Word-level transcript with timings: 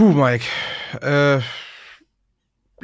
Puh, 0.00 0.14
Mike. 0.14 0.46
Äh, 1.02 1.40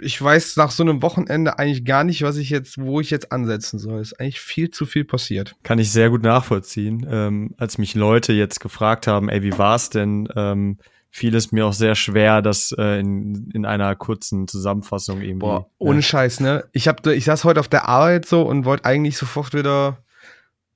ich 0.03 0.21
weiß 0.21 0.57
nach 0.57 0.71
so 0.71 0.83
einem 0.83 1.01
Wochenende 1.01 1.59
eigentlich 1.59 1.87
gar 1.87 2.05
nicht, 2.05 2.21
was 2.21 2.37
ich 2.37 2.51
jetzt, 2.51 2.77
wo 2.77 3.01
ich 3.01 3.09
jetzt 3.09 3.33
ansetzen 3.33 3.79
soll. 3.79 4.01
Es 4.01 4.13
ist 4.13 4.21
eigentlich 4.21 4.41
viel 4.41 4.71
zu 4.71 4.85
viel 4.85 5.07
passiert. 5.07 5.57
Kann 5.63 5.79
ich 5.79 5.91
sehr 5.91 6.11
gut 6.11 6.23
nachvollziehen. 6.23 7.07
Ähm, 7.11 7.55
als 7.57 7.79
mich 7.79 7.95
Leute 7.95 8.35
jetzt 8.35 8.61
gefragt 8.61 9.07
haben, 9.07 9.31
ey, 9.31 9.43
wie 9.43 9.57
war's 9.57 9.89
denn? 9.89 10.29
Ähm, 10.37 10.77
fiel 11.11 11.35
es 11.35 11.53
mir 11.53 11.65
auch 11.65 11.73
sehr 11.73 11.95
schwer, 11.95 12.43
das 12.43 12.75
äh, 12.77 13.01
in, 13.01 13.51
in 13.55 13.65
einer 13.65 13.97
kurzen 13.97 14.47
Zusammenfassung 14.47 15.23
irgendwie. 15.23 15.39
Boah, 15.39 15.71
ohne 15.79 16.01
ja. 16.01 16.03
Scheiß, 16.03 16.41
ne? 16.41 16.65
Ich 16.73 16.87
hab, 16.87 17.07
ich 17.07 17.25
saß 17.25 17.45
heute 17.45 17.61
auf 17.61 17.69
der 17.69 17.89
Arbeit 17.89 18.27
so 18.27 18.43
und 18.43 18.67
wollte 18.67 18.85
eigentlich 18.85 19.17
sofort 19.17 19.55
wieder 19.55 20.05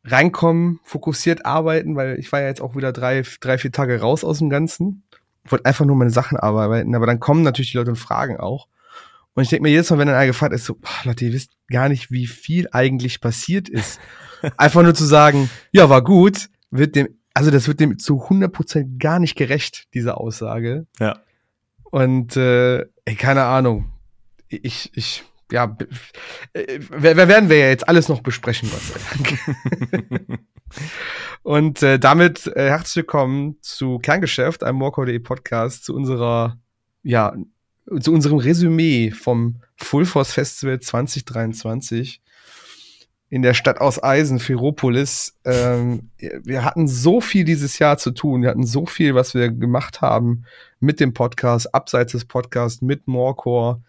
reinkommen, 0.05 0.81
fokussiert 0.85 1.45
arbeiten, 1.45 1.97
weil 1.97 2.19
ich 2.19 2.33
war 2.33 2.41
ja 2.41 2.47
jetzt 2.47 2.63
auch 2.63 2.77
wieder 2.77 2.93
drei, 2.93 3.25
drei, 3.41 3.59
vier 3.59 3.73
Tage 3.73 4.01
raus 4.01 4.25
aus 4.25 4.39
dem 4.39 4.49
Ganzen. 4.49 5.03
Wollte 5.49 5.65
einfach 5.65 5.85
nur 5.85 5.97
meine 5.97 6.11
Sachen 6.11 6.39
arbeiten, 6.39 6.95
aber 6.95 7.07
dann 7.07 7.21
kommen 7.21 7.43
natürlich 7.43 7.73
die 7.73 7.79
Leute 7.79 7.91
und 7.91 7.97
fragen 7.97 8.39
auch. 8.39 8.69
Und 9.35 9.45
ich 9.45 9.49
denke 9.49 9.63
mir 9.63 9.71
jedes 9.71 9.91
Mal, 9.91 9.99
wenn 9.99 10.09
dann 10.09 10.17
einer 10.17 10.27
gefragt 10.27 10.55
ist, 10.55 10.65
so, 10.65 10.75
boah, 10.75 10.91
Leute, 11.05 11.25
ihr 11.25 11.33
wisst 11.33 11.53
gar 11.69 11.89
nicht, 11.89 12.11
wie 12.11 12.27
viel 12.27 12.69
eigentlich 12.73 13.21
passiert 13.21 13.69
ist. 13.69 14.01
Einfach 14.57 14.83
nur 14.83 14.95
zu 14.95 15.05
sagen, 15.05 15.51
ja, 15.73 15.89
war 15.89 16.03
gut, 16.03 16.49
wird 16.71 16.97
dem, 16.97 17.09
also 17.33 17.51
das 17.51 17.69
wird 17.69 17.81
dem 17.81 17.99
zu 17.99 18.25
100% 18.25 18.99
gar 18.99 19.19
nicht 19.19 19.37
gerecht, 19.37 19.87
diese 19.95 20.17
Aussage. 20.17 20.87
Ja. 20.99 21.21
Und, 21.85 22.37
äh, 22.37 22.81
ey, 23.05 23.15
keine 23.17 23.45
Ahnung. 23.45 23.93
Ich, 24.49 24.91
ich, 24.95 25.25
ja, 25.51 25.77
äh, 26.53 26.81
wer 26.91 27.29
werden 27.29 27.49
wir 27.49 27.59
ja 27.59 27.69
jetzt 27.69 27.89
alles 27.89 28.09
noch 28.09 28.23
besprechen, 28.23 28.71
Gott 28.71 28.81
sei 28.81 29.01
Dank. 29.11 30.21
Und 31.43 31.83
äh, 31.83 31.99
damit 31.99 32.47
äh, 32.47 32.69
herzlich 32.69 32.97
willkommen 32.97 33.57
zu 33.61 33.99
Kerngeschäft, 33.99 34.63
einem 34.63 34.79
Morco.de 34.79 35.19
Podcast, 35.19 35.85
zu 35.85 35.95
unserer 35.95 36.59
ja, 37.03 37.35
zu 38.01 38.13
unserem 38.13 38.39
Resümee 38.39 39.11
vom 39.11 39.63
Full 39.77 40.05
Force 40.05 40.33
Festival 40.33 40.81
2023 40.81 42.21
in 43.31 43.43
der 43.43 43.55
Stadt 43.55 43.81
aus 43.81 44.03
Eisen, 44.03 44.41
Ferropolis. 44.41 45.39
Ähm, 45.45 46.11
wir 46.19 46.65
hatten 46.65 46.89
so 46.89 47.21
viel 47.21 47.45
dieses 47.45 47.79
Jahr 47.79 47.97
zu 47.97 48.11
tun. 48.11 48.43
Wir 48.43 48.51
hatten 48.51 48.67
so 48.67 48.87
viel, 48.87 49.15
was 49.15 49.35
wir 49.35 49.51
gemacht 49.51 50.01
haben 50.01 50.45
mit 50.81 50.99
dem 51.01 51.15
Podcast, 51.15 51.73
abseits 51.73 52.13
des 52.13 52.25
Podcasts, 52.25 52.83
mit 52.83 53.07
Morecore. 53.07 53.81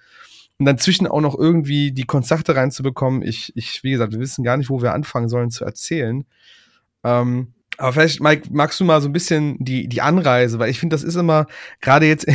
Und 0.61 0.65
dann 0.65 0.77
zwischen 0.77 1.07
auch 1.07 1.21
noch 1.21 1.35
irgendwie 1.35 1.91
die 1.91 2.03
Konzerte 2.03 2.55
reinzubekommen. 2.55 3.23
Ich, 3.23 3.51
ich, 3.55 3.83
wie 3.83 3.89
gesagt, 3.89 4.13
wir 4.13 4.19
wissen 4.19 4.43
gar 4.43 4.57
nicht, 4.57 4.69
wo 4.69 4.83
wir 4.83 4.93
anfangen 4.93 5.27
sollen 5.27 5.49
zu 5.49 5.65
erzählen. 5.65 6.23
Ähm, 7.03 7.55
aber 7.79 7.93
vielleicht, 7.93 8.21
Mike, 8.21 8.47
magst 8.51 8.79
du 8.79 8.83
mal 8.83 9.01
so 9.01 9.09
ein 9.09 9.11
bisschen 9.11 9.57
die, 9.57 9.87
die 9.87 10.01
Anreise, 10.01 10.59
weil 10.59 10.69
ich 10.69 10.79
finde, 10.79 10.93
das 10.93 11.01
ist 11.01 11.15
immer, 11.15 11.47
gerade 11.81 12.05
jetzt 12.05 12.27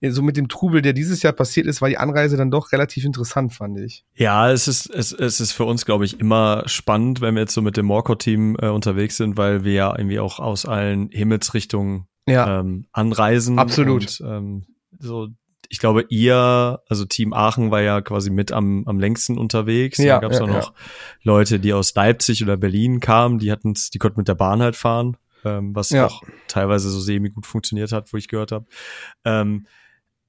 in, 0.00 0.12
so 0.12 0.20
mit 0.20 0.36
dem 0.36 0.48
Trubel, 0.48 0.82
der 0.82 0.92
dieses 0.92 1.22
Jahr 1.22 1.32
passiert 1.32 1.66
ist, 1.66 1.80
war 1.80 1.88
die 1.88 1.96
Anreise 1.96 2.36
dann 2.36 2.50
doch 2.50 2.70
relativ 2.72 3.06
interessant, 3.06 3.54
fand 3.54 3.80
ich. 3.80 4.04
Ja, 4.14 4.52
es 4.52 4.68
ist, 4.68 4.90
es, 4.90 5.12
es 5.12 5.40
ist 5.40 5.52
für 5.52 5.64
uns, 5.64 5.86
glaube 5.86 6.04
ich, 6.04 6.20
immer 6.20 6.64
spannend, 6.66 7.22
wenn 7.22 7.34
wir 7.34 7.40
jetzt 7.40 7.54
so 7.54 7.62
mit 7.62 7.78
dem 7.78 7.86
Morcor-Team 7.86 8.58
äh, 8.60 8.68
unterwegs 8.68 9.16
sind, 9.16 9.38
weil 9.38 9.64
wir 9.64 9.72
ja 9.72 9.94
irgendwie 9.96 10.20
auch 10.20 10.38
aus 10.38 10.66
allen 10.66 11.08
Himmelsrichtungen 11.08 12.08
ja. 12.26 12.60
ähm, 12.60 12.88
anreisen. 12.92 13.58
Absolut. 13.58 14.20
Und, 14.20 14.28
ähm, 14.28 14.64
so 14.98 15.28
ich 15.72 15.78
glaube, 15.78 16.04
ihr, 16.08 16.82
also 16.88 17.04
Team 17.04 17.32
Aachen 17.32 17.70
war 17.70 17.80
ja 17.80 18.00
quasi 18.00 18.28
mit 18.28 18.50
am, 18.50 18.82
am 18.86 18.98
längsten 18.98 19.38
unterwegs. 19.38 19.98
Ja, 19.98 20.16
da 20.16 20.22
gab 20.22 20.32
es 20.32 20.38
ja, 20.38 20.44
auch 20.44 20.48
noch 20.48 20.74
ja. 20.74 20.84
Leute, 21.22 21.60
die 21.60 21.72
aus 21.72 21.94
Leipzig 21.94 22.42
oder 22.42 22.56
Berlin 22.56 22.98
kamen, 22.98 23.38
die 23.38 23.52
hatten 23.52 23.74
die 23.94 23.98
konnten 23.98 24.18
mit 24.18 24.26
der 24.26 24.34
Bahn 24.34 24.60
halt 24.60 24.74
fahren, 24.74 25.16
ähm, 25.44 25.72
was 25.74 25.90
ja. 25.90 26.06
auch 26.06 26.22
teilweise 26.48 26.90
so 26.90 26.98
semi 26.98 27.30
gut 27.30 27.46
funktioniert 27.46 27.92
hat, 27.92 28.12
wo 28.12 28.16
ich 28.16 28.26
gehört 28.26 28.50
habe. 28.50 28.66
Ähm, 29.24 29.68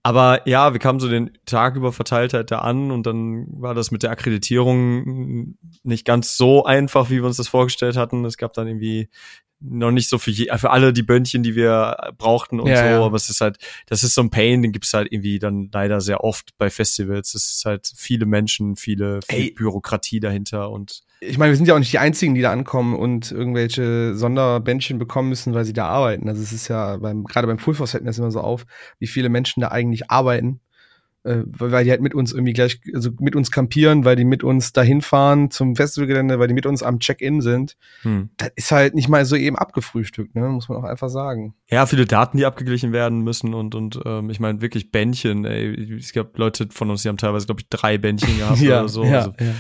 aber 0.04 0.48
ja, 0.48 0.74
wir 0.74 0.80
kamen 0.80 1.00
so 1.00 1.10
den 1.10 1.32
Tag 1.48 1.76
über 1.76 1.92
verteilt 1.92 2.34
halt 2.34 2.52
da 2.52 2.60
an 2.60 2.92
und 2.92 3.08
dann 3.08 3.48
war 3.50 3.74
das 3.74 3.90
mit 3.90 4.04
der 4.04 4.12
Akkreditierung 4.12 5.58
nicht 5.82 6.06
ganz 6.06 6.38
so 6.38 6.66
einfach, 6.66 7.10
wie 7.10 7.18
wir 7.18 7.26
uns 7.26 7.38
das 7.38 7.48
vorgestellt 7.48 7.98
hatten. 7.98 8.26
Es 8.26 8.38
gab 8.38 8.54
dann 8.54 8.68
irgendwie 8.68 9.10
noch 9.62 9.92
nicht 9.92 10.10
so 10.10 10.18
für, 10.18 10.32
je, 10.32 10.48
für 10.58 10.72
alle 10.72 10.94
die 10.94 11.04
Böndchen, 11.04 11.44
die 11.44 11.56
wir 11.56 11.96
brauchten 12.18 12.60
und 12.60 12.68
ja, 12.68 12.78
so, 12.78 12.86
ja. 12.86 13.02
aber 13.02 13.16
es 13.16 13.30
ist 13.30 13.42
halt, 13.42 13.58
das 13.86 14.04
ist 14.04 14.16
so 14.16 14.22
ein 14.22 14.30
Pain, 14.30 14.62
den 14.62 14.72
gibt's 14.72 14.94
halt 14.94 15.12
irgendwie 15.12 15.40
dann 15.40 15.70
leider 15.72 16.02
sehr 16.02 16.24
oft 16.24 16.58
bei 16.58 16.70
Festivals. 16.70 17.34
Es 17.36 17.52
ist 17.52 17.66
halt 17.66 17.92
viele 17.96 18.26
Menschen, 18.26 18.76
viele, 18.76 19.20
viel 19.28 19.54
Bürokratie 19.54 20.20
dahinter 20.20 20.70
und 20.70 21.04
ich 21.24 21.38
meine, 21.38 21.52
wir 21.52 21.56
sind 21.56 21.68
ja 21.68 21.76
auch 21.76 21.80
nicht 21.80 21.94
die 21.94 22.00
einzigen, 22.00 22.34
die 22.34 22.42
da 22.42 22.52
ankommen 22.52 22.96
und 22.96 23.32
irgendwelche 23.32 24.16
Sonderbändchen 24.16 24.98
bekommen 24.98 25.30
müssen, 25.30 25.54
weil 25.54 25.66
sie 25.66 25.74
da 25.74 25.88
arbeiten. 25.88 26.28
Also 26.28 26.42
es 26.42 26.52
ist 26.52 26.68
ja 26.68 26.98
beim, 26.98 27.26
gerade 27.26 27.46
beim 27.46 27.60
Full 27.60 27.76
Force 27.76 27.92
fällt 27.92 28.04
mir 28.04 28.10
das 28.10 28.18
immer 28.18 28.32
so 28.32 28.42
auf, 28.42 28.66
wie 28.98 29.06
viele 29.06 29.30
Menschen 29.30 29.62
da 29.62 29.68
eigentlich 29.68 30.10
arbeiten 30.10 30.62
äh, 31.24 31.44
weil 31.46 31.84
die 31.84 31.92
halt 31.92 32.02
mit 32.02 32.16
uns 32.16 32.34
irgendwie 32.34 32.54
gleich, 32.54 32.82
also 32.94 33.12
mit 33.20 33.36
uns 33.36 33.52
campieren, 33.52 34.06
weil 34.06 34.16
die 34.16 34.26
mit 34.26 34.44
uns 34.44 34.74
dahin 34.74 35.02
fahren 35.02 35.52
zum 35.52 35.76
Festivalgelände, 35.76 36.40
weil 36.40 36.48
die 36.48 36.54
mit 36.54 36.66
uns 36.66 36.82
am 36.84 37.00
Check-in 37.00 37.42
sind. 37.42 37.78
Hm. 38.02 38.30
Das 38.38 38.52
ist 38.56 38.72
halt 38.72 38.96
nicht 38.96 39.08
mal 39.08 39.24
so 39.26 39.36
eben 39.36 39.56
abgefrühstückt, 39.56 40.36
ne? 40.36 40.48
muss 40.50 40.70
man 40.70 40.80
auch 40.80 40.84
einfach 40.84 41.10
sagen. 41.10 41.54
Ja, 41.70 41.86
viele 41.86 42.06
Daten, 42.06 42.38
die 42.38 42.46
abgeglichen 42.46 42.92
werden 42.92 43.22
müssen 43.22 43.54
und 43.54 43.76
und 43.76 44.00
ähm, 44.06 44.30
ich 44.30 44.40
meine 44.40 44.62
wirklich 44.62 44.92
Bändchen. 44.92 45.46
Ey, 45.46 45.98
es 45.98 46.14
gab 46.14 46.38
Leute 46.38 46.68
von 46.72 46.90
uns, 46.90 47.04
die 47.04 47.10
haben 47.10 47.18
teilweise 47.18 47.46
glaube 47.46 47.62
ich 47.62 47.70
drei 47.70 47.98
Bändchen 47.98 48.38
gehabt 48.38 48.60
ja, 48.62 48.80
oder 48.80 48.90
so. 48.90 49.04
Ja, 49.04 49.18
also, 49.18 49.34
ja. 49.40 49.54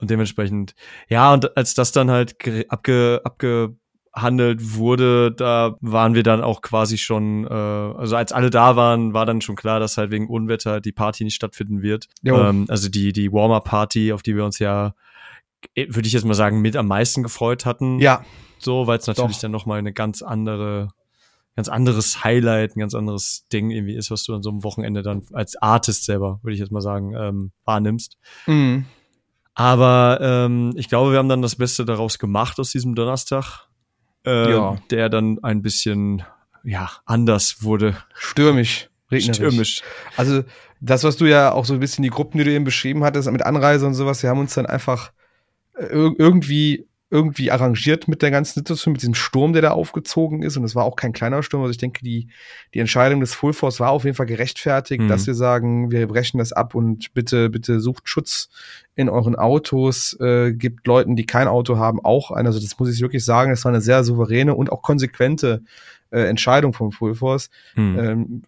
Und 0.00 0.10
dementsprechend, 0.10 0.74
ja, 1.08 1.32
und 1.32 1.56
als 1.56 1.74
das 1.74 1.90
dann 1.90 2.10
halt 2.10 2.36
abge, 2.68 3.20
abge 3.24 3.76
handelt 4.14 4.76
wurde, 4.76 5.32
da 5.32 5.76
waren 5.80 6.14
wir 6.14 6.22
dann 6.22 6.42
auch 6.42 6.60
quasi 6.62 6.98
schon, 6.98 7.46
äh, 7.46 7.52
also 7.52 8.16
als 8.16 8.32
alle 8.32 8.50
da 8.50 8.76
waren, 8.76 9.14
war 9.14 9.26
dann 9.26 9.40
schon 9.40 9.56
klar, 9.56 9.80
dass 9.80 9.96
halt 9.96 10.10
wegen 10.10 10.28
Unwetter 10.28 10.80
die 10.80 10.92
Party 10.92 11.24
nicht 11.24 11.34
stattfinden 11.34 11.82
wird. 11.82 12.08
Ähm, 12.24 12.66
also 12.68 12.88
die, 12.88 13.12
die 13.12 13.32
Warmer-Party, 13.32 14.12
auf 14.12 14.22
die 14.22 14.36
wir 14.36 14.44
uns 14.44 14.58
ja, 14.58 14.94
äh, 15.74 15.86
würde 15.88 16.06
ich 16.06 16.12
jetzt 16.12 16.24
mal 16.24 16.34
sagen, 16.34 16.60
mit 16.60 16.76
am 16.76 16.86
meisten 16.86 17.22
gefreut 17.22 17.64
hatten. 17.66 17.98
Ja. 17.98 18.24
So, 18.58 18.86
weil 18.86 18.98
es 18.98 19.06
natürlich 19.06 19.36
Doch. 19.36 19.42
dann 19.42 19.52
nochmal 19.52 19.78
eine 19.78 19.92
ganz 19.92 20.22
andere, 20.22 20.88
ganz 21.54 21.68
anderes 21.68 22.24
Highlight, 22.24 22.76
ein 22.76 22.80
ganz 22.80 22.94
anderes 22.94 23.46
Ding 23.52 23.70
irgendwie 23.70 23.94
ist, 23.94 24.10
was 24.10 24.24
du 24.24 24.34
an 24.34 24.42
so 24.42 24.50
einem 24.50 24.64
Wochenende 24.64 25.02
dann 25.02 25.22
als 25.32 25.56
Artist 25.56 26.04
selber, 26.04 26.40
würde 26.42 26.54
ich 26.54 26.60
jetzt 26.60 26.72
mal 26.72 26.80
sagen, 26.80 27.14
ähm, 27.16 27.52
wahrnimmst. 27.64 28.18
Mhm. 28.46 28.86
Aber 29.54 30.18
ähm, 30.20 30.72
ich 30.76 30.88
glaube, 30.88 31.10
wir 31.10 31.18
haben 31.18 31.28
dann 31.28 31.42
das 31.42 31.56
Beste 31.56 31.84
daraus 31.84 32.20
gemacht 32.20 32.60
aus 32.60 32.70
diesem 32.70 32.94
Donnerstag 32.94 33.67
äh, 34.28 34.50
ja. 34.50 34.76
der 34.90 35.08
dann 35.08 35.38
ein 35.42 35.62
bisschen 35.62 36.22
ja 36.62 36.90
anders 37.06 37.62
wurde. 37.62 37.96
Stürmisch. 38.14 38.90
Regnerisch. 39.10 39.36
Stürmisch. 39.36 39.82
Also 40.16 40.44
das, 40.80 41.04
was 41.04 41.16
du 41.16 41.24
ja 41.24 41.52
auch 41.52 41.64
so 41.64 41.74
ein 41.74 41.80
bisschen 41.80 42.02
die 42.02 42.10
Gruppen, 42.10 42.38
die 42.38 42.44
du 42.44 42.52
eben 42.52 42.64
beschrieben 42.64 43.04
hattest, 43.04 43.30
mit 43.30 43.42
Anreise 43.42 43.86
und 43.86 43.94
sowas, 43.94 44.22
wir 44.22 44.30
haben 44.30 44.40
uns 44.40 44.54
dann 44.54 44.66
einfach 44.66 45.12
äh, 45.74 45.86
irgendwie 45.86 46.87
irgendwie 47.10 47.50
arrangiert 47.50 48.06
mit 48.06 48.20
der 48.20 48.30
ganzen 48.30 48.54
Situation, 48.54 48.92
mit 48.92 49.00
diesem 49.00 49.14
Sturm, 49.14 49.54
der 49.54 49.62
da 49.62 49.70
aufgezogen 49.70 50.42
ist. 50.42 50.58
Und 50.58 50.64
es 50.64 50.74
war 50.74 50.84
auch 50.84 50.96
kein 50.96 51.14
kleiner 51.14 51.42
Sturm. 51.42 51.62
Also 51.62 51.70
ich 51.70 51.78
denke, 51.78 52.04
die, 52.04 52.28
die 52.74 52.80
Entscheidung 52.80 53.20
des 53.20 53.34
Full 53.34 53.54
Force 53.54 53.80
war 53.80 53.90
auf 53.90 54.04
jeden 54.04 54.16
Fall 54.16 54.26
gerechtfertigt, 54.26 55.02
mhm. 55.02 55.08
dass 55.08 55.26
wir 55.26 55.34
sagen, 55.34 55.90
wir 55.90 56.06
brechen 56.06 56.38
das 56.38 56.52
ab 56.52 56.74
und 56.74 57.14
bitte, 57.14 57.48
bitte 57.48 57.80
sucht 57.80 58.08
Schutz 58.08 58.50
in 58.94 59.08
euren 59.08 59.36
Autos, 59.36 60.18
äh, 60.20 60.52
gibt 60.52 60.86
Leuten, 60.86 61.16
die 61.16 61.24
kein 61.24 61.48
Auto 61.48 61.78
haben, 61.78 62.04
auch 62.04 62.30
ein. 62.30 62.46
Also 62.46 62.60
das 62.60 62.78
muss 62.78 62.92
ich 62.92 63.00
wirklich 63.00 63.24
sagen, 63.24 63.50
das 63.50 63.64
war 63.64 63.72
eine 63.72 63.80
sehr 63.80 64.04
souveräne 64.04 64.54
und 64.54 64.70
auch 64.70 64.82
konsequente 64.82 65.62
äh, 66.10 66.20
Entscheidung 66.28 66.74
vom 66.74 66.92
Full 66.92 67.14
Force. 67.14 67.48
Mhm. 67.74 67.98
Ähm, 67.98 68.42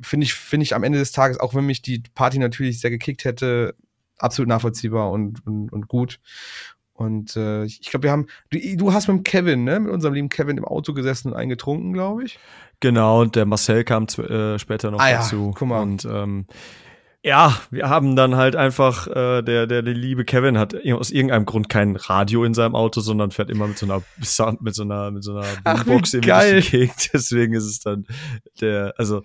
finde 0.00 0.24
ich, 0.24 0.34
finde 0.34 0.62
ich 0.62 0.76
am 0.76 0.84
Ende 0.84 0.98
des 0.98 1.10
Tages, 1.10 1.40
auch 1.40 1.54
wenn 1.54 1.66
mich 1.66 1.82
die 1.82 2.02
Party 2.14 2.38
natürlich 2.38 2.80
sehr 2.80 2.90
gekickt 2.90 3.24
hätte, 3.24 3.74
absolut 4.18 4.48
nachvollziehbar 4.48 5.10
und, 5.10 5.44
und, 5.46 5.72
und 5.72 5.88
gut. 5.88 6.20
Und 6.94 7.36
äh, 7.36 7.64
ich 7.64 7.80
glaube, 7.90 8.04
wir 8.04 8.12
haben, 8.12 8.26
du, 8.50 8.58
du 8.76 8.92
hast 8.92 9.08
mit 9.08 9.16
dem 9.18 9.22
Kevin, 9.24 9.64
ne, 9.64 9.80
mit 9.80 9.92
unserem 9.92 10.14
lieben 10.14 10.28
Kevin 10.28 10.56
im 10.56 10.64
Auto 10.64 10.94
gesessen 10.94 11.32
und 11.32 11.36
eingetrunken, 11.36 11.92
glaube 11.92 12.24
ich. 12.24 12.38
Genau, 12.80 13.22
und 13.22 13.34
der 13.36 13.46
Marcel 13.46 13.84
kam 13.84 14.04
äh, 14.04 14.58
später 14.58 14.90
noch 14.90 15.00
ah, 15.00 15.10
dazu. 15.10 15.46
Ja, 15.46 15.52
guck 15.58 15.68
mal. 15.68 15.82
Und 15.82 16.04
ähm, 16.04 16.46
ja, 17.24 17.58
wir 17.70 17.88
haben 17.88 18.16
dann 18.16 18.36
halt 18.36 18.54
einfach, 18.54 19.08
äh, 19.08 19.42
der, 19.42 19.66
der, 19.66 19.82
der 19.82 19.94
liebe 19.94 20.24
Kevin 20.24 20.58
hat 20.58 20.74
aus 20.92 21.10
irgendeinem 21.10 21.46
Grund 21.46 21.68
kein 21.68 21.96
Radio 21.96 22.44
in 22.44 22.52
seinem 22.52 22.74
Auto, 22.76 23.00
sondern 23.00 23.30
fährt 23.30 23.50
immer 23.50 23.66
mit 23.66 23.78
so 23.78 23.86
einer 23.86 24.02
Sound, 24.22 24.60
mit 24.60 24.74
so 24.74 24.82
einer, 24.82 25.10
mit 25.10 25.24
so 25.24 25.32
einer 25.32 25.46
Boombox 25.64 26.14
irgendwie 26.14 26.52
durch 26.52 26.64
die 26.66 26.70
Gegend. 26.70 27.10
Deswegen 27.12 27.54
ist 27.54 27.64
es 27.64 27.80
dann 27.80 28.06
der, 28.60 28.92
also 28.98 29.22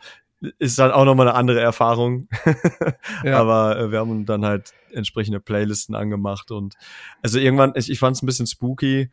ist 0.57 0.80
dann 0.80 0.91
auch 0.91 1.06
nochmal 1.06 1.27
eine 1.27 1.38
andere 1.38 1.59
Erfahrung. 1.59 2.27
ja. 3.24 3.39
Aber 3.39 3.77
äh, 3.77 3.91
wir 3.91 4.00
haben 4.00 4.25
dann 4.25 4.45
halt 4.45 4.74
entsprechende 4.91 5.39
Playlisten 5.39 5.95
angemacht 5.95 6.51
und 6.51 6.75
also 7.21 7.39
irgendwann, 7.39 7.74
ich, 7.75 7.89
ich 7.89 8.00
fand 8.00 8.15
es 8.15 8.24
ein 8.24 8.25
bisschen 8.25 8.47
spooky, 8.47 9.09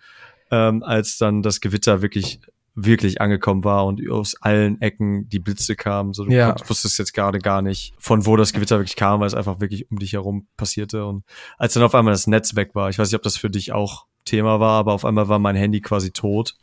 ähm, 0.51 0.83
als 0.83 1.19
dann 1.19 1.43
das 1.43 1.61
Gewitter 1.61 2.03
wirklich 2.03 2.41
wirklich 2.77 3.23
angekommen 3.23 3.65
war 3.65 3.87
und 3.87 4.07
aus 4.11 4.37
allen 4.43 4.81
Ecken 4.83 5.29
die 5.31 5.39
Blitze 5.39 5.77
kamen. 5.77 6.13
So, 6.13 6.27
du 6.27 6.33
ja. 6.33 6.55
wusstest 6.67 6.99
jetzt 6.99 7.15
gerade 7.15 7.39
gar 7.39 7.63
nicht, 7.63 7.95
von 7.99 8.27
wo 8.27 8.37
das 8.37 8.53
Gewitter 8.53 8.79
wirklich 8.79 8.97
kam, 8.97 9.21
weil 9.21 9.27
es 9.27 9.35
einfach 9.35 9.61
wirklich 9.61 9.91
um 9.91 9.99
dich 9.99 10.13
herum 10.13 10.47
passierte. 10.59 11.07
Und 11.07 11.25
als 11.57 11.73
dann 11.73 11.83
auf 11.83 11.95
einmal 11.95 12.13
das 12.13 12.27
Netz 12.27 12.55
weg 12.55 12.75
war, 12.75 12.91
ich 12.91 12.99
weiß 12.99 13.09
nicht, 13.09 13.17
ob 13.17 13.23
das 13.23 13.39
für 13.39 13.49
dich 13.49 13.73
auch 13.73 14.05
Thema 14.27 14.61
war, 14.61 14.79
aber 14.79 14.93
auf 14.93 15.07
einmal 15.07 15.29
war 15.29 15.39
mein 15.39 15.57
Handy 15.57 15.81
quasi 15.81 16.13
tot. 16.13 16.55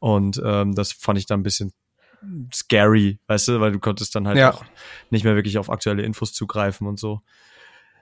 Und 0.00 0.42
ähm, 0.44 0.74
das 0.74 0.92
fand 0.92 1.20
ich 1.20 1.26
dann 1.26 1.40
ein 1.40 1.44
bisschen 1.44 1.72
scary, 2.52 3.18
weißt 3.26 3.48
du, 3.48 3.60
weil 3.60 3.72
du 3.72 3.78
konntest 3.78 4.14
dann 4.14 4.26
halt 4.26 4.38
ja. 4.38 4.52
auch 4.52 4.64
nicht 5.10 5.24
mehr 5.24 5.34
wirklich 5.34 5.58
auf 5.58 5.70
aktuelle 5.70 6.02
Infos 6.02 6.32
zugreifen 6.32 6.86
und 6.86 6.98
so. 6.98 7.20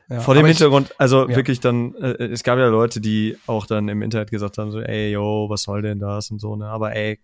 Ja, 0.08 0.20
Vor 0.20 0.34
dem 0.34 0.46
Hintergrund, 0.46 0.94
also 0.96 1.28
ja. 1.28 1.36
wirklich 1.36 1.60
dann, 1.60 1.94
äh, 1.96 2.24
es 2.24 2.42
gab 2.42 2.58
ja 2.58 2.68
Leute, 2.68 3.00
die 3.00 3.36
auch 3.46 3.66
dann 3.66 3.88
im 3.88 4.00
Internet 4.00 4.30
gesagt 4.30 4.56
haben, 4.56 4.70
so, 4.70 4.80
ey, 4.80 5.10
yo, 5.12 5.50
was 5.50 5.62
soll 5.64 5.82
denn 5.82 5.98
das 5.98 6.30
und 6.30 6.40
so, 6.40 6.56
ne? 6.56 6.66
Aber 6.66 6.94
ey, 6.94 7.20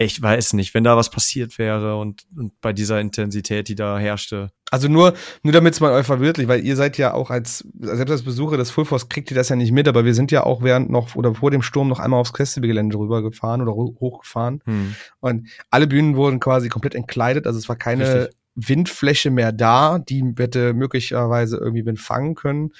ich 0.00 0.22
weiß 0.22 0.52
nicht, 0.52 0.74
wenn 0.74 0.84
da 0.84 0.96
was 0.96 1.10
passiert 1.10 1.58
wäre 1.58 1.96
und, 1.96 2.24
und 2.36 2.58
bei 2.60 2.72
dieser 2.72 3.00
Intensität, 3.00 3.66
die 3.66 3.74
da 3.74 3.98
herrschte. 3.98 4.50
Also 4.70 4.86
nur, 4.86 5.14
nur 5.42 5.52
damit 5.52 5.74
es 5.74 5.80
mal 5.80 5.92
euch 5.92 6.06
verwirklicht, 6.06 6.48
weil 6.48 6.64
ihr 6.64 6.76
seid 6.76 6.98
ja 6.98 7.14
auch 7.14 7.30
als, 7.30 7.66
selbst 7.80 8.12
als 8.12 8.22
Besucher 8.22 8.56
des 8.56 8.70
Full 8.70 8.84
Force 8.84 9.08
kriegt 9.08 9.30
ihr 9.32 9.34
das 9.34 9.48
ja 9.48 9.56
nicht 9.56 9.72
mit, 9.72 9.88
aber 9.88 10.04
wir 10.04 10.14
sind 10.14 10.30
ja 10.30 10.44
auch 10.44 10.62
während 10.62 10.88
noch 10.88 11.16
oder 11.16 11.34
vor 11.34 11.50
dem 11.50 11.62
Sturm 11.62 11.88
noch 11.88 11.98
einmal 11.98 12.20
aufs 12.20 12.30
Festivalgelände 12.30 12.96
rübergefahren 12.96 13.60
oder 13.60 13.72
hochgefahren. 13.74 14.60
Hm. 14.64 14.94
Und 15.18 15.48
alle 15.70 15.88
Bühnen 15.88 16.14
wurden 16.14 16.38
quasi 16.38 16.68
komplett 16.68 16.94
entkleidet, 16.94 17.48
also 17.48 17.58
es 17.58 17.68
war 17.68 17.76
keine 17.76 18.20
Richtig. 18.20 18.38
Windfläche 18.54 19.30
mehr 19.30 19.52
da, 19.52 19.98
die 19.98 20.34
hätte 20.36 20.74
möglicherweise 20.74 21.56
irgendwie 21.56 21.86
Wind 21.86 22.00
fangen 22.00 22.34
können. 22.34 22.72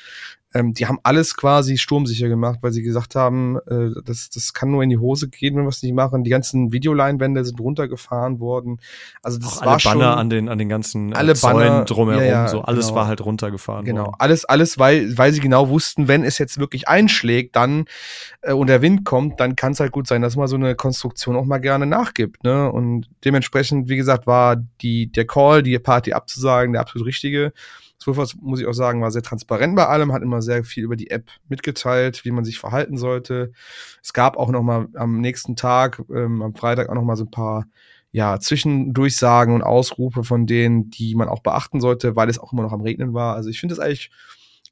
Ähm, 0.54 0.72
die 0.72 0.86
haben 0.86 0.98
alles 1.02 1.36
quasi 1.36 1.76
sturmsicher 1.76 2.28
gemacht, 2.28 2.60
weil 2.62 2.72
sie 2.72 2.82
gesagt 2.82 3.14
haben, 3.14 3.58
äh, 3.66 3.90
das, 4.04 4.30
das 4.30 4.54
kann 4.54 4.70
nur 4.70 4.82
in 4.82 4.88
die 4.88 4.96
Hose 4.96 5.28
gehen, 5.28 5.56
wenn 5.56 5.64
wir 5.64 5.68
es 5.68 5.82
nicht 5.82 5.92
machen. 5.92 6.24
Die 6.24 6.30
ganzen 6.30 6.72
Videoleinwände 6.72 7.44
sind 7.44 7.60
runtergefahren 7.60 8.40
worden. 8.40 8.80
Also 9.22 9.38
das 9.38 9.58
Auch 9.58 9.64
war 9.66 9.72
alle 9.72 9.80
schon 9.80 9.98
Banner 9.98 10.16
an 10.16 10.30
den 10.30 10.48
an 10.48 10.58
den 10.58 10.70
ganzen 10.70 11.12
äh, 11.12 11.16
alle 11.16 11.34
Zäunen 11.34 11.84
drumherum, 11.84 12.22
ja, 12.22 12.28
ja, 12.28 12.48
so 12.48 12.62
alles 12.62 12.86
genau. 12.86 12.98
war 12.98 13.06
halt 13.08 13.20
runtergefahren. 13.20 13.84
Genau, 13.84 14.06
worden. 14.06 14.16
alles 14.20 14.46
alles, 14.46 14.78
weil 14.78 15.18
weil 15.18 15.32
sie 15.32 15.40
genau 15.40 15.68
wussten, 15.68 16.08
wenn 16.08 16.24
es 16.24 16.38
jetzt 16.38 16.58
wirklich 16.58 16.88
einschlägt, 16.88 17.54
dann 17.54 17.84
äh, 18.40 18.54
und 18.54 18.68
der 18.68 18.80
Wind 18.80 19.04
kommt, 19.04 19.40
dann 19.40 19.54
kann 19.54 19.72
es 19.72 19.80
halt 19.80 19.92
gut 19.92 20.06
sein, 20.06 20.22
dass 20.22 20.36
man 20.36 20.48
so 20.48 20.56
eine 20.56 20.74
Konstruktion 20.74 21.36
auch 21.36 21.44
mal 21.44 21.58
gerne 21.58 21.84
nachgibt, 21.84 22.42
ne? 22.42 22.72
Und 22.72 23.06
dementsprechend, 23.22 23.90
wie 23.90 23.96
gesagt, 23.96 24.26
war 24.26 24.56
die 24.80 25.12
der 25.12 25.26
Call, 25.26 25.62
die 25.62 25.78
Party 25.78 26.14
abzusagen, 26.14 26.72
der 26.72 26.80
absolut 26.80 27.06
richtige. 27.06 27.52
Swiffer, 28.00 28.26
muss 28.40 28.60
ich 28.60 28.66
auch 28.66 28.72
sagen, 28.72 29.02
war 29.02 29.10
sehr 29.10 29.22
transparent 29.22 29.74
bei 29.74 29.86
allem, 29.86 30.12
hat 30.12 30.22
immer 30.22 30.40
sehr 30.40 30.64
viel 30.64 30.84
über 30.84 30.96
die 30.96 31.10
App 31.10 31.30
mitgeteilt, 31.48 32.24
wie 32.24 32.30
man 32.30 32.44
sich 32.44 32.58
verhalten 32.58 32.96
sollte. 32.96 33.52
Es 34.02 34.12
gab 34.12 34.36
auch 34.36 34.50
noch 34.50 34.62
mal 34.62 34.88
am 34.94 35.20
nächsten 35.20 35.56
Tag, 35.56 36.02
ähm, 36.14 36.42
am 36.42 36.54
Freitag 36.54 36.88
auch 36.88 36.94
noch 36.94 37.02
mal 37.02 37.16
so 37.16 37.24
ein 37.24 37.30
paar 37.30 37.66
ja, 38.10 38.40
Zwischendurchsagen 38.40 39.54
und 39.54 39.62
Ausrufe 39.62 40.24
von 40.24 40.46
denen, 40.46 40.90
die 40.90 41.14
man 41.14 41.28
auch 41.28 41.40
beachten 41.40 41.80
sollte, 41.80 42.16
weil 42.16 42.30
es 42.30 42.38
auch 42.38 42.52
immer 42.52 42.62
noch 42.62 42.72
am 42.72 42.80
Regnen 42.80 43.14
war. 43.14 43.34
Also 43.34 43.50
ich 43.50 43.60
finde 43.60 43.74
das 43.74 43.84
eigentlich, 43.84 44.10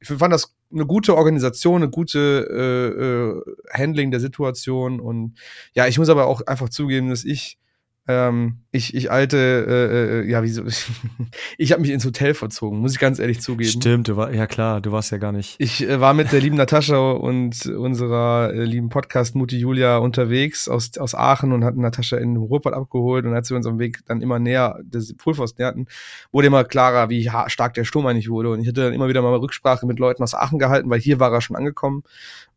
ich 0.00 0.08
fand 0.08 0.32
das 0.32 0.55
eine 0.73 0.87
gute 0.87 1.17
Organisation, 1.17 1.82
eine 1.82 1.90
gute 1.90 2.46
äh, 2.50 3.02
äh, 3.02 3.78
Handling 3.78 4.11
der 4.11 4.20
Situation 4.20 5.00
und 5.00 5.34
ja, 5.75 5.87
ich 5.87 5.99
muss 5.99 6.08
aber 6.08 6.26
auch 6.26 6.43
einfach 6.46 6.69
zugeben, 6.69 7.11
dass 7.11 7.25
ich 7.25 7.58
ähm, 8.08 8.58
ich, 8.70 8.94
ich 8.94 9.10
alte, 9.10 9.36
äh, 9.36 10.20
äh, 10.20 10.30
ja, 10.30 10.42
wieso? 10.42 10.62
ich 11.58 11.72
habe 11.72 11.82
mich 11.82 11.90
ins 11.90 12.04
Hotel 12.04 12.34
verzogen, 12.34 12.78
muss 12.78 12.92
ich 12.92 13.00
ganz 13.00 13.18
ehrlich 13.18 13.40
zugeben. 13.40 13.70
Stimmt, 13.70 14.08
du 14.08 14.16
war, 14.16 14.32
ja 14.32 14.46
klar, 14.46 14.80
du 14.80 14.92
warst 14.92 15.10
ja 15.10 15.18
gar 15.18 15.32
nicht. 15.32 15.56
Ich 15.58 15.82
äh, 15.82 16.00
war 16.00 16.14
mit 16.14 16.30
der 16.30 16.40
lieben 16.40 16.56
Natascha 16.56 17.12
und 17.12 17.66
unserer 17.66 18.52
äh, 18.52 18.64
lieben 18.64 18.90
Podcast-Mutti 18.90 19.58
Julia 19.58 19.96
unterwegs 19.98 20.68
aus, 20.68 20.96
aus 20.98 21.14
Aachen 21.16 21.52
und 21.52 21.64
hatten 21.64 21.80
Natascha 21.80 22.16
in 22.18 22.36
Ruhrpott 22.36 22.74
abgeholt 22.74 23.24
und 23.24 23.34
als 23.34 23.50
wir 23.50 23.56
uns 23.56 23.66
am 23.66 23.80
Weg 23.80 24.00
dann 24.06 24.20
immer 24.20 24.38
näher 24.38 24.78
des 24.84 25.16
Pulvers 25.16 25.58
näherten, 25.58 25.86
wurde 26.30 26.46
immer 26.46 26.62
klarer, 26.62 27.08
wie 27.08 27.28
stark 27.48 27.74
der 27.74 27.84
Sturm 27.84 28.06
eigentlich 28.06 28.30
wurde. 28.30 28.50
Und 28.50 28.60
ich 28.60 28.68
hatte 28.68 28.82
dann 28.82 28.92
immer 28.92 29.08
wieder 29.08 29.22
mal 29.22 29.34
Rücksprache 29.34 29.86
mit 29.86 29.98
Leuten 29.98 30.22
aus 30.22 30.34
Aachen 30.34 30.58
gehalten, 30.60 30.90
weil 30.90 31.00
hier 31.00 31.18
war 31.18 31.32
er 31.32 31.40
schon 31.40 31.56
angekommen. 31.56 32.04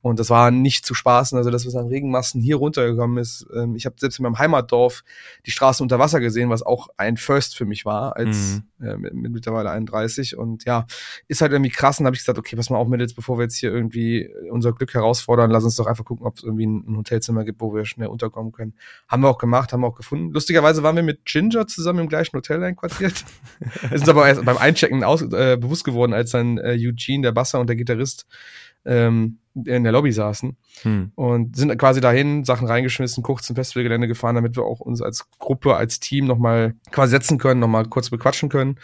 Und 0.02 0.18
das 0.18 0.30
war 0.30 0.50
nicht 0.50 0.86
zu 0.86 0.94
spaßen, 0.94 1.38
also 1.38 1.52
das, 1.52 1.66
was 1.66 1.76
an 1.76 1.88
Regenmassen 1.88 2.42
hier 2.42 2.56
runtergekommen 2.56 3.18
ist. 3.18 3.46
Ähm, 3.54 3.76
ich 3.76 3.86
habe 3.86 3.96
selbst 4.00 4.18
in 4.18 4.24
meinem 4.24 4.40
Heimatdorf 4.40 5.04
die 5.46 5.52
Straßen 5.52 5.84
unter 5.84 6.00
Wasser 6.00 6.22
gesehen, 6.22 6.50
was 6.50 6.64
auch 6.64 6.88
ein 6.96 7.18
First 7.18 7.58
für 7.58 7.66
mich 7.66 7.84
war, 7.84 8.16
als 8.16 8.62
mhm. 8.80 8.88
äh, 8.88 8.96
mit, 8.96 9.14
mit, 9.14 9.32
mittlerweile 9.34 9.72
31. 9.72 10.38
Und 10.38 10.64
ja, 10.64 10.86
ist 11.28 11.42
halt 11.42 11.52
irgendwie 11.52 11.72
krass. 11.72 12.00
Und 12.00 12.06
habe 12.06 12.16
ich 12.16 12.22
gesagt, 12.22 12.40
okay, 12.40 12.56
pass 12.56 12.70
mal 12.70 12.78
auf, 12.78 12.88
Mädels, 12.88 13.14
bevor 13.14 13.38
wir 13.38 13.44
jetzt 13.44 13.58
hier 13.58 13.74
irgendwie 13.74 14.30
unser 14.50 14.72
Glück 14.72 14.94
herausfordern, 14.94 15.52
lass 15.52 15.66
uns 15.66 15.76
doch 15.76 15.86
einfach 15.86 16.06
gucken, 16.06 16.26
ob 16.26 16.38
es 16.38 16.44
irgendwie 16.44 16.66
ein, 16.66 16.86
ein, 16.88 16.98
Hotelzimmer 16.98 17.44
gibt, 17.44 17.60
wo 17.60 17.74
wir 17.76 17.84
schnell 17.84 18.08
unterkommen 18.08 18.54
können. 18.54 18.76
Haben 19.10 19.24
wir 19.24 19.30
auch 19.30 19.38
gemacht, 19.38 19.74
haben 19.74 19.82
wir 19.82 19.88
auch 19.88 19.96
gefunden. 19.96 20.32
Lustigerweise 20.32 20.82
waren 20.82 20.96
wir 20.96 21.04
mit 21.04 21.26
Ginger 21.26 21.68
zusammen 21.68 22.00
im 22.00 22.08
gleichen 22.08 22.38
Hotel 22.38 22.64
einquartiert. 22.64 23.26
es 23.84 23.92
ist 23.92 24.10
aber 24.10 24.30
erst 24.30 24.46
beim 24.46 24.58
Einchecken 24.58 25.04
aus, 25.04 25.22
äh, 25.24 25.58
bewusst 25.58 25.84
geworden, 25.84 26.14
als 26.14 26.32
dann 26.32 26.58
äh, 26.58 26.78
Eugene, 26.80 27.24
der 27.24 27.32
Basser 27.34 27.60
und 27.60 27.68
der 27.68 27.76
Gitarrist 27.76 28.26
ähm, 28.86 29.40
in 29.56 29.84
der 29.84 29.92
Lobby 29.92 30.12
saßen 30.12 30.56
hm. 30.84 31.12
und 31.16 31.56
sind 31.56 31.78
quasi 31.78 32.02
dahin, 32.02 32.44
Sachen 32.44 32.68
reingeschmissen, 32.68 33.24
kurz 33.24 33.46
zum 33.46 33.56
Festivalgelände 33.56 34.08
gefahren, 34.08 34.36
damit 34.36 34.56
wir 34.56 34.64
auch 34.64 34.80
uns 34.80 35.02
als 35.02 35.30
Gruppe, 35.40 35.76
als 35.76 36.00
Team 36.00 36.26
nochmal 36.26 36.76
quasi 36.92 37.12
setzen 37.12 37.38
können, 37.38 37.60
nochmal 37.60 37.86
kurz 37.86 38.10
bequatschen 38.10 38.50
können. 38.50 38.78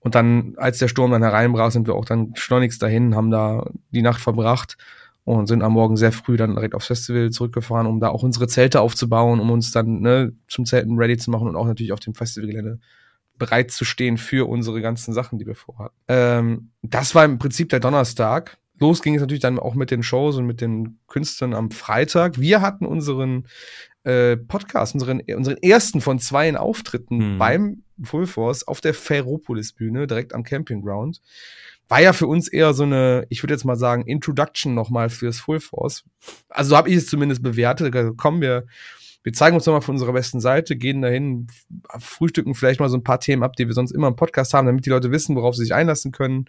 Und 0.00 0.14
dann, 0.14 0.54
als 0.56 0.78
der 0.78 0.88
Sturm 0.88 1.10
dann 1.10 1.22
hereinbrach, 1.22 1.70
sind 1.70 1.86
wir 1.86 1.94
auch 1.94 2.04
dann 2.04 2.34
schleunigst 2.34 2.82
dahin, 2.82 3.14
haben 3.14 3.30
da 3.30 3.70
die 3.90 4.02
Nacht 4.02 4.20
verbracht 4.20 4.76
und 5.24 5.46
sind 5.46 5.62
am 5.62 5.74
Morgen 5.74 5.96
sehr 5.96 6.12
früh 6.12 6.36
dann 6.36 6.54
direkt 6.54 6.74
aufs 6.74 6.86
Festival 6.86 7.30
zurückgefahren, 7.30 7.86
um 7.86 8.00
da 8.00 8.08
auch 8.08 8.22
unsere 8.22 8.48
Zelte 8.48 8.80
aufzubauen, 8.80 9.40
um 9.40 9.50
uns 9.50 9.70
dann 9.70 10.00
ne, 10.00 10.32
zum 10.48 10.64
Zelten 10.64 10.96
ready 10.96 11.18
zu 11.18 11.30
machen 11.30 11.48
und 11.48 11.56
auch 11.56 11.66
natürlich 11.66 11.92
auf 11.92 12.00
dem 12.00 12.14
Festivalgelände 12.14 12.80
bereit 13.38 13.70
zu 13.70 13.84
stehen 13.84 14.18
für 14.18 14.48
unsere 14.48 14.80
ganzen 14.80 15.12
Sachen, 15.12 15.38
die 15.38 15.46
wir 15.46 15.54
vorhatten. 15.54 15.94
Ähm, 16.08 16.70
das 16.82 17.14
war 17.14 17.24
im 17.24 17.38
Prinzip 17.38 17.68
der 17.70 17.80
Donnerstag 17.80 18.58
los 18.80 19.02
ging 19.02 19.14
es 19.14 19.20
natürlich 19.20 19.42
dann 19.42 19.58
auch 19.58 19.74
mit 19.74 19.90
den 19.90 20.02
Shows 20.02 20.36
und 20.36 20.46
mit 20.46 20.60
den 20.60 20.98
Künstlern 21.06 21.54
am 21.54 21.70
Freitag. 21.70 22.40
Wir 22.40 22.62
hatten 22.62 22.86
unseren 22.86 23.46
äh, 24.04 24.36
Podcast, 24.36 24.94
unseren, 24.94 25.20
unseren 25.36 25.58
ersten 25.58 26.00
von 26.00 26.18
zwei 26.18 26.56
Auftritten 26.56 27.34
mhm. 27.34 27.38
beim 27.38 27.82
Full 28.02 28.26
Force 28.26 28.66
auf 28.66 28.80
der 28.80 28.94
Ferropolis-Bühne, 28.94 30.06
direkt 30.06 30.34
am 30.34 30.42
Campingground. 30.42 31.20
War 31.88 32.00
ja 32.00 32.12
für 32.12 32.26
uns 32.26 32.48
eher 32.48 32.72
so 32.72 32.84
eine, 32.84 33.26
ich 33.28 33.42
würde 33.42 33.52
jetzt 33.54 33.64
mal 33.64 33.76
sagen, 33.76 34.06
Introduction 34.06 34.74
nochmal 34.74 35.10
fürs 35.10 35.40
Full 35.40 35.60
Force. 35.60 36.04
Also 36.48 36.70
so 36.70 36.76
habe 36.76 36.88
ich 36.88 36.96
es 36.96 37.06
zumindest 37.06 37.42
bewertet. 37.42 37.94
Also, 37.94 38.14
kommen 38.14 38.40
wir, 38.40 38.66
wir 39.22 39.32
zeigen 39.32 39.56
uns 39.56 39.66
nochmal 39.66 39.82
von 39.82 39.96
unserer 39.96 40.12
besten 40.12 40.40
Seite, 40.40 40.76
gehen 40.76 41.02
dahin, 41.02 41.48
frühstücken 41.98 42.54
vielleicht 42.54 42.80
mal 42.80 42.88
so 42.88 42.96
ein 42.96 43.04
paar 43.04 43.20
Themen 43.20 43.42
ab, 43.42 43.56
die 43.56 43.66
wir 43.66 43.74
sonst 43.74 43.90
immer 43.90 44.08
im 44.08 44.16
Podcast 44.16 44.54
haben, 44.54 44.66
damit 44.66 44.86
die 44.86 44.90
Leute 44.90 45.10
wissen, 45.10 45.36
worauf 45.36 45.56
sie 45.56 45.64
sich 45.64 45.74
einlassen 45.74 46.12
können. 46.12 46.46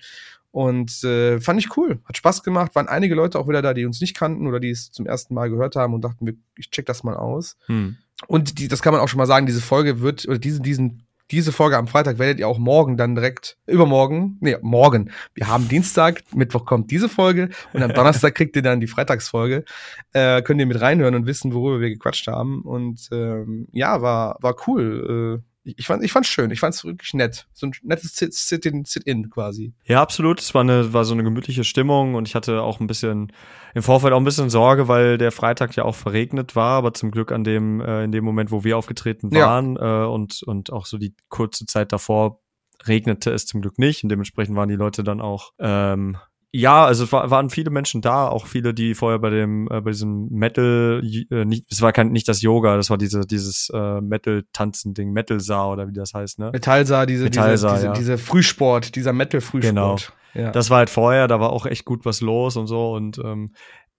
Und 0.51 1.03
äh, 1.05 1.39
fand 1.39 1.59
ich 1.59 1.77
cool, 1.77 2.01
hat 2.05 2.17
Spaß 2.17 2.43
gemacht. 2.43 2.75
Waren 2.75 2.89
einige 2.89 3.15
Leute 3.15 3.39
auch 3.39 3.47
wieder 3.47 3.61
da, 3.61 3.73
die 3.73 3.85
uns 3.85 4.01
nicht 4.01 4.15
kannten 4.15 4.47
oder 4.47 4.59
die 4.59 4.69
es 4.69 4.91
zum 4.91 5.05
ersten 5.05 5.33
Mal 5.33 5.49
gehört 5.49 5.75
haben 5.75 5.93
und 5.93 6.01
dachten, 6.01 6.43
ich 6.57 6.69
check 6.71 6.85
das 6.85 7.03
mal 7.03 7.15
aus. 7.15 7.57
Hm. 7.67 7.97
Und 8.27 8.59
die, 8.59 8.67
das 8.67 8.81
kann 8.81 8.93
man 8.93 9.01
auch 9.01 9.07
schon 9.07 9.17
mal 9.17 9.25
sagen, 9.25 9.45
diese 9.45 9.61
Folge 9.61 10.01
wird, 10.01 10.27
oder 10.27 10.37
diese, 10.37 10.61
diesen, 10.61 11.03
diese 11.31 11.53
Folge 11.53 11.77
am 11.77 11.87
Freitag 11.87 12.19
werdet 12.19 12.39
ihr 12.39 12.47
auch 12.47 12.57
morgen 12.57 12.97
dann 12.97 13.15
direkt, 13.15 13.57
übermorgen, 13.65 14.37
nee, 14.41 14.57
morgen. 14.61 15.11
Wir 15.33 15.47
haben 15.47 15.69
Dienstag, 15.69 16.21
Mittwoch 16.35 16.65
kommt 16.65 16.91
diese 16.91 17.07
Folge 17.07 17.49
und 17.71 17.81
am 17.81 17.93
Donnerstag 17.93 18.35
kriegt 18.35 18.55
ihr 18.57 18.61
dann 18.61 18.81
die 18.81 18.87
Freitagsfolge. 18.87 19.63
Äh, 20.11 20.41
könnt 20.41 20.59
ihr 20.59 20.65
mit 20.65 20.81
reinhören 20.81 21.15
und 21.15 21.25
wissen, 21.25 21.53
worüber 21.53 21.79
wir 21.79 21.89
gequatscht 21.89 22.27
haben. 22.27 22.61
Und 22.63 23.07
ähm, 23.13 23.67
ja, 23.71 24.01
war, 24.01 24.37
war 24.41 24.55
cool. 24.67 25.39
Äh, 25.39 25.50
ich 25.63 25.85
fand 25.85 26.03
ich 26.03 26.11
fand's 26.11 26.29
schön, 26.29 26.49
ich 26.49 26.59
fand's 26.59 26.83
wirklich 26.83 27.13
nett. 27.13 27.47
So 27.53 27.67
ein 27.67 27.73
nettes 27.83 28.15
Sit-in 28.15 28.85
Sit 28.85 29.05
-in 29.05 29.29
quasi. 29.29 29.73
Ja, 29.85 30.01
absolut. 30.01 30.39
Es 30.39 30.53
war 30.53 30.61
eine 30.61 30.93
war 30.93 31.05
so 31.05 31.13
eine 31.13 31.23
gemütliche 31.23 31.63
Stimmung 31.63 32.15
und 32.15 32.27
ich 32.27 32.35
hatte 32.35 32.61
auch 32.61 32.79
ein 32.79 32.87
bisschen 32.87 33.31
im 33.75 33.83
Vorfeld 33.83 34.13
auch 34.13 34.17
ein 34.17 34.23
bisschen 34.23 34.49
Sorge, 34.49 34.87
weil 34.87 35.17
der 35.17 35.31
Freitag 35.31 35.75
ja 35.75 35.83
auch 35.83 35.95
verregnet 35.95 36.55
war, 36.55 36.77
aber 36.77 36.93
zum 36.93 37.11
Glück 37.11 37.31
an 37.31 37.43
dem 37.43 37.79
äh, 37.81 38.03
in 38.03 38.11
dem 38.11 38.23
Moment, 38.23 38.51
wo 38.51 38.63
wir 38.63 38.77
aufgetreten 38.77 39.31
waren 39.31 39.75
ja. 39.75 40.03
äh, 40.03 40.07
und 40.07 40.41
und 40.43 40.73
auch 40.73 40.85
so 40.85 40.97
die 40.97 41.13
kurze 41.29 41.65
Zeit 41.65 41.91
davor 41.91 42.41
regnete 42.87 43.31
es 43.31 43.45
zum 43.45 43.61
Glück 43.61 43.77
nicht 43.77 44.03
und 44.03 44.09
dementsprechend 44.09 44.55
waren 44.55 44.69
die 44.69 44.75
Leute 44.75 45.03
dann 45.03 45.21
auch 45.21 45.51
ähm, 45.59 46.17
ja, 46.53 46.85
also 46.85 47.05
es 47.05 47.11
war, 47.13 47.29
waren 47.29 47.49
viele 47.49 47.69
Menschen 47.69 48.01
da, 48.01 48.27
auch 48.27 48.45
viele, 48.45 48.73
die 48.73 48.93
vorher 48.93 49.19
bei 49.19 49.29
dem 49.29 49.67
äh, 49.71 49.79
bei 49.79 49.91
diesem 49.91 50.27
Metal, 50.29 51.01
äh, 51.31 51.45
nicht, 51.45 51.65
es 51.71 51.81
war 51.81 51.93
kein 51.93 52.11
nicht 52.11 52.27
das 52.27 52.41
Yoga, 52.41 52.75
das 52.75 52.89
war 52.89 52.97
diese 52.97 53.21
dieses 53.21 53.71
äh, 53.73 54.01
Metal 54.01 54.43
Tanzen 54.51 54.93
Ding, 54.93 55.13
Metal 55.13 55.39
Saar 55.39 55.71
oder 55.71 55.87
wie 55.87 55.93
das 55.93 56.13
heißt, 56.13 56.39
ne? 56.39 56.51
Metallsaar, 56.51 57.05
diese 57.05 57.23
Metallsaar, 57.23 57.75
diese, 57.75 57.85
ja. 57.85 57.93
diese, 57.93 58.13
diese 58.13 58.17
Frühsport, 58.17 58.95
dieser 58.95 59.13
Metal 59.13 59.39
Frühsport. 59.39 59.73
Genau. 59.73 59.97
Ja. 60.33 60.51
Das 60.51 60.69
war 60.69 60.79
halt 60.79 60.89
vorher, 60.89 61.27
da 61.27 61.39
war 61.39 61.51
auch 61.51 61.65
echt 61.65 61.85
gut 61.85 62.05
was 62.05 62.21
los 62.21 62.57
und 62.57 62.67
so 62.67 62.93
und 62.93 63.17
ähm, 63.19 63.53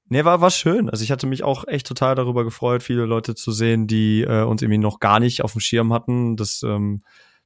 Nee, 0.09 0.27
war, 0.27 0.43
war 0.43 0.51
schön. 0.51 0.91
Also 0.91 1.05
ich 1.05 1.11
hatte 1.11 1.27
mich 1.27 1.43
auch 1.43 1.67
echt 1.67 1.87
total 1.87 2.15
darüber 2.15 2.45
gefreut, 2.45 2.83
viele 2.83 3.07
Leute 3.07 3.35
zu 3.35 3.51
sehen, 3.51 3.87
die 3.87 4.21
äh, 4.21 4.43
uns 4.43 4.61
irgendwie 4.61 4.77
noch 4.77 5.01
gar 5.01 5.21
nicht 5.21 5.43
auf 5.43 5.53
dem 5.53 5.63
Schirm 5.63 5.91
hatten. 5.91 6.37
Das 6.37 6.63
ähm, 6.65 7.03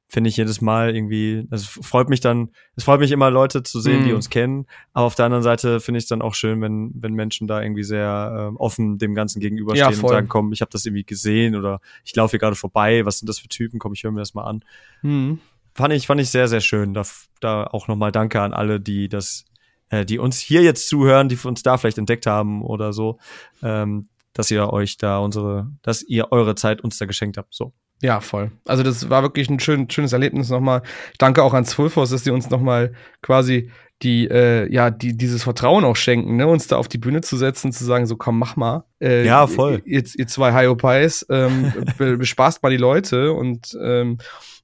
finde 0.07 0.29
ich 0.29 0.37
jedes 0.37 0.61
Mal 0.61 0.95
irgendwie, 0.95 1.47
es 1.51 1.65
freut 1.65 2.09
mich 2.09 2.21
dann, 2.21 2.49
es 2.75 2.85
freut 2.85 2.99
mich 2.99 3.11
immer 3.11 3.29
Leute 3.29 3.63
zu 3.63 3.81
sehen, 3.81 4.01
mm. 4.01 4.03
die 4.03 4.09
mhm. 4.09 4.15
uns 4.15 4.29
kennen, 4.29 4.65
aber 4.93 5.05
auf 5.05 5.15
der 5.15 5.25
anderen 5.25 5.43
Seite 5.43 5.79
finde 5.79 5.97
ich 5.97 6.05
es 6.05 6.07
dann 6.07 6.21
auch 6.21 6.33
schön, 6.33 6.61
wenn 6.61 6.91
wenn 6.95 7.13
Menschen 7.13 7.47
da 7.47 7.61
irgendwie 7.61 7.83
sehr 7.83 8.51
äh, 8.53 8.57
offen 8.57 8.97
dem 8.97 9.15
Ganzen 9.15 9.41
gegenüberstehen 9.41 9.91
ja, 9.91 10.01
und 10.01 10.09
sagen, 10.09 10.27
komm, 10.29 10.53
ich 10.53 10.61
habe 10.61 10.71
das 10.71 10.85
irgendwie 10.85 11.03
gesehen 11.03 11.55
oder 11.55 11.81
ich 12.05 12.15
laufe 12.15 12.31
hier 12.31 12.39
gerade 12.39 12.55
vorbei, 12.55 13.05
was 13.05 13.19
sind 13.19 13.27
das 13.27 13.39
für 13.39 13.49
Typen, 13.49 13.79
komm, 13.79 13.93
ich 13.93 14.03
höre 14.03 14.11
mir 14.11 14.21
das 14.21 14.33
mal 14.33 14.45
an. 14.45 14.63
Mm. 15.01 15.39
Fand 15.73 15.93
ich 15.93 16.07
fand 16.07 16.21
ich 16.21 16.29
sehr 16.29 16.47
sehr 16.47 16.61
schön. 16.61 16.93
Da 16.93 17.03
da 17.41 17.65
auch 17.65 17.87
nochmal 17.87 18.11
Danke 18.11 18.41
an 18.41 18.53
alle, 18.53 18.79
die 18.79 19.09
das 19.09 19.45
äh, 19.89 20.05
die 20.05 20.19
uns 20.19 20.39
hier 20.39 20.63
jetzt 20.63 20.87
zuhören, 20.87 21.29
die 21.29 21.37
uns 21.43 21.63
da 21.63 21.77
vielleicht 21.77 21.97
entdeckt 21.97 22.25
haben 22.25 22.63
oder 22.63 22.93
so, 22.93 23.19
ähm, 23.61 24.09
dass 24.33 24.51
ihr 24.51 24.71
euch 24.71 24.97
da 24.97 25.17
unsere, 25.17 25.71
dass 25.81 26.03
ihr 26.03 26.31
eure 26.31 26.55
Zeit 26.55 26.81
uns 26.81 26.97
da 26.97 27.05
geschenkt 27.05 27.37
habt. 27.37 27.53
So. 27.53 27.73
Ja, 28.01 28.19
voll. 28.21 28.51
Also 28.65 28.83
das 28.83 29.09
war 29.09 29.23
wirklich 29.23 29.49
ein 29.49 29.59
schön, 29.59 29.89
schönes 29.89 30.13
Erlebnis 30.13 30.49
nochmal. 30.49 30.83
Danke 31.17 31.43
auch 31.43 31.53
an 31.53 31.65
Zwölfhaus, 31.65 32.11
dass 32.11 32.23
sie 32.23 32.31
uns 32.31 32.49
nochmal 32.49 32.93
quasi 33.21 33.71
die, 34.03 34.27
äh, 34.27 34.71
ja, 34.71 34.91
die 34.91 35.17
dieses 35.17 35.43
Vertrauen 35.43 35.83
auch 35.83 35.95
schenken, 35.95 36.35
ne, 36.35 36.47
uns 36.47 36.67
da 36.67 36.77
auf 36.77 36.87
die 36.87 36.99
Bühne 36.99 37.21
zu 37.21 37.35
setzen, 37.35 37.71
zu 37.71 37.83
sagen, 37.83 38.05
so 38.05 38.15
komm, 38.15 38.37
mach 38.37 38.55
mal. 38.55 38.83
Äh, 39.01 39.25
ja, 39.25 39.47
voll. 39.47 39.81
Ihr, 39.85 40.03
ihr 40.15 40.27
zwei 40.27 40.53
Hyopies, 40.53 41.25
ähm, 41.29 41.73
bespaßt 41.97 42.61
mal 42.61 42.69
die 42.69 42.77
Leute 42.77 43.33
und 43.33 43.75
ähm, 43.81 44.19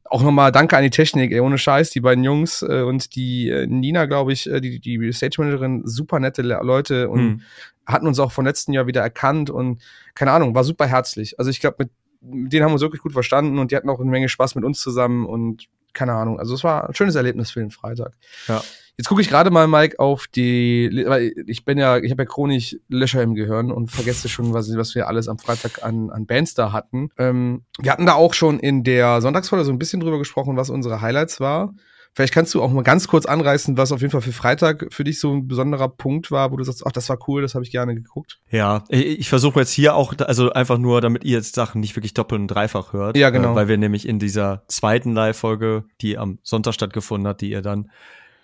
auch 0.05 0.21
nochmal 0.21 0.51
danke 0.51 0.77
an 0.77 0.83
die 0.83 0.91
Technik, 0.91 1.31
ey, 1.31 1.39
ohne 1.39 1.57
Scheiß, 1.57 1.89
die 1.89 2.01
beiden 2.01 2.23
Jungs 2.23 2.61
äh, 2.61 2.83
und 2.83 3.15
die 3.15 3.49
äh, 3.49 3.65
Nina, 3.65 4.05
glaube 4.05 4.33
ich, 4.33 4.47
äh, 4.47 4.61
die, 4.61 4.79
die 4.79 5.11
Stage 5.11 5.37
Managerin, 5.39 5.81
super 5.85 6.19
nette 6.19 6.43
Leute 6.43 7.09
und 7.09 7.19
hm. 7.19 7.41
hatten 7.87 8.05
uns 8.05 8.19
auch 8.19 8.31
vom 8.31 8.45
letzten 8.45 8.73
Jahr 8.73 8.85
wieder 8.85 9.01
erkannt 9.01 9.49
und 9.49 9.81
keine 10.13 10.31
Ahnung, 10.31 10.53
war 10.53 10.63
super 10.63 10.85
herzlich. 10.85 11.39
Also 11.39 11.49
ich 11.49 11.59
glaube, 11.59 11.77
mit, 11.79 11.89
mit 12.23 12.53
denen 12.53 12.63
haben 12.63 12.71
wir 12.71 12.75
uns 12.75 12.81
wirklich 12.81 13.01
gut 13.01 13.13
verstanden 13.13 13.59
und 13.59 13.71
die 13.71 13.75
hatten 13.75 13.89
auch 13.89 13.99
eine 13.99 14.09
Menge 14.09 14.29
Spaß 14.29 14.55
mit 14.55 14.63
uns 14.63 14.79
zusammen 14.79 15.25
und 15.25 15.67
keine 15.93 16.13
Ahnung. 16.13 16.39
Also 16.39 16.55
es 16.55 16.63
war 16.63 16.87
ein 16.87 16.95
schönes 16.95 17.15
Erlebnis 17.15 17.51
für 17.51 17.59
den 17.59 17.71
Freitag. 17.71 18.13
Ja. 18.47 18.61
Jetzt 18.97 19.07
gucke 19.07 19.21
ich 19.21 19.29
gerade 19.29 19.49
mal, 19.49 19.67
Mike, 19.67 19.97
auf 19.97 20.27
die, 20.27 21.03
weil 21.07 21.33
ich 21.47 21.65
bin 21.65 21.79
ja, 21.79 21.97
ich 21.97 22.11
habe 22.11 22.23
ja 22.23 22.27
chronisch 22.27 22.77
Löcher 22.89 23.23
im 23.23 23.33
Gehirn 23.33 23.71
und 23.71 23.89
vergesse 23.89 24.29
schon, 24.29 24.53
was, 24.53 24.75
was 24.75 24.93
wir 24.93 25.07
alles 25.07 25.27
am 25.27 25.39
Freitag 25.39 25.83
an, 25.83 26.11
an 26.11 26.27
Bands 26.27 26.53
da 26.53 26.71
hatten. 26.71 27.09
Ähm, 27.17 27.63
wir 27.79 27.91
hatten 27.91 28.05
da 28.05 28.13
auch 28.13 28.35
schon 28.35 28.59
in 28.59 28.83
der 28.83 29.19
Sonntagsfolge 29.21 29.65
so 29.65 29.71
ein 29.71 29.79
bisschen 29.79 29.99
drüber 29.99 30.19
gesprochen, 30.19 30.57
was 30.57 30.69
unsere 30.69 31.01
Highlights 31.01 31.39
war. 31.39 31.73
Vielleicht 32.15 32.33
kannst 32.33 32.53
du 32.53 32.61
auch 32.61 32.71
mal 32.71 32.83
ganz 32.83 33.07
kurz 33.07 33.25
anreißen, 33.25 33.75
was 33.75 33.91
auf 33.91 34.01
jeden 34.01 34.11
Fall 34.11 34.21
für 34.21 34.33
Freitag 34.33 34.87
für 34.91 35.03
dich 35.03 35.19
so 35.19 35.33
ein 35.33 35.47
besonderer 35.47 35.89
Punkt 35.89 36.29
war, 36.29 36.51
wo 36.51 36.57
du 36.57 36.63
sagst, 36.63 36.85
ach, 36.85 36.91
das 36.91 37.09
war 37.09 37.17
cool, 37.27 37.41
das 37.41 37.55
habe 37.55 37.65
ich 37.65 37.71
gerne 37.71 37.95
geguckt. 37.95 38.39
Ja, 38.51 38.83
ich 38.89 39.29
versuche 39.29 39.59
jetzt 39.61 39.71
hier 39.71 39.95
auch, 39.95 40.13
also 40.19 40.51
einfach 40.51 40.77
nur, 40.77 41.01
damit 41.01 41.23
ihr 41.23 41.37
jetzt 41.37 41.55
Sachen 41.55 41.81
nicht 41.81 41.95
wirklich 41.95 42.13
doppelt 42.13 42.39
und 42.39 42.47
dreifach 42.47 42.93
hört. 42.93 43.17
Ja, 43.17 43.31
genau. 43.31 43.53
Äh, 43.53 43.55
weil 43.55 43.67
wir 43.67 43.77
nämlich 43.77 44.07
in 44.07 44.19
dieser 44.19 44.63
zweiten 44.67 45.13
Live-Folge, 45.13 45.85
die 46.01 46.19
am 46.19 46.37
Sonntag 46.43 46.75
stattgefunden 46.75 47.27
hat, 47.27 47.41
die 47.41 47.49
ihr 47.49 47.63
dann 47.63 47.89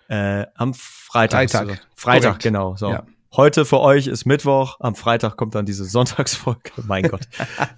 äh, 0.08 0.46
am 0.56 0.74
Freitag. 0.74 1.50
Freitag. 1.50 1.86
Freitag, 1.94 2.22
Korrekt. 2.22 2.42
genau. 2.42 2.74
So. 2.74 2.90
Ja. 2.90 3.04
Heute 3.36 3.64
für 3.64 3.78
euch 3.80 4.08
ist 4.08 4.24
Mittwoch, 4.26 4.76
am 4.80 4.96
Freitag 4.96 5.36
kommt 5.36 5.54
dann 5.54 5.64
diese 5.64 5.84
Sonntagsfolge. 5.86 6.72
mein 6.86 7.04
Gott. 7.04 7.28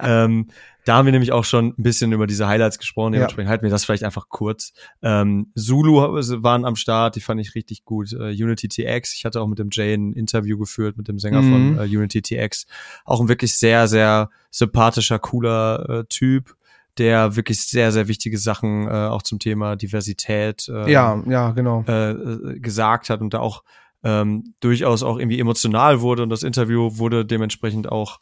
ähm, 0.00 0.48
da 0.84 0.96
haben 0.96 1.06
wir 1.06 1.12
nämlich 1.12 1.30
auch 1.30 1.44
schon 1.44 1.74
ein 1.78 1.82
bisschen 1.82 2.12
über 2.12 2.26
diese 2.26 2.48
Highlights 2.48 2.78
gesprochen. 2.78 3.12
Dementsprechend 3.12 3.46
ja. 3.46 3.50
halten 3.50 3.62
wir 3.62 3.70
das 3.70 3.84
vielleicht 3.84 4.02
einfach 4.02 4.28
kurz. 4.28 4.72
Ähm, 5.02 5.52
Zulu 5.54 5.96
waren 5.96 6.64
am 6.64 6.74
Start, 6.74 7.16
die 7.16 7.20
fand 7.20 7.40
ich 7.40 7.54
richtig 7.54 7.84
gut. 7.84 8.12
Uh, 8.12 8.24
Unity 8.24 8.68
TX, 8.68 9.14
ich 9.14 9.24
hatte 9.24 9.40
auch 9.40 9.46
mit 9.46 9.58
dem 9.58 9.68
Jay 9.70 9.94
ein 9.94 10.12
Interview 10.12 10.58
geführt, 10.58 10.96
mit 10.96 11.06
dem 11.06 11.18
Sänger 11.18 11.42
mhm. 11.42 11.76
von 11.76 11.78
uh, 11.78 11.82
Unity 11.82 12.22
TX. 12.22 12.66
Auch 13.04 13.20
ein 13.20 13.28
wirklich 13.28 13.56
sehr, 13.56 13.86
sehr 13.86 14.30
sympathischer, 14.50 15.18
cooler 15.18 15.88
äh, 15.88 16.04
Typ 16.08 16.56
der 16.98 17.36
wirklich 17.36 17.66
sehr, 17.66 17.90
sehr 17.90 18.06
wichtige 18.06 18.36
Sachen 18.36 18.86
äh, 18.86 18.90
auch 18.90 19.22
zum 19.22 19.38
Thema 19.38 19.76
Diversität 19.76 20.68
äh, 20.68 20.90
ja, 20.90 21.22
ja, 21.26 21.52
genau. 21.52 21.84
Äh, 21.88 22.10
äh, 22.10 22.60
gesagt 22.60 23.08
hat 23.08 23.22
und 23.22 23.32
da 23.32 23.40
auch 23.40 23.62
ähm, 24.04 24.54
durchaus 24.60 25.02
auch 25.02 25.18
irgendwie 25.18 25.38
emotional 25.38 26.00
wurde 26.00 26.22
und 26.22 26.30
das 26.30 26.42
Interview 26.42 26.98
wurde 26.98 27.24
dementsprechend 27.24 27.90
auch 27.90 28.18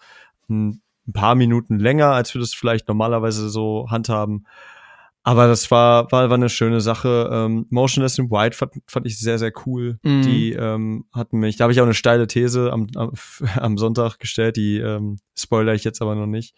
ein, 0.48 0.82
ein 1.08 1.12
paar 1.12 1.34
Minuten 1.34 1.78
länger, 1.78 2.12
als 2.12 2.34
wir 2.34 2.40
das 2.40 2.54
vielleicht 2.54 2.88
normalerweise 2.88 3.48
so 3.48 3.88
handhaben. 3.90 4.46
Aber 5.22 5.46
das 5.46 5.70
war, 5.70 6.10
war, 6.12 6.30
war 6.30 6.36
eine 6.36 6.48
schöne 6.48 6.80
Sache. 6.80 7.28
Ähm, 7.30 7.66
Motionless 7.68 8.18
in 8.18 8.30
White 8.30 8.56
fand, 8.56 8.72
fand 8.86 9.06
ich 9.06 9.18
sehr, 9.18 9.38
sehr 9.38 9.52
cool. 9.66 9.98
Mhm. 10.02 10.22
Die 10.22 10.52
ähm, 10.52 11.04
hatten 11.12 11.38
mich, 11.38 11.56
da 11.56 11.64
habe 11.64 11.72
ich 11.72 11.80
auch 11.80 11.84
eine 11.84 11.94
steile 11.94 12.26
These 12.26 12.72
am, 12.72 12.86
am, 12.96 13.12
am 13.56 13.76
Sonntag 13.76 14.18
gestellt, 14.18 14.56
die 14.56 14.78
ähm, 14.78 15.18
spoiler 15.36 15.74
ich 15.74 15.84
jetzt 15.84 16.00
aber 16.00 16.14
noch 16.14 16.26
nicht. 16.26 16.54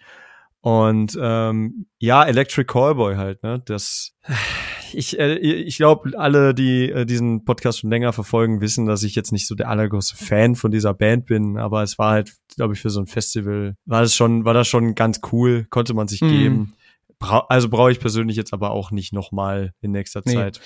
Und 0.61 1.19
ähm, 1.21 1.87
ja, 1.99 2.23
Electric 2.23 2.67
Callboy 2.67 3.17
halt, 3.17 3.43
ne? 3.43 3.61
Das 3.65 4.15
ich 4.97 5.19
äh, 5.19 5.37
ich 5.37 5.77
glaube, 5.77 6.19
alle, 6.19 6.55
die 6.55 6.91
äh, 6.91 7.05
diesen 7.05 7.45
Podcast 7.45 7.81
schon 7.81 7.91
länger 7.91 8.13
verfolgen, 8.13 8.61
wissen, 8.61 8.87
dass 8.87 9.03
ich 9.03 9.15
jetzt 9.15 9.33
nicht 9.33 9.47
so 9.47 9.55
der 9.55 9.69
allergrößte 9.69 10.17
Fan 10.17 10.55
von 10.55 10.71
dieser 10.71 10.95
Band 10.95 11.27
bin, 11.27 11.59
aber 11.59 11.83
es 11.83 11.99
war 11.99 12.13
halt, 12.13 12.33
glaube 12.57 12.75
ich, 12.75 12.81
für 12.81 12.91
so 12.91 13.01
ein 13.01 13.07
Festival 13.07 13.77
war 13.85 14.03
das 14.03 14.15
schon 14.15 14.45
war 14.45 14.55
das 14.55 14.69
schon 14.69 14.95
ganz 14.95 15.21
cool, 15.33 15.67
konnte 15.71 15.95
man 15.95 16.09
sich 16.09 16.21
mhm. 16.21 16.29
geben. 16.29 16.75
Bra 17.19 17.47
also 17.49 17.69
brauche 17.69 17.93
ich 17.93 18.01
persönlich 18.01 18.37
jetzt 18.37 18.53
aber 18.53 18.71
auch 18.71 18.91
nicht 18.91 19.13
nochmal 19.13 19.73
in 19.81 19.93
nächster 19.93 20.23
nee. 20.25 20.35
Zeit. 20.35 20.61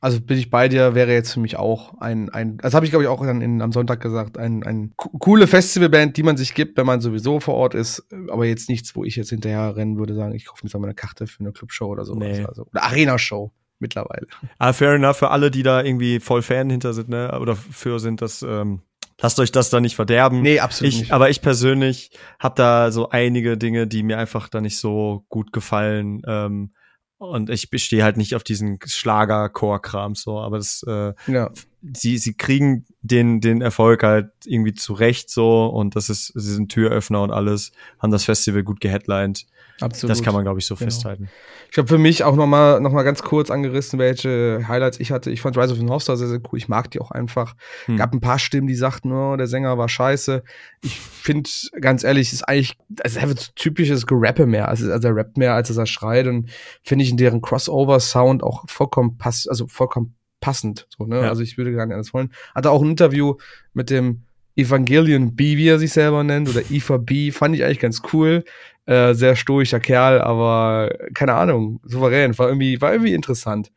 Also 0.00 0.20
bin 0.20 0.36
ich 0.36 0.50
bei 0.50 0.68
dir, 0.68 0.96
wäre 0.96 1.12
jetzt 1.12 1.32
für 1.32 1.38
mich 1.38 1.56
auch 1.56 1.96
ein, 2.00 2.28
ein 2.28 2.56
das 2.56 2.74
habe 2.74 2.84
ich 2.84 2.90
glaube 2.90 3.04
ich 3.04 3.08
auch 3.08 3.24
dann 3.24 3.40
in, 3.40 3.62
am 3.62 3.70
Sonntag 3.70 4.00
gesagt, 4.00 4.36
ein, 4.36 4.64
ein 4.64 4.94
coole 4.96 5.46
Festivalband, 5.46 6.16
die 6.16 6.24
man 6.24 6.36
sich 6.36 6.54
gibt, 6.54 6.76
wenn 6.76 6.86
man 6.86 7.00
sowieso 7.00 7.38
vor 7.38 7.54
Ort 7.54 7.74
ist, 7.74 8.04
aber 8.28 8.44
jetzt 8.44 8.68
nichts, 8.68 8.96
wo 8.96 9.04
ich 9.04 9.14
jetzt 9.14 9.30
hinterher 9.30 9.76
rennen 9.76 9.98
würde, 9.98 10.16
sagen, 10.16 10.34
ich 10.34 10.46
kaufe 10.46 10.64
mir 10.64 10.70
jetzt 10.70 10.74
mal 10.74 10.86
eine 10.86 10.94
Karte 10.94 11.28
für 11.28 11.38
eine 11.38 11.52
Clubshow 11.52 11.86
oder 11.86 12.04
so. 12.04 12.16
Nee. 12.16 12.44
Also, 12.44 12.66
eine 12.72 12.82
Arena-Show 12.82 13.52
mittlerweile. 13.82 14.26
Ah, 14.58 14.72
fair 14.72 14.94
enough, 14.94 15.18
für 15.18 15.30
alle, 15.30 15.50
die 15.50 15.62
da 15.62 15.82
irgendwie 15.82 16.20
voll 16.20 16.40
Fan 16.40 16.70
hinter 16.70 16.94
sind, 16.94 17.10
ne, 17.10 17.38
oder 17.38 17.54
für 17.54 17.98
sind, 17.98 18.22
das, 18.22 18.42
ähm, 18.42 18.80
lasst 19.20 19.38
euch 19.38 19.52
das 19.52 19.68
da 19.68 19.80
nicht 19.80 19.96
verderben. 19.96 20.40
Nee, 20.40 20.60
absolut 20.60 20.92
ich, 20.92 21.00
nicht. 21.00 21.12
Aber 21.12 21.28
ich 21.28 21.42
persönlich 21.42 22.10
habe 22.38 22.54
da 22.56 22.90
so 22.90 23.10
einige 23.10 23.58
Dinge, 23.58 23.86
die 23.86 24.02
mir 24.02 24.18
einfach 24.18 24.48
da 24.48 24.60
nicht 24.60 24.78
so 24.78 25.24
gut 25.28 25.52
gefallen. 25.52 26.22
Ähm, 26.26 26.72
und 27.18 27.50
ich 27.50 27.70
bestehe 27.70 28.02
halt 28.02 28.16
nicht 28.16 28.34
auf 28.34 28.42
diesen 28.42 28.78
Schlager-Core-Kram 28.84 30.16
so, 30.16 30.40
aber 30.40 30.56
das, 30.56 30.82
äh, 30.88 31.12
ja. 31.28 31.50
Sie, 31.82 32.18
sie 32.18 32.34
kriegen 32.34 32.84
den, 33.00 33.40
den 33.40 33.60
Erfolg 33.60 34.02
halt 34.02 34.30
irgendwie 34.44 34.74
zurecht 34.74 35.30
so 35.30 35.66
und 35.66 35.96
das 35.96 36.08
ist, 36.08 36.32
sie 36.34 36.54
sind 36.54 36.70
Türöffner 36.70 37.22
und 37.22 37.30
alles, 37.30 37.72
haben 37.98 38.12
das 38.12 38.24
Festival 38.24 38.62
gut 38.62 38.80
geheadlined. 38.80 39.46
Absolut. 39.80 40.10
Das 40.10 40.22
kann 40.22 40.34
man, 40.34 40.44
glaube 40.44 40.60
ich, 40.60 40.66
so 40.66 40.76
genau. 40.76 40.86
festhalten. 40.86 41.28
Ich 41.70 41.78
habe 41.78 41.88
für 41.88 41.98
mich 41.98 42.22
auch 42.22 42.36
noch 42.36 42.46
mal, 42.46 42.80
noch 42.80 42.92
mal 42.92 43.02
ganz 43.02 43.22
kurz 43.22 43.50
angerissen, 43.50 43.98
welche 43.98 44.68
Highlights 44.68 45.00
ich 45.00 45.10
hatte. 45.10 45.30
Ich 45.30 45.40
fand 45.40 45.56
Rise 45.56 45.72
of 45.72 45.78
the 45.78 45.84
North 45.84 46.02
Star 46.02 46.16
sehr, 46.16 46.28
sehr 46.28 46.40
cool. 46.52 46.58
Ich 46.58 46.68
mag 46.68 46.90
die 46.90 47.00
auch 47.00 47.10
einfach. 47.10 47.56
Hm. 47.86 47.96
Gab 47.96 48.12
ein 48.12 48.20
paar 48.20 48.38
Stimmen, 48.38 48.68
die 48.68 48.74
sagten, 48.74 49.10
oh, 49.10 49.36
der 49.36 49.48
Sänger 49.48 49.78
war 49.78 49.88
scheiße. 49.88 50.44
Ich 50.82 51.00
finde, 51.00 51.50
ganz 51.80 52.04
ehrlich, 52.04 52.32
ist 52.32 52.46
eigentlich, 52.46 52.76
also 53.02 53.18
er 53.18 53.28
wird 53.28 53.56
typisches 53.56 54.06
Gerappe 54.06 54.46
mehr. 54.46 54.68
Also, 54.68 54.92
also 54.92 55.08
er 55.08 55.16
rappt 55.16 55.38
mehr, 55.38 55.54
als 55.54 55.74
er 55.74 55.86
schreit. 55.86 56.26
Und 56.26 56.50
finde 56.82 57.04
ich 57.04 57.10
in 57.10 57.16
deren 57.16 57.40
Crossover-Sound 57.40 58.42
auch 58.42 58.68
vollkommen 58.68 59.16
pass, 59.16 59.48
also 59.48 59.66
vollkommen 59.66 60.14
passend. 60.42 60.86
So, 60.94 61.06
ne? 61.06 61.22
Ja. 61.22 61.28
Also 61.30 61.42
ich 61.42 61.56
würde 61.56 61.72
gar 61.72 61.86
nicht 61.86 61.94
anders 61.94 62.12
wollen. 62.12 62.30
Hatte 62.54 62.70
auch 62.70 62.82
ein 62.82 62.90
Interview 62.90 63.36
mit 63.72 63.88
dem 63.88 64.24
Evangelion 64.54 65.34
B, 65.34 65.56
wie 65.56 65.68
er 65.68 65.78
sich 65.78 65.92
selber 65.92 66.22
nennt, 66.22 66.50
oder 66.50 66.60
Eva 66.70 66.98
B, 66.98 67.30
fand 67.30 67.56
ich 67.56 67.64
eigentlich 67.64 67.78
ganz 67.78 68.02
cool. 68.12 68.44
Äh, 68.84 69.14
sehr 69.14 69.36
stoischer 69.36 69.80
Kerl, 69.80 70.20
aber 70.20 70.90
keine 71.14 71.34
Ahnung, 71.34 71.80
souverän, 71.84 72.36
war 72.36 72.48
irgendwie, 72.48 72.80
war 72.80 72.92
irgendwie 72.92 73.14
interessant. 73.14 73.70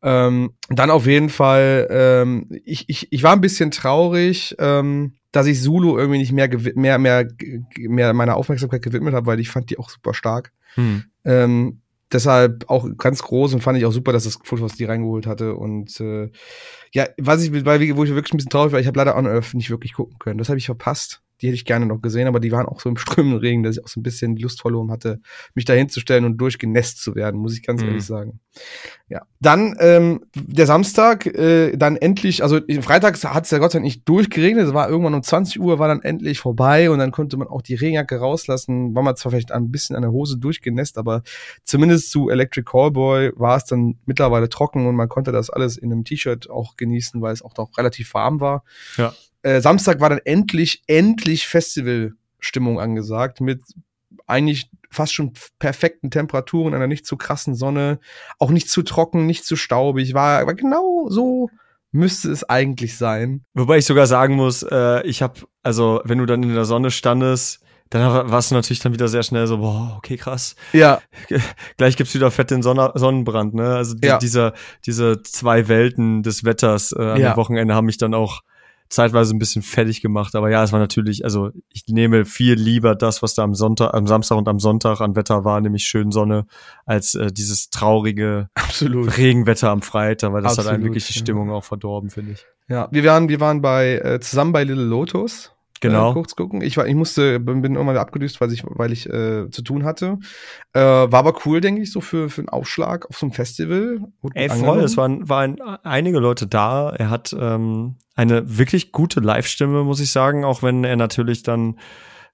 Ähm, 0.00 0.52
dann 0.68 0.90
auf 0.90 1.06
jeden 1.06 1.28
Fall, 1.28 1.88
ähm, 1.90 2.46
ich, 2.64 2.88
ich, 2.88 3.12
ich 3.12 3.22
war 3.22 3.32
ein 3.32 3.40
bisschen 3.40 3.70
traurig, 3.70 4.54
ähm, 4.58 5.14
dass 5.32 5.46
ich 5.46 5.60
Zulu 5.60 5.98
irgendwie 5.98 6.18
nicht 6.18 6.32
mehr, 6.32 6.48
mehr, 6.74 6.98
mehr, 6.98 7.28
mehr 7.76 8.12
meiner 8.12 8.36
Aufmerksamkeit 8.36 8.82
gewidmet 8.82 9.14
habe, 9.14 9.26
weil 9.26 9.40
ich 9.40 9.50
fand 9.50 9.70
die 9.70 9.78
auch 9.78 9.90
super 9.90 10.14
stark. 10.14 10.52
Hm. 10.74 11.04
Ähm, 11.24 11.80
deshalb 12.14 12.70
auch 12.70 12.88
ganz 12.96 13.22
groß 13.22 13.54
und 13.54 13.60
fand 13.60 13.78
ich 13.78 13.84
auch 13.84 13.92
super, 13.92 14.12
dass 14.12 14.24
das 14.24 14.38
Fotos 14.42 14.74
die 14.74 14.84
reingeholt 14.84 15.26
hatte. 15.26 15.54
Und 15.54 16.00
äh, 16.00 16.30
ja, 16.92 17.08
was 17.18 17.42
ich, 17.42 17.52
weil, 17.64 17.80
wo 17.96 18.04
ich 18.04 18.14
wirklich 18.14 18.32
ein 18.32 18.36
bisschen 18.36 18.50
traurig 18.50 18.72
war, 18.72 18.80
ich 18.80 18.86
habe 18.86 18.98
leider 18.98 19.16
On 19.16 19.26
Earth 19.26 19.54
nicht 19.54 19.70
wirklich 19.70 19.94
gucken 19.94 20.18
können. 20.18 20.38
Das 20.38 20.48
habe 20.48 20.58
ich 20.58 20.66
verpasst 20.66 21.23
die 21.40 21.48
hätte 21.48 21.56
ich 21.56 21.64
gerne 21.64 21.86
noch 21.86 22.00
gesehen, 22.00 22.28
aber 22.28 22.40
die 22.40 22.52
waren 22.52 22.66
auch 22.66 22.80
so 22.80 22.88
im 22.88 22.96
strömenden 22.96 23.40
Regen, 23.40 23.62
dass 23.62 23.76
ich 23.76 23.84
auch 23.84 23.88
so 23.88 24.00
ein 24.00 24.02
bisschen 24.02 24.36
die 24.36 24.42
Lust 24.42 24.60
verloren 24.60 24.90
hatte, 24.90 25.20
mich 25.54 25.64
da 25.64 25.72
hinzustellen 25.72 26.24
und 26.24 26.38
durchgenässt 26.38 27.02
zu 27.02 27.14
werden, 27.14 27.40
muss 27.40 27.54
ich 27.56 27.62
ganz 27.62 27.82
mhm. 27.82 27.88
ehrlich 27.88 28.04
sagen. 28.04 28.40
Ja. 29.08 29.22
Dann 29.40 29.76
ähm, 29.80 30.24
der 30.34 30.66
Samstag, 30.66 31.26
äh, 31.26 31.76
dann 31.76 31.96
endlich, 31.96 32.42
also 32.42 32.60
Freitag 32.80 33.22
hat 33.24 33.44
es 33.44 33.50
ja 33.50 33.58
Gott 33.58 33.72
sei 33.72 33.78
Dank 33.78 33.84
nicht 33.84 34.08
durchgeregnet, 34.08 34.66
es 34.66 34.74
war 34.74 34.88
irgendwann 34.88 35.14
um 35.14 35.22
20 35.22 35.60
Uhr, 35.60 35.78
war 35.78 35.88
dann 35.88 36.02
endlich 36.02 36.38
vorbei 36.38 36.90
und 36.90 36.98
dann 36.98 37.10
konnte 37.10 37.36
man 37.36 37.48
auch 37.48 37.62
die 37.62 37.74
Regenjacke 37.74 38.18
rauslassen, 38.18 38.94
war 38.94 39.02
man 39.02 39.16
zwar 39.16 39.30
vielleicht 39.30 39.52
ein 39.52 39.70
bisschen 39.70 39.96
an 39.96 40.02
der 40.02 40.12
Hose 40.12 40.38
durchgenässt, 40.38 40.98
aber 40.98 41.22
zumindest 41.64 42.10
zu 42.10 42.30
Electric 42.30 42.64
Callboy 42.64 43.32
war 43.36 43.56
es 43.56 43.64
dann 43.64 43.98
mittlerweile 44.06 44.48
trocken 44.48 44.86
und 44.86 44.96
man 44.96 45.08
konnte 45.08 45.32
das 45.32 45.50
alles 45.50 45.76
in 45.76 45.92
einem 45.92 46.04
T-Shirt 46.04 46.48
auch 46.48 46.76
genießen, 46.76 47.20
weil 47.20 47.32
es 47.32 47.42
auch 47.42 47.56
noch 47.56 47.76
relativ 47.76 48.14
warm 48.14 48.40
war. 48.40 48.64
Ja 48.96 49.12
äh, 49.44 49.60
Samstag 49.60 50.00
war 50.00 50.10
dann 50.10 50.20
endlich, 50.24 50.82
endlich 50.86 51.46
Festivalstimmung 51.46 52.80
angesagt 52.80 53.40
mit 53.40 53.60
eigentlich 54.26 54.70
fast 54.90 55.12
schon 55.12 55.32
perfekten 55.58 56.10
Temperaturen, 56.10 56.74
einer 56.74 56.86
nicht 56.86 57.04
zu 57.04 57.16
krassen 57.16 57.54
Sonne, 57.54 57.98
auch 58.38 58.50
nicht 58.50 58.70
zu 58.70 58.82
trocken, 58.82 59.26
nicht 59.26 59.44
zu 59.44 59.56
staubig, 59.56 60.14
war, 60.14 60.46
war 60.46 60.54
genau 60.54 61.08
so 61.08 61.50
müsste 61.94 62.30
es 62.32 62.42
eigentlich 62.42 62.96
sein. 62.98 63.44
Wobei 63.54 63.78
ich 63.78 63.84
sogar 63.84 64.06
sagen 64.08 64.34
muss, 64.34 64.64
äh, 64.64 65.06
ich 65.06 65.22
habe, 65.22 65.40
also 65.62 66.00
wenn 66.04 66.18
du 66.18 66.26
dann 66.26 66.42
in 66.42 66.52
der 66.52 66.64
Sonne 66.64 66.90
standest, 66.90 67.60
dann 67.88 68.30
warst 68.30 68.50
du 68.50 68.56
natürlich 68.56 68.80
dann 68.80 68.92
wieder 68.92 69.06
sehr 69.06 69.22
schnell 69.22 69.46
so, 69.46 69.58
boah, 69.58 69.94
okay, 69.98 70.16
krass. 70.16 70.56
Ja. 70.72 71.00
Gleich 71.76 71.96
gibt's 71.96 72.14
wieder 72.14 72.32
fett 72.32 72.50
den 72.50 72.62
Sonne 72.62 72.90
Sonnenbrand, 72.94 73.54
ne? 73.54 73.76
Also 73.76 73.94
die, 73.94 74.08
ja. 74.08 74.18
dieser, 74.18 74.54
diese 74.84 75.22
zwei 75.22 75.68
Welten 75.68 76.24
des 76.24 76.42
Wetters 76.42 76.90
äh, 76.90 77.00
am 77.00 77.20
ja. 77.20 77.36
Wochenende 77.36 77.76
haben 77.76 77.86
mich 77.86 77.98
dann 77.98 78.12
auch 78.12 78.40
zeitweise 78.88 79.34
ein 79.34 79.38
bisschen 79.38 79.62
fertig 79.62 80.00
gemacht. 80.00 80.34
Aber 80.34 80.50
ja, 80.50 80.62
es 80.62 80.72
war 80.72 80.78
natürlich, 80.78 81.24
also 81.24 81.50
ich 81.72 81.84
nehme 81.88 82.24
viel 82.24 82.54
lieber 82.54 82.94
das, 82.94 83.22
was 83.22 83.34
da 83.34 83.42
am 83.42 83.54
Sonntag, 83.54 83.94
am 83.94 84.06
Samstag 84.06 84.36
und 84.36 84.48
am 84.48 84.58
Sonntag 84.58 85.00
an 85.00 85.16
Wetter 85.16 85.44
war, 85.44 85.60
nämlich 85.60 85.84
schön 85.84 86.10
Sonne, 86.12 86.46
als 86.86 87.14
äh, 87.14 87.32
dieses 87.32 87.70
traurige 87.70 88.48
Absolut. 88.54 89.16
Regenwetter 89.16 89.70
am 89.70 89.82
Freitag, 89.82 90.32
weil 90.32 90.42
das 90.42 90.52
Absolut, 90.52 90.68
hat 90.68 90.74
einem 90.74 90.84
wirklich 90.84 91.06
die 91.06 91.12
Stimmung 91.14 91.48
ja. 91.48 91.54
auch 91.54 91.64
verdorben, 91.64 92.10
finde 92.10 92.32
ich. 92.32 92.46
Ja, 92.68 92.88
wir 92.90 93.04
waren, 93.04 93.28
wir 93.28 93.40
waren 93.40 93.60
bei 93.60 93.98
äh, 93.98 94.20
zusammen 94.20 94.52
bei 94.52 94.64
Little 94.64 94.84
Lotus. 94.84 95.53
Genau. 95.80 96.10
Äh, 96.10 96.14
kurz 96.14 96.36
gucken. 96.36 96.62
Ich 96.62 96.76
war, 96.76 96.86
ich 96.86 96.94
musste, 96.94 97.40
bin, 97.40 97.62
bin 97.62 97.74
irgendwann 97.74 97.96
abgedüst, 97.96 98.40
weil 98.40 98.52
ich, 98.52 98.64
weil 98.66 98.92
ich 98.92 99.08
äh, 99.08 99.50
zu 99.50 99.62
tun 99.62 99.84
hatte. 99.84 100.18
Äh, 100.72 100.80
war 100.80 101.14
aber 101.14 101.34
cool, 101.44 101.60
denke 101.60 101.82
ich, 101.82 101.92
so 101.92 102.00
für, 102.00 102.30
für 102.30 102.40
einen 102.40 102.48
Aufschlag 102.48 103.06
auf 103.08 103.18
so 103.18 103.26
einem 103.26 103.32
Festival. 103.32 104.00
Ey, 104.34 104.48
voll, 104.48 104.80
es 104.80 104.96
waren, 104.96 105.28
waren 105.28 105.60
einige 105.60 106.18
Leute 106.20 106.46
da. 106.46 106.90
Er 106.90 107.10
hat 107.10 107.36
ähm, 107.38 107.96
eine 108.14 108.58
wirklich 108.58 108.92
gute 108.92 109.20
Live-Stimme, 109.20 109.84
muss 109.84 110.00
ich 110.00 110.10
sagen, 110.10 110.44
auch 110.44 110.62
wenn 110.62 110.84
er 110.84 110.96
natürlich 110.96 111.42
dann 111.42 111.78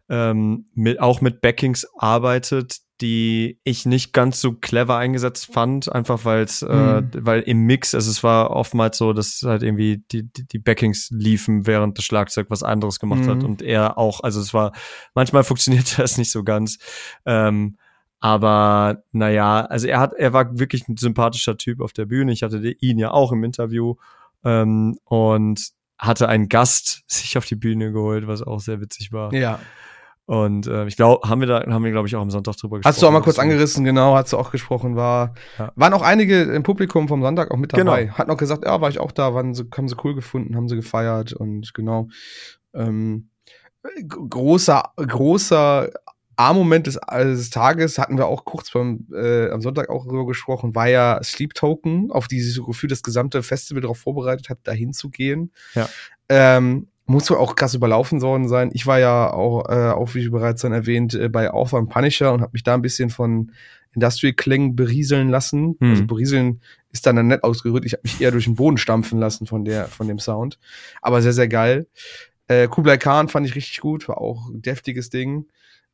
ähm, 0.09 0.66
mit, 0.75 1.00
auch 1.00 1.20
mit 1.20 1.40
Backings 1.40 1.87
arbeitet, 1.97 2.80
die 3.00 3.59
ich 3.64 3.87
nicht 3.87 4.12
ganz 4.12 4.40
so 4.40 4.52
clever 4.52 4.97
eingesetzt 4.97 5.52
fand, 5.52 5.90
einfach 5.90 6.25
weil 6.25 6.42
es, 6.42 6.62
mhm. 6.62 6.69
äh, 6.69 7.02
weil 7.14 7.40
im 7.42 7.64
Mix, 7.64 7.95
also 7.95 8.11
es 8.11 8.23
war 8.23 8.50
oftmals 8.50 8.99
so, 8.99 9.12
dass 9.12 9.42
halt 9.45 9.62
irgendwie 9.62 10.04
die, 10.12 10.30
die, 10.30 10.47
die 10.47 10.59
Backings 10.59 11.09
liefen, 11.11 11.66
während 11.66 11.97
das 11.97 12.04
Schlagzeug 12.04 12.47
was 12.50 12.62
anderes 12.62 13.00
gemacht 13.00 13.23
mhm. 13.23 13.28
hat 13.28 13.45
und 13.45 13.62
er 13.62 13.97
auch, 13.99 14.21
also 14.23 14.40
es 14.40 14.52
war, 14.52 14.73
manchmal 15.14 15.45
funktionierte 15.50 15.97
das 15.97 16.19
nicht 16.19 16.30
so 16.30 16.45
ganz. 16.45 16.78
Ähm, 17.25 17.76
aber 18.21 19.02
naja, 19.12 19.62
also 19.64 19.88
er 19.88 19.99
hat, 19.99 20.12
er 20.12 20.35
war 20.35 20.59
wirklich 20.59 20.87
ein 20.88 20.99
sympathischer 20.99 21.57
Typ 21.57 21.80
auf 21.80 21.95
der 21.95 22.04
Bühne. 22.04 22.33
Ich 22.33 22.42
hatte 22.42 22.59
ihn 22.80 22.99
ja 22.99 23.12
auch 23.12 23.33
im 23.33 23.42
Interview 23.45 23.95
ähm, 24.45 24.99
und 25.04 25.71
hatte 25.99 26.28
einen 26.28 26.49
Gast 26.49 27.02
sich 27.07 27.38
auf 27.38 27.47
die 27.47 27.57
Bühne 27.57 27.92
geholt, 27.92 28.26
was 28.26 28.42
auch 28.42 28.61
sehr 28.61 28.80
witzig 28.80 29.12
war. 29.12 29.33
Ja. 29.33 29.59
Und 30.30 30.68
äh, 30.68 30.87
ich 30.87 30.94
glaube, 30.94 31.28
haben 31.28 31.40
wir 31.40 31.49
da, 31.49 31.66
haben 31.66 31.82
wir, 31.82 31.90
glaube 31.90 32.06
ich, 32.06 32.14
auch 32.14 32.20
am 32.20 32.30
Sonntag 32.30 32.56
drüber 32.56 32.76
gesprochen. 32.76 32.88
Hast 32.88 33.02
du 33.02 33.08
auch 33.08 33.10
mal 33.10 33.20
kurz 33.20 33.40
angerissen, 33.40 33.84
genau, 33.84 34.14
hast 34.14 34.32
du 34.32 34.38
auch 34.38 34.52
gesprochen, 34.52 34.94
war, 34.94 35.34
ja. 35.58 35.72
waren 35.75 35.92
auch 35.92 36.02
einige 36.02 36.42
im 36.42 36.62
Publikum 36.62 37.08
vom 37.08 37.20
Sonntag 37.20 37.50
auch 37.50 37.56
mit 37.56 37.72
dabei. 37.72 38.04
Genau. 38.04 38.14
Hat 38.16 38.28
noch 38.28 38.37
gesagt, 38.37 38.64
ja, 38.64 38.80
war 38.80 38.88
ich 38.88 39.00
auch 39.00 39.10
da, 39.10 39.34
waren 39.34 39.54
sie, 39.54 39.64
haben 39.76 39.88
sie 39.88 39.96
cool 40.04 40.14
gefunden, 40.14 40.54
haben 40.54 40.68
sie 40.68 40.76
gefeiert 40.76 41.32
und 41.32 41.75
genau. 41.75 42.06
Ähm, 42.75 43.30
großer, 44.06 44.92
großer 44.94 45.90
A-Moment 46.37 46.87
des, 46.87 47.00
des 47.12 47.50
Tages 47.50 47.99
hatten 47.99 48.16
wir 48.16 48.26
auch 48.26 48.44
kurz 48.44 48.70
beim, 48.70 49.08
äh, 49.12 49.50
am 49.50 49.62
Sonntag 49.62 49.90
auch 49.90 50.06
drüber 50.06 50.26
gesprochen, 50.26 50.76
war 50.76 50.87
ja 50.87 51.20
Sleep 51.25 51.54
Token, 51.54 52.12
auf 52.12 52.28
die 52.28 52.40
sich 52.40 52.54
so 52.54 52.64
gefühlt 52.64 52.92
das 52.92 53.02
gesamte 53.02 53.42
Festival 53.42 53.80
darauf 53.80 53.99
vorbereitet 53.99 54.49
hat, 54.49 54.58
dahin 54.62 54.92
zu 54.92 55.10
gehen. 55.10 55.52
Ja. 55.75 55.88
Ähm, 56.28 56.87
muss 57.10 57.28
wohl 57.28 57.38
auch 57.38 57.56
krass 57.56 57.74
überlaufen 57.74 58.22
worden 58.22 58.48
sein. 58.48 58.70
Ich 58.72 58.86
war 58.86 59.00
ja 59.00 59.32
auch, 59.32 59.68
äh, 59.68 59.90
auch 59.90 60.14
wie 60.14 60.28
bereits 60.28 60.62
dann 60.62 60.72
erwähnt, 60.72 61.14
äh, 61.14 61.28
bei 61.28 61.50
Author 61.50 61.86
Punisher 61.88 62.32
und 62.32 62.40
habe 62.40 62.52
mich 62.52 62.62
da 62.62 62.74
ein 62.74 62.82
bisschen 62.82 63.10
von 63.10 63.50
Industrial 63.92 64.32
Klängen 64.32 64.76
berieseln 64.76 65.28
lassen. 65.28 65.76
Mhm. 65.80 65.90
Also 65.90 66.06
berieseln 66.06 66.60
ist 66.92 67.06
dann 67.06 67.26
nett 67.26 67.42
ausgerührt. 67.42 67.84
Ich 67.84 67.94
habe 67.94 68.02
mich 68.04 68.20
eher 68.20 68.30
durch 68.30 68.44
den 68.44 68.54
Boden 68.54 68.78
stampfen 68.78 69.18
lassen 69.18 69.46
von 69.46 69.64
der 69.64 69.86
von 69.86 70.06
dem 70.06 70.20
Sound. 70.20 70.58
Aber 71.02 71.20
sehr 71.20 71.32
sehr 71.32 71.48
geil. 71.48 71.88
Äh, 72.46 72.68
Kublai 72.68 72.96
Khan 72.96 73.28
fand 73.28 73.46
ich 73.46 73.56
richtig 73.56 73.80
gut, 73.80 74.08
war 74.08 74.18
auch 74.18 74.48
ein 74.48 74.62
deftiges 74.62 75.10
Ding. 75.10 75.46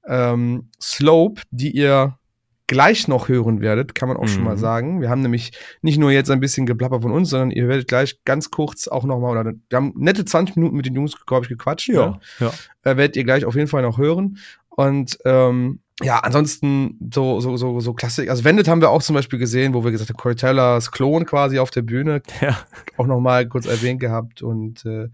Ähm, 0.07 0.69
Slope, 0.81 1.43
die 1.51 1.71
ihr 1.71 2.19
gleich 2.67 3.09
noch 3.09 3.29
hören 3.29 3.61
werdet, 3.61 3.95
kann 3.95 4.09
man 4.09 4.17
auch 4.17 4.23
mhm. 4.23 4.29
schon 4.29 4.45
mal 4.45 4.57
mhm. 4.57 4.61
sagen. 4.61 5.01
Wir 5.01 5.11
haben 5.11 5.23
nämlich 5.23 5.53
nicht 5.83 5.99
nur 5.99 6.11
jetzt 6.11 6.31
ein 6.31 6.41
bisschen 6.41 6.67
geplappert 6.67 7.03
von 7.03 7.13
uns, 7.13 7.31
sondern 7.31 7.51
ihr 7.51 7.69
werdet 7.69 7.89
gleich 7.89 8.23
ganz 8.25 8.51
kurz 8.51 8.89
auch 8.89 9.05
noch 9.05 9.21
mal, 9.21 9.31
oder 9.31 9.53
wir 9.69 9.77
haben 9.77 9.93
nette 9.97 10.25
20 10.25 10.57
Minuten 10.57 10.77
mit 10.77 10.87
den 10.87 10.95
Jungs, 10.95 11.15
glaube 11.27 11.45
ich, 11.45 11.49
gequatscht. 11.49 11.89
Ja, 11.89 12.07
ne? 12.07 12.21
ja. 12.41 12.49
Äh, 12.83 12.97
werdet 12.97 13.17
ihr 13.17 13.25
gleich 13.25 13.45
auf 13.45 13.55
jeden 13.55 13.69
Fall 13.69 13.83
noch 13.83 13.99
hören. 13.99 14.39
Und 14.69 15.19
ähm, 15.25 15.81
ja, 16.03 16.19
ansonsten 16.19 16.99
so, 17.13 17.41
so, 17.41 17.57
so, 17.57 17.81
so 17.81 17.95
Klassik. 17.95 18.29
Also 18.29 18.45
Wendet 18.45 18.69
haben 18.69 18.83
wir 18.83 18.91
auch 18.91 19.03
zum 19.03 19.15
Beispiel 19.15 19.39
gesehen, 19.39 19.73
wo 19.73 19.83
wir 19.83 19.93
gesagt 19.93 20.11
haben, 20.11 20.19
Cortellas 20.19 20.93
Klon 20.93 21.25
quasi 21.25 21.59
auf 21.59 21.71
der 21.71 21.83
Bühne. 21.83 22.23
Ja. 22.43 22.59
Auch 22.99 23.07
noch 23.07 23.21
mal 23.21 23.49
kurz 23.49 23.67
erwähnt 23.67 24.01
gehabt. 24.01 24.43
Und 24.43 24.85
äh, 24.85 25.09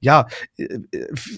ja, 0.00 0.26
äh, 0.56 0.78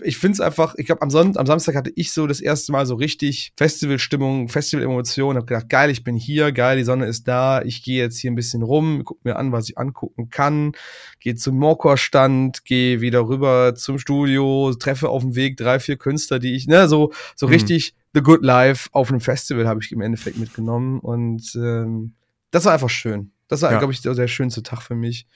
ich 0.02 0.18
finde 0.18 0.34
es 0.34 0.40
einfach, 0.40 0.74
ich 0.76 0.86
glaube, 0.86 1.02
am, 1.02 1.10
Son 1.10 1.36
am 1.36 1.46
Samstag 1.46 1.74
hatte 1.74 1.92
ich 1.94 2.12
so 2.12 2.26
das 2.26 2.40
erste 2.40 2.72
Mal 2.72 2.86
so 2.86 2.94
richtig 2.94 3.52
Festivalstimmung, 3.56 4.48
Festival-Emotionen, 4.48 5.36
habe 5.36 5.46
gedacht, 5.46 5.68
geil, 5.68 5.90
ich 5.90 6.04
bin 6.04 6.16
hier, 6.16 6.52
geil, 6.52 6.76
die 6.76 6.84
Sonne 6.84 7.06
ist 7.06 7.26
da, 7.26 7.62
ich 7.62 7.82
gehe 7.82 8.02
jetzt 8.02 8.18
hier 8.18 8.30
ein 8.30 8.34
bisschen 8.34 8.62
rum, 8.62 9.02
guck 9.04 9.24
mir 9.24 9.36
an, 9.36 9.52
was 9.52 9.68
ich 9.68 9.78
angucken 9.78 10.28
kann, 10.30 10.72
gehe 11.20 11.34
zum 11.34 11.56
Morkor-Stand, 11.56 12.64
gehe 12.64 13.00
wieder 13.00 13.26
rüber 13.26 13.74
zum 13.74 13.98
Studio, 13.98 14.74
treffe 14.74 15.08
auf 15.08 15.22
dem 15.22 15.34
Weg 15.34 15.56
drei, 15.56 15.80
vier 15.80 15.96
Künstler, 15.96 16.38
die 16.38 16.54
ich, 16.54 16.66
ne, 16.66 16.88
so, 16.88 17.12
so 17.36 17.46
mhm. 17.46 17.54
richtig 17.54 17.94
The 18.12 18.20
Good 18.20 18.44
Life 18.44 18.90
auf 18.92 19.10
einem 19.10 19.20
Festival 19.20 19.68
habe 19.68 19.80
ich 19.82 19.92
im 19.92 20.00
Endeffekt 20.00 20.36
mitgenommen 20.36 20.98
und 21.00 21.54
ähm, 21.54 22.14
das 22.50 22.64
war 22.64 22.72
einfach 22.72 22.90
schön. 22.90 23.30
Das 23.48 23.62
war, 23.62 23.72
ja. 23.72 23.78
glaube 23.78 23.92
ich, 23.92 24.02
der, 24.02 24.14
der 24.14 24.28
schönste 24.28 24.62
Tag 24.62 24.82
für 24.82 24.94
mich. 24.94 25.26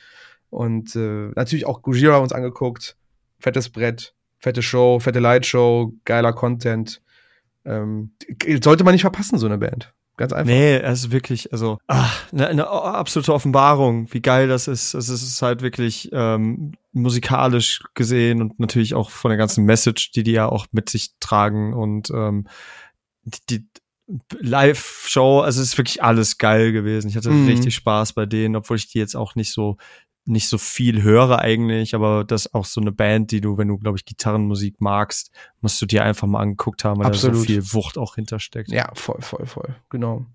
Und 0.50 0.94
äh, 0.94 1.30
natürlich 1.34 1.66
auch 1.66 1.82
Gujira 1.82 2.18
uns 2.18 2.32
angeguckt 2.32 2.96
fettes 3.44 3.68
Brett, 3.68 4.14
fette 4.38 4.62
Show, 4.62 4.98
fette 5.00 5.20
Lightshow, 5.20 5.92
geiler 6.06 6.32
Content. 6.32 7.02
Ähm, 7.66 8.12
sollte 8.62 8.84
man 8.84 8.92
nicht 8.92 9.02
verpassen, 9.02 9.38
so 9.38 9.46
eine 9.46 9.58
Band. 9.58 9.92
Ganz 10.16 10.32
einfach. 10.32 10.46
Nee, 10.46 10.76
es 10.76 11.00
ist 11.00 11.12
wirklich, 11.12 11.52
also, 11.52 11.78
ach, 11.86 12.32
eine, 12.32 12.46
eine 12.48 12.68
absolute 12.68 13.34
Offenbarung, 13.34 14.12
wie 14.12 14.22
geil 14.22 14.48
das 14.48 14.66
ist. 14.66 14.94
Es 14.94 15.08
ist 15.10 15.42
halt 15.42 15.60
wirklich 15.60 16.08
ähm, 16.12 16.72
musikalisch 16.92 17.82
gesehen 17.94 18.40
und 18.40 18.58
natürlich 18.58 18.94
auch 18.94 19.10
von 19.10 19.28
der 19.28 19.38
ganzen 19.38 19.64
Message, 19.64 20.12
die 20.12 20.22
die 20.22 20.32
ja 20.32 20.48
auch 20.48 20.66
mit 20.72 20.88
sich 20.88 21.10
tragen 21.20 21.74
und 21.74 22.10
ähm, 22.10 22.46
die, 23.50 23.66
Live-Show, 24.40 25.40
also 25.40 25.62
es 25.62 25.68
ist 25.68 25.78
wirklich 25.78 26.02
alles 26.02 26.36
geil 26.36 26.72
gewesen. 26.72 27.08
Ich 27.08 27.16
hatte 27.16 27.30
mhm. 27.30 27.46
richtig 27.46 27.74
Spaß 27.74 28.12
bei 28.12 28.26
denen, 28.26 28.54
obwohl 28.54 28.76
ich 28.76 28.88
die 28.88 28.98
jetzt 28.98 29.16
auch 29.16 29.34
nicht 29.34 29.52
so 29.52 29.78
nicht 30.26 30.48
so 30.48 30.58
viel 30.58 31.02
höre 31.02 31.38
eigentlich, 31.40 31.94
aber 31.94 32.24
das 32.24 32.46
ist 32.46 32.54
auch 32.54 32.64
so 32.64 32.80
eine 32.80 32.92
Band, 32.92 33.30
die 33.30 33.40
du, 33.40 33.58
wenn 33.58 33.68
du, 33.68 33.78
glaube 33.78 33.98
ich, 33.98 34.04
Gitarrenmusik 34.04 34.80
magst, 34.80 35.30
musst 35.60 35.80
du 35.82 35.86
dir 35.86 36.04
einfach 36.04 36.26
mal 36.26 36.40
angeguckt 36.40 36.84
haben, 36.84 37.00
weil 37.00 37.06
Absolut. 37.06 37.36
da 37.36 37.40
so 37.40 37.44
viel 37.44 37.72
Wucht 37.72 37.98
auch 37.98 38.14
hintersteckt. 38.14 38.70
Ja, 38.70 38.90
voll, 38.94 39.20
voll, 39.20 39.46
voll, 39.46 39.76
genau. 39.90 40.26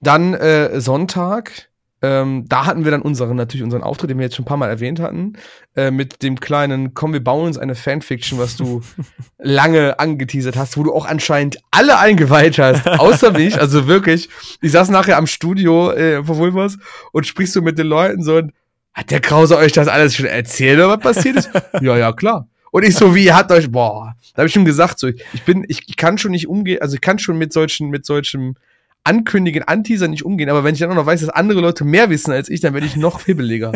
Dann 0.00 0.34
äh, 0.34 0.80
Sonntag, 0.80 1.70
ähm, 2.02 2.46
da 2.48 2.66
hatten 2.66 2.84
wir 2.84 2.90
dann 2.90 3.02
unseren, 3.02 3.36
natürlich 3.36 3.62
unseren 3.62 3.82
Auftritt, 3.82 4.10
den 4.10 4.18
wir 4.18 4.24
jetzt 4.24 4.34
schon 4.34 4.44
ein 4.44 4.48
paar 4.48 4.56
Mal 4.56 4.70
erwähnt 4.70 5.00
hatten, 5.00 5.34
äh, 5.76 5.90
mit 5.90 6.22
dem 6.22 6.40
kleinen, 6.40 6.94
komm, 6.94 7.12
wir 7.12 7.22
bauen 7.22 7.46
uns 7.46 7.58
eine 7.58 7.74
Fanfiction, 7.74 8.38
was 8.38 8.56
du 8.56 8.80
lange 9.38 9.98
angeteasert 10.00 10.56
hast, 10.56 10.76
wo 10.76 10.82
du 10.82 10.92
auch 10.94 11.06
anscheinend 11.06 11.58
alle 11.70 11.98
eingeweiht 11.98 12.58
hast, 12.58 12.86
außer 12.88 13.30
mich, 13.38 13.60
also 13.60 13.86
wirklich. 13.86 14.28
Ich 14.60 14.72
saß 14.72 14.88
nachher 14.88 15.18
am 15.18 15.26
Studio 15.26 15.92
äh, 15.92 16.24
von 16.24 16.38
Vulvas 16.38 16.78
und 17.12 17.26
sprichst 17.26 17.54
du 17.54 17.62
mit 17.62 17.78
den 17.78 17.86
Leuten 17.86 18.22
so 18.24 18.36
und 18.38 18.52
hat 18.92 19.10
der 19.10 19.20
Krause 19.20 19.56
euch 19.56 19.72
das 19.72 19.88
alles 19.88 20.14
schon 20.14 20.26
erzählt, 20.26 20.78
oder 20.78 20.88
was 20.88 21.00
passiert 21.00 21.36
ist? 21.36 21.50
ja, 21.80 21.96
ja, 21.96 22.12
klar. 22.12 22.48
Und 22.70 22.84
ich 22.84 22.94
so, 22.94 23.14
wie 23.14 23.32
hat 23.32 23.50
euch, 23.50 23.70
boah, 23.70 24.14
da 24.34 24.38
habe 24.38 24.46
ich 24.46 24.52
schon 24.52 24.64
gesagt, 24.64 24.98
so, 24.98 25.08
ich 25.08 25.42
bin, 25.44 25.64
ich, 25.68 25.82
ich 25.88 25.96
kann 25.96 26.18
schon 26.18 26.30
nicht 26.30 26.48
umgehen, 26.48 26.80
also 26.80 26.94
ich 26.94 27.00
kann 27.00 27.18
schon 27.18 27.36
mit 27.36 27.52
solchen, 27.52 27.90
mit 27.90 28.06
solchen 28.06 28.56
Ankündigen, 29.02 29.62
Anteaser 29.62 30.08
nicht 30.08 30.24
umgehen, 30.24 30.50
aber 30.50 30.62
wenn 30.62 30.74
ich 30.74 30.80
dann 30.80 30.90
auch 30.90 30.94
noch 30.94 31.06
weiß, 31.06 31.20
dass 31.20 31.30
andere 31.30 31.60
Leute 31.60 31.84
mehr 31.84 32.10
wissen 32.10 32.32
als 32.32 32.48
ich, 32.48 32.60
dann 32.60 32.74
werde 32.74 32.86
ich 32.86 32.96
noch 32.96 33.24
hibbeliger. 33.24 33.72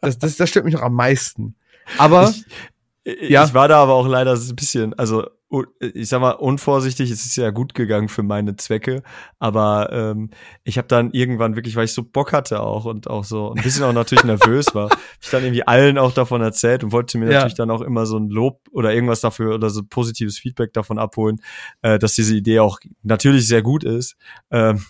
Das, 0.00 0.18
das, 0.18 0.36
das 0.36 0.48
stört 0.50 0.64
mich 0.64 0.74
noch 0.74 0.82
am 0.82 0.94
meisten. 0.94 1.54
Aber, 1.96 2.34
ich, 3.04 3.30
ja. 3.30 3.44
ich 3.44 3.54
war 3.54 3.68
da 3.68 3.82
aber 3.82 3.94
auch 3.94 4.06
leider 4.06 4.34
ein 4.34 4.56
bisschen, 4.56 4.92
also 4.94 5.26
ich 5.78 6.08
sag 6.08 6.20
mal, 6.20 6.32
unvorsichtig, 6.32 7.10
es 7.10 7.24
ist 7.24 7.36
ja 7.36 7.50
gut 7.50 7.74
gegangen 7.74 8.08
für 8.08 8.22
meine 8.22 8.56
Zwecke, 8.56 9.02
aber 9.38 9.90
ähm, 9.92 10.30
ich 10.64 10.78
habe 10.78 10.88
dann 10.88 11.10
irgendwann 11.12 11.56
wirklich, 11.56 11.76
weil 11.76 11.84
ich 11.84 11.92
so 11.92 12.02
Bock 12.02 12.32
hatte 12.32 12.60
auch 12.60 12.84
und 12.84 13.08
auch 13.08 13.24
so 13.24 13.52
ein 13.52 13.62
bisschen 13.62 13.84
auch 13.84 13.92
natürlich 13.92 14.24
nervös 14.24 14.74
war, 14.74 14.90
ich 15.20 15.30
dann 15.30 15.42
irgendwie 15.42 15.66
allen 15.66 15.98
auch 15.98 16.12
davon 16.12 16.40
erzählt 16.40 16.84
und 16.84 16.92
wollte 16.92 17.18
mir 17.18 17.26
ja. 17.26 17.32
natürlich 17.32 17.54
dann 17.54 17.70
auch 17.70 17.80
immer 17.80 18.06
so 18.06 18.16
ein 18.18 18.28
Lob 18.28 18.60
oder 18.70 18.92
irgendwas 18.94 19.20
dafür 19.20 19.54
oder 19.54 19.70
so 19.70 19.82
positives 19.82 20.38
Feedback 20.38 20.72
davon 20.72 20.98
abholen, 20.98 21.40
äh, 21.82 21.98
dass 21.98 22.14
diese 22.14 22.34
Idee 22.34 22.60
auch 22.60 22.78
natürlich 23.02 23.46
sehr 23.46 23.62
gut 23.62 23.84
ist. 23.84 24.16
Ähm, 24.50 24.84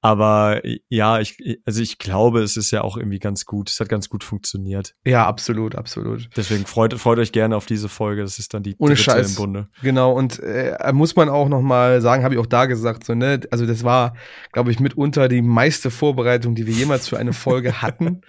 aber 0.00 0.60
ja, 0.88 1.18
ich, 1.18 1.60
also 1.64 1.82
ich 1.82 1.98
glaube, 1.98 2.40
es 2.40 2.56
ist 2.56 2.70
ja 2.70 2.82
auch 2.82 2.96
irgendwie 2.96 3.18
ganz 3.18 3.46
gut. 3.46 3.68
Es 3.68 3.80
hat 3.80 3.88
ganz 3.88 4.08
gut 4.08 4.22
funktioniert. 4.22 4.94
Ja, 5.04 5.26
absolut, 5.26 5.74
absolut. 5.74 6.30
Deswegen 6.36 6.66
freut, 6.66 6.94
freut 6.94 7.18
euch 7.18 7.32
gerne 7.32 7.56
auf 7.56 7.66
diese 7.66 7.88
Folge. 7.88 8.22
Das 8.22 8.38
ist 8.38 8.54
dann 8.54 8.62
die 8.62 8.76
Ohne 8.78 8.96
Scheiß. 8.96 9.30
im 9.30 9.34
Bunde. 9.34 9.68
Genau, 9.82 10.12
und 10.12 10.38
äh, 10.40 10.76
muss 10.92 11.16
man 11.16 11.28
auch 11.28 11.48
noch 11.48 11.62
mal 11.62 12.00
sagen, 12.00 12.22
habe 12.22 12.34
ich 12.34 12.40
auch 12.40 12.46
da 12.46 12.66
gesagt, 12.66 13.04
so, 13.04 13.14
ne, 13.14 13.40
also 13.50 13.66
das 13.66 13.82
war, 13.82 14.14
glaube 14.52 14.70
ich, 14.70 14.78
mitunter 14.78 15.26
die 15.26 15.42
meiste 15.42 15.90
Vorbereitung, 15.90 16.54
die 16.54 16.66
wir 16.68 16.74
jemals 16.74 17.08
für 17.08 17.18
eine 17.18 17.32
Folge 17.32 17.82
hatten. 17.82 18.20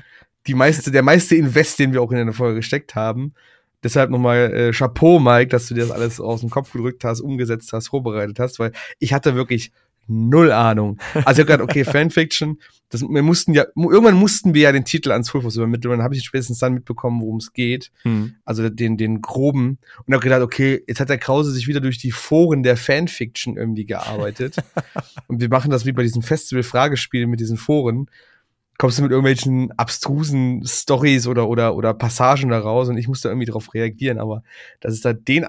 die 0.48 0.56
meiste, 0.56 0.90
der 0.90 1.04
meiste 1.04 1.36
Invest, 1.36 1.78
den 1.78 1.94
wir 1.94 2.02
auch 2.02 2.12
in 2.12 2.18
eine 2.18 2.34
Folge 2.34 2.56
gesteckt 2.56 2.96
haben. 2.96 3.36
Deshalb 3.84 4.10
nochmal 4.10 4.54
äh, 4.54 4.72
Chapeau, 4.72 5.20
Mike, 5.20 5.50
dass 5.50 5.68
du 5.68 5.76
dir 5.76 5.82
das 5.82 5.92
alles 5.92 6.20
aus 6.20 6.42
dem 6.42 6.50
Kopf 6.50 6.74
gedrückt 6.74 7.04
hast, 7.04 7.22
umgesetzt 7.22 7.72
hast, 7.74 7.90
vorbereitet 7.90 8.40
hast, 8.40 8.58
weil 8.60 8.72
ich 8.98 9.14
hatte 9.14 9.36
wirklich 9.36 9.72
null 10.10 10.52
Ahnung. 10.52 10.98
Also 11.14 11.20
ich 11.20 11.26
habe 11.26 11.46
gedacht, 11.46 11.62
okay, 11.62 11.84
Fanfiction, 11.86 12.60
das, 12.90 13.02
wir 13.02 13.22
mussten 13.22 13.54
ja, 13.54 13.66
irgendwann 13.76 14.16
mussten 14.16 14.56
wir 14.56 14.64
ja 14.64 14.72
den 14.72 14.84
Titel 14.84 15.12
ans 15.12 15.30
Fullforce 15.30 15.58
übermitteln. 15.58 15.92
Und 15.92 16.00
dann 16.00 16.04
habe 16.04 16.16
ich 16.16 16.24
spätestens 16.24 16.58
dann 16.58 16.74
mitbekommen, 16.74 17.22
worum 17.22 17.38
es 17.38 17.54
geht. 17.54 17.92
Hm. 18.02 18.36
Also 18.46 18.68
den, 18.70 18.98
den 18.98 19.22
groben. 19.22 19.78
Und 20.06 20.14
habe 20.14 20.24
gedacht, 20.24 20.42
okay, 20.42 20.84
jetzt 20.88 21.00
hat 21.00 21.10
der 21.10 21.20
Krause 21.20 21.52
sich 21.52 21.68
wieder 21.68 21.82
durch 21.82 22.00
die 22.00 22.12
Foren 22.12 22.64
der 22.64 22.78
Fanfiction 22.78 23.58
irgendwie 23.58 23.86
gearbeitet. 23.86 24.56
und 25.28 25.40
wir 25.40 25.50
machen 25.50 25.70
das 25.70 25.86
wie 25.86 25.92
bei 25.92 26.02
diesen 26.02 26.24
Festival-Fragespielen 26.24 27.30
mit 27.30 27.40
diesen 27.40 27.58
Foren. 27.58 28.10
Kommst 28.80 28.98
du 28.98 29.04
mit 29.04 29.12
irgendwelchen 29.12 29.72
abstrusen 29.78 30.66
Stories 30.66 31.28
oder, 31.28 31.48
oder, 31.48 31.76
oder 31.76 31.94
Passagen 31.94 32.50
da 32.50 32.60
raus 32.60 32.88
und 32.88 32.98
ich 32.98 33.08
musste 33.08 33.28
irgendwie 33.28 33.46
darauf 33.46 33.74
reagieren. 33.74 34.18
Aber 34.18 34.42
dass 34.80 34.94
es 34.94 35.02
da 35.02 35.14
den, 35.14 35.46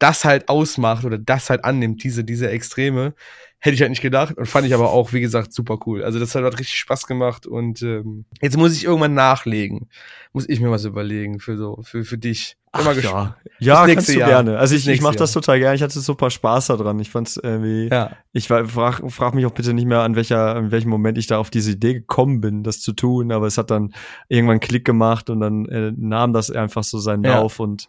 das 0.00 0.24
halt 0.24 0.48
ausmacht 0.48 1.04
oder 1.04 1.16
das 1.16 1.48
halt 1.48 1.64
annimmt, 1.64 2.02
diese, 2.02 2.24
diese 2.24 2.50
Extreme, 2.50 3.14
hätte 3.64 3.76
ich 3.76 3.80
halt 3.80 3.90
nicht 3.90 4.02
gedacht 4.02 4.36
und 4.36 4.46
fand 4.46 4.66
ich 4.66 4.74
aber 4.74 4.90
auch, 4.90 5.12
wie 5.12 5.20
gesagt, 5.20 5.52
super 5.52 5.78
cool. 5.86 6.02
Also 6.02 6.18
das 6.18 6.34
hat, 6.34 6.42
hat 6.42 6.58
richtig 6.58 6.76
Spaß 6.78 7.06
gemacht 7.06 7.46
und 7.46 7.80
ähm, 7.82 8.24
jetzt 8.40 8.56
muss 8.56 8.74
ich 8.74 8.84
irgendwann 8.84 9.14
nachlegen. 9.14 9.88
Muss 10.32 10.48
ich 10.48 10.60
mir 10.60 10.72
was 10.72 10.84
überlegen 10.84 11.38
für 11.38 11.56
so, 11.56 11.78
für, 11.82 12.02
für 12.02 12.18
dich. 12.18 12.56
Ach, 12.72 12.96
ja, 12.96 13.36
ja 13.60 13.86
kannst 13.86 14.08
du 14.08 14.18
Jahr. 14.18 14.28
gerne. 14.28 14.58
Also 14.58 14.74
ich, 14.74 14.88
ich 14.88 15.00
mache 15.00 15.14
das 15.14 15.30
total 15.30 15.60
gerne. 15.60 15.76
Ich 15.76 15.82
hatte 15.82 16.00
super 16.00 16.30
Spaß 16.30 16.68
daran. 16.68 16.98
Ich 16.98 17.10
fand's 17.10 17.36
irgendwie. 17.36 17.88
Ja. 17.88 18.16
Ich 18.32 18.48
frag, 18.48 19.02
frag 19.12 19.34
mich 19.34 19.46
auch 19.46 19.52
bitte 19.52 19.74
nicht 19.74 19.86
mehr, 19.86 20.00
an 20.00 20.16
welcher, 20.16 20.56
an 20.56 20.72
welchem 20.72 20.88
Moment 20.88 21.16
ich 21.16 21.28
da 21.28 21.38
auf 21.38 21.50
diese 21.50 21.72
Idee 21.72 21.94
gekommen 21.94 22.40
bin, 22.40 22.64
das 22.64 22.80
zu 22.80 22.92
tun. 22.92 23.30
Aber 23.30 23.46
es 23.46 23.58
hat 23.58 23.70
dann 23.70 23.92
irgendwann 24.28 24.58
Klick 24.58 24.84
gemacht 24.84 25.30
und 25.30 25.40
dann 25.40 25.66
äh, 25.66 25.92
nahm 25.94 26.32
das 26.32 26.50
einfach 26.50 26.82
so 26.82 26.98
seinen 26.98 27.22
ja. 27.22 27.36
Lauf 27.36 27.60
und 27.60 27.88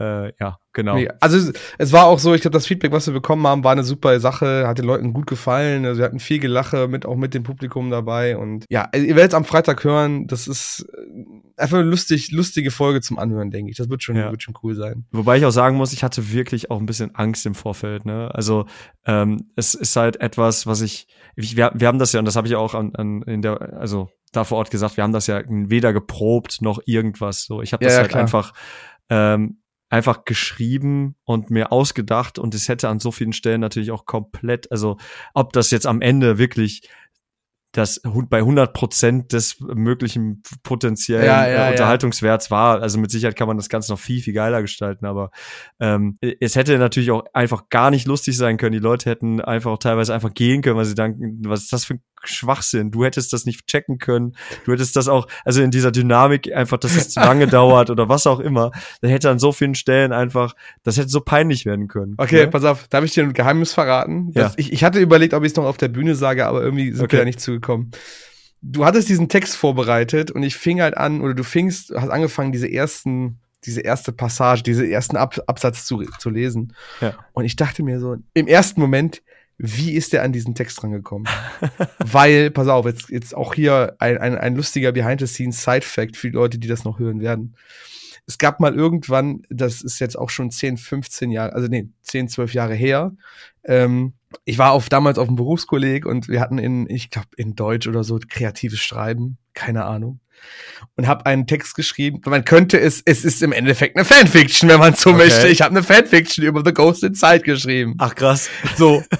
äh, 0.00 0.32
ja, 0.40 0.58
genau. 0.72 0.96
Nee, 0.96 1.08
also 1.20 1.52
es 1.78 1.92
war 1.92 2.06
auch 2.06 2.18
so, 2.18 2.34
ich 2.34 2.40
glaube, 2.40 2.54
das 2.54 2.66
Feedback, 2.66 2.90
was 2.90 3.06
wir 3.06 3.14
bekommen 3.14 3.46
haben, 3.46 3.62
war 3.62 3.72
eine 3.72 3.84
super 3.84 4.18
Sache, 4.18 4.66
hat 4.66 4.78
den 4.78 4.86
Leuten 4.86 5.12
gut 5.12 5.28
gefallen. 5.28 5.86
Also 5.86 5.98
wir 5.98 6.04
hatten 6.04 6.18
viel 6.18 6.40
Gelache 6.40 6.88
mit, 6.88 7.06
auch 7.06 7.14
mit 7.14 7.32
dem 7.32 7.44
Publikum 7.44 7.90
dabei. 7.90 8.36
Und 8.36 8.64
ja, 8.70 8.88
also 8.92 9.06
ihr 9.06 9.14
werdet 9.14 9.32
es 9.32 9.36
am 9.36 9.44
Freitag 9.44 9.84
hören. 9.84 10.26
Das 10.26 10.48
ist 10.48 10.84
äh, 10.92 11.62
einfach 11.62 11.78
eine 11.78 11.88
lustig, 11.88 12.32
lustige 12.32 12.72
Folge 12.72 13.02
zum 13.02 13.20
Anhören, 13.20 13.52
denke 13.52 13.70
ich. 13.70 13.76
Das 13.76 13.88
wird 13.88 14.02
schon, 14.02 14.16
ja. 14.16 14.32
wird 14.32 14.42
schon 14.42 14.54
cool 14.64 14.74
sein. 14.74 15.06
Wobei 15.12 15.38
ich 15.38 15.44
auch 15.44 15.50
sagen 15.50 15.76
muss, 15.76 15.92
ich 15.92 16.02
hatte 16.02 16.32
wirklich 16.32 16.72
auch 16.72 16.80
ein 16.80 16.86
bisschen 16.86 17.14
Angst 17.14 17.46
im 17.46 17.54
Vorfeld. 17.54 18.04
Ne? 18.04 18.34
Also 18.34 18.66
ähm, 19.06 19.50
es 19.54 19.74
ist 19.74 19.94
halt 19.94 20.20
etwas, 20.20 20.66
was 20.66 20.80
ich, 20.80 21.06
ich 21.36 21.56
wir, 21.56 21.70
wir 21.72 21.86
haben 21.86 22.00
das 22.00 22.12
ja, 22.12 22.18
und 22.18 22.24
das 22.24 22.34
habe 22.34 22.48
ich 22.48 22.56
auch 22.56 22.74
an, 22.74 22.96
an 22.96 23.22
in 23.22 23.42
der, 23.42 23.74
also 23.78 24.08
da 24.32 24.42
vor 24.42 24.58
Ort 24.58 24.72
gesagt, 24.72 24.96
wir 24.96 25.04
haben 25.04 25.12
das 25.12 25.28
ja 25.28 25.40
weder 25.46 25.92
geprobt 25.92 26.62
noch 26.62 26.80
irgendwas. 26.84 27.44
So, 27.44 27.62
ich 27.62 27.72
habe 27.72 27.84
das 27.84 27.92
ja, 27.92 27.98
ja, 27.98 28.02
halt 28.02 28.10
klar. 28.10 28.22
einfach 28.22 28.52
ähm, 29.08 29.58
einfach 29.94 30.24
geschrieben 30.24 31.14
und 31.22 31.50
mir 31.50 31.70
ausgedacht 31.70 32.40
und 32.40 32.52
es 32.52 32.68
hätte 32.68 32.88
an 32.88 32.98
so 32.98 33.12
vielen 33.12 33.32
Stellen 33.32 33.60
natürlich 33.60 33.92
auch 33.92 34.06
komplett, 34.06 34.70
also 34.72 34.96
ob 35.34 35.52
das 35.52 35.70
jetzt 35.70 35.86
am 35.86 36.00
Ende 36.00 36.36
wirklich 36.36 36.88
das 37.70 38.00
bei 38.04 38.38
100 38.38 38.72
Prozent 38.72 39.32
des 39.32 39.60
möglichen 39.60 40.42
potenziellen 40.62 41.26
ja, 41.26 41.48
ja, 41.48 41.68
äh, 41.68 41.70
Unterhaltungswerts 41.72 42.48
ja. 42.48 42.56
war. 42.56 42.82
Also 42.82 42.98
mit 42.98 43.10
Sicherheit 43.10 43.36
kann 43.36 43.48
man 43.48 43.56
das 43.56 43.68
Ganze 43.68 43.92
noch 43.92 43.98
viel, 43.98 44.22
viel 44.22 44.32
geiler 44.32 44.62
gestalten, 44.62 45.06
aber 45.06 45.30
ähm, 45.80 46.16
es 46.40 46.54
hätte 46.54 46.78
natürlich 46.78 47.10
auch 47.10 47.24
einfach 47.32 47.68
gar 47.70 47.90
nicht 47.90 48.06
lustig 48.06 48.36
sein 48.36 48.58
können. 48.58 48.72
Die 48.72 48.78
Leute 48.78 49.10
hätten 49.10 49.40
einfach 49.40 49.72
auch 49.72 49.78
teilweise 49.78 50.14
einfach 50.14 50.34
gehen 50.34 50.62
können, 50.62 50.76
weil 50.76 50.84
sie 50.84 50.94
denken, 50.94 51.40
was 51.46 51.62
ist 51.62 51.72
das 51.72 51.84
für 51.84 51.94
ein 51.94 52.02
Schwachsinn. 52.26 52.90
Du 52.90 53.04
hättest 53.04 53.32
das 53.32 53.44
nicht 53.44 53.66
checken 53.66 53.98
können. 53.98 54.36
Du 54.64 54.72
hättest 54.72 54.96
das 54.96 55.08
auch, 55.08 55.26
also 55.44 55.62
in 55.62 55.70
dieser 55.70 55.92
Dynamik 55.92 56.52
einfach, 56.52 56.78
dass 56.78 56.96
es 56.96 57.10
zu 57.10 57.20
lange 57.20 57.46
dauert 57.48 57.90
oder 57.90 58.08
was 58.08 58.26
auch 58.26 58.40
immer. 58.40 58.70
Da 59.00 59.08
hätte 59.08 59.30
an 59.30 59.38
so 59.38 59.52
vielen 59.52 59.74
Stellen 59.74 60.12
einfach, 60.12 60.54
das 60.82 60.96
hätte 60.96 61.08
so 61.08 61.20
peinlich 61.20 61.66
werden 61.66 61.88
können. 61.88 62.14
Okay, 62.18 62.40
ja? 62.40 62.46
pass 62.46 62.64
auf, 62.64 62.88
darf 62.88 63.04
ich 63.04 63.12
dir 63.12 63.24
ein 63.24 63.32
Geheimnis 63.32 63.72
verraten? 63.72 64.30
Ja. 64.34 64.52
Ich, 64.56 64.72
ich 64.72 64.84
hatte 64.84 64.98
überlegt, 64.98 65.34
ob 65.34 65.44
ich 65.44 65.52
es 65.52 65.56
noch 65.56 65.64
auf 65.64 65.76
der 65.76 65.88
Bühne 65.88 66.14
sage, 66.14 66.46
aber 66.46 66.62
irgendwie 66.62 66.92
sind 66.92 67.04
okay. 67.04 67.12
wir 67.12 67.18
da 67.20 67.24
nicht 67.24 67.40
zugekommen. 67.40 67.90
Du 68.62 68.84
hattest 68.84 69.08
diesen 69.08 69.28
Text 69.28 69.56
vorbereitet 69.56 70.30
und 70.30 70.42
ich 70.42 70.56
fing 70.56 70.80
halt 70.80 70.96
an, 70.96 71.20
oder 71.20 71.34
du 71.34 71.44
fingst, 71.44 71.92
hast 71.94 72.08
angefangen, 72.08 72.52
diese 72.52 72.70
ersten 72.70 73.40
diese 73.64 73.80
erste 73.80 74.12
Passage, 74.12 74.62
diese 74.62 74.86
ersten 74.86 75.16
Ab 75.16 75.38
Absatz 75.46 75.86
zu, 75.86 76.02
zu 76.18 76.30
lesen. 76.30 76.74
Ja. 77.00 77.14
Und 77.32 77.44
ich 77.44 77.56
dachte 77.56 77.82
mir 77.82 77.98
so, 78.00 78.16
im 78.34 78.46
ersten 78.46 78.80
Moment, 78.80 79.22
wie 79.58 79.92
ist 79.92 80.12
der 80.12 80.22
an 80.22 80.32
diesen 80.32 80.54
Text 80.54 80.82
rangekommen? 80.82 81.28
Weil, 81.98 82.50
pass 82.50 82.68
auf, 82.68 82.86
jetzt, 82.86 83.08
jetzt 83.10 83.34
auch 83.36 83.54
hier 83.54 83.96
ein, 83.98 84.18
ein, 84.18 84.36
ein 84.36 84.56
lustiger 84.56 84.92
Behind-the-Scenes-Side-Fact 84.92 86.16
für 86.16 86.30
die 86.30 86.34
Leute, 86.34 86.58
die 86.58 86.68
das 86.68 86.84
noch 86.84 86.98
hören 86.98 87.20
werden. 87.20 87.56
Es 88.26 88.38
gab 88.38 88.58
mal 88.58 88.74
irgendwann, 88.74 89.42
das 89.50 89.82
ist 89.82 89.98
jetzt 89.98 90.18
auch 90.18 90.30
schon 90.30 90.50
10, 90.50 90.78
15 90.78 91.30
Jahre, 91.30 91.52
also 91.52 91.68
nee, 91.68 91.88
10, 92.02 92.28
12 92.28 92.54
Jahre 92.54 92.74
her, 92.74 93.12
ähm, 93.64 94.14
ich 94.44 94.58
war 94.58 94.72
auf, 94.72 94.88
damals 94.88 95.18
auf 95.18 95.28
dem 95.28 95.36
Berufskolleg 95.36 96.06
und 96.06 96.28
wir 96.28 96.40
hatten 96.40 96.58
in, 96.58 96.88
ich 96.90 97.10
glaube, 97.10 97.28
in 97.36 97.54
Deutsch 97.54 97.86
oder 97.86 98.02
so 98.02 98.18
kreatives 98.28 98.80
Schreiben, 98.80 99.38
keine 99.52 99.84
Ahnung 99.84 100.20
und 100.96 101.06
habe 101.06 101.26
einen 101.26 101.46
Text 101.46 101.74
geschrieben. 101.74 102.20
Man 102.26 102.44
könnte 102.44 102.78
es, 102.78 103.02
es 103.04 103.24
ist 103.24 103.42
im 103.42 103.52
Endeffekt 103.52 103.96
eine 103.96 104.04
Fanfiction, 104.04 104.68
wenn 104.68 104.78
man 104.78 104.94
so 104.94 105.10
okay. 105.10 105.18
möchte. 105.18 105.48
Ich 105.48 105.62
habe 105.62 105.70
eine 105.70 105.82
Fanfiction 105.82 106.44
über 106.44 106.62
The 106.64 106.72
Ghost 106.72 107.02
Inside 107.02 107.40
geschrieben. 107.40 107.94
Ach 107.98 108.14
krass. 108.14 108.48
So. 108.76 109.02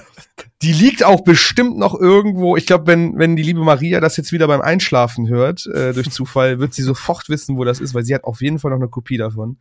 Die 0.65 0.73
liegt 0.73 1.05
auch 1.05 1.23
bestimmt 1.23 1.77
noch 1.77 1.95
irgendwo. 1.99 2.57
Ich 2.57 2.65
glaube, 2.65 2.87
wenn, 2.87 3.19
wenn 3.19 3.37
die 3.37 3.43
liebe 3.43 3.61
Maria 3.61 4.01
das 4.01 4.17
jetzt 4.17 4.33
wieder 4.33 4.47
beim 4.47 4.63
Einschlafen 4.63 5.29
hört, 5.29 5.67
äh, 5.67 5.93
durch 5.93 6.11
Zufall, 6.11 6.59
wird 6.59 6.73
sie 6.73 6.83
sofort 6.83 7.29
wissen, 7.29 7.57
wo 7.59 7.65
das 7.65 7.81
ist, 7.81 7.95
weil 7.95 8.05
sie 8.05 8.15
hat 8.15 8.25
auf 8.25 8.41
jeden 8.41 8.59
Fall 8.59 8.71
noch 8.71 8.79
eine 8.79 8.89
Kopie 8.89 9.19
davon 9.19 9.59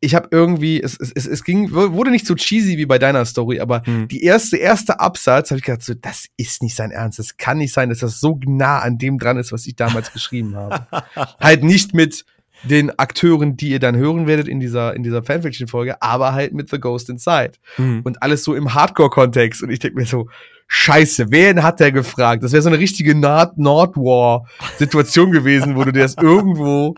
ich 0.00 0.14
habe 0.14 0.28
irgendwie, 0.30 0.82
es, 0.82 0.98
es, 0.98 1.26
es 1.26 1.44
ging, 1.44 1.72
wurde 1.72 2.10
nicht 2.10 2.26
so 2.26 2.34
cheesy 2.34 2.78
wie 2.78 2.86
bei 2.86 2.98
deiner 2.98 3.26
Story, 3.26 3.60
aber 3.60 3.82
hm. 3.84 4.08
die 4.08 4.24
erste, 4.24 4.56
erste 4.56 4.98
Absatz 4.98 5.50
habe 5.50 5.58
ich 5.58 5.64
gedacht, 5.64 5.82
so, 5.82 5.92
das 5.92 6.26
ist 6.38 6.62
nicht 6.62 6.74
sein 6.74 6.90
Ernst. 6.90 7.18
Das 7.18 7.36
kann 7.36 7.58
nicht 7.58 7.74
sein, 7.74 7.90
dass 7.90 7.98
das 7.98 8.18
so 8.18 8.40
nah 8.46 8.78
an 8.78 8.96
dem 8.96 9.18
dran 9.18 9.36
ist, 9.36 9.52
was 9.52 9.66
ich 9.66 9.76
damals 9.76 10.12
geschrieben 10.12 10.56
habe. 10.56 10.86
halt 11.38 11.62
nicht 11.64 11.92
mit 11.92 12.24
den 12.62 12.96
Akteuren, 12.98 13.56
die 13.56 13.70
ihr 13.70 13.80
dann 13.80 13.96
hören 13.96 14.26
werdet 14.26 14.48
in 14.48 14.60
dieser, 14.60 14.94
in 14.94 15.02
dieser 15.02 15.22
Fanfiction-Folge, 15.22 16.02
aber 16.02 16.32
halt 16.32 16.52
mit 16.52 16.68
The 16.70 16.78
Ghost 16.78 17.08
Inside. 17.08 17.52
Hm. 17.76 18.02
Und 18.04 18.22
alles 18.22 18.44
so 18.44 18.54
im 18.54 18.74
Hardcore-Kontext. 18.74 19.62
Und 19.62 19.70
ich 19.70 19.78
denke 19.78 19.98
mir 19.98 20.06
so, 20.06 20.28
Scheiße, 20.72 21.32
wen 21.32 21.64
hat 21.64 21.80
der 21.80 21.90
gefragt? 21.90 22.44
Das 22.44 22.52
wäre 22.52 22.62
so 22.62 22.68
eine 22.68 22.78
richtige 22.78 23.16
Nord-Nord-War-Situation 23.16 25.32
gewesen, 25.32 25.74
wo 25.74 25.82
du 25.82 25.90
dir 25.90 26.02
das 26.02 26.14
irgendwo 26.14 26.94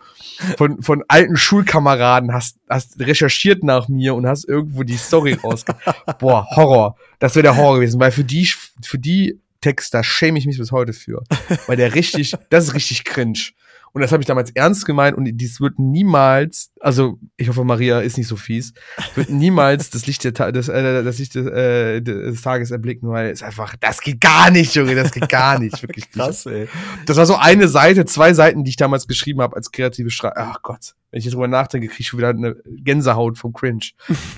von, 0.58 0.82
von 0.82 1.02
alten 1.08 1.38
Schulkameraden 1.38 2.34
hast, 2.34 2.58
hast 2.68 3.00
recherchiert 3.00 3.64
nach 3.64 3.88
mir 3.88 4.14
und 4.14 4.26
hast 4.26 4.46
irgendwo 4.46 4.82
die 4.82 4.98
Story 4.98 5.38
rausge... 5.42 5.74
Boah, 6.18 6.46
Horror. 6.50 6.96
Das 7.18 7.34
wäre 7.34 7.44
der 7.44 7.56
Horror 7.56 7.76
gewesen, 7.76 7.98
weil 7.98 8.12
für 8.12 8.24
die, 8.24 8.46
für 8.84 8.98
die 8.98 9.40
Texte, 9.62 10.04
schäme 10.04 10.38
ich 10.38 10.44
mich 10.44 10.58
bis 10.58 10.70
heute 10.70 10.92
für. 10.92 11.22
Weil 11.66 11.78
der 11.78 11.94
richtig, 11.94 12.34
das 12.50 12.64
ist 12.64 12.74
richtig 12.74 13.04
cringe. 13.04 13.38
Und 13.92 14.00
das 14.00 14.10
habe 14.10 14.22
ich 14.22 14.26
damals 14.26 14.50
ernst 14.50 14.86
gemeint 14.86 15.16
und 15.16 15.26
dies 15.26 15.60
wird 15.60 15.78
niemals, 15.78 16.70
also 16.80 17.18
ich 17.36 17.48
hoffe, 17.48 17.62
Maria 17.62 18.00
ist 18.00 18.16
nicht 18.16 18.26
so 18.26 18.36
fies, 18.36 18.72
wird 19.14 19.28
niemals 19.28 19.90
das 19.90 20.06
Licht, 20.06 20.24
der, 20.24 20.52
des, 20.52 20.68
äh, 20.68 21.04
das 21.04 21.18
Licht 21.18 21.34
des, 21.34 21.46
äh, 21.46 22.00
des 22.00 22.40
Tages 22.40 22.70
erblicken, 22.70 23.10
weil 23.10 23.30
es 23.30 23.42
einfach, 23.42 23.76
das 23.76 24.00
geht 24.00 24.20
gar 24.20 24.50
nicht, 24.50 24.74
Junge, 24.74 24.94
das 24.94 25.12
geht 25.12 25.28
gar 25.28 25.58
nicht, 25.58 25.82
wirklich 25.82 26.10
Krass, 26.10 26.46
ey. 26.46 26.68
Das 27.06 27.18
war 27.18 27.26
so 27.26 27.36
eine 27.36 27.68
Seite, 27.68 28.06
zwei 28.06 28.32
Seiten, 28.32 28.64
die 28.64 28.70
ich 28.70 28.76
damals 28.76 29.06
geschrieben 29.06 29.42
habe 29.42 29.56
als 29.56 29.70
kreative 29.70 30.10
Schreiber. 30.10 30.36
Ach 30.36 30.62
Gott, 30.62 30.94
wenn 31.10 31.18
ich 31.18 31.26
jetzt 31.26 31.34
drüber 31.34 31.48
nachdenke, 31.48 31.88
kriege 31.88 32.00
ich 32.00 32.08
schon 32.08 32.18
wieder 32.18 32.30
eine 32.30 32.56
Gänsehaut 32.64 33.36
vom 33.36 33.52
Cringe. 33.52 33.84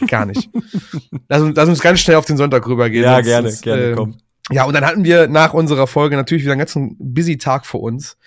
Gar 0.08 0.26
nicht. 0.26 0.50
lass, 1.28 1.42
uns, 1.42 1.56
lass 1.56 1.68
uns 1.68 1.80
ganz 1.80 2.00
schnell 2.00 2.16
auf 2.16 2.24
den 2.24 2.36
Sonntag 2.36 2.66
rübergehen. 2.66 3.04
Ja, 3.04 3.20
gerne, 3.20 3.48
ist, 3.48 3.62
gerne, 3.62 3.82
äh, 3.82 3.94
komm. 3.94 4.16
Ja, 4.50 4.64
und 4.64 4.74
dann 4.74 4.84
hatten 4.84 5.04
wir 5.04 5.26
nach 5.26 5.54
unserer 5.54 5.86
Folge 5.86 6.16
natürlich 6.16 6.44
wieder 6.44 6.52
einen 6.52 6.58
ganzen 6.58 6.96
busy 6.98 7.38
Tag 7.38 7.64
vor 7.64 7.80
uns 7.80 8.18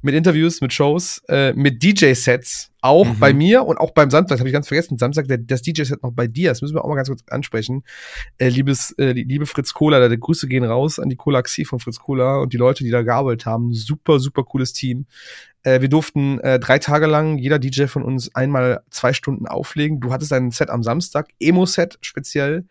mit 0.00 0.14
Interviews, 0.14 0.62
mit 0.62 0.72
Shows, 0.72 1.22
äh, 1.28 1.52
mit 1.52 1.82
DJ-Sets, 1.82 2.70
auch 2.80 3.04
mhm. 3.04 3.18
bei 3.18 3.34
mir 3.34 3.66
und 3.66 3.76
auch 3.76 3.90
beim 3.90 4.10
Samstag, 4.10 4.38
habe 4.38 4.48
ich 4.48 4.54
ganz 4.54 4.68
vergessen, 4.68 4.96
Samstag 4.96 5.28
der, 5.28 5.36
das 5.36 5.60
DJ-Set 5.60 6.02
noch 6.02 6.12
bei 6.12 6.28
dir, 6.28 6.48
das 6.48 6.62
müssen 6.62 6.74
wir 6.74 6.82
auch 6.82 6.88
mal 6.88 6.94
ganz 6.94 7.08
kurz 7.08 7.22
ansprechen. 7.28 7.84
Äh, 8.38 8.48
liebes, 8.48 8.92
äh, 8.92 9.12
liebe 9.12 9.44
Fritz 9.44 9.74
Kohler, 9.74 10.08
da 10.08 10.14
Grüße 10.14 10.48
gehen 10.48 10.64
raus 10.64 10.98
an 10.98 11.10
die 11.10 11.16
Cola 11.16 11.42
Xi 11.42 11.66
von 11.66 11.78
Fritz 11.78 11.98
Kohler 11.98 12.40
und 12.40 12.54
die 12.54 12.58
Leute, 12.58 12.82
die 12.82 12.90
da 12.90 13.02
gearbeitet 13.02 13.44
haben. 13.44 13.74
Super, 13.74 14.18
super 14.18 14.44
cooles 14.44 14.72
Team. 14.72 15.04
Äh, 15.62 15.82
wir 15.82 15.90
durften 15.90 16.40
äh, 16.40 16.58
drei 16.58 16.78
Tage 16.78 17.06
lang 17.06 17.36
jeder 17.36 17.58
DJ 17.58 17.84
von 17.86 18.02
uns 18.02 18.34
einmal 18.34 18.82
zwei 18.88 19.12
Stunden 19.12 19.46
auflegen. 19.46 20.00
Du 20.00 20.10
hattest 20.10 20.32
ein 20.32 20.52
Set 20.52 20.70
am 20.70 20.82
Samstag, 20.82 21.28
Emo-Set 21.38 21.98
speziell 22.00 22.64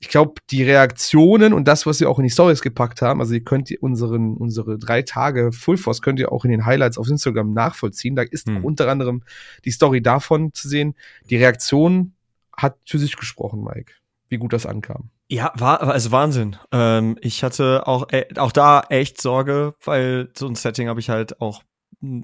ich 0.00 0.08
glaube, 0.08 0.40
die 0.50 0.62
Reaktionen 0.62 1.52
und 1.52 1.68
das, 1.68 1.84
was 1.84 2.00
wir 2.00 2.08
auch 2.08 2.18
in 2.18 2.24
die 2.24 2.30
Stories 2.30 2.62
gepackt 2.62 3.02
haben, 3.02 3.20
also 3.20 3.34
ihr 3.34 3.44
könnt 3.44 3.70
unseren, 3.82 4.34
unsere 4.34 4.78
drei 4.78 5.02
Tage 5.02 5.52
Full 5.52 5.76
Force 5.76 6.00
könnt 6.00 6.18
ihr 6.18 6.32
auch 6.32 6.46
in 6.46 6.50
den 6.50 6.64
Highlights 6.64 6.96
auf 6.96 7.06
Instagram 7.08 7.50
nachvollziehen. 7.50 8.16
Da 8.16 8.22
ist 8.22 8.48
hm. 8.48 8.64
unter 8.64 8.88
anderem 8.88 9.22
die 9.66 9.70
Story 9.70 10.00
davon 10.00 10.54
zu 10.54 10.68
sehen. 10.68 10.94
Die 11.28 11.36
Reaktion 11.36 12.14
hat 12.56 12.78
für 12.86 12.98
sich 12.98 13.16
gesprochen, 13.16 13.62
Mike, 13.62 13.92
wie 14.30 14.38
gut 14.38 14.54
das 14.54 14.64
ankam. 14.64 15.10
Ja, 15.28 15.52
war 15.56 15.82
also 15.82 16.10
Wahnsinn. 16.10 16.56
Ähm, 16.72 17.18
ich 17.20 17.44
hatte 17.44 17.86
auch 17.86 18.08
äh, 18.10 18.24
auch 18.36 18.52
da 18.52 18.80
echt 18.88 19.20
Sorge, 19.20 19.74
weil 19.84 20.30
so 20.34 20.46
ein 20.46 20.54
Setting 20.54 20.88
habe 20.88 21.00
ich 21.00 21.10
halt 21.10 21.40
auch 21.42 21.62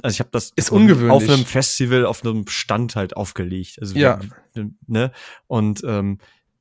also 0.03 0.15
ich 0.15 0.21
habe 0.21 0.31
das 0.33 0.53
ist 0.57 0.73
ungewöhnlich 0.73 1.13
auf 1.13 1.29
einem 1.29 1.45
Festival 1.45 2.07
auf 2.07 2.25
einem 2.25 2.49
Stand 2.49 2.97
halt 2.97 3.15
aufgelegt. 3.17 3.77
Also 3.81 3.95
ja. 3.97 4.19
ne 4.87 5.13
und 5.47 5.83
ähm, 5.85 6.19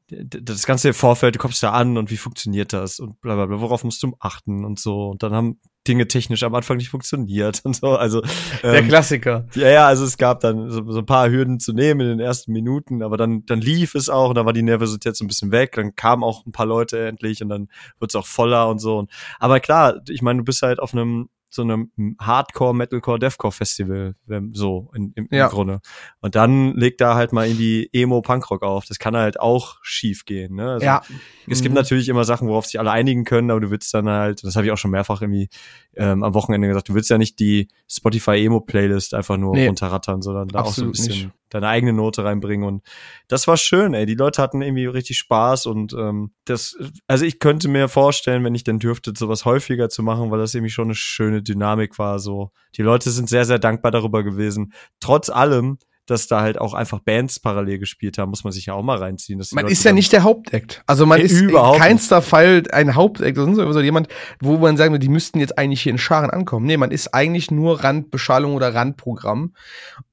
das 0.08 0.65
ganze 0.65 0.94
Vorfeld, 0.94 1.36
du 1.36 1.39
kommst 1.39 1.63
da 1.63 1.72
an 1.72 1.98
und 1.98 2.12
wie 2.12 2.18
funktioniert 2.18 2.74
das 2.74 3.00
und 3.00 3.20
bla 3.22 3.36
bla 3.36 3.48
bla, 3.48 3.60
worauf 3.60 3.84
musst 3.84 4.04
du 4.04 4.15
achten 4.20 4.63
und 4.63 4.80
so. 4.80 5.10
Und 5.10 5.24
dann 5.24 5.34
haben 5.34 5.60
Dinge 5.88 6.08
technisch 6.08 6.44
am 6.44 6.54
Anfang 6.54 6.78
nicht 6.78 6.89
funktioniert 6.89 7.62
und 7.63 7.76
so. 7.76 7.96
Also 7.96 8.22
ähm, 8.63 8.72
der 8.72 8.84
Klassiker. 8.84 9.48
Ja, 9.56 9.70
ja, 9.70 9.88
also 9.88 10.06
es 10.06 10.18
gab 10.18 10.41
dann 10.41 10.70
so, 10.70 10.91
so, 10.91 11.00
ein 11.00 11.06
paar 11.06 11.30
Hürden 11.30 11.60
zu 11.60 11.74
nehmen 11.74 12.02
in 12.02 12.08
den 12.08 12.20
ersten 12.20 12.52
Minuten, 12.52 13.02
aber 13.02 13.18
dann 13.18 13.46
dann 13.46 13.62
lief 13.62 13.96
es 13.96 14.10
auch 14.10 14.30
und 14.30 14.36
dann 14.36 14.46
war 14.46 14.54
die 14.54 14.63
Nervosität 14.63 15.15
so 15.15 15.26
ein 15.26 15.28
bisschen 15.28 15.52
weg. 15.52 15.74
Dann 15.74 15.96
kamen 15.96 16.24
auch 16.24 16.46
ein 16.46 16.52
paar 16.52 16.65
Leute 16.68 17.08
endlich 17.08 17.41
und 17.41 17.50
dann 17.50 17.70
wurde 18.00 18.10
es 18.10 18.15
auch 18.15 18.28
voller 18.28 18.70
und 18.70 18.80
so. 18.80 18.98
Und, 19.00 19.12
aber 19.39 19.60
klar, 19.60 20.02
ich 20.10 20.22
meine, 20.22 20.39
du 20.39 20.46
bist 20.46 20.62
halt 20.62 20.80
auf 20.80 20.94
einem 20.94 21.30
so 21.56 21.63
einem 21.63 21.91
Hardcore, 22.20 22.76
Metalcore, 22.76 23.20
Deathcore 23.20 23.52
Festival, 23.52 24.15
so 24.52 24.91
in, 24.94 25.12
im, 25.15 25.28
ja. 25.32 25.48
Grunde. 25.48 25.82
Und 26.22 26.36
dann 26.36 26.76
legt 26.76 27.02
da 27.02 27.15
halt 27.15 27.34
mal 27.34 27.48
irgendwie 27.48 27.89
Emo 27.94 28.22
Punkrock 28.22 28.63
auf. 28.63 28.86
Das 28.86 29.00
kann 29.00 29.15
halt 29.15 29.39
auch 29.39 29.78
schief 29.82 30.26
gehen. 30.26 30.56
Ne? 30.56 30.74
Also 30.74 30.86
ja. 30.86 31.02
Es 31.48 31.62
gibt 31.62 31.74
mhm. 31.74 31.78
natürlich 31.78 32.10
immer 32.10 32.24
Sachen, 32.24 32.48
worauf 32.48 32.65
sich 32.65 32.80
alle 32.80 32.91
einigen 32.91 33.24
können, 33.24 33.50
aber 33.50 33.60
du 33.60 33.72
willst 33.72 33.94
dann 33.94 34.10
halt, 34.10 34.44
das 34.44 34.56
habe 34.56 34.65
ich 34.65 34.72
auch 34.72 34.78
schon 34.78 34.91
mehrfach 34.91 35.22
irgendwie 35.22 35.50
ähm, 35.96 36.24
am 36.24 36.34
Wochenende 36.34 36.68
gesagt, 36.68 36.89
du 36.89 36.94
willst 36.94 37.10
ja 37.10 37.18
nicht 37.18 37.39
die 37.39 37.70
Spotify 37.88 38.44
Emo 38.44 38.60
Playlist 38.60 39.13
einfach 39.13 39.38
nur 39.38 39.56
nee. 39.56 39.68
runterrattern, 39.68 40.22
sondern 40.22 40.50
da 40.50 40.62
auch 40.62 40.74
so 40.74 40.84
ein 40.84 40.91
bisschen 40.91 41.13
nicht. 41.13 41.30
Deine 41.49 41.67
eigene 41.67 41.93
Note 41.93 42.23
reinbringen. 42.23 42.67
Und 42.67 42.84
das 43.27 43.47
war 43.47 43.58
schön, 43.58 43.93
ey. 43.93 44.05
Die 44.05 44.15
Leute 44.15 44.41
hatten 44.41 44.62
irgendwie 44.62 44.86
richtig 44.86 45.17
Spaß 45.17 45.65
und 45.67 45.93
ähm, 45.93 46.31
das, 46.45 46.77
also 47.08 47.25
ich 47.25 47.39
könnte 47.39 47.67
mir 47.67 47.88
vorstellen, 47.88 48.43
wenn 48.43 48.55
ich 48.55 48.63
denn 48.63 48.79
dürfte, 48.79 49.13
sowas 49.15 49.45
häufiger 49.45 49.89
zu 49.89 50.03
machen, 50.03 50.31
weil 50.31 50.39
das 50.39 50.53
irgendwie 50.53 50.71
schon 50.71 50.86
eine 50.86 50.95
schöne 50.95 51.41
Dynamik 51.41 51.99
war. 51.99 52.19
So, 52.19 52.51
die 52.75 52.84
Leute 52.84 53.10
sind 53.12 53.29
sehr, 53.29 53.45
sehr 53.45 53.60
dankbar 53.60 53.91
darüber 53.91 54.23
gewesen. 54.23 54.73
Trotz 54.99 55.29
allem 55.29 55.77
dass 56.06 56.28
da 56.28 56.41
halt 56.41 56.60
auch 56.60 56.74
einfach 56.74 57.00
Bands 57.00 57.39
parallel 57.39 57.80
gespielt 57.80 58.18
haben, 58.18 58.30
muss 58.30 58.44
man 58.44 58.54
sich 58.54 58.68
ja 58.68 58.74
auch 58.74 58.84
mal 58.84 58.98
reinziehen. 58.98 59.41
man 59.52 59.68
ist 59.68 59.84
ja 59.84 59.91
nicht 59.91 60.12
der 60.12 60.24
Hauptakt. 60.24 60.84
Also 60.86 61.06
man 61.06 61.20
ist 61.20 61.39
überhaupt 61.39 61.78
in 61.78 61.82
keinster 61.82 62.18
nicht. 62.18 62.30
Fall 62.30 62.63
ein 62.72 62.96
Hauptakt. 62.96 63.38
Ist 63.38 63.56
so 63.56 63.80
jemand, 63.82 64.08
wo 64.39 64.58
man 64.58 64.78
sagen 64.78 64.94
würde, 64.94 65.04
die 65.04 65.12
müssten 65.12 65.39
jetzt 65.39 65.58
eigentlich 65.58 65.82
hier 65.82 65.91
in 65.91 65.98
Scharen 65.98 66.30
ankommen. 66.30 66.65
Nee, 66.65 66.78
man 66.78 66.91
ist 66.91 67.13
eigentlich 67.13 67.50
nur 67.50 67.84
Randbeschallung 67.84 68.54
oder 68.54 68.76
Randprogramm. 68.76 69.54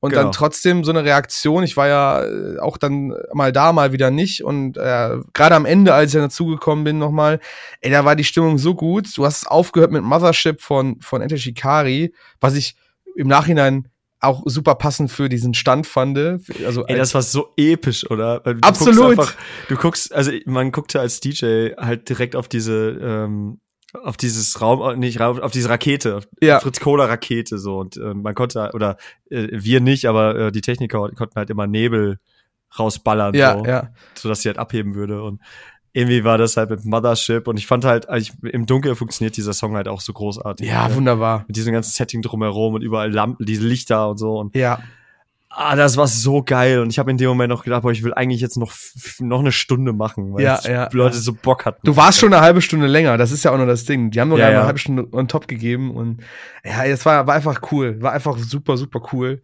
Und 0.01 0.11
genau. 0.11 0.23
dann 0.23 0.33
trotzdem 0.33 0.83
so 0.83 0.93
eine 0.93 1.05
Reaktion. 1.05 1.63
Ich 1.63 1.77
war 1.77 1.89
ja 1.89 2.25
äh, 2.25 2.59
auch 2.59 2.79
dann 2.79 3.15
mal 3.35 3.53
da, 3.53 3.73
mal 3.73 3.93
wieder 3.93 4.11
nicht. 4.11 4.45
Und 4.45 4.79
äh, 4.79 5.19
gerade 5.35 5.55
am 5.55 5.67
Ende, 5.67 5.93
als 5.93 6.11
ich 6.11 6.15
dann 6.15 6.23
dazugekommen 6.23 6.85
bin 6.85 6.99
nochmal, 6.99 7.39
ey, 7.83 7.91
da 7.91 8.05
war 8.05 8.17
die 8.17 8.25
Stimmung 8.25 8.57
so 8.57 8.75
gut. 8.75 9.09
Du 9.17 9.27
hast 9.27 9.47
aufgehört 9.47 9.93
mit 9.93 10.03
Mothership 10.03 10.63
von, 10.63 11.01
von 11.01 11.21
Enter 11.21 11.37
Shikari, 11.37 12.15
was 12.41 12.55
ich 12.55 12.77
im 13.15 13.29
Nachhinein 13.29 13.89
auch 14.23 14.43
super 14.47 14.77
passend 14.77 15.11
für 15.11 15.29
diesen 15.29 15.53
Stand 15.53 15.87
fand. 15.87 16.17
Also 16.65 16.87
Ey, 16.87 16.97
das 16.97 17.15
war 17.15 17.23
so 17.23 17.53
episch, 17.57 18.09
oder? 18.09 18.41
Du 18.41 18.59
Absolut. 18.61 19.17
Guckst 19.17 19.19
einfach, 19.19 19.35
du 19.69 19.77
guckst, 19.77 20.15
also 20.15 20.33
man 20.47 20.73
guckte 20.73 21.01
als 21.01 21.21
DJ 21.21 21.71
halt 21.77 22.09
direkt 22.09 22.37
auf 22.37 22.49
diese, 22.49 22.99
ähm, 23.03 23.61
auf 23.93 24.17
dieses 24.17 24.61
Raum, 24.61 24.99
nicht 24.99 25.21
Raum, 25.21 25.41
auf 25.41 25.51
diese 25.51 25.69
Rakete, 25.69 26.21
ja. 26.41 26.61
Fritz 26.61 26.81
Kohler 26.81 27.09
Rakete 27.09 27.59
so 27.59 27.79
und 27.79 27.97
äh, 27.97 28.15
man 28.15 28.35
konnte 28.35 28.71
oder 28.75 28.97
äh, 29.29 29.49
wir 29.51 29.81
nicht, 29.81 30.07
aber 30.07 30.37
äh, 30.37 30.53
die 30.53 30.63
Techniker 30.63 31.11
konnten 31.11 31.35
halt 31.37 31.51
immer 31.51 31.67
Nebel 31.67 32.19
rausballern, 32.79 33.35
ja, 33.35 33.59
so, 33.59 33.65
ja. 33.65 33.91
so 34.15 34.29
dass 34.29 34.43
sie 34.43 34.49
halt 34.49 34.59
abheben 34.59 34.95
würde 34.95 35.23
und 35.23 35.41
irgendwie 35.93 36.25
war 36.25 36.39
das 36.39 36.57
halt 36.57 36.71
mit 36.71 36.85
Mothership 36.85 37.47
und 37.47 37.59
ich 37.59 37.67
fand 37.67 37.85
halt, 37.85 38.07
ich, 38.17 38.33
im 38.43 38.67
Dunkeln 38.67 38.97
funktioniert 38.97 39.37
dieser 39.37 39.53
Song 39.53 39.77
halt 39.77 39.89
auch 39.89 40.01
so 40.01 40.13
großartig. 40.13 40.67
Ja, 40.67 40.89
ne? 40.89 40.95
wunderbar. 40.97 41.45
Mit 41.47 41.57
diesem 41.57 41.73
ganzen 41.73 41.91
Setting 41.91 42.23
drumherum 42.23 42.75
und 42.75 42.83
überall 42.83 43.13
Lampen, 43.13 43.45
diese 43.45 43.67
Lichter 43.67 44.09
und 44.09 44.19
so. 44.19 44.39
Und 44.39 44.57
ja. 44.57 44.81
Ah, 45.55 45.77
das 45.77 45.99
war 45.99 46.07
so 46.07 46.43
geil 46.43 46.81
und 46.81 46.89
ich 46.89 46.99
habe 46.99 47.11
in 47.11 47.19
dem 47.19 47.29
Moment 47.29 47.51
noch 47.51 47.63
gedacht, 47.63 47.83
boah, 47.83 47.93
ich 47.93 48.03
will 48.03 48.15
eigentlich 48.15 48.41
jetzt 48.41 48.57
noch 48.57 48.73
noch 49.19 49.41
eine 49.41 49.53
Stunde 49.53 49.93
machen, 49.93 50.33
weil 50.33 50.45
ja, 50.45 50.59
ja, 50.65 50.89
Leute 50.93 51.19
so 51.19 51.35
Bock 51.35 51.67
hatten. 51.67 51.81
Du 51.85 51.95
warst 51.95 52.19
schon 52.19 52.33
eine 52.33 52.43
halbe 52.43 52.63
Stunde 52.63 52.87
länger, 52.87 53.19
das 53.19 53.33
ist 53.33 53.45
ja 53.45 53.51
auch 53.51 53.59
noch 53.59 53.67
das 53.67 53.85
Ding. 53.85 54.11
Die 54.11 54.19
haben 54.19 54.31
noch 54.31 54.39
ja, 54.39 54.49
eine 54.49 54.65
halbe 54.65 54.79
Stunde 54.79 55.07
on 55.13 55.29
top 55.29 55.49
gegeben 55.49 55.91
und 55.95 56.23
ja, 56.65 56.87
es 56.87 57.05
war, 57.05 57.27
war 57.27 57.35
einfach 57.35 57.61
cool, 57.71 58.01
war 58.01 58.13
einfach 58.13 58.39
super 58.39 58.79
super 58.79 59.03
cool 59.13 59.43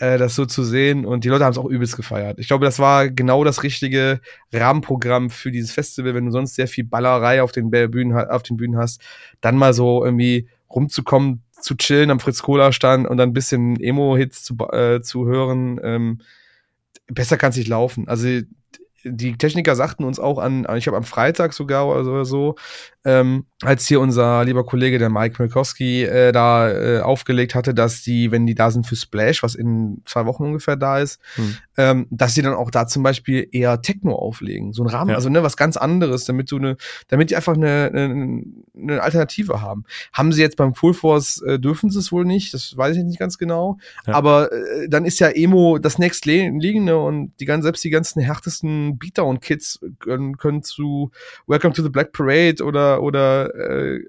äh, 0.00 0.18
das 0.18 0.34
so 0.34 0.46
zu 0.46 0.64
sehen. 0.64 1.04
Und 1.04 1.24
die 1.24 1.28
Leute 1.28 1.44
haben 1.44 1.52
es 1.52 1.58
auch 1.58 1.68
übelst 1.68 1.96
gefeiert. 1.96 2.38
Ich 2.38 2.48
glaube, 2.48 2.64
das 2.64 2.78
war 2.78 3.08
genau 3.08 3.44
das 3.44 3.62
richtige 3.62 4.20
Rahmenprogramm 4.52 5.30
für 5.30 5.52
dieses 5.52 5.72
Festival, 5.72 6.14
wenn 6.14 6.24
du 6.24 6.32
sonst 6.32 6.54
sehr 6.54 6.66
viel 6.66 6.84
Ballerei 6.84 7.42
auf 7.42 7.52
den 7.52 7.70
Bühnen, 7.70 8.16
auf 8.16 8.42
den 8.42 8.56
Bühnen 8.56 8.78
hast, 8.78 9.02
dann 9.40 9.56
mal 9.56 9.74
so 9.74 10.04
irgendwie 10.04 10.48
rumzukommen, 10.70 11.42
zu 11.52 11.74
chillen 11.76 12.10
am 12.10 12.20
Fritz 12.20 12.42
Cola 12.42 12.72
Stand 12.72 13.06
und 13.06 13.18
dann 13.18 13.30
ein 13.30 13.34
bisschen 13.34 13.78
Emo-Hits 13.78 14.42
zu, 14.42 14.56
äh, 14.72 15.02
zu 15.02 15.26
hören. 15.26 15.78
Ähm, 15.82 16.20
besser 17.06 17.36
kann 17.36 17.50
es 17.50 17.56
nicht 17.56 17.68
laufen. 17.68 18.08
Also 18.08 18.26
die 19.04 19.36
Techniker 19.36 19.76
sagten 19.76 20.04
uns 20.04 20.18
auch 20.18 20.38
an, 20.38 20.66
ich 20.76 20.84
glaube 20.84 20.98
am 20.98 21.04
Freitag 21.04 21.52
sogar 21.52 21.88
oder 21.88 22.24
so, 22.24 22.56
ähm, 23.04 23.46
als 23.62 23.86
hier 23.86 24.00
unser 24.00 24.44
lieber 24.44 24.64
Kollege, 24.64 24.98
der 24.98 25.08
Mike 25.08 25.36
Milkowski, 25.38 26.04
äh, 26.04 26.32
da 26.32 26.70
äh, 26.70 27.00
aufgelegt 27.00 27.54
hatte, 27.54 27.72
dass 27.72 28.02
die, 28.02 28.30
wenn 28.30 28.46
die 28.46 28.54
da 28.54 28.70
sind 28.70 28.86
für 28.86 28.96
Splash, 28.96 29.42
was 29.42 29.54
in 29.54 30.02
zwei 30.04 30.26
Wochen 30.26 30.44
ungefähr 30.44 30.76
da 30.76 30.98
ist, 30.98 31.18
hm. 31.36 31.56
ähm, 31.78 32.06
dass 32.10 32.34
die 32.34 32.42
dann 32.42 32.52
auch 32.52 32.70
da 32.70 32.86
zum 32.86 33.02
Beispiel 33.02 33.48
eher 33.52 33.80
Techno 33.80 34.14
auflegen. 34.14 34.74
So 34.74 34.82
ein 34.82 34.88
Rahmen, 34.88 35.10
ja. 35.10 35.16
also 35.16 35.30
ne, 35.30 35.42
was 35.42 35.56
ganz 35.56 35.78
anderes, 35.78 36.26
damit 36.26 36.50
du 36.50 36.58
ne, 36.58 36.76
damit 37.08 37.30
die 37.30 37.36
einfach 37.36 37.54
eine, 37.54 37.90
eine, 37.92 38.44
eine 38.76 39.02
Alternative 39.02 39.62
haben. 39.62 39.84
Haben 40.12 40.32
sie 40.32 40.42
jetzt 40.42 40.56
beim 40.56 40.74
Full 40.74 40.94
Force, 40.94 41.40
äh, 41.42 41.58
dürfen 41.58 41.90
sie 41.90 41.98
es 41.98 42.12
wohl 42.12 42.26
nicht, 42.26 42.52
das 42.52 42.76
weiß 42.76 42.96
ich 42.96 43.04
nicht 43.04 43.18
ganz 43.18 43.38
genau. 43.38 43.78
Ja. 44.06 44.14
Aber 44.14 44.52
äh, 44.52 44.88
dann 44.88 45.06
ist 45.06 45.20
ja 45.20 45.28
Emo 45.28 45.78
das 45.78 45.98
nächstliegende 45.98 46.98
und 46.98 47.32
die 47.40 47.46
ganzen, 47.46 47.62
selbst 47.62 47.82
die 47.84 47.90
ganzen 47.90 48.20
härtesten 48.20 48.89
Beatdown-Kids 48.98 49.80
können, 49.98 50.36
können 50.36 50.62
zu 50.62 51.10
Welcome 51.46 51.74
to 51.74 51.82
the 51.82 51.88
Black 51.88 52.12
Parade 52.12 52.62
oder 52.64 53.02
oder 53.02 53.54
äh, 53.54 54.00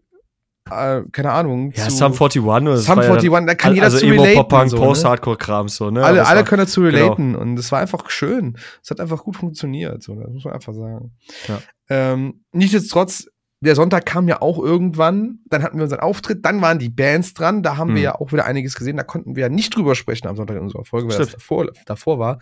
äh, 0.69 1.03
keine 1.11 1.31
Ahnung. 1.31 1.71
Ja, 1.75 1.89
Sum 1.89 2.13
41 2.13 2.41
oder 2.41 2.77
Sum 2.77 2.99
41, 2.99 3.31
ja, 3.31 3.41
da 3.41 3.55
kann 3.55 3.73
jeder 3.73 3.85
also 3.85 3.97
zu 3.97 4.05
relaten. 4.05 4.35
Pop-Punk, 4.35 4.69
so, 4.69 4.77
ne? 4.77 4.85
Post-Hardcore-Kram, 4.85 5.67
so, 5.69 5.89
ne? 5.89 6.03
Alle, 6.03 6.25
alle 6.25 6.43
können 6.43 6.59
dazu 6.59 6.81
genau. 6.81 6.95
relaten 6.95 7.33
genau. 7.33 7.41
und 7.41 7.59
es 7.59 7.71
war 7.71 7.79
einfach 7.79 8.09
schön. 8.09 8.57
Es 8.83 8.89
hat 8.89 8.99
einfach 8.99 9.23
gut 9.23 9.37
funktioniert, 9.37 10.03
so, 10.03 10.15
das 10.15 10.31
muss 10.31 10.45
man 10.45 10.53
einfach 10.53 10.73
sagen. 10.73 11.11
Ja. 11.47 11.59
Ähm, 11.89 12.43
nichtsdestotrotz, 12.53 13.27
der 13.59 13.75
Sonntag 13.75 14.05
kam 14.05 14.27
ja 14.27 14.41
auch 14.41 14.59
irgendwann, 14.59 15.39
dann 15.45 15.61
hatten 15.61 15.77
wir 15.77 15.83
unseren 15.83 15.99
Auftritt, 15.99 16.45
dann 16.45 16.61
waren 16.61 16.79
die 16.79 16.89
Bands 16.89 17.33
dran, 17.33 17.63
da 17.63 17.77
haben 17.77 17.89
hm. 17.89 17.95
wir 17.95 18.01
ja 18.01 18.15
auch 18.15 18.31
wieder 18.31 18.45
einiges 18.45 18.75
gesehen, 18.75 18.97
da 18.97 19.03
konnten 19.03 19.35
wir 19.35 19.41
ja 19.43 19.49
nicht 19.49 19.75
drüber 19.75 19.95
sprechen 19.95 20.27
am 20.27 20.35
Sonntag 20.35 20.57
in 20.57 20.63
unserer 20.63 20.85
Folge, 20.85 21.07
weil 21.07 21.13
Stimmt. 21.13 21.27
das 21.27 21.33
davor, 21.33 21.67
davor 21.85 22.19
war. 22.19 22.39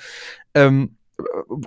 Ähm, 0.54 0.98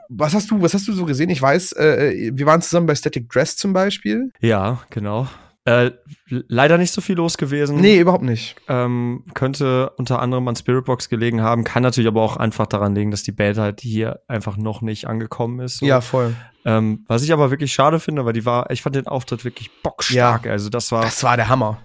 was 0.09 0.35
hast 0.35 0.51
du, 0.51 0.61
was 0.63 0.75
hast 0.75 0.89
du 0.89 0.93
so 0.93 1.05
gesehen? 1.05 1.31
Ich 1.31 1.43
weiß, 1.43 1.73
äh, 1.73 2.31
wir 2.35 2.47
waren 2.47 2.63
zusammen 2.63 2.87
bei 2.87 2.95
Static 2.95 3.29
Dress 3.29 3.57
zum 3.57 3.73
Beispiel. 3.73 4.31
Ja, 4.41 4.81
genau. 4.91 5.29
Äh, 5.65 5.93
leider 6.27 6.77
nicht 6.77 6.93
so 6.93 7.01
viel 7.01 7.15
los 7.17 7.39
gewesen. 7.39 7.81
Nee, 7.81 8.01
überhaupt 8.01 8.25
nicht. 8.25 8.57
Ähm, 8.69 9.25
könnte 9.35 9.91
unter 9.91 10.21
anderem 10.21 10.49
an 10.49 10.57
Spiritbox 10.57 11.09
gelegen 11.09 11.41
haben, 11.41 11.63
kann 11.63 11.85
natürlich 11.85 12.09
aber 12.09 12.21
auch 12.21 12.37
einfach 12.37 12.67
daran 12.67 12.97
liegen, 12.97 13.13
dass 13.13 13.23
die 13.23 13.31
Band 13.31 13.59
halt 13.59 13.81
hier 13.81 14.21
einfach 14.27 14.57
noch 14.57 14.81
nicht 14.83 15.07
angekommen 15.07 15.61
ist. 15.61 15.79
So. 15.79 15.87
Ja, 15.87 16.01
voll. 16.01 16.35
Ähm, 16.65 17.05
was 17.07 17.23
ich 17.23 17.33
aber 17.33 17.51
wirklich 17.53 17.73
schade 17.73 18.01
finde, 18.01 18.25
weil 18.25 18.33
die 18.33 18.45
war, 18.45 18.71
ich 18.71 18.83
fand 18.83 18.97
den 18.97 19.07
Auftritt 19.07 19.45
wirklich 19.45 19.71
bockstark. 19.83 20.47
Ja, 20.47 20.53
also 20.53 20.69
das 20.69 20.91
war. 20.91 21.03
Das 21.03 21.23
war 21.23 21.37
der 21.37 21.49
Hammer 21.49 21.79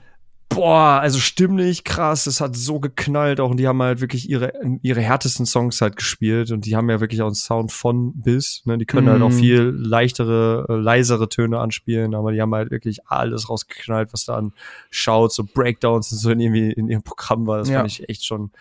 boah, 0.50 1.00
also 1.02 1.20
stimmlich 1.20 1.84
krass, 1.84 2.26
es 2.26 2.42
hat 2.42 2.56
so 2.56 2.80
geknallt 2.80 3.40
auch 3.40 3.52
und 3.52 3.58
die 3.58 3.68
haben 3.68 3.82
halt 3.82 4.02
wirklich 4.02 4.30
ihre 4.30 4.54
ihre 4.82 5.02
härtesten 5.02 5.46
Songs 5.46 5.82
halt 5.82 5.96
gespielt 5.96 6.52
und 6.52 6.66
die 6.66 6.76
haben 6.76 6.90
ja 6.90 7.00
wirklich 7.00 7.22
auch 7.22 7.28
einen 7.28 7.36
Sound 7.36 7.72
von 7.72 8.14
bis, 8.16 8.62
ne, 8.66 8.78
die 8.78 8.86
können 8.86 9.08
mm. 9.08 9.10
halt 9.10 9.22
auch 9.22 9.30
mhm. 9.30 9.40
viel 9.40 9.62
leichtere, 9.76 10.66
äh, 10.70 10.74
leisere 10.74 11.30
Töne 11.30 11.60
anspielen, 11.60 12.16
aber 12.16 12.32
die 12.32 12.42
haben 12.42 12.54
halt 12.56 12.72
wirklich 12.72 13.08
alles 13.08 13.50
rausgeknallt, 13.50 14.14
was 14.14 14.26
da 14.26 14.36
an 14.36 14.54
Shouts 14.90 15.36
so 15.36 15.44
Breakdowns 15.44 16.12
und 16.12 16.18
so 16.18 16.32
in, 16.32 16.40
irgendwie 16.40 16.72
in 16.72 16.90
ihrem 16.90 17.04
Programm 17.04 17.46
war, 17.46 17.58
das 17.58 17.70
ja. 17.70 17.80
fand 17.80 17.92
ich 17.92 18.08
echt 18.10 18.26
schon 18.26 18.52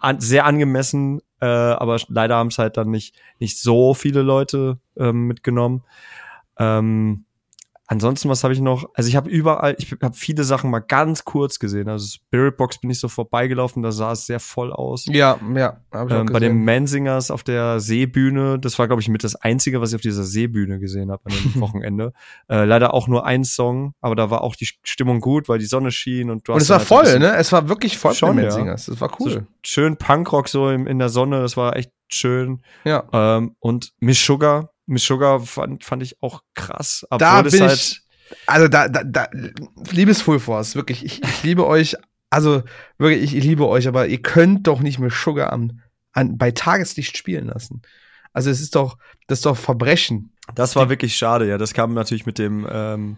an, 0.00 0.20
sehr 0.20 0.46
angemessen, 0.46 1.20
äh, 1.40 1.46
aber 1.46 1.98
leider 2.08 2.36
haben 2.36 2.48
es 2.48 2.58
halt 2.58 2.76
dann 2.76 2.90
nicht 2.90 3.14
nicht 3.38 3.58
so 3.58 3.94
viele 3.94 4.22
Leute 4.22 4.78
ähm, 4.96 5.26
mitgenommen. 5.26 5.82
Ähm, 6.58 7.24
Ansonsten, 7.94 8.28
was 8.28 8.42
habe 8.42 8.52
ich 8.52 8.60
noch? 8.60 8.90
Also 8.94 9.08
ich 9.08 9.14
habe 9.14 9.30
überall, 9.30 9.76
ich 9.78 9.94
habe 10.02 10.16
viele 10.16 10.42
Sachen 10.42 10.68
mal 10.68 10.80
ganz 10.80 11.24
kurz 11.24 11.60
gesehen. 11.60 11.88
Also 11.88 12.08
Spirit 12.08 12.56
Box 12.56 12.78
bin 12.78 12.90
ich 12.90 12.98
so 12.98 13.06
vorbeigelaufen, 13.06 13.84
da 13.84 13.92
sah 13.92 14.10
es 14.10 14.26
sehr 14.26 14.40
voll 14.40 14.72
aus. 14.72 15.06
Ja, 15.06 15.38
ja. 15.54 15.78
Hab 15.92 16.10
ich 16.10 16.16
ähm, 16.16 16.26
bei 16.26 16.40
den 16.40 16.64
Mansingers 16.64 17.30
auf 17.30 17.44
der 17.44 17.78
Seebühne, 17.78 18.58
das 18.58 18.80
war 18.80 18.88
glaube 18.88 19.00
ich 19.00 19.08
mit 19.08 19.22
das 19.22 19.36
einzige, 19.36 19.80
was 19.80 19.90
ich 19.90 19.94
auf 19.94 20.00
dieser 20.00 20.24
Seebühne 20.24 20.80
gesehen 20.80 21.12
habe 21.12 21.22
an 21.26 21.32
dem 21.44 21.54
Wochenende. 21.60 22.12
Äh, 22.48 22.64
leider 22.64 22.94
auch 22.94 23.06
nur 23.06 23.26
ein 23.26 23.44
Song, 23.44 23.94
aber 24.00 24.16
da 24.16 24.28
war 24.28 24.42
auch 24.42 24.56
die 24.56 24.68
Stimmung 24.82 25.20
gut, 25.20 25.48
weil 25.48 25.60
die 25.60 25.66
Sonne 25.66 25.92
schien 25.92 26.30
und 26.30 26.48
du 26.48 26.52
hast. 26.52 26.56
Und 26.56 26.62
es 26.62 26.70
war 26.70 26.78
halt 26.78 26.88
voll, 26.88 27.18
ne? 27.20 27.36
Es 27.36 27.52
war 27.52 27.68
wirklich 27.68 27.96
voll 27.96 28.14
schon, 28.14 28.34
bei 28.34 28.42
Mansingers. 28.42 28.86
Das 28.86 29.00
war 29.00 29.10
cool. 29.20 29.30
So 29.30 29.40
schön 29.62 29.96
Punkrock 29.98 30.48
so 30.48 30.68
in, 30.68 30.88
in 30.88 30.98
der 30.98 31.10
Sonne, 31.10 31.42
das 31.42 31.56
war 31.56 31.76
echt 31.76 31.92
schön. 32.08 32.60
Ja. 32.82 33.04
Ähm, 33.12 33.54
und 33.60 33.92
Miss 34.00 34.24
Sugar 34.24 34.73
Miss 34.86 35.04
Sugar 35.04 35.40
fand, 35.40 35.84
fand 35.84 36.02
ich 36.02 36.22
auch 36.22 36.42
krass. 36.54 37.06
Obwohl 37.10 37.18
da 37.18 37.42
bin 37.42 37.60
halt 37.60 37.74
ich, 37.74 38.00
also 38.46 38.68
da, 38.68 38.88
da, 38.88 39.02
da, 39.04 39.28
liebes 39.90 40.22
Full 40.22 40.40
Force, 40.40 40.74
wirklich, 40.74 41.04
ich, 41.04 41.22
ich 41.22 41.42
liebe 41.42 41.66
euch, 41.66 41.96
also 42.30 42.62
wirklich, 42.98 43.22
ich, 43.22 43.36
ich 43.36 43.44
liebe 43.44 43.66
euch, 43.68 43.88
aber 43.88 44.06
ihr 44.06 44.20
könnt 44.22 44.66
doch 44.66 44.80
nicht 44.80 44.98
Miss 44.98 45.14
Sugar 45.14 45.52
am, 45.52 45.80
an, 46.12 46.36
bei 46.38 46.50
Tageslicht 46.50 47.16
spielen 47.16 47.46
lassen. 47.46 47.82
Also 48.32 48.50
es 48.50 48.60
ist 48.60 48.74
doch, 48.74 48.98
das 49.26 49.38
ist 49.38 49.46
doch 49.46 49.56
Verbrechen. 49.56 50.32
Das 50.54 50.76
war 50.76 50.90
wirklich 50.90 51.16
schade, 51.16 51.48
ja. 51.48 51.56
Das 51.56 51.72
kam 51.72 51.94
natürlich 51.94 52.26
mit 52.26 52.38
dem, 52.38 52.66
ähm, 52.70 53.16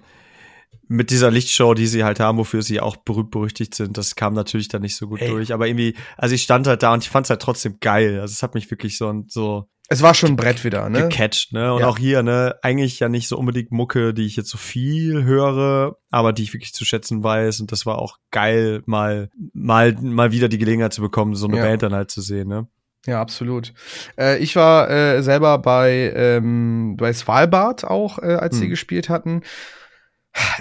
mit 0.89 1.11
dieser 1.11 1.31
Lichtshow, 1.31 1.75
die 1.75 1.87
sie 1.87 2.05
halt 2.05 2.21
haben, 2.21 2.39
wofür 2.39 2.63
sie 2.63 2.81
auch 2.81 2.97
berühmt 2.97 3.31
berüchtigt 3.31 3.75
sind, 3.75 3.99
das 3.99 4.15
kam 4.15 4.35
natürlich 4.35 4.69
dann 4.69 4.83
nicht 4.83 4.97
so 4.97 5.09
gut 5.09 5.21
Ey. 5.21 5.29
durch. 5.29 5.53
Aber 5.53 5.67
irgendwie, 5.67 5.97
also 6.17 6.35
ich 6.35 6.43
stand 6.43 6.67
halt 6.67 6.83
da 6.83 6.93
und 6.93 7.03
ich 7.03 7.11
fand 7.11 7.27
es 7.27 7.31
halt 7.31 7.43
trotzdem 7.43 7.79
geil. 7.81 8.21
Also 8.21 8.33
es 8.33 8.43
hat 8.43 8.55
mich 8.55 8.71
wirklich 8.71 8.97
so, 8.97 9.25
so 9.27 9.69
es 9.89 10.03
war 10.03 10.15
schon 10.15 10.31
ein 10.31 10.37
Brett 10.37 10.65
wieder, 10.65 10.89
ne? 10.89 11.03
Gecatcht, 11.03 11.53
ne? 11.53 11.73
Und 11.73 11.81
ja. 11.81 11.87
auch 11.87 11.99
hier, 11.99 12.23
ne? 12.23 12.57
Eigentlich 12.63 12.99
ja 12.99 13.09
nicht 13.09 13.29
so 13.29 13.37
unbedingt 13.37 13.71
Mucke, 13.71 14.13
die 14.13 14.27
ich 14.27 14.37
jetzt 14.37 14.51
so 14.51 14.59
viel 14.59 15.25
höre, 15.25 15.97
aber 16.11 16.33
die 16.33 16.43
ich 16.43 16.53
wirklich 16.55 16.75
zu 16.75 16.85
schätzen 16.85 17.23
weiß. 17.23 17.61
Und 17.61 17.73
das 17.73 17.87
war 17.87 17.99
auch 17.99 18.19
geil, 18.31 18.83
mal, 18.87 19.31
mal, 19.53 19.95
mal 20.01 20.33
wieder 20.33 20.49
die 20.49 20.59
Gelegenheit 20.59 20.93
zu 20.93 21.03
bekommen, 21.03 21.35
so 21.35 21.47
eine 21.47 21.59
ja. 21.59 21.63
Band 21.63 21.83
dann 21.83 21.95
halt 21.95 22.11
zu 22.11 22.21
sehen, 22.21 22.49
ne? 22.49 22.67
Ja, 23.07 23.21
absolut. 23.21 23.73
Äh, 24.19 24.39
ich 24.39 24.57
war 24.57 24.91
äh, 24.91 25.23
selber 25.23 25.59
bei, 25.59 26.13
ähm, 26.17 26.97
bei 26.97 27.13
Svalbard 27.13 27.85
auch, 27.85 28.19
äh, 28.19 28.35
als 28.35 28.57
hm. 28.57 28.63
sie 28.63 28.69
gespielt 28.69 29.09
hatten 29.09 29.43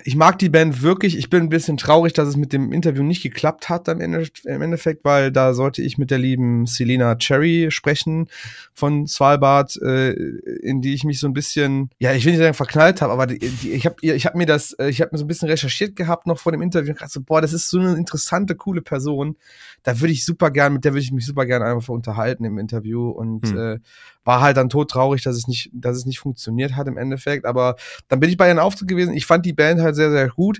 ich 0.04 0.16
mag 0.16 0.40
die 0.40 0.50
Band 0.50 0.82
wirklich. 0.82 1.18
Ich 1.18 1.30
bin 1.30 1.44
ein 1.44 1.50
bisschen 1.50 1.78
traurig, 1.78 2.14
dass 2.14 2.28
es 2.28 2.38
mit 2.38 2.54
dem 2.54 2.72
Interview 2.72 3.04
nicht 3.04 3.24
geklappt 3.24 3.70
hat 3.70 3.88
im 3.88 4.00
Endeffekt, 4.00 5.04
weil 5.04 5.32
da 5.32 5.54
sollte 5.54 5.82
ich 5.82 5.98
mit 5.98 6.12
der 6.12 6.18
lieben 6.18 6.66
Selena 6.66 7.16
Cherry 7.16 7.68
sprechen 7.72 8.28
von 8.74 9.08
Svalbard, 9.08 9.76
äh, 9.82 10.12
in 10.12 10.82
die 10.82 10.94
ich 10.94 11.04
mich 11.04 11.20
so 11.20 11.28
ein 11.28 11.34
bisschen, 11.34 11.90
ja, 12.00 12.14
ich 12.14 12.26
will 12.26 12.34
nicht 12.34 12.42
sagen 12.42 12.54
verknallt 12.54 13.02
habe, 13.02 13.14
aber 13.14 13.28
die, 13.28 13.40
die, 13.40 13.72
ich 13.72 13.86
habe 13.86 13.96
ich 14.02 14.26
hab 14.26 14.36
mir 14.36 14.46
das, 14.46 14.74
äh, 14.74 14.90
ich 14.90 15.02
habe 15.02 15.10
mir 15.12 15.18
so 15.18 15.26
ein 15.26 15.28
bisschen 15.28 15.50
recherchiert 15.50 15.96
gehabt 15.96 16.28
noch 16.28 16.40
vor 16.40 16.52
dem 16.52 16.62
Interview 16.62 16.94
und 17.00 17.10
so, 17.10 17.22
boah, 17.22 17.42
das 17.42 17.54
ist 17.54 17.70
so 17.70 17.80
eine 17.80 17.96
interessante, 17.96 18.56
coole 18.56 18.82
Person. 18.82 19.36
Da 19.84 20.00
würde 20.00 20.14
ich 20.14 20.26
super 20.26 20.52
gern, 20.52 20.74
mit 20.74 20.86
der 20.86 20.94
würde 20.94 21.04
ich 21.04 21.12
mich 21.12 21.26
super 21.26 21.46
gern 21.46 21.62
einfach 21.62 21.90
unterhalten 21.90 22.46
im 22.46 22.58
Interview 22.58 23.10
und 23.10 23.48
hm. 23.48 23.58
äh, 23.58 23.80
war 24.26 24.42
halt 24.42 24.58
dann 24.58 24.70
todtraurig, 24.70 25.22
dass 25.24 25.38
es 25.38 25.48
nicht, 25.48 25.70
dass 25.72 25.96
es 25.96 26.06
nicht 26.06 26.20
funktioniert 26.20 26.76
hat 26.76 26.88
im 26.88 26.98
Endeffekt. 26.98 27.46
Aber 27.46 27.76
dann 28.10 28.20
bin 28.20 28.30
ich 28.30 28.38
bei 28.38 28.48
ihren 28.48 28.60
Auftritt 28.60 28.90
gewesen. 28.90 29.14
Ich 29.14 29.26
fand 29.26 29.46
die 29.46 29.54
Band 29.54 29.80
halt 29.80 29.96
sehr, 29.96 30.12
sehr 30.12 30.28
gut. 30.30 30.60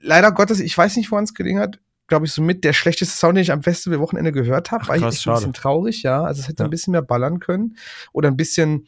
Leider 0.00 0.32
Gottes, 0.32 0.60
ich 0.60 0.78
weiß 0.78 0.96
nicht, 0.96 1.10
woran 1.10 1.24
es 1.24 1.34
gelegen 1.34 1.58
hat. 1.58 1.80
Glaube 2.06 2.24
ich, 2.24 2.32
so 2.32 2.40
mit 2.40 2.64
der 2.64 2.72
schlechteste 2.72 3.14
Sound, 3.14 3.36
den 3.36 3.42
ich 3.42 3.52
am 3.52 3.62
Festival-Wochenende 3.62 4.32
gehört 4.32 4.70
habe. 4.70 4.86
War 4.86 4.96
ich 4.96 5.02
echt 5.02 5.26
ein 5.26 5.34
bisschen 5.34 5.52
traurig, 5.52 6.02
ja. 6.02 6.22
Also 6.22 6.40
es 6.40 6.48
hätte 6.48 6.62
ja. 6.62 6.68
ein 6.68 6.70
bisschen 6.70 6.92
mehr 6.92 7.02
ballern 7.02 7.40
können. 7.40 7.76
Oder 8.12 8.28
ein 8.28 8.36
bisschen 8.36 8.86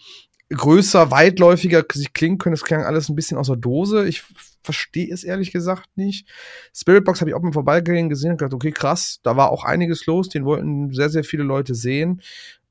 größer, 0.48 1.10
weitläufiger 1.10 1.82
klingen 1.82 2.38
können. 2.38 2.54
Das 2.54 2.64
klang 2.64 2.84
alles 2.84 3.08
ein 3.08 3.16
bisschen 3.16 3.36
aus 3.36 3.48
der 3.48 3.56
Dose. 3.56 4.06
Ich 4.06 4.22
verstehe 4.62 5.12
es 5.12 5.24
ehrlich 5.24 5.52
gesagt 5.52 5.88
nicht. 5.96 6.28
Spiritbox 6.74 7.20
habe 7.20 7.30
ich 7.30 7.36
auch 7.36 7.42
mal 7.42 7.52
vorbeigehen 7.52 8.08
gesehen 8.08 8.32
und 8.32 8.36
gedacht, 8.38 8.54
okay, 8.54 8.70
krass, 8.70 9.18
da 9.22 9.36
war 9.36 9.50
auch 9.50 9.64
einiges 9.64 10.06
los. 10.06 10.28
Den 10.28 10.44
wollten 10.44 10.92
sehr, 10.92 11.10
sehr 11.10 11.24
viele 11.24 11.42
Leute 11.42 11.74
sehen 11.74 12.22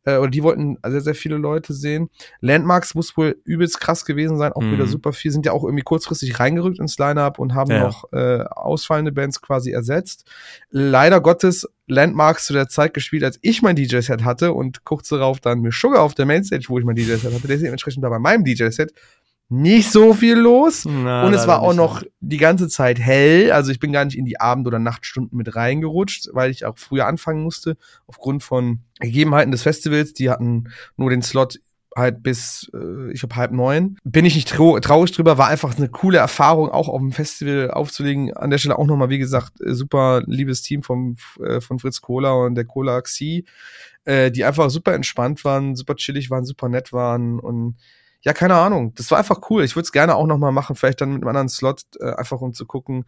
äh, 0.06 0.18
oder 0.18 0.30
die 0.30 0.44
wollten 0.44 0.78
sehr, 0.86 1.02
sehr 1.02 1.16
viele 1.16 1.38
Leute 1.38 1.74
sehen. 1.74 2.10
Landmarks 2.42 2.96
muss 2.96 3.16
wohl 3.18 3.38
übelst 3.44 3.80
krass 3.80 4.06
gewesen 4.06 4.38
sein, 4.38 4.54
auch 4.54 4.62
mhm. 4.62 4.74
wieder 4.74 4.88
super 4.88 5.14
viel, 5.14 5.32
sind 5.32 5.46
ja 5.46 5.52
auch 5.52 5.64
irgendwie 5.64 5.84
kurzfristig 5.84 6.40
reingerückt 6.40 6.80
ins 6.80 6.98
Line-Up 6.98 7.40
und 7.40 7.54
haben 7.54 7.72
ja. 7.72 7.84
noch 7.84 8.12
äh, 8.14 8.44
ausfallende 8.44 9.12
Bands 9.12 9.42
quasi 9.42 9.72
ersetzt. 9.72 10.26
Leider 10.70 11.22
Gottes 11.22 11.68
Landmarks 11.88 12.46
zu 12.46 12.54
der 12.54 12.68
Zeit 12.68 12.94
gespielt, 12.94 13.24
als 13.24 13.40
ich 13.42 13.62
mein 13.62 13.76
DJ-Set 13.76 14.24
hatte 14.24 14.54
und 14.54 14.86
kurz 14.86 15.10
darauf 15.10 15.40
dann 15.40 15.62
mir 15.62 15.72
Sugar 15.72 16.02
auf 16.02 16.14
der 16.14 16.26
Mainstage, 16.26 16.66
wo 16.68 16.78
ich 16.78 16.86
mein 16.86 16.96
DJ-Set 16.96 17.34
hatte, 17.34 17.48
der 17.48 17.56
ist 17.56 17.64
dementsprechend 17.64 18.04
da 18.04 18.10
bei 18.10 18.20
meinem 18.20 18.44
DJ-Set 18.44 18.94
nicht 19.50 19.92
so 19.92 20.14
viel 20.14 20.38
los. 20.38 20.86
Na, 20.86 21.26
und 21.26 21.34
es 21.34 21.48
war 21.48 21.62
auch 21.62 21.74
noch 21.74 22.04
die 22.20 22.38
ganze 22.38 22.68
Zeit 22.68 23.00
hell. 23.00 23.52
Also 23.52 23.72
ich 23.72 23.80
bin 23.80 23.92
gar 23.92 24.06
nicht 24.06 24.18
in 24.18 24.26
die 24.26 24.40
Abend- 24.40 24.68
oder 24.68 24.78
Nachtstunden 24.78 25.36
mit 25.36 25.56
reingerutscht, 25.56 26.30
weil 26.34 26.52
ich 26.52 26.66
auch 26.66 26.78
früher 26.78 27.08
anfangen 27.08 27.44
musste, 27.44 27.76
aufgrund 28.06 28.44
von 28.44 28.82
Gegebenheiten 29.00 29.52
des 29.52 29.64
Festivals. 29.64 30.14
Die 30.14 30.30
hatten 30.30 30.70
nur 30.98 31.10
den 31.10 31.24
Slot 31.24 31.60
halt 31.96 32.22
bis, 32.22 32.70
äh, 32.74 33.12
ich 33.12 33.22
glaube, 33.22 33.36
halb 33.36 33.52
neun. 33.52 33.98
Bin 34.04 34.24
ich 34.24 34.36
nicht 34.36 34.50
trau 34.50 34.80
traurig 34.80 35.12
drüber, 35.12 35.40
war 35.40 35.48
einfach 35.48 35.76
eine 35.76 35.90
coole 35.90 36.20
Erfahrung, 36.20 36.70
auch 36.70 36.88
auf 36.88 37.00
dem 37.00 37.12
Festival 37.12 37.72
aufzulegen. 37.72 38.34
An 38.36 38.52
der 38.52 38.60
Stelle 38.60 38.78
auch 38.78 38.86
nochmal, 38.86 39.10
wie 39.10 39.18
gesagt, 39.18 39.60
äh, 39.62 39.74
super 39.74 40.22
liebes 40.28 40.62
Team 40.62 40.84
vom, 40.84 41.18
äh, 41.44 41.60
von 41.60 41.80
Fritz 41.80 42.02
Cola 42.02 42.34
und 42.34 42.56
der 42.56 42.66
Cola 42.66 43.02
Xi, 43.02 43.46
äh, 44.06 44.30
die 44.32 44.46
einfach 44.46 44.70
super 44.70 44.94
entspannt 44.94 45.44
waren, 45.44 45.76
super 45.76 45.96
chillig 45.96 46.30
waren, 46.30 46.46
super 46.46 46.70
nett 46.70 46.94
waren 46.94 47.40
und 47.40 47.78
ja, 48.22 48.34
keine 48.34 48.56
Ahnung. 48.56 48.94
Das 48.96 49.10
war 49.12 49.18
einfach 49.18 49.50
cool. 49.50 49.64
Ich 49.64 49.76
würde 49.76 49.86
es 49.86 49.92
gerne 49.92 50.16
auch 50.16 50.28
noch 50.28 50.38
mal 50.38 50.52
machen, 50.52 50.76
vielleicht 50.76 51.00
dann 51.02 51.14
mit 51.14 51.22
einem 51.22 51.30
anderen 51.30 51.50
Slot, 51.50 51.84
äh, 52.00 52.12
einfach 52.12 52.42
um 52.42 52.54
zu 52.54 52.66
gucken. 52.66 53.06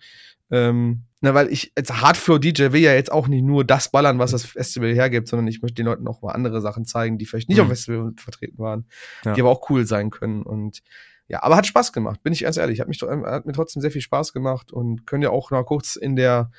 Ähm, 0.50 1.04
na, 1.20 1.34
weil 1.34 1.52
ich 1.52 1.72
als 1.76 1.92
Hardflow 1.92 2.38
DJ 2.38 2.72
will 2.72 2.82
ja 2.82 2.94
jetzt 2.94 3.12
auch 3.12 3.28
nicht 3.28 3.44
nur 3.44 3.66
das 3.66 3.92
ballern, 3.92 4.20
was 4.20 4.32
das 4.32 4.46
Festival 4.46 4.94
hergibt, 4.94 5.28
sondern 5.28 5.48
ich 5.48 5.62
möchte 5.62 5.76
den 5.76 5.86
Leuten 5.86 6.08
auch 6.08 6.22
mal 6.22 6.32
andere 6.32 6.62
Sachen 6.62 6.86
zeigen, 6.86 7.18
die 7.18 7.26
vielleicht 7.26 7.50
nicht 7.50 7.58
mhm. 7.58 7.64
auf 7.64 7.70
Festival 7.70 8.14
vertreten 8.18 8.58
waren, 8.58 8.86
ja. 9.26 9.34
die 9.34 9.42
aber 9.42 9.50
auch 9.50 9.70
cool 9.70 9.86
sein 9.86 10.10
können. 10.10 10.44
Und 10.44 10.82
ja, 11.28 11.44
aber 11.44 11.56
hat 11.56 11.68
Spaß 11.68 11.94
gemacht, 11.94 12.24
bin 12.24 12.34
ich 12.34 12.42
ganz 12.42 12.58
ehrlich. 12.58 12.82
Hat, 12.82 12.88
mich, 12.88 13.02
hat 13.02 13.46
mir 13.46 13.54
trotzdem 13.54 13.82
sehr 13.82 13.92
viel 13.92 14.02
Spaß 14.02 14.34
gemacht 14.34 14.72
und 14.72 15.06
können 15.08 15.24
ja 15.24 15.30
auch 15.30 15.52
noch 15.52 15.64
kurz 15.64 15.96
in 15.96 16.16
der 16.16 16.52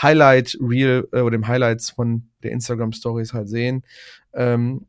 Highlight 0.00 0.58
Reel 0.60 1.08
äh, 1.12 1.20
oder 1.20 1.36
dem 1.36 1.46
Highlights 1.46 1.90
von 1.90 2.28
der 2.42 2.52
Instagram 2.52 2.92
Stories 2.92 3.32
halt 3.32 3.48
sehen. 3.48 3.84
Ähm, 4.32 4.86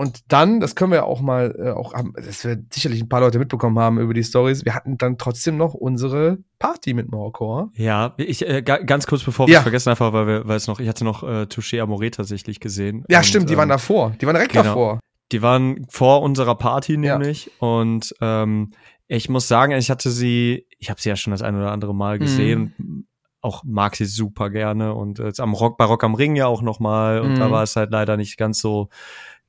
und 0.00 0.20
dann, 0.28 0.60
das 0.60 0.76
können 0.76 0.92
wir 0.92 1.04
auch 1.04 1.20
mal, 1.20 1.54
äh, 1.58 1.72
auch 1.72 1.92
haben, 1.92 2.14
das 2.16 2.42
wird 2.46 2.72
sicherlich 2.72 3.02
ein 3.02 3.10
paar 3.10 3.20
Leute 3.20 3.38
mitbekommen 3.38 3.78
haben 3.78 4.00
über 4.00 4.14
die 4.14 4.24
Stories. 4.24 4.64
Wir 4.64 4.74
hatten 4.74 4.96
dann 4.96 5.18
trotzdem 5.18 5.58
noch 5.58 5.74
unsere 5.74 6.38
Party 6.58 6.94
mit 6.94 7.10
Morcor. 7.12 7.70
Ja, 7.74 8.14
ich 8.16 8.48
äh, 8.48 8.62
ganz 8.62 9.06
kurz 9.06 9.22
bevor 9.22 9.46
wir 9.46 9.52
ja. 9.52 9.58
es 9.58 9.64
vergessen 9.64 9.90
einfach, 9.90 10.14
weil 10.14 10.26
wir, 10.26 10.48
weil 10.48 10.56
es 10.56 10.66
noch, 10.68 10.80
ich 10.80 10.88
hatte 10.88 11.04
noch 11.04 11.22
äh, 11.22 11.42
Touché 11.42 11.82
Amore 11.82 12.10
tatsächlich 12.10 12.60
gesehen. 12.60 13.04
Ja, 13.10 13.18
und, 13.18 13.26
stimmt, 13.26 13.50
die 13.50 13.52
ähm, 13.52 13.58
waren 13.58 13.68
davor. 13.68 14.14
Die 14.18 14.24
waren 14.24 14.36
direkt 14.36 14.52
genau. 14.52 14.64
davor. 14.64 15.00
Die 15.32 15.42
waren 15.42 15.86
vor 15.90 16.22
unserer 16.22 16.54
Party 16.54 16.96
nämlich. 16.96 17.50
Ja. 17.60 17.68
Und 17.68 18.14
ähm, 18.22 18.70
ich 19.06 19.28
muss 19.28 19.48
sagen, 19.48 19.72
ich 19.72 19.90
hatte 19.90 20.10
sie, 20.10 20.66
ich 20.78 20.88
habe 20.88 20.98
sie 20.98 21.10
ja 21.10 21.16
schon 21.16 21.32
das 21.32 21.42
ein 21.42 21.56
oder 21.56 21.72
andere 21.72 21.94
Mal 21.94 22.18
gesehen. 22.18 22.72
Mhm. 22.78 23.06
Auch 23.42 23.64
mag 23.64 23.96
sie 23.96 24.06
super 24.06 24.48
gerne 24.48 24.94
und 24.94 25.18
jetzt 25.18 25.40
am 25.40 25.52
Rock 25.52 25.76
bei 25.76 25.84
Rock 25.84 26.04
am 26.04 26.14
Ring 26.14 26.36
ja 26.36 26.46
auch 26.46 26.62
noch 26.62 26.80
mal 26.80 27.20
und 27.20 27.34
mhm. 27.34 27.38
da 27.38 27.50
war 27.50 27.62
es 27.62 27.76
halt 27.76 27.90
leider 27.90 28.16
nicht 28.16 28.38
ganz 28.38 28.60
so 28.60 28.88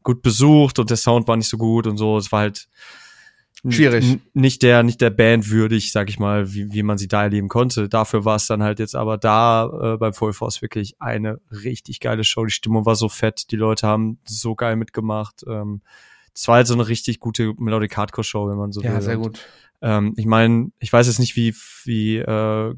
gut 0.04 0.22
besucht 0.22 0.80
und 0.80 0.90
der 0.90 0.98
Sound 0.98 1.28
war 1.28 1.38
nicht 1.38 1.50
so 1.50 1.58
gut 1.58 1.88
und 1.88 1.98
so. 1.98 2.18
Es 2.18 2.32
war 2.32 2.42
halt 2.42 2.68
schwierig. 3.70 4.20
Nicht 4.34 4.64
der, 4.64 4.84
nicht 4.84 5.02
der 5.02 5.10
Band 5.10 5.50
würdig, 5.50 5.92
sag 5.92 6.10
ich 6.10 6.20
mal, 6.20 6.54
wie, 6.54 6.72
wie 6.74 6.84
man 6.84 6.98
sie 6.98 7.08
da 7.08 7.24
erleben 7.24 7.48
konnte. 7.48 7.90
Dafür 7.90 8.26
war 8.26 8.36
es 8.36 8.48
dann 8.48 8.64
halt 8.64 8.80
jetzt 8.80 8.96
aber 8.96 9.18
da 9.18 9.94
äh, 9.94 9.98
beim 9.98 10.14
Full 10.14 10.34
Force 10.34 10.62
wirklich 10.62 10.96
eine 11.00 11.40
richtig 11.52 12.00
geile 12.00 12.24
Show. 12.24 12.46
Die 12.46 12.52
Stimmung 12.52 12.86
war 12.86 12.96
so 12.96 13.10
fett, 13.10 13.52
die 13.52 13.58
Leute 13.58 13.88
haben 13.88 14.20
so 14.26 14.56
geil 14.56 14.76
mitgemacht. 14.76 15.44
Ähm, 15.48 15.82
es 16.34 16.48
war 16.48 16.56
halt 16.56 16.68
so 16.68 16.74
eine 16.74 16.88
richtig 16.88 17.20
gute 17.20 17.54
Melodic 17.58 17.98
Hardcore 17.98 18.24
Show, 18.24 18.50
wenn 18.50 18.58
man 18.58 18.72
so 18.72 18.82
ja, 18.82 18.90
will. 18.90 18.96
Ja, 18.96 19.02
sehr 19.02 19.18
gut. 19.18 19.46
Ähm, 19.82 20.14
ich 20.18 20.26
meine, 20.26 20.72
ich 20.80 20.92
weiß 20.92 21.08
jetzt 21.08 21.20
nicht, 21.20 21.36
wie, 21.36 21.54
wie 21.84 22.18
äh, 22.18 22.74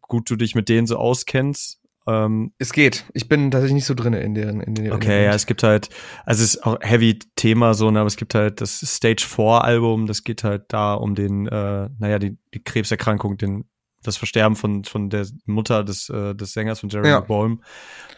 gut 0.00 0.30
du 0.30 0.36
dich 0.36 0.54
mit 0.54 0.68
denen 0.68 0.86
so 0.86 0.96
auskennst. 0.96 1.81
Ähm, 2.06 2.52
es 2.58 2.72
geht. 2.72 3.04
Ich 3.14 3.28
bin 3.28 3.50
tatsächlich 3.50 3.74
nicht 3.74 3.86
so 3.86 3.94
drin 3.94 4.12
in 4.12 4.34
den. 4.34 4.60
In 4.60 4.74
den 4.74 4.92
okay, 4.92 5.20
in 5.20 5.24
ja, 5.26 5.34
es 5.34 5.46
gibt 5.46 5.62
halt, 5.62 5.88
also 6.24 6.42
es 6.42 6.54
ist 6.54 6.66
auch 6.66 6.78
heavy 6.80 7.18
Thema 7.36 7.74
so, 7.74 7.90
ne, 7.90 8.00
aber 8.00 8.08
es 8.08 8.16
gibt 8.16 8.34
halt 8.34 8.60
das 8.60 8.80
Stage 8.80 9.24
4 9.26 9.64
Album, 9.64 10.06
das 10.06 10.24
geht 10.24 10.42
halt 10.42 10.64
da 10.68 10.94
um 10.94 11.14
den, 11.14 11.46
äh, 11.46 11.88
naja, 11.98 12.18
die, 12.18 12.36
die 12.54 12.62
Krebserkrankung, 12.62 13.36
den 13.38 13.64
das 14.02 14.16
Versterben 14.16 14.56
von, 14.56 14.84
von 14.84 15.10
der 15.10 15.26
Mutter 15.46 15.84
des, 15.84 16.08
äh, 16.08 16.34
des 16.34 16.52
Sängers 16.52 16.80
von 16.80 16.88
Jeremy 16.88 17.08
ja. 17.08 17.20
Boehm. 17.20 17.62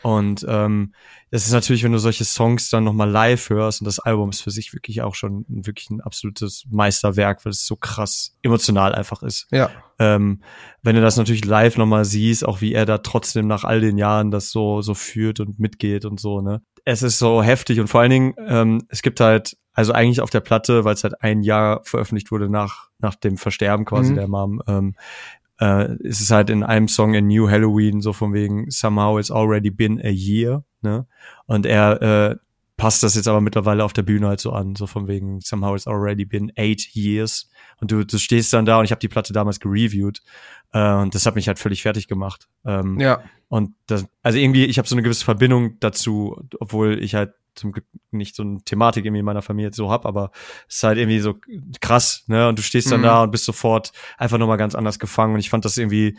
Und 0.03 0.45
ähm, 0.49 0.93
das 1.31 1.47
ist 1.47 1.53
natürlich, 1.53 1.83
wenn 1.83 1.93
du 1.93 1.99
solche 1.99 2.25
Songs 2.25 2.69
dann 2.69 2.85
nochmal 2.85 3.11
live 3.11 3.49
hörst 3.51 3.81
und 3.81 3.87
das 3.87 3.99
Album 3.99 4.31
ist 4.31 4.43
für 4.43 4.51
sich 4.51 4.73
wirklich 4.75 5.03
auch 5.03 5.15
schon 5.15 5.45
wirklich 5.49 5.91
ein 5.91 6.01
absolutes 6.01 6.65
Meisterwerk, 6.71 7.45
weil 7.45 7.51
es 7.51 7.67
so 7.67 7.77
krass 7.77 8.37
emotional 8.43 8.95
einfach 8.95 9.23
ist. 9.23 9.47
Ja. 9.51 9.71
Ähm, 9.99 10.43
wenn 10.83 10.95
du 10.95 11.03
das 11.03 11.17
natürlich 11.17 11.45
live 11.45 11.77
nochmal 11.77 12.05
siehst, 12.05 12.47
auch 12.47 12.61
wie 12.61 12.75
er 12.75 12.87
da 12.87 12.99
trotzdem 12.99 13.47
nach 13.47 13.65
all 13.65 13.81
den 13.81 13.97
Jahren 13.97 14.31
das 14.31 14.51
so, 14.51 14.83
so 14.83 14.95
führt 14.95 15.41
und 15.41 15.59
mitgeht 15.59 16.05
und 16.05 16.21
so, 16.21 16.41
ne? 16.41 16.63
Es 16.85 17.03
ist 17.03 17.19
so 17.19 17.43
heftig 17.43 17.81
und 17.81 17.89
vor 17.89 18.03
allen 18.03 18.11
Dingen, 18.11 18.35
ähm, 18.47 18.83
es 18.89 19.01
gibt 19.01 19.21
halt, 19.21 19.57
also 19.73 19.93
eigentlich 19.93 20.21
auf 20.21 20.29
der 20.29 20.41
Platte, 20.41 20.85
weil 20.85 20.95
es 20.95 21.03
halt 21.03 21.23
ein 21.23 21.43
Jahr 21.43 21.81
veröffentlicht 21.85 22.31
wurde 22.31 22.51
nach, 22.51 22.91
nach 22.99 23.15
dem 23.15 23.39
Versterben 23.39 23.87
quasi 23.87 24.13
mhm. 24.13 24.17
der 24.17 24.29
Mom, 24.29 24.63
ähm, 24.67 24.95
äh, 25.61 25.95
ist 25.99 26.21
es 26.21 26.31
halt 26.31 26.51
in 26.51 26.63
einem 26.63 26.89
Song 26.89 27.15
in 27.15 27.29
New 27.29 27.49
Halloween 27.49 28.01
so 28.01 28.13
von 28.13 28.33
wegen 28.33 28.71
Somehow 28.71 29.19
it's 29.19 29.31
already 29.31 29.71
been 29.71 30.01
a 30.01 30.11
year, 30.11 30.65
ne? 30.83 31.07
Und 31.47 31.67
er 31.67 32.03
äh, 32.03 32.37
passt 32.77 33.03
das 33.03 33.15
jetzt 33.15 33.29
aber 33.29 33.41
mittlerweile 33.41 33.85
auf 33.85 33.93
der 33.93 34.03
Bühne 34.03 34.27
halt 34.29 34.41
so 34.41 34.53
an, 34.53 34.75
so 34.75 34.87
von 34.87 35.07
wegen 35.07 35.41
Somehow 35.41 35.75
it's 35.75 35.87
already 35.87 36.25
been 36.25 36.53
eight 36.57 36.95
years. 36.95 37.49
Und 37.81 37.91
du, 37.91 38.05
du 38.05 38.19
stehst 38.19 38.53
dann 38.53 38.65
da 38.65 38.79
und 38.79 38.85
ich 38.85 38.91
habe 38.91 39.01
die 39.01 39.09
Platte 39.09 39.33
damals 39.33 39.61
gereviewt 39.61 40.23
äh, 40.73 40.95
und 40.95 41.15
das 41.15 41.27
hat 41.27 41.37
mich 41.37 41.47
halt 41.47 41.59
völlig 41.59 41.83
fertig 41.83 42.09
gemacht. 42.09 42.49
Ähm, 42.65 42.99
ja. 42.99 43.23
Und 43.49 43.75
das, 43.87 44.07
also 44.23 44.39
irgendwie, 44.39 44.65
ich 44.65 44.79
habe 44.79 44.89
so 44.89 44.97
eine 44.97 45.03
gewisse 45.03 45.25
Verbindung 45.25 45.79
dazu, 45.79 46.43
obwohl 46.59 47.03
ich 47.03 47.15
halt 47.15 47.35
zum 47.55 47.73
Glück 47.73 47.87
nicht 48.11 48.37
so 48.37 48.43
eine 48.43 48.61
Thematik 48.65 49.05
irgendwie 49.05 49.21
in 49.21 49.25
meiner 49.25 49.43
Familie 49.43 49.73
so 49.73 49.91
hab, 49.91 50.07
aber 50.07 50.31
es 50.69 50.77
ist 50.77 50.83
halt 50.83 50.99
irgendwie 50.99 51.21
so 51.21 51.35
krass, 51.81 52.25
ne? 52.27 52.49
Und 52.49 52.59
du 52.59 52.63
stehst 52.63 52.91
dann 52.91 53.01
mhm. 53.01 53.05
da 53.05 53.23
und 53.23 53.31
bist 53.31 53.45
sofort 53.45 53.93
einfach 54.19 54.39
nochmal 54.39 54.59
ganz 54.59 54.75
anders 54.75 54.99
gefangen. 54.99 55.35
Und 55.35 55.41
ich 55.41 55.51
fand 55.51 55.65
das 55.65 55.77
irgendwie, 55.77 56.17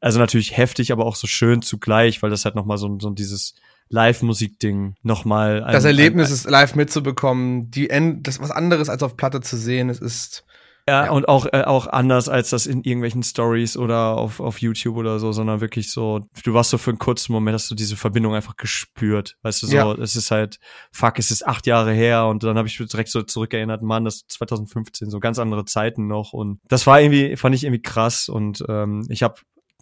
also 0.00 0.18
natürlich 0.18 0.56
heftig, 0.56 0.92
aber 0.92 1.06
auch 1.06 1.16
so 1.16 1.26
schön 1.26 1.62
zugleich, 1.62 2.22
weil 2.22 2.30
das 2.30 2.44
halt 2.44 2.54
nochmal 2.54 2.78
so, 2.78 2.98
so 3.00 3.10
dieses 3.10 3.54
Live-Musik-Ding 3.90 4.96
nochmal. 5.02 5.66
Das 5.72 5.84
Erlebnis 5.84 6.28
ein, 6.28 6.34
ist 6.34 6.50
live 6.50 6.74
mitzubekommen, 6.74 7.70
die 7.70 7.90
End, 7.90 8.26
das 8.26 8.40
was 8.40 8.50
anderes 8.50 8.88
als 8.88 9.02
auf 9.02 9.16
Platte 9.16 9.40
zu 9.40 9.56
sehen. 9.56 9.88
Es 9.88 10.00
ist 10.00 10.44
ja, 10.88 11.04
ja, 11.04 11.10
und 11.12 11.28
auch, 11.28 11.46
äh, 11.52 11.64
auch 11.64 11.86
anders 11.86 12.28
als 12.28 12.50
das 12.50 12.66
in 12.66 12.82
irgendwelchen 12.82 13.22
Stories 13.22 13.76
oder 13.76 14.16
auf, 14.16 14.40
auf 14.40 14.60
YouTube 14.60 14.96
oder 14.96 15.18
so, 15.18 15.32
sondern 15.32 15.60
wirklich 15.60 15.90
so, 15.90 16.20
du 16.44 16.54
warst 16.54 16.70
so 16.70 16.78
für 16.78 16.90
einen 16.90 16.98
kurzen 16.98 17.32
Moment, 17.32 17.54
hast 17.54 17.70
du 17.70 17.74
diese 17.74 17.96
Verbindung 17.96 18.34
einfach 18.34 18.56
gespürt. 18.56 19.36
Weißt 19.42 19.62
du, 19.62 19.66
so, 19.66 19.76
ja. 19.76 19.92
es 19.92 20.16
ist 20.16 20.30
halt, 20.30 20.58
fuck, 20.90 21.18
es 21.18 21.30
ist 21.30 21.46
acht 21.46 21.66
Jahre 21.66 21.92
her 21.92 22.26
und 22.26 22.42
dann 22.42 22.56
habe 22.56 22.68
ich 22.68 22.76
direkt 22.78 23.10
so 23.10 23.22
zurückerinnert, 23.22 23.82
Mann, 23.82 24.04
das 24.04 24.16
ist 24.16 24.32
2015, 24.32 25.10
so 25.10 25.20
ganz 25.20 25.38
andere 25.38 25.66
Zeiten 25.66 26.06
noch. 26.06 26.32
Und 26.32 26.60
das 26.68 26.86
war 26.86 27.00
irgendwie, 27.00 27.36
fand 27.36 27.54
ich 27.54 27.64
irgendwie 27.64 27.82
krass. 27.82 28.28
Und 28.30 28.64
ähm, 28.68 29.06
ich 29.10 29.22
habe 29.22 29.36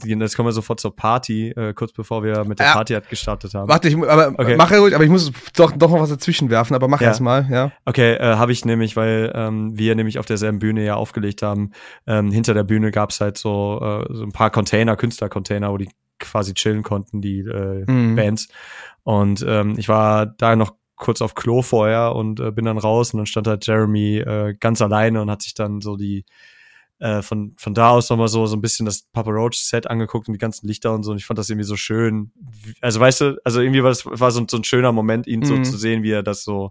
Jetzt 0.05 0.37
kommen 0.37 0.47
wir 0.47 0.53
sofort 0.53 0.79
zur 0.79 0.95
Party, 0.95 1.49
äh, 1.51 1.73
kurz 1.73 1.93
bevor 1.93 2.23
wir 2.23 2.45
mit 2.45 2.59
der 2.59 2.67
ja. 2.67 2.73
Party 2.75 2.93
halt 2.93 3.09
gestartet 3.09 3.55
haben. 3.55 3.69
Warte, 3.69 3.89
ich, 3.89 3.97
aber 3.97 4.35
okay. 4.39 4.57
mache 4.57 4.79
ruhig, 4.79 4.95
aber 4.95 5.05
ich 5.05 5.11
muss 5.11 5.33
doch, 5.57 5.73
doch 5.73 5.91
noch 5.91 6.01
was 6.01 6.11
dazwischen 6.11 6.51
werfen, 6.51 6.75
aber 6.75 6.87
mach 6.87 7.01
ja. 7.01 7.09
erst 7.09 7.23
mal, 7.23 7.47
ja. 7.51 7.73
Okay, 7.87 8.13
äh, 8.15 8.37
habe 8.37 8.53
ich 8.53 8.67
nämlich, 8.67 8.95
weil 8.95 9.33
ähm, 9.35 9.79
wir 9.79 9.95
nämlich 9.95 10.19
auf 10.19 10.27
derselben 10.27 10.59
Bühne 10.59 10.85
ja 10.85 10.97
aufgelegt 10.97 11.41
haben. 11.41 11.73
Ähm, 12.07 12.31
hinter 12.31 12.53
der 12.53 12.65
Bühne 12.65 12.91
gab's 12.91 13.23
halt 13.23 13.39
so, 13.39 13.81
äh, 13.81 14.15
so 14.15 14.23
ein 14.23 14.33
paar 14.33 14.51
Container, 14.51 14.97
Künstlercontainer, 14.97 15.73
wo 15.73 15.79
die 15.79 15.89
quasi 16.19 16.53
chillen 16.53 16.83
konnten, 16.83 17.23
die 17.23 17.39
äh, 17.41 17.91
mhm. 17.91 18.17
Bands. 18.17 18.49
Und 19.03 19.45
ähm, 19.49 19.77
ich 19.79 19.89
war 19.89 20.27
da 20.27 20.57
noch 20.57 20.75
kurz 20.97 21.23
auf 21.23 21.35
Klo 21.35 21.63
vorher 21.63 22.15
und 22.15 22.41
äh, 22.41 22.51
bin 22.51 22.67
dann 22.67 22.79
raus 22.79 23.15
und 23.15 23.19
dann 23.19 23.27
stand 23.27 23.47
halt 23.47 23.67
Jeremy 23.67 24.19
äh, 24.19 24.55
ganz 24.59 24.83
alleine 24.83 25.23
und 25.23 25.31
hat 25.31 25.43
sich 25.43 25.55
dann 25.55 25.81
so 25.81 25.97
die 25.97 26.25
äh, 26.99 27.23
von, 27.23 27.55
von 27.59 27.75
da 27.75 27.91
aus 27.91 28.09
nochmal 28.09 28.29
so, 28.29 28.47
so 28.47 28.57
ein 28.57 28.61
bisschen 28.61 28.87
das 28.87 29.03
Papa 29.13 29.31
Roach 29.31 29.55
Set 29.55 29.89
angeguckt 29.89 30.29
und 30.29 30.35
die 30.35 30.39
ganzen 30.39 30.67
Lichter 30.67 30.95
und 30.95 31.03
so. 31.03 31.11
Und 31.13 31.19
ich 31.19 31.27
fand 31.27 31.39
das 31.39 31.51
irgendwie 31.51 31.67
so 31.67 31.77
schön. 31.77 32.33
Also 32.81 33.01
weißt 33.01 33.21
du, 33.21 33.41
also 33.45 33.61
irgendwie 33.61 33.83
war 33.83 33.91
das 33.91 34.07
war 34.07 34.31
so, 34.31 34.45
so 34.49 34.57
ein 34.57 34.65
schöner 34.65 34.93
Moment, 34.93 35.27
ihn 35.27 35.41
mhm. 35.41 35.45
so 35.45 35.63
zu 35.63 35.77
sehen, 35.77 36.03
wie 36.03 36.13
er 36.13 36.23
das 36.23 36.43
so 36.43 36.71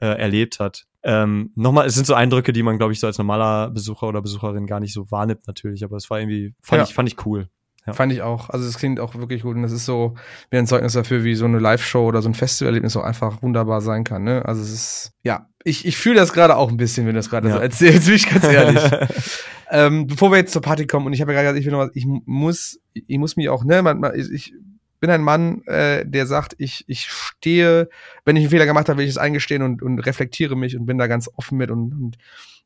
äh, 0.00 0.06
erlebt 0.06 0.60
hat. 0.60 0.86
Ähm, 1.02 1.52
nochmal, 1.54 1.86
es 1.86 1.94
sind 1.94 2.06
so 2.06 2.14
Eindrücke, 2.14 2.52
die 2.52 2.62
man, 2.62 2.78
glaube 2.78 2.92
ich, 2.92 3.00
so 3.00 3.06
als 3.06 3.18
normaler 3.18 3.70
Besucher 3.70 4.08
oder 4.08 4.20
Besucherin 4.20 4.66
gar 4.66 4.80
nicht 4.80 4.92
so 4.92 5.10
wahrnimmt, 5.10 5.46
natürlich, 5.46 5.84
aber 5.84 5.96
es 5.96 6.10
war 6.10 6.20
irgendwie, 6.20 6.54
fand, 6.60 6.80
ja. 6.80 6.84
ich, 6.84 6.94
fand 6.94 7.08
ich 7.08 7.24
cool. 7.24 7.48
Ja. 7.86 7.94
Fand 7.94 8.12
ich 8.12 8.22
auch. 8.22 8.50
Also 8.50 8.68
es 8.68 8.76
klingt 8.76 9.00
auch 9.00 9.14
wirklich 9.14 9.42
gut 9.42 9.56
und 9.56 9.62
das 9.62 9.72
ist 9.72 9.86
so 9.86 10.14
wie 10.50 10.58
ein 10.58 10.66
Zeugnis 10.66 10.92
dafür, 10.92 11.24
wie 11.24 11.34
so 11.34 11.46
eine 11.46 11.58
Live-Show 11.58 12.06
oder 12.06 12.20
so 12.20 12.28
ein 12.28 12.34
Festivalerlebnis 12.34 12.96
auch 12.96 13.04
einfach 13.04 13.42
wunderbar 13.42 13.80
sein 13.80 14.04
kann. 14.04 14.22
Ne? 14.22 14.44
Also 14.44 14.62
es 14.62 14.70
ist, 14.70 15.12
ja, 15.22 15.48
ich, 15.64 15.86
ich 15.86 15.96
fühle 15.96 16.16
das 16.16 16.32
gerade 16.32 16.56
auch 16.56 16.70
ein 16.70 16.76
bisschen, 16.76 17.06
wenn 17.06 17.14
du 17.14 17.18
das 17.18 17.30
gerade 17.30 17.48
ja. 17.48 17.54
so 17.54 17.60
erzählst, 17.60 18.06
bin 18.06 18.16
ich 18.16 18.28
ganz 18.28 18.44
ehrlich. 18.44 18.82
ähm, 19.70 20.06
bevor 20.06 20.30
wir 20.30 20.38
jetzt 20.38 20.52
zur 20.52 20.62
Party 20.62 20.86
kommen 20.86 21.06
und 21.06 21.14
ich 21.14 21.22
habe 21.22 21.32
ja 21.32 21.42
gerade 21.42 21.58
gesagt, 21.58 21.60
ich 21.60 21.66
will 21.66 21.72
noch 21.72 21.86
was, 21.86 21.90
ich 21.94 22.06
muss, 22.06 22.80
ich 22.92 23.18
muss 23.18 23.36
mich 23.36 23.48
auch, 23.48 23.64
ne, 23.64 23.82
man, 23.82 24.04
ich 24.14 24.52
bin 25.00 25.10
ein 25.10 25.22
Mann, 25.22 25.62
äh, 25.64 26.04
der 26.06 26.26
sagt, 26.26 26.54
ich, 26.58 26.84
ich 26.86 27.06
stehe, 27.08 27.88
wenn 28.26 28.36
ich 28.36 28.42
einen 28.42 28.50
Fehler 28.50 28.66
gemacht 28.66 28.88
habe, 28.88 28.98
will 28.98 29.06
ich 29.06 29.12
es 29.12 29.18
eingestehen 29.18 29.62
und, 29.62 29.82
und 29.82 29.98
reflektiere 30.00 30.56
mich 30.56 30.76
und 30.76 30.84
bin 30.84 30.98
da 30.98 31.06
ganz 31.06 31.30
offen 31.34 31.56
mit 31.56 31.70
und, 31.70 31.92
und 31.92 32.18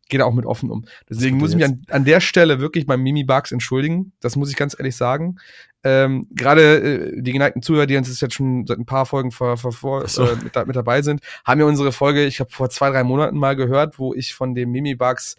gehe 0.09 0.19
da 0.19 0.25
auch 0.25 0.35
mit 0.35 0.47
offen 0.47 0.71
um. 0.71 0.85
Deswegen 1.09 1.39
muss 1.39 1.51
ich 1.51 1.57
mich 1.57 1.65
an, 1.65 1.83
an 1.89 2.05
der 2.05 2.21
Stelle 2.21 2.61
wirklich 2.61 2.87
beim 2.87 3.03
Mimi 3.03 3.25
Bugs 3.25 3.53
entschuldigen. 3.53 4.13
Das 4.21 4.37
muss 4.37 4.51
ich 4.51 4.57
ganz 4.57 4.77
ehrlich 4.79 4.97
sagen. 4.97 5.37
Ähm, 5.83 6.29
Gerade 6.31 7.13
äh, 7.17 7.23
die 7.23 7.33
geneigten 7.33 7.63
Zuhörer, 7.63 7.87
die 7.87 7.97
uns 7.97 8.21
jetzt 8.21 8.35
schon 8.35 8.67
seit 8.67 8.79
ein 8.79 8.87
paar 8.87 9.07
Folgen 9.07 9.31
vor, 9.31 9.57
vor, 9.57 9.73
vor, 9.73 10.09
so. 10.09 10.25
äh, 10.25 10.37
mit, 10.37 10.55
mit, 10.67 10.77
dabei 10.77 11.03
sind, 11.03 11.21
haben 11.45 11.61
ja 11.61 11.67
unsere 11.67 11.93
Folge, 11.93 12.25
ich 12.25 12.41
habe 12.41 12.51
vor 12.51 12.71
zwei, 12.71 12.91
drei 12.91 13.05
Monaten 13.05 13.37
mal 13.37 13.55
gehört, 13.55 13.99
wo 13.99 14.15
ich 14.15 14.35
von 14.35 14.55
dem 14.55 14.71
Mimi 14.71 14.95
Bugs 14.95 15.37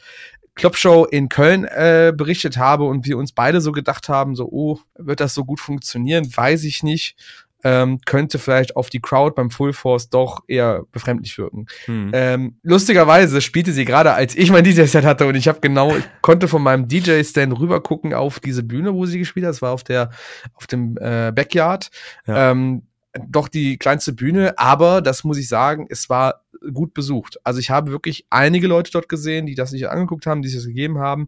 Clubshow 0.53 1.03
in 1.03 1.27
Köln 1.27 1.65
äh, 1.65 2.13
berichtet 2.15 2.57
habe 2.57 2.85
und 2.85 3.05
wir 3.05 3.17
uns 3.17 3.33
beide 3.33 3.59
so 3.59 3.73
gedacht 3.73 4.07
haben, 4.07 4.35
so, 4.35 4.47
oh, 4.49 4.79
wird 4.97 5.19
das 5.19 5.33
so 5.33 5.43
gut 5.43 5.59
funktionieren? 5.59 6.25
Weiß 6.33 6.63
ich 6.63 6.81
nicht 6.81 7.17
ähm, 7.65 7.99
könnte 8.05 8.37
vielleicht 8.37 8.75
auf 8.75 8.91
die 8.91 9.01
Crowd 9.01 9.33
beim 9.35 9.49
Full 9.49 9.73
Force 9.73 10.11
doch 10.11 10.43
eher 10.47 10.83
befremdlich 10.91 11.35
wirken. 11.39 11.65
Hm. 11.85 12.11
Ähm, 12.13 12.59
lustigerweise 12.61 13.41
spielte 13.41 13.73
sie 13.73 13.85
gerade, 13.85 14.13
als 14.13 14.35
ich 14.35 14.51
mein 14.51 14.63
DJ-Set 14.63 15.03
hatte 15.03 15.25
und 15.25 15.33
ich 15.33 15.47
habe 15.47 15.59
genau, 15.61 15.95
ich 15.95 16.03
konnte 16.21 16.47
von 16.47 16.61
meinem 16.61 16.87
DJ-Stand 16.87 17.59
rüber 17.59 17.81
gucken 17.81 18.13
auf 18.13 18.39
diese 18.39 18.61
Bühne, 18.61 18.93
wo 18.93 19.07
sie 19.07 19.17
gespielt 19.17 19.47
hat. 19.47 19.49
Das 19.49 19.63
war 19.63 19.71
auf 19.71 19.83
der, 19.83 20.11
auf 20.53 20.67
dem 20.67 20.95
äh, 20.97 21.31
Backyard. 21.33 21.89
Ja. 22.27 22.51
Ähm, 22.51 22.83
doch 23.27 23.47
die 23.47 23.77
kleinste 23.77 24.13
Bühne, 24.13 24.59
aber 24.59 25.01
das 25.01 25.23
muss 25.23 25.37
ich 25.39 25.47
sagen, 25.47 25.87
es 25.89 26.07
war 26.07 26.43
gut 26.71 26.93
besucht. 26.93 27.39
Also 27.43 27.59
ich 27.59 27.71
habe 27.71 27.89
wirklich 27.89 28.27
einige 28.29 28.67
Leute 28.67 28.91
dort 28.91 29.09
gesehen, 29.09 29.47
die 29.47 29.55
das 29.55 29.71
sich 29.71 29.89
angeguckt 29.89 30.27
haben, 30.27 30.43
die 30.43 30.49
sich 30.49 30.57
das 30.59 30.67
gegeben 30.67 30.99
haben 30.99 31.27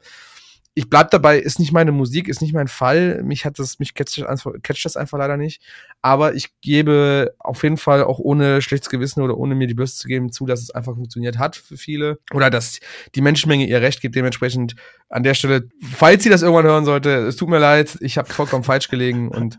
ich 0.77 0.91
bleib 0.91 1.09
dabei, 1.09 1.39
ist 1.39 1.57
nicht 1.57 1.71
meine 1.71 1.91
Musik, 1.91 2.27
ist 2.27 2.39
nicht 2.39 2.53
mein 2.53 2.67
Fall. 2.67 3.23
Mich 3.23 3.45
hat 3.45 3.57
das, 3.57 3.79
mich 3.79 3.95
catcht 3.95 4.19
das, 4.19 4.27
einfach, 4.27 4.51
catcht 4.61 4.85
das 4.85 4.95
einfach 4.95 5.17
leider 5.17 5.35
nicht. 5.35 5.59
Aber 6.03 6.35
ich 6.35 6.49
gebe 6.61 7.33
auf 7.39 7.63
jeden 7.63 7.77
Fall 7.77 8.03
auch 8.03 8.19
ohne 8.19 8.61
schlechtes 8.61 8.91
Gewissen 8.91 9.23
oder 9.23 9.39
ohne 9.39 9.55
mir 9.55 9.65
die 9.65 9.73
Bürste 9.73 9.97
zu 9.97 10.07
geben 10.07 10.31
zu, 10.31 10.45
dass 10.45 10.61
es 10.61 10.69
einfach 10.69 10.93
funktioniert 10.93 11.39
hat 11.39 11.55
für 11.55 11.77
viele. 11.77 12.19
Oder 12.31 12.51
dass 12.51 12.79
die 13.15 13.21
Menschenmenge 13.21 13.65
ihr 13.65 13.81
Recht 13.81 14.01
gibt. 14.01 14.15
Dementsprechend 14.15 14.75
an 15.09 15.23
der 15.23 15.33
Stelle, 15.33 15.67
falls 15.95 16.21
sie 16.21 16.29
das 16.29 16.43
irgendwann 16.43 16.65
hören 16.65 16.85
sollte, 16.85 17.09
es 17.25 17.37
tut 17.37 17.49
mir 17.49 17.57
leid, 17.57 17.97
ich 18.01 18.19
habe 18.19 18.31
vollkommen 18.31 18.63
falsch 18.63 18.87
gelegen 18.87 19.29
und 19.29 19.57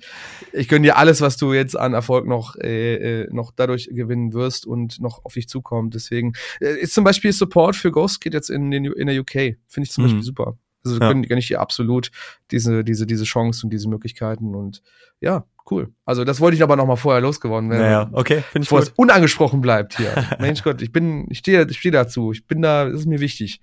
ich 0.52 0.68
gönne 0.68 0.84
dir 0.84 0.98
alles, 0.98 1.20
was 1.20 1.36
du 1.36 1.52
jetzt 1.52 1.76
an 1.76 1.94
Erfolg 1.94 2.28
noch, 2.28 2.54
äh, 2.54 3.22
äh, 3.22 3.28
noch 3.32 3.50
dadurch 3.50 3.90
gewinnen 3.90 4.34
wirst 4.34 4.66
und 4.66 5.00
noch 5.00 5.24
auf 5.24 5.34
dich 5.34 5.48
zukommt. 5.48 5.96
Deswegen 5.96 6.34
äh, 6.60 6.78
ist 6.78 6.94
zum 6.94 7.02
Beispiel 7.02 7.32
Support 7.32 7.74
für 7.74 7.90
Ghost 7.90 8.20
Kid 8.20 8.34
jetzt 8.34 8.50
in, 8.50 8.70
den, 8.70 8.84
in 8.84 9.08
der 9.08 9.18
UK. 9.20 9.56
Finde 9.66 9.82
ich 9.82 9.90
zum 9.90 10.04
mhm. 10.04 10.08
Beispiel 10.08 10.22
super. 10.22 10.56
Also 10.92 11.02
ja. 11.02 11.12
gönne 11.12 11.38
ich 11.38 11.50
ihr 11.50 11.60
absolut 11.60 12.10
diese, 12.50 12.84
diese, 12.84 13.06
diese 13.06 13.24
Chance 13.24 13.66
und 13.66 13.70
diese 13.70 13.88
Möglichkeiten 13.88 14.54
und 14.54 14.82
ja, 15.20 15.44
cool. 15.70 15.92
Also 16.04 16.24
das 16.24 16.40
wollte 16.40 16.56
ich 16.56 16.62
aber 16.62 16.76
noch 16.76 16.86
mal 16.86 16.96
vorher 16.96 17.20
losgeworden 17.20 17.70
werden. 17.70 17.82
Naja, 17.82 18.08
okay, 18.12 18.42
finde 18.50 18.64
ich 18.64 18.68
Bevor 18.68 18.80
es 18.80 18.90
unangesprochen 18.90 19.60
bleibt 19.60 19.96
hier. 19.96 20.12
Mensch 20.38 20.62
Gott, 20.62 20.82
ich 20.82 20.92
bin, 20.92 21.26
ich 21.30 21.38
stehe, 21.38 21.66
ich 21.68 21.78
stehe 21.78 21.92
dazu. 21.92 22.32
Ich 22.32 22.46
bin 22.46 22.62
da, 22.62 22.86
das 22.86 23.00
ist 23.00 23.06
mir 23.06 23.20
wichtig. 23.20 23.60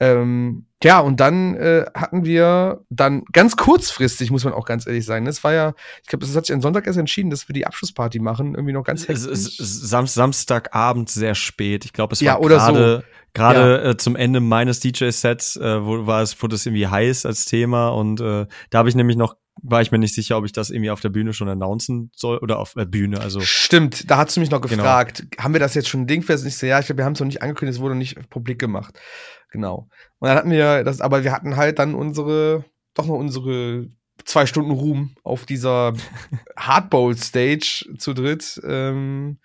Ähm, 0.00 0.66
ja, 0.82 1.00
und 1.00 1.18
dann 1.18 1.56
äh, 1.56 1.86
hatten 1.92 2.24
wir 2.24 2.84
dann 2.88 3.24
ganz 3.32 3.56
kurzfristig, 3.56 4.30
muss 4.30 4.44
man 4.44 4.54
auch 4.54 4.64
ganz 4.64 4.86
ehrlich 4.86 5.04
sagen. 5.04 5.24
Das 5.24 5.42
war 5.42 5.52
ja, 5.52 5.74
ich 6.02 6.08
glaube, 6.08 6.24
das 6.24 6.36
hat 6.36 6.46
sich 6.46 6.54
am 6.54 6.60
Sonntag 6.60 6.86
erst 6.86 6.98
entschieden, 6.98 7.30
dass 7.30 7.48
wir 7.48 7.52
die 7.52 7.66
Abschlussparty 7.66 8.20
machen, 8.20 8.54
irgendwie 8.54 8.72
noch 8.72 8.84
ganz 8.84 9.08
hektisch. 9.08 9.56
Sam 9.58 10.06
Samstagabend 10.06 11.10
sehr 11.10 11.34
spät. 11.34 11.84
Ich 11.84 11.92
glaube, 11.92 12.12
es 12.12 12.20
war 12.20 12.26
ja, 12.26 12.38
gerade 12.38 13.02
so. 13.02 13.30
gerade 13.34 13.82
ja. 13.82 13.90
äh, 13.90 13.96
zum 13.96 14.14
Ende 14.14 14.38
meines 14.38 14.78
DJ-Sets, 14.78 15.56
äh, 15.56 15.84
wo 15.84 16.06
war 16.06 16.22
es, 16.22 16.40
wurde 16.40 16.54
es 16.54 16.64
irgendwie 16.64 16.86
heiß 16.86 17.26
als 17.26 17.46
Thema 17.46 17.88
und 17.88 18.20
äh, 18.20 18.46
da 18.70 18.78
habe 18.78 18.88
ich 18.88 18.94
nämlich 18.94 19.16
noch 19.16 19.34
war 19.62 19.82
ich 19.82 19.90
mir 19.90 19.98
nicht 19.98 20.14
sicher, 20.14 20.36
ob 20.36 20.44
ich 20.44 20.52
das 20.52 20.70
irgendwie 20.70 20.90
auf 20.90 21.00
der 21.00 21.08
Bühne 21.08 21.32
schon 21.32 21.48
announcen 21.48 22.10
soll 22.14 22.38
oder 22.38 22.58
auf 22.58 22.74
der 22.74 22.84
Bühne. 22.84 23.20
Also 23.20 23.40
stimmt, 23.40 24.10
da 24.10 24.18
hast 24.18 24.36
du 24.36 24.40
mich 24.40 24.50
noch 24.50 24.60
genau. 24.60 24.82
gefragt, 24.82 25.26
genau. 25.30 25.44
haben 25.44 25.52
wir 25.54 25.60
das 25.60 25.74
jetzt 25.74 25.88
schon 25.88 26.06
dingfest? 26.06 26.46
Ich 26.46 26.56
so, 26.56 26.66
ja, 26.66 26.78
ich 26.78 26.86
glaube, 26.86 26.98
wir 26.98 27.04
haben 27.04 27.14
es 27.14 27.20
noch 27.20 27.26
nicht 27.26 27.42
angekündigt, 27.42 27.76
es 27.76 27.82
wurde 27.82 27.94
noch 27.94 27.98
nicht 27.98 28.28
publik 28.30 28.58
gemacht. 28.58 28.98
Genau. 29.50 29.88
Und 30.18 30.28
dann 30.28 30.36
hatten 30.36 30.50
wir 30.50 30.84
das, 30.84 31.00
aber 31.00 31.24
wir 31.24 31.32
hatten 31.32 31.56
halt 31.56 31.78
dann 31.78 31.94
unsere, 31.94 32.64
doch 32.94 33.06
noch 33.06 33.16
unsere 33.16 33.88
zwei 34.24 34.46
Stunden 34.46 34.70
Ruhm 34.70 35.16
auf 35.22 35.46
dieser 35.46 35.94
Hardbowl 36.56 37.16
Stage 37.16 37.86
zu 37.98 38.14
dritt. 38.14 38.60
Ähm, 38.64 39.38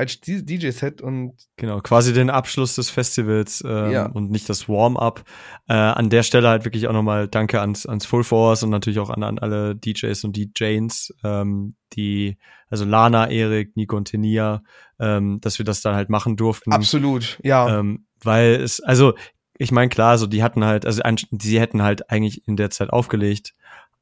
als 0.00 0.18
DJ-Set 0.20 1.02
und 1.02 1.34
genau 1.56 1.80
quasi 1.80 2.14
den 2.14 2.30
Abschluss 2.30 2.74
des 2.74 2.88
Festivals 2.88 3.62
ähm, 3.66 3.90
ja. 3.90 4.06
und 4.06 4.30
nicht 4.30 4.48
das 4.48 4.66
Warm-up. 4.66 5.24
Äh, 5.68 5.74
an 5.74 6.08
der 6.08 6.22
Stelle 6.22 6.48
halt 6.48 6.64
wirklich 6.64 6.88
auch 6.88 6.94
nochmal 6.94 7.28
Danke 7.28 7.60
ans, 7.60 7.84
ans 7.84 8.06
Full 8.06 8.24
Force 8.24 8.62
und 8.62 8.70
natürlich 8.70 8.98
auch 8.98 9.10
an, 9.10 9.22
an 9.22 9.38
alle 9.38 9.76
DJs 9.76 10.24
und 10.24 10.36
DJs, 10.36 11.14
ähm, 11.22 11.74
die 11.92 12.38
also 12.70 12.86
Lana, 12.86 13.28
Erik, 13.28 13.76
Nico 13.76 13.96
und 13.96 14.06
Tenia, 14.06 14.62
ähm, 14.98 15.38
dass 15.42 15.58
wir 15.58 15.66
das 15.66 15.82
dann 15.82 15.94
halt 15.94 16.08
machen 16.08 16.36
durften. 16.36 16.72
Absolut, 16.72 17.38
ja. 17.42 17.78
Ähm, 17.78 18.06
weil 18.22 18.54
es 18.54 18.80
also 18.80 19.12
ich 19.58 19.72
meine, 19.72 19.90
klar, 19.90 20.16
so 20.16 20.26
die 20.26 20.42
hatten 20.42 20.64
halt, 20.64 20.86
also 20.86 21.02
die 21.30 21.60
hätten 21.60 21.82
halt 21.82 22.10
eigentlich 22.10 22.48
in 22.48 22.56
der 22.56 22.70
Zeit 22.70 22.88
aufgelegt. 22.88 23.52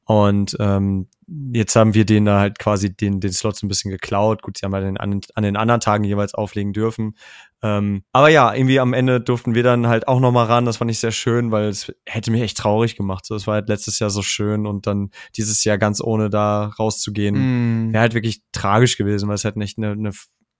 Und 0.09 0.57
ähm, 0.59 1.07
jetzt 1.53 1.75
haben 1.75 1.93
wir 1.93 2.03
denen 2.03 2.25
da 2.25 2.39
halt 2.39 2.57
quasi 2.57 2.91
den, 2.91 3.19
den 3.19 3.31
Slot 3.31 3.57
so 3.57 3.67
ein 3.67 3.69
bisschen 3.69 3.91
geklaut. 3.91 4.41
Gut, 4.41 4.57
sie 4.57 4.65
haben 4.65 4.73
halt 4.73 4.99
an, 4.99 5.11
den, 5.11 5.21
an 5.35 5.43
den 5.43 5.55
anderen 5.55 5.81
Tagen 5.81 6.03
jeweils 6.03 6.33
auflegen 6.33 6.73
dürfen. 6.73 7.15
Ähm, 7.61 8.01
aber 8.11 8.29
ja, 8.29 8.51
irgendwie 8.51 8.79
am 8.79 8.93
Ende 8.93 9.21
durften 9.21 9.53
wir 9.53 9.61
dann 9.61 9.85
halt 9.85 10.07
auch 10.07 10.19
nochmal 10.19 10.47
ran. 10.47 10.65
Das 10.65 10.77
fand 10.77 10.89
ich 10.89 10.97
sehr 10.97 11.11
schön, 11.11 11.51
weil 11.51 11.65
es 11.65 11.93
hätte 12.07 12.31
mich 12.31 12.41
echt 12.41 12.57
traurig 12.57 12.95
gemacht. 12.95 13.23
So, 13.23 13.35
es 13.35 13.45
war 13.45 13.53
halt 13.53 13.69
letztes 13.69 13.99
Jahr 13.99 14.09
so 14.09 14.23
schön 14.23 14.65
und 14.65 14.87
dann 14.87 15.11
dieses 15.37 15.63
Jahr 15.63 15.77
ganz 15.77 16.01
ohne 16.01 16.31
da 16.31 16.71
rauszugehen, 16.79 17.89
mm. 17.89 17.93
wäre 17.93 18.01
halt 18.01 18.15
wirklich 18.15 18.41
tragisch 18.51 18.97
gewesen, 18.97 19.29
weil 19.29 19.35
es 19.35 19.45
halt 19.45 19.57
nicht 19.57 19.77
eine, 19.77 19.91
eine 19.91 20.11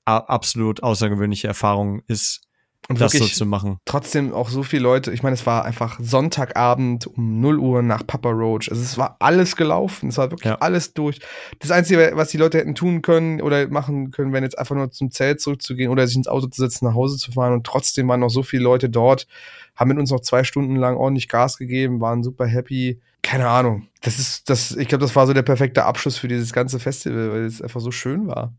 absolut 0.06 0.84
außergewöhnliche 0.84 1.48
Erfahrung 1.48 2.04
ist 2.06 2.49
und 2.88 3.00
das 3.00 3.12
so 3.12 3.26
zu 3.28 3.46
machen. 3.46 3.78
Trotzdem 3.86 4.34
auch 4.34 4.50
so 4.50 4.64
viele 4.64 4.82
Leute, 4.82 5.12
ich 5.12 5.22
meine, 5.22 5.36
es 5.36 5.46
war 5.46 5.64
einfach 5.64 6.00
Sonntagabend 6.02 7.06
um 7.06 7.40
0 7.40 7.60
Uhr 7.60 7.82
nach 7.84 8.06
Papa 8.06 8.30
Roach. 8.30 8.70
Also 8.72 8.82
es 8.82 8.98
war 8.98 9.16
alles 9.20 9.56
gelaufen, 9.56 10.10
es 10.10 10.18
war 10.18 10.32
wirklich 10.32 10.50
ja. 10.50 10.56
alles 10.56 10.94
durch. 10.96 11.20
Das 11.60 11.70
Einzige, 11.70 12.12
was 12.16 12.30
die 12.30 12.38
Leute 12.38 12.58
hätten 12.58 12.74
tun 12.74 13.04
können 13.04 13.42
oder 13.42 13.68
machen 13.68 14.10
können, 14.10 14.34
wäre 14.34 14.44
jetzt 14.44 14.58
einfach 14.58 14.76
nur 14.76 14.90
zum 14.92 15.12
Zelt 15.12 15.40
zurückzugehen 15.40 15.92
oder 15.92 16.08
sich 16.08 16.16
ins 16.16 16.28
Auto 16.28 16.48
zu 16.48 16.62
setzen, 16.62 16.86
nach 16.86 16.96
Hause 16.96 17.18
zu 17.18 17.32
fahren. 17.32 17.54
Und 17.54 17.64
trotzdem 17.64 18.08
waren 18.08 18.22
noch 18.22 18.30
so 18.30 18.42
viele 18.42 18.64
Leute 18.64 18.90
dort, 18.90 19.28
haben 19.76 19.90
mit 19.90 20.00
uns 20.00 20.10
noch 20.10 20.22
zwei 20.22 20.44
Stunden 20.44 20.76
lang 20.76 20.98
ordentlich 20.98 21.28
Gas 21.28 21.58
gegeben, 21.58 22.02
waren 22.02 22.24
super 22.24 22.48
happy. 22.48 23.00
Keine 23.22 23.50
Ahnung. 23.50 23.88
Das 24.02 24.18
ist, 24.18 24.50
das, 24.50 24.72
ich 24.72 24.88
glaube, 24.88 25.04
das 25.04 25.16
war 25.16 25.28
so 25.28 25.34
der 25.34 25.44
perfekte 25.44 25.86
Abschluss 25.86 26.18
für 26.18 26.28
dieses 26.28 26.54
ganze 26.54 26.80
Festival, 26.80 27.32
weil 27.32 27.46
es 27.46 27.62
einfach 27.62 27.82
so 27.82 27.92
schön 27.92 28.28
war. 28.28 28.54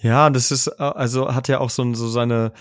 ja, 0.00 0.30
das 0.30 0.50
ist, 0.50 0.68
äh, 0.68 0.82
also 0.82 1.34
hat 1.34 1.48
ja 1.48 1.60
auch 1.60 1.68
so, 1.68 1.92
so 1.94 2.08
seine, 2.08 2.52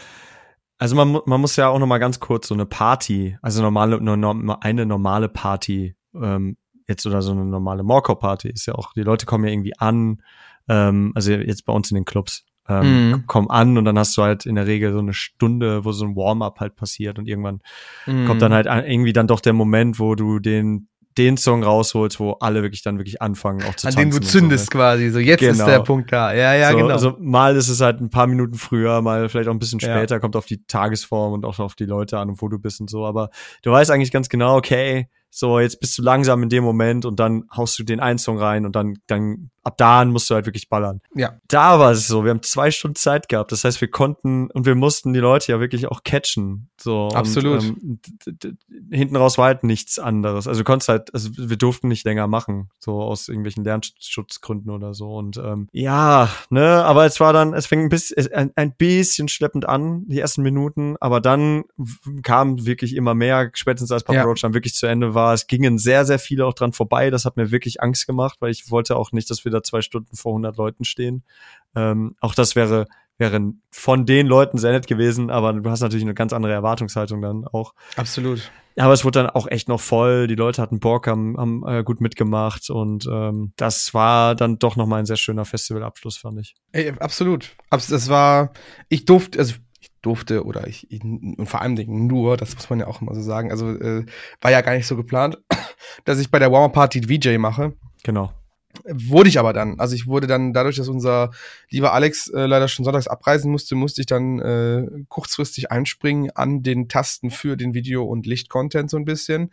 also 0.78 0.96
man, 0.96 1.20
man 1.26 1.42
muss 1.42 1.56
ja 1.56 1.70
auch 1.70 1.80
noch 1.80 1.88
mal 1.88 1.98
ganz 1.98 2.20
kurz 2.20 2.48
so 2.48 2.54
eine 2.54 2.66
Party, 2.66 3.38
also 3.42 3.62
normale, 3.62 3.98
eine 4.00 4.86
normale 4.86 5.30
Party, 5.30 5.96
ähm, 6.14 6.58
jetzt 6.88 7.06
oder 7.06 7.22
so 7.22 7.32
eine 7.32 7.46
normale 7.46 7.84
Morco-Party 7.84 8.50
ist 8.50 8.66
ja 8.66 8.76
auch, 8.76 8.94
die 8.94 9.02
Leute 9.02 9.26
kommen 9.26 9.46
ja 9.46 9.52
irgendwie 9.52 9.78
an, 9.78 10.22
ähm, 10.68 11.12
also 11.16 11.32
jetzt 11.32 11.66
bei 11.66 11.74
uns 11.74 11.92
in 11.92 11.96
den 11.96 12.06
Clubs, 12.06 12.46
ähm, 12.70 13.10
mhm. 13.10 13.28
kommen 13.28 13.50
an 13.50 13.78
und 13.78 13.86
dann 13.86 13.98
hast 13.98 14.16
du 14.18 14.24
halt 14.24 14.46
in 14.46 14.56
der 14.56 14.68
Regel 14.68 14.92
so 14.92 15.00
eine 15.00 15.14
Stunde, 15.14 15.86
wo 15.86 15.92
so 15.92 16.06
ein 16.06 16.16
Warm-up 16.16 16.60
halt 16.60 16.76
passiert 16.76 17.18
und 17.18 17.28
irgendwann 17.28 17.62
mhm. 18.06 18.26
kommt 18.26 18.42
dann 18.42 18.54
halt 18.54 18.68
irgendwie 18.68 19.14
dann 19.14 19.28
doch 19.28 19.40
der 19.40 19.54
Moment, 19.54 20.00
wo 20.00 20.16
du 20.16 20.40
den 20.40 20.90
den 21.18 21.38
Song 21.38 21.64
rausholst, 21.64 22.20
wo 22.20 22.34
alle 22.34 22.62
wirklich 22.62 22.84
dann 22.84 22.98
wirklich 22.98 23.22
anfangen 23.22 23.64
auch 23.64 23.76
zu 23.76 23.88
An 23.88 23.94
tanzen. 23.94 24.12
den 24.12 24.22
du 24.22 24.28
zündest 24.28 24.72
so, 24.72 24.78
ne? 24.78 24.84
quasi, 24.84 25.10
so 25.10 25.20
jetzt 25.20 25.40
genau. 25.40 25.52
ist 25.52 25.66
der 25.66 25.80
Punkt 25.80 26.12
da. 26.12 26.34
Ja, 26.34 26.54
ja, 26.54 26.72
so, 26.72 26.78
genau. 26.78 26.90
Also 26.90 27.16
mal 27.20 27.56
ist 27.56 27.70
es 27.70 27.82
halt 27.82 28.00
ein 28.02 28.10
paar 28.10 28.28
Minuten 28.28 28.56
früher, 28.56 29.02
mal 29.02 29.30
vielleicht 29.30 29.50
auch 29.50 29.54
ein 29.54 29.60
bisschen 29.60 29.80
später, 29.80 30.16
ja. 30.16 30.20
kommt 30.20 30.36
auf 30.36 30.46
die 30.46 30.64
Tagesform 30.66 31.34
und 31.34 31.46
auch 31.46 31.60
auf 31.60 31.76
die 31.76 31.86
Leute 31.86 32.20
an 32.20 32.30
und 32.30 32.42
wo 32.42 32.48
du 32.50 32.60
bist 32.60 32.82
und 32.82 32.90
so, 32.90 33.06
aber 33.06 33.30
du 33.64 33.72
weißt 33.72 33.92
eigentlich 33.92 34.12
ganz 34.12 34.30
genau, 34.30 34.56
okay, 34.56 35.08
so 35.30 35.60
jetzt 35.60 35.80
bist 35.80 35.98
du 35.98 36.02
langsam 36.02 36.44
in 36.44 36.50
dem 36.50 36.64
Moment 36.64 37.06
und 37.06 37.20
dann 37.20 37.44
haust 37.56 37.78
du 37.80 37.84
den 37.84 38.00
einen 38.00 38.18
Song 38.18 38.38
rein 38.38 38.66
und 38.66 38.76
dann, 38.76 38.98
dann 39.08 39.50
ab 39.68 39.78
da 39.78 40.04
musst 40.06 40.30
du 40.30 40.36
halt 40.36 40.46
wirklich 40.46 40.70
ballern. 40.70 41.02
Ja. 41.14 41.36
Da 41.48 41.80
war 41.80 41.92
es 41.92 42.08
so, 42.08 42.24
wir 42.24 42.32
haben 42.32 42.42
zwei 42.42 42.72
Stunden 42.72 42.96
Zeit 42.96 43.30
gehabt. 43.30 43.52
Das 43.52 43.64
heißt, 43.64 43.82
wir 43.82 43.90
konnten 43.90 44.50
und 44.52 44.66
wir 44.66 44.76
mussten 44.76 45.14
die 45.14 45.20
Leute 45.20 45.52
ja 45.52 45.60
wirklich 45.60 45.88
auch 45.88 46.04
catchen. 46.04 46.70
So. 46.80 47.10
Absolut. 47.10 47.60
Und, 47.60 48.00
ähm, 48.42 48.58
hinten 48.92 49.16
raus 49.16 49.38
war 49.38 49.48
halt 49.48 49.64
nichts 49.64 50.00
anderes. 50.00 50.48
Also 50.48 50.62
du 50.62 50.64
konntest 50.64 50.90
halt, 50.90 51.14
also 51.14 51.30
wir 51.36 51.58
durften 51.58 51.90
nicht 51.90 52.06
länger 52.06 52.28
machen, 52.28 52.70
so 52.80 53.02
aus 53.02 53.28
irgendwelchen 53.28 53.64
Lernschutzgründen 53.64 54.72
oder 54.72 54.94
so. 54.94 55.14
Und 55.14 55.38
ähm, 55.38 55.68
ja, 55.74 56.30
ne, 56.50 56.84
aber 56.86 57.06
es 57.06 57.20
war 57.20 57.34
dann, 57.34 57.54
es 57.54 57.66
fing 57.66 57.82
ein 57.82 57.90
bisschen, 57.90 58.32
ein, 58.32 58.52
ein 58.56 58.74
bisschen 58.74 59.28
schleppend 59.28 59.68
an, 59.68 60.06
die 60.08 60.20
ersten 60.20 60.44
Minuten, 60.44 60.96
aber 61.00 61.20
dann 61.20 61.66
kam 62.24 62.66
wirklich 62.66 62.96
immer 62.96 63.14
mehr, 63.14 63.52
spätestens 63.54 63.92
als 63.92 64.04
Papa 64.04 64.20
ja. 64.20 64.24
Roach 64.24 64.42
dann 64.42 64.54
wirklich 64.54 64.76
zu 64.76 64.86
Ende 64.88 65.14
war. 65.14 65.34
Es 65.34 65.48
gingen 65.48 65.78
sehr, 65.78 66.06
sehr 66.06 66.20
viele 66.20 66.46
auch 66.46 66.54
dran 66.54 66.72
vorbei. 66.72 67.10
Das 67.10 67.26
hat 67.26 67.36
mir 67.36 67.52
wirklich 67.52 67.82
Angst 67.82 68.08
gemacht, 68.08 68.38
weil 68.40 68.52
ich 68.52 68.72
wollte 68.72 68.96
auch 68.96 69.12
nicht, 69.12 69.30
dass 69.30 69.44
wir 69.44 69.52
da 69.58 69.64
zwei 69.64 69.82
Stunden 69.82 70.16
vor 70.16 70.32
100 70.34 70.58
Leuten 70.58 70.86
stehen. 70.86 71.24
Ähm, 71.76 72.16
auch 72.20 72.36
das 72.36 72.56
wäre 72.56 72.88
wäre 73.18 73.54
von 73.72 74.06
den 74.06 74.28
Leuten 74.28 74.58
sehr 74.58 74.72
nett 74.72 74.88
gewesen, 74.88 75.30
aber 75.30 75.54
du 75.54 75.70
hast 75.70 75.82
natürlich 75.82 76.06
eine 76.06 76.14
ganz 76.14 76.34
andere 76.34 76.54
Erwartungshaltung 76.54 77.22
dann 77.22 77.46
auch. 77.46 77.74
Absolut. 77.96 78.52
Aber 78.78 78.94
es 78.94 79.04
wurde 79.04 79.24
dann 79.24 79.30
auch 79.32 79.48
echt 79.48 79.68
noch 79.68 79.82
voll. 79.82 80.28
Die 80.28 80.36
Leute 80.36 80.62
hatten 80.62 80.80
Bock, 80.80 81.08
haben, 81.08 81.36
haben 81.38 81.68
äh, 81.68 81.84
gut 81.84 82.00
mitgemacht 82.00 82.70
und 82.70 83.08
ähm, 83.12 83.54
das 83.56 83.94
war 83.96 84.36
dann 84.36 84.60
doch 84.60 84.76
noch 84.76 84.86
mal 84.86 84.98
ein 84.98 85.08
sehr 85.08 85.18
schöner 85.18 85.46
Festivalabschluss, 85.46 86.18
fand 86.18 86.40
ich. 86.40 86.56
Ey, 86.74 86.94
absolut. 87.00 87.56
Das 87.72 88.10
war, 88.10 88.52
ich 88.88 89.06
durfte, 89.06 89.40
also 89.40 89.56
ich 89.80 89.90
durfte 90.04 90.46
oder 90.46 90.68
ich, 90.68 90.92
ich 90.92 91.04
und 91.04 91.48
vor 91.48 91.62
allem 91.62 91.76
nur, 91.88 92.38
das 92.38 92.54
muss 92.54 92.70
man 92.70 92.80
ja 92.80 92.88
auch 92.88 93.02
immer 93.02 93.16
so 93.16 93.22
sagen, 93.22 93.50
also 93.50 93.72
äh, 93.72 94.06
war 94.42 94.52
ja 94.52 94.62
gar 94.62 94.76
nicht 94.76 94.86
so 94.86 94.96
geplant, 94.96 95.40
dass 96.06 96.20
ich 96.20 96.30
bei 96.30 96.38
der 96.38 96.52
Warmer 96.52 96.70
Party 96.70 97.02
VJ 97.02 97.40
mache. 97.40 97.74
Genau. 98.04 98.32
Wurde 98.86 99.30
ich 99.30 99.40
aber 99.40 99.54
dann. 99.54 99.80
Also 99.80 99.96
ich 99.96 100.08
wurde 100.08 100.28
dann, 100.28 100.54
dadurch, 100.54 100.78
dass 100.78 100.88
unser 100.88 101.32
lieber 101.70 101.94
Alex 101.94 102.28
äh, 102.30 102.46
leider 102.46 102.68
schon 102.68 102.86
sonntags 102.86 103.08
abreisen 103.08 103.52
musste, 103.52 103.76
musste 103.76 104.02
ich 104.02 104.08
dann 104.08 104.40
äh, 104.40 104.88
kurzfristig 105.10 105.72
einspringen 105.72 106.32
an 106.36 106.64
den 106.64 106.88
Tasten 106.88 107.32
für 107.32 107.58
den 107.58 107.74
Video- 107.74 108.06
und 108.06 108.26
Licht-Content 108.26 108.90
so 108.90 108.98
ein 108.98 109.06
bisschen. 109.06 109.52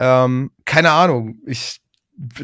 Ähm, 0.00 0.50
keine 0.64 0.90
Ahnung. 0.90 1.38
Ich 1.46 1.80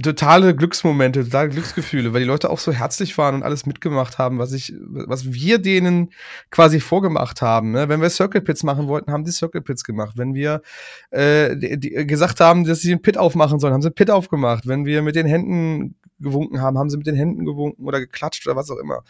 totale 0.03 0.55
Glücksmomente, 0.55 1.25
totale 1.25 1.49
Glücksgefühle, 1.49 2.13
weil 2.13 2.21
die 2.21 2.27
Leute 2.27 2.51
auch 2.51 2.59
so 2.59 2.73
herzlich 2.73 3.17
waren 3.19 3.37
und 3.37 3.43
alles 3.45 3.67
mitgemacht 3.67 4.19
haben, 4.19 4.39
was 4.39 4.53
ich, 4.53 4.75
was 4.81 5.33
wir 5.33 5.59
denen 5.59 6.11
quasi 6.51 6.81
vorgemacht 6.81 7.41
haben. 7.41 7.71
Ne? 7.71 7.89
Wenn 7.89 8.01
wir 8.01 8.11
Circle 8.11 8.41
Pits 8.41 8.65
machen 8.65 8.89
wollten, 8.89 9.13
haben 9.13 9.25
die 9.25 9.31
Circle 9.31 9.61
Pits 9.61 9.85
gemacht. 9.85 10.15
Wenn 10.17 10.35
wir 10.35 10.63
äh, 11.11 11.57
die, 11.57 11.79
die 11.79 12.07
gesagt 12.07 12.41
haben, 12.41 12.65
dass 12.65 12.81
sie 12.81 12.91
einen 12.91 13.03
Pit 13.03 13.17
aufmachen 13.17 13.61
sollen, 13.61 13.73
haben 13.73 13.83
sie 13.83 13.89
einen 13.89 13.95
Pit 13.95 14.11
aufgemacht. 14.11 14.67
Wenn 14.67 14.87
wir 14.87 15.03
mit 15.03 15.15
den 15.15 15.27
Händen 15.27 15.95
gewunken 16.19 16.61
haben, 16.61 16.77
haben 16.77 16.91
sie 16.91 16.97
mit 16.97 17.07
den 17.07 17.15
Händen 17.15 17.45
gewunken 17.45 17.87
oder 17.87 18.01
geklatscht 18.01 18.47
oder 18.47 18.57
was 18.57 18.71
auch 18.71 18.79
immer. 18.79 19.05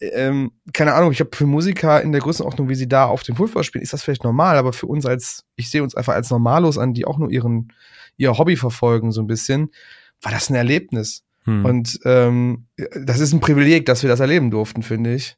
Ähm, 0.00 0.52
keine 0.72 0.94
Ahnung, 0.94 1.12
ich 1.12 1.20
habe 1.20 1.30
für 1.34 1.46
Musiker 1.46 2.02
in 2.02 2.12
der 2.12 2.20
Größenordnung, 2.20 2.68
wie 2.68 2.74
sie 2.74 2.88
da 2.88 3.06
auf 3.06 3.22
dem 3.22 3.36
Pulver 3.36 3.64
spielen, 3.64 3.82
ist 3.82 3.92
das 3.92 4.02
vielleicht 4.02 4.24
normal, 4.24 4.56
aber 4.58 4.72
für 4.72 4.86
uns 4.86 5.06
als, 5.06 5.44
ich 5.56 5.70
sehe 5.70 5.82
uns 5.82 5.94
einfach 5.94 6.14
als 6.14 6.30
Normalos 6.30 6.78
an, 6.78 6.94
die 6.94 7.06
auch 7.06 7.18
nur 7.18 7.30
ihren 7.30 7.72
ihr 8.16 8.36
Hobby 8.38 8.56
verfolgen, 8.56 9.12
so 9.12 9.20
ein 9.20 9.26
bisschen, 9.26 9.70
war 10.22 10.32
das 10.32 10.50
ein 10.50 10.54
Erlebnis. 10.54 11.24
Hm. 11.44 11.64
Und 11.64 12.00
ähm, 12.04 12.66
das 13.04 13.20
ist 13.20 13.32
ein 13.32 13.40
Privileg, 13.40 13.86
dass 13.86 14.02
wir 14.02 14.08
das 14.08 14.20
erleben 14.20 14.50
durften, 14.50 14.82
finde 14.82 15.14
ich. 15.14 15.36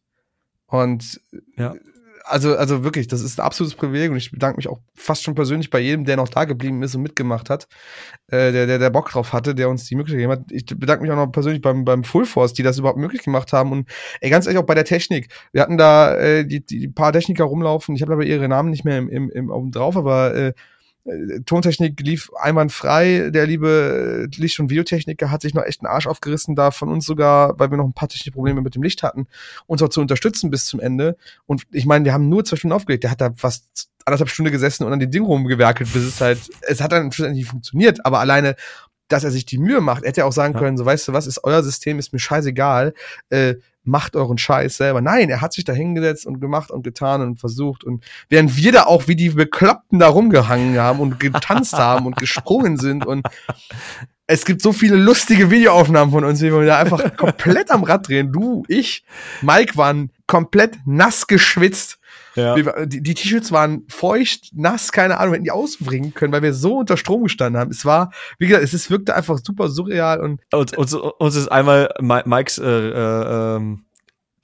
Und 0.66 1.20
ja. 1.56 1.74
also, 2.24 2.56
also 2.56 2.84
wirklich, 2.84 3.06
das 3.08 3.22
ist 3.22 3.38
ein 3.38 3.46
absolutes 3.46 3.76
Privileg 3.76 4.10
und 4.10 4.16
ich 4.16 4.30
bedanke 4.30 4.56
mich 4.56 4.68
auch 4.68 4.80
fast 4.94 5.22
schon 5.22 5.34
persönlich 5.34 5.70
bei 5.70 5.78
jedem, 5.78 6.04
der 6.04 6.16
noch 6.16 6.28
da 6.28 6.44
geblieben 6.44 6.82
ist 6.82 6.94
und 6.94 7.02
mitgemacht 7.02 7.50
hat, 7.50 7.68
äh, 8.28 8.52
der, 8.52 8.66
der, 8.66 8.78
der 8.78 8.90
Bock 8.90 9.10
drauf 9.10 9.32
hatte, 9.32 9.54
der 9.54 9.68
uns 9.68 9.84
die 9.84 9.94
Möglichkeit 9.94 10.18
gegeben 10.18 10.32
hat. 10.32 10.52
Ich 10.52 10.66
bedanke 10.66 11.02
mich 11.02 11.10
auch 11.10 11.16
noch 11.16 11.30
persönlich 11.30 11.62
beim, 11.62 11.84
beim 11.84 12.04
Full 12.04 12.26
Force, 12.26 12.52
die 12.52 12.62
das 12.62 12.78
überhaupt 12.78 12.98
möglich 12.98 13.22
gemacht 13.22 13.52
haben. 13.52 13.72
Und 13.72 13.88
ey, 14.20 14.30
ganz 14.30 14.46
ehrlich 14.46 14.60
auch 14.60 14.66
bei 14.66 14.74
der 14.74 14.84
Technik. 14.84 15.28
Wir 15.52 15.62
hatten 15.62 15.78
da 15.78 16.16
äh, 16.16 16.44
die, 16.44 16.64
die 16.64 16.88
paar 16.88 17.12
Techniker 17.12 17.44
rumlaufen, 17.44 17.94
ich 17.94 18.02
habe 18.02 18.12
aber 18.12 18.24
ihre 18.24 18.48
Namen 18.48 18.70
nicht 18.70 18.84
mehr 18.84 18.98
im, 18.98 19.08
im, 19.08 19.30
im, 19.30 19.50
oben 19.50 19.70
drauf, 19.70 19.96
aber 19.96 20.34
äh, 20.34 20.52
Tontechnik 21.46 22.00
lief 22.00 22.30
einwandfrei. 22.40 23.30
Der 23.30 23.46
liebe 23.46 24.28
äh, 24.32 24.40
Licht- 24.40 24.58
und 24.60 24.70
Videotechniker 24.70 25.30
hat 25.30 25.42
sich 25.42 25.54
noch 25.54 25.64
echt 25.64 25.80
einen 25.80 25.92
Arsch 25.92 26.06
aufgerissen, 26.06 26.54
da 26.54 26.70
von 26.70 26.88
uns 26.88 27.06
sogar, 27.06 27.58
weil 27.58 27.70
wir 27.70 27.76
noch 27.76 27.86
ein 27.86 27.92
paar 27.92 28.08
technische 28.08 28.32
Probleme 28.32 28.60
mit 28.60 28.74
dem 28.74 28.82
Licht 28.82 29.02
hatten, 29.02 29.26
uns 29.66 29.82
auch 29.82 29.88
zu 29.88 30.00
unterstützen 30.00 30.50
bis 30.50 30.66
zum 30.66 30.80
Ende. 30.80 31.16
Und 31.46 31.64
ich 31.70 31.86
meine, 31.86 32.04
wir 32.04 32.12
haben 32.12 32.28
nur 32.28 32.44
zwei 32.44 32.56
Stunden 32.56 32.74
aufgelegt. 32.74 33.04
Der 33.04 33.10
hat 33.10 33.20
da 33.20 33.32
fast 33.36 33.88
anderthalb 34.04 34.30
Stunden 34.30 34.52
gesessen 34.52 34.84
und 34.84 34.92
an 34.92 35.00
dem 35.00 35.10
Ding 35.10 35.24
rumgewerkelt, 35.24 35.92
bis 35.92 36.04
es 36.04 36.20
halt, 36.20 36.38
es 36.62 36.80
hat 36.80 36.92
dann 36.92 37.10
schlussendlich 37.10 37.46
funktioniert, 37.46 38.04
aber 38.04 38.20
alleine 38.20 38.56
dass 39.08 39.24
er 39.24 39.30
sich 39.30 39.46
die 39.46 39.58
Mühe 39.58 39.80
macht. 39.80 40.02
Er 40.02 40.08
hätte 40.08 40.22
ja 40.22 40.24
auch 40.24 40.32
sagen 40.32 40.54
können, 40.54 40.76
so 40.76 40.84
weißt 40.84 41.06
du 41.08 41.12
was, 41.12 41.28
ist 41.28 41.44
euer 41.44 41.62
System, 41.62 41.98
ist 41.98 42.12
mir 42.12 42.18
scheißegal. 42.18 42.92
Äh, 43.28 43.54
macht 43.86 44.16
euren 44.16 44.38
Scheiß 44.38 44.76
selber. 44.76 45.00
Nein, 45.00 45.30
er 45.30 45.40
hat 45.40 45.52
sich 45.52 45.64
da 45.64 45.72
hingesetzt 45.72 46.26
und 46.26 46.40
gemacht 46.40 46.70
und 46.70 46.82
getan 46.82 47.22
und 47.22 47.38
versucht. 47.38 47.84
Und 47.84 48.04
während 48.28 48.56
wir 48.56 48.72
da 48.72 48.84
auch 48.84 49.08
wie 49.08 49.16
die 49.16 49.30
Bekloppten 49.30 49.98
da 49.98 50.08
rumgehangen 50.08 50.78
haben 50.78 51.00
und 51.00 51.20
getanzt 51.20 51.74
haben 51.74 52.06
und 52.06 52.16
gesprungen 52.16 52.76
sind 52.76 53.06
und 53.06 53.26
es 54.26 54.44
gibt 54.44 54.60
so 54.60 54.72
viele 54.72 54.96
lustige 54.96 55.50
Videoaufnahmen 55.50 56.12
von 56.12 56.24
uns, 56.24 56.42
wie 56.42 56.52
wir 56.52 56.66
da 56.66 56.78
einfach 56.78 57.16
komplett 57.16 57.70
am 57.70 57.84
Rad 57.84 58.08
drehen. 58.08 58.32
Du, 58.32 58.64
ich, 58.66 59.04
Mike 59.40 59.76
waren 59.76 60.10
komplett 60.26 60.78
nass 60.84 61.28
geschwitzt 61.28 61.98
ja. 62.36 62.54
Die, 62.86 63.02
die 63.02 63.14
T-Shirts 63.14 63.50
waren 63.50 63.84
feucht, 63.88 64.50
nass, 64.52 64.92
keine 64.92 65.18
Ahnung, 65.18 65.34
hätten 65.34 65.44
die 65.44 65.50
ausbringen 65.50 66.14
können, 66.14 66.32
weil 66.32 66.42
wir 66.42 66.54
so 66.54 66.78
unter 66.78 66.96
Strom 66.96 67.24
gestanden 67.24 67.60
haben. 67.60 67.70
Es 67.70 67.84
war, 67.84 68.12
wie 68.38 68.46
gesagt, 68.46 68.64
es 68.64 68.74
ist, 68.74 68.90
wirkte 68.90 69.14
einfach 69.14 69.38
super 69.42 69.68
surreal 69.68 70.20
und. 70.20 70.40
Uns, 70.52 70.72
uns, 70.74 70.94
uns 70.94 71.34
ist 71.34 71.48
einmal 71.48 71.92
Mikes, 72.00 72.58
äh, 72.58 72.64
äh, 72.64 73.56
ähm 73.56 73.82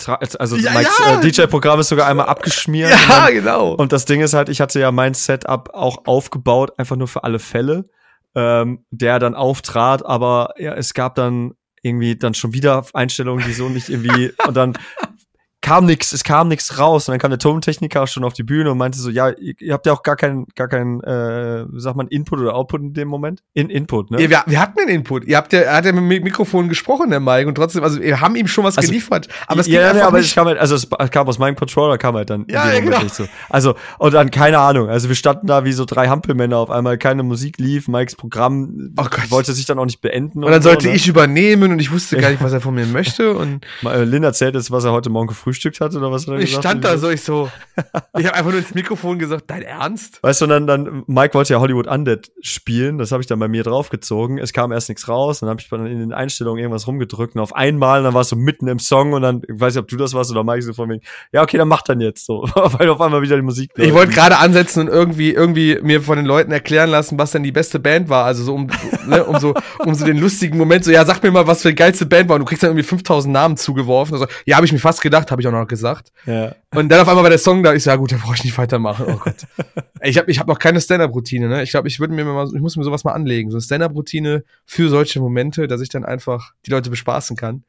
also 0.09 0.57
ja, 0.57 0.73
Mikes 0.73 0.99
ja. 0.99 1.21
äh, 1.21 1.31
DJ-Programm 1.31 1.79
ist 1.79 1.89
sogar 1.89 2.09
einmal 2.09 2.27
abgeschmiert. 2.27 2.91
Ja, 2.91 2.97
und 2.97 3.09
dann, 3.11 3.35
genau. 3.35 3.75
Und 3.75 3.93
das 3.93 4.05
Ding 4.05 4.21
ist 4.21 4.35
halt, 4.35 4.49
ich 4.49 4.61
hatte 4.61 4.81
ja 4.81 4.91
mein 4.91 5.15
Setup 5.15 5.71
auch 5.75 6.07
aufgebaut, 6.07 6.73
einfach 6.79 6.97
nur 6.97 7.07
für 7.07 7.23
alle 7.23 7.39
Fälle, 7.39 7.89
ähm, 8.35 8.85
der 8.91 9.19
dann 9.19 9.35
auftrat, 9.35 10.05
aber 10.05 10.55
ja, 10.59 10.75
es 10.75 10.95
gab 10.95 11.15
dann 11.15 11.55
irgendwie 11.83 12.17
dann 12.17 12.35
schon 12.35 12.53
wieder 12.53 12.85
Einstellungen, 12.95 13.45
die 13.45 13.53
so 13.53 13.69
nicht 13.69 13.89
irgendwie 13.89 14.33
und 14.47 14.57
dann 14.57 14.79
kam 15.63 15.87
nix, 15.87 16.13
es 16.13 16.25
kam 16.25 16.49
nix 16.49 16.79
raus. 16.79 17.09
Und 17.09 17.13
dann 17.13 17.21
kam 17.21 17.31
der 17.31 17.39
Tontechniker 17.39 18.07
schon 18.07 18.25
auf 18.25 18.35
die 18.35 18.43
Bühne 18.43 18.71
und 18.73 18.79
meinte 18.79 18.99
so, 18.99 19.09
ja, 19.09 19.31
ihr, 19.31 19.55
ihr 19.59 19.73
habt 19.73 19.87
ja 19.87 19.93
auch 19.93 20.03
gar 20.03 20.17
keinen, 20.17 20.47
gar 20.55 20.69
keinen, 20.69 21.01
äh, 21.01 21.65
sagt 21.77 21.97
man, 21.97 22.09
Input 22.09 22.41
oder 22.41 22.55
Output 22.55 22.83
in 22.83 22.93
dem 22.93 23.09
Moment? 23.09 23.43
In 23.55 23.71
Input, 23.71 24.11
ne? 24.11 24.21
Ja, 24.21 24.29
wir, 24.29 24.43
wir 24.47 24.61
hatten 24.61 24.81
einen 24.81 24.89
Input. 24.89 25.25
Ihr 25.25 25.37
habt 25.37 25.53
ja, 25.53 25.61
er 25.61 25.77
hat 25.77 25.87
ja 25.87 25.93
mit 25.93 26.19
dem 26.19 26.25
Mikrofon 26.25 26.69
gesprochen, 26.69 27.11
der 27.11 27.21
Mike, 27.21 27.49
und 27.49 27.55
trotzdem, 27.55 27.85
also 27.85 28.01
wir 28.01 28.21
haben 28.21 28.35
ihm 28.37 28.49
schon 28.49 28.65
was 28.65 28.77
also, 28.77 28.89
geliefert. 28.89 29.29
Aber 29.47 29.61
es 29.61 29.69
ja, 29.69 29.97
ja, 29.97 30.07
aber 30.07 30.19
es 30.19 30.35
kam 30.35 30.47
halt, 30.47 30.59
also 30.59 30.75
es 30.75 30.89
kam 31.11 31.29
aus 31.29 31.39
meinem 31.39 31.55
Controller, 31.55 31.97
kam 31.97 32.17
halt 32.17 32.29
dann 32.29 32.45
ja, 32.51 32.71
ja, 32.71 32.81
genau. 32.81 33.01
nicht 33.01 33.15
so. 33.15 33.27
Also, 33.49 33.75
und 33.99 34.15
dann, 34.15 34.31
keine 34.31 34.59
Ahnung, 34.59 34.89
also 34.89 35.09
wir 35.09 35.17
standen 35.17 35.47
da 35.47 35.65
wie 35.65 35.73
so 35.73 35.85
drei 35.85 36.09
Hampelmänner 36.09 36.59
auf 36.59 36.71
einmal, 36.71 36.99
keine 36.99 37.23
Musik 37.23 37.59
lief, 37.59 37.87
Mikes 37.87 38.17
Programm 38.17 38.93
oh 38.99 39.07
wollte 39.29 39.53
sich 39.53 39.65
dann 39.65 39.79
auch 39.79 39.85
nicht 39.85 40.01
beenden. 40.01 40.39
Und, 40.39 40.45
und 40.45 40.51
dann 40.51 40.63
sollte 40.63 40.85
so, 40.85 40.89
ne? 40.91 40.97
ich 40.97 41.07
übernehmen 41.07 41.73
und 41.73 41.79
ich 41.79 41.93
wusste 41.93 42.17
gar 42.19 42.31
nicht, 42.33 42.43
was 42.43 42.53
er 42.53 42.61
von 42.61 42.75
mir 42.75 42.87
möchte. 42.87 43.35
Und 43.35 43.65
Lynn 43.83 44.25
erzählt 44.25 44.55
jetzt, 44.55 44.71
was 44.71 44.85
er 44.85 44.93
heute 44.93 45.09
Morgen 45.09 45.29
gefrühstückt 45.29 45.52
gefrühstückt 45.53 45.81
hat 45.81 45.95
oder 45.95 46.11
was 46.11 46.27
hat 46.27 46.35
er 46.35 46.41
ich 46.41 46.47
gesagt? 46.47 46.65
stand 46.65 46.85
da 46.85 46.99
so, 46.99 47.11
ich 47.11 47.23
so, 47.23 47.51
ich 48.19 48.27
habe 48.27 48.35
einfach 48.35 48.51
nur 48.51 48.61
ins 48.61 48.75
Mikrofon 48.75 49.19
gesagt, 49.19 49.45
dein 49.49 49.63
Ernst? 49.63 50.23
Weißt 50.23 50.41
du, 50.41 50.47
und 50.47 50.51
dann, 50.51 50.67
dann, 50.67 51.05
Mike 51.07 51.35
wollte 51.35 51.53
ja 51.53 51.61
Hollywood 51.61 51.87
Undead 51.87 52.33
spielen, 52.41 52.99
das 52.99 53.13
habe 53.13 53.21
ich 53.21 53.27
dann 53.27 53.39
bei 53.39 53.49
mir 53.49 53.63
draufgezogen. 53.63 54.39
Es 54.39 54.53
kam 54.53 54.73
erst 54.73 54.89
nichts 54.89 55.09
raus, 55.09 55.41
dann 55.41 55.49
habe 55.49 55.61
ich 55.61 55.69
dann 55.69 55.87
in 55.87 56.01
den 56.01 56.13
Einstellungen 56.13 56.59
irgendwas 56.59 56.87
rumgedrückt 56.87 57.35
und 57.35 57.41
auf 57.41 57.55
einmal, 57.55 58.03
dann 58.03 58.15
war 58.15 58.23
es 58.23 58.29
so 58.29 58.37
mitten 58.37 58.67
im 58.69 58.79
Song 58.79 59.13
und 59.13 59.23
dann, 59.23 59.43
ich 59.47 59.61
weiß 59.61 59.75
nicht, 59.75 59.83
ob 59.83 59.89
du 59.89 59.97
das 59.97 60.15
warst 60.15 60.31
oder 60.31 60.45
Mike 60.45 60.63
so 60.63 60.73
von 60.73 60.89
mir, 60.89 61.01
ja, 61.33 61.43
okay, 61.43 61.59
dann 61.59 61.69
mach 61.69 61.83
dann 61.83 62.01
jetzt 62.01 62.27
so, 62.27 62.43
weil 62.55 62.89
auf 62.89 63.01
einmal 63.01 63.23
wieder 63.23 63.37
die 63.37 63.43
Musik. 63.43 63.71
Ich 63.77 63.93
wollte 63.93 64.13
gerade 64.13 64.39
ansetzen 64.39 64.81
und 64.81 64.89
irgendwie, 64.89 65.33
irgendwie 65.33 65.79
mir 65.83 66.03
von 66.03 66.17
den 66.17 66.27
Leuten 66.27 66.53
erklären 66.53 66.91
lassen, 66.91 67.19
was 67.19 67.33
denn 67.33 67.43
die 67.43 67.53
beste 67.53 67.79
Band 67.79 68.09
war, 68.09 68.25
also 68.25 68.45
so 68.45 68.55
um, 68.55 68.69
ne, 69.07 69.25
um 69.25 69.39
so, 69.39 69.55
um 69.81 69.95
so 69.95 70.05
den 70.05 70.19
lustigen 70.19 70.57
Moment, 70.57 70.85
so, 70.85 70.91
ja, 70.91 71.05
sag 71.05 71.23
mir 71.23 71.31
mal, 71.31 71.47
was 71.47 71.63
für 71.63 71.69
eine 71.69 71.75
geilste 71.75 72.07
Band 72.07 72.29
war 72.29 72.37
und 72.37 72.41
du 72.41 72.47
kriegst 72.47 72.63
dann 72.63 72.71
irgendwie 72.71 72.85
5000 72.85 73.33
Namen 73.33 73.57
zugeworfen, 73.57 74.15
also, 74.15 74.27
ja, 74.47 74.57
habe 74.57 74.67
ich 74.67 74.73
mir 74.73 74.79
fast 74.79 75.01
gedacht, 75.01 75.31
habe 75.31 75.42
ich 75.43 75.49
auch 75.49 75.53
noch 75.53 75.67
gesagt. 75.67 76.13
Ja. 76.27 76.55
Und 76.75 76.89
dann 76.89 77.01
auf 77.01 77.09
einmal 77.09 77.25
war 77.25 77.31
der 77.31 77.39
Song 77.39 77.63
da, 77.63 77.75
ich 77.75 77.83
so, 77.83 77.91
ja 77.91 77.97
gut, 77.97 78.13
da 78.13 78.17
brauche 78.17 78.35
ich 78.35 78.45
nicht 78.45 78.57
weitermachen. 78.57 79.07
Oh 79.09 79.17
Gott. 79.17 79.47
ich 80.03 80.19
habe 80.19 80.31
ich 80.31 80.39
hab 80.39 80.47
noch 80.47 80.59
keine 80.59 80.81
Stand-Up-Routine, 80.81 81.49
ne? 81.49 81.63
Ich 81.63 81.71
glaube, 81.71 81.89
ich 81.89 82.01
würde 82.01 82.15
mir 82.15 82.25
mal, 82.25 82.47
ich 82.55 82.61
muss 82.61 82.77
mir 82.77 82.85
sowas 82.85 83.05
mal 83.05 83.13
anlegen. 83.13 83.51
So 83.51 83.57
eine 83.57 83.63
Stand-Up-Routine 83.63 84.45
für 84.65 84.89
solche 84.89 85.21
Momente, 85.21 85.69
dass 85.69 85.81
ich 85.81 85.89
dann 85.89 86.05
einfach 86.05 86.53
die 86.67 86.71
Leute 86.71 86.91
bespaßen 86.91 87.37
kann. 87.37 87.65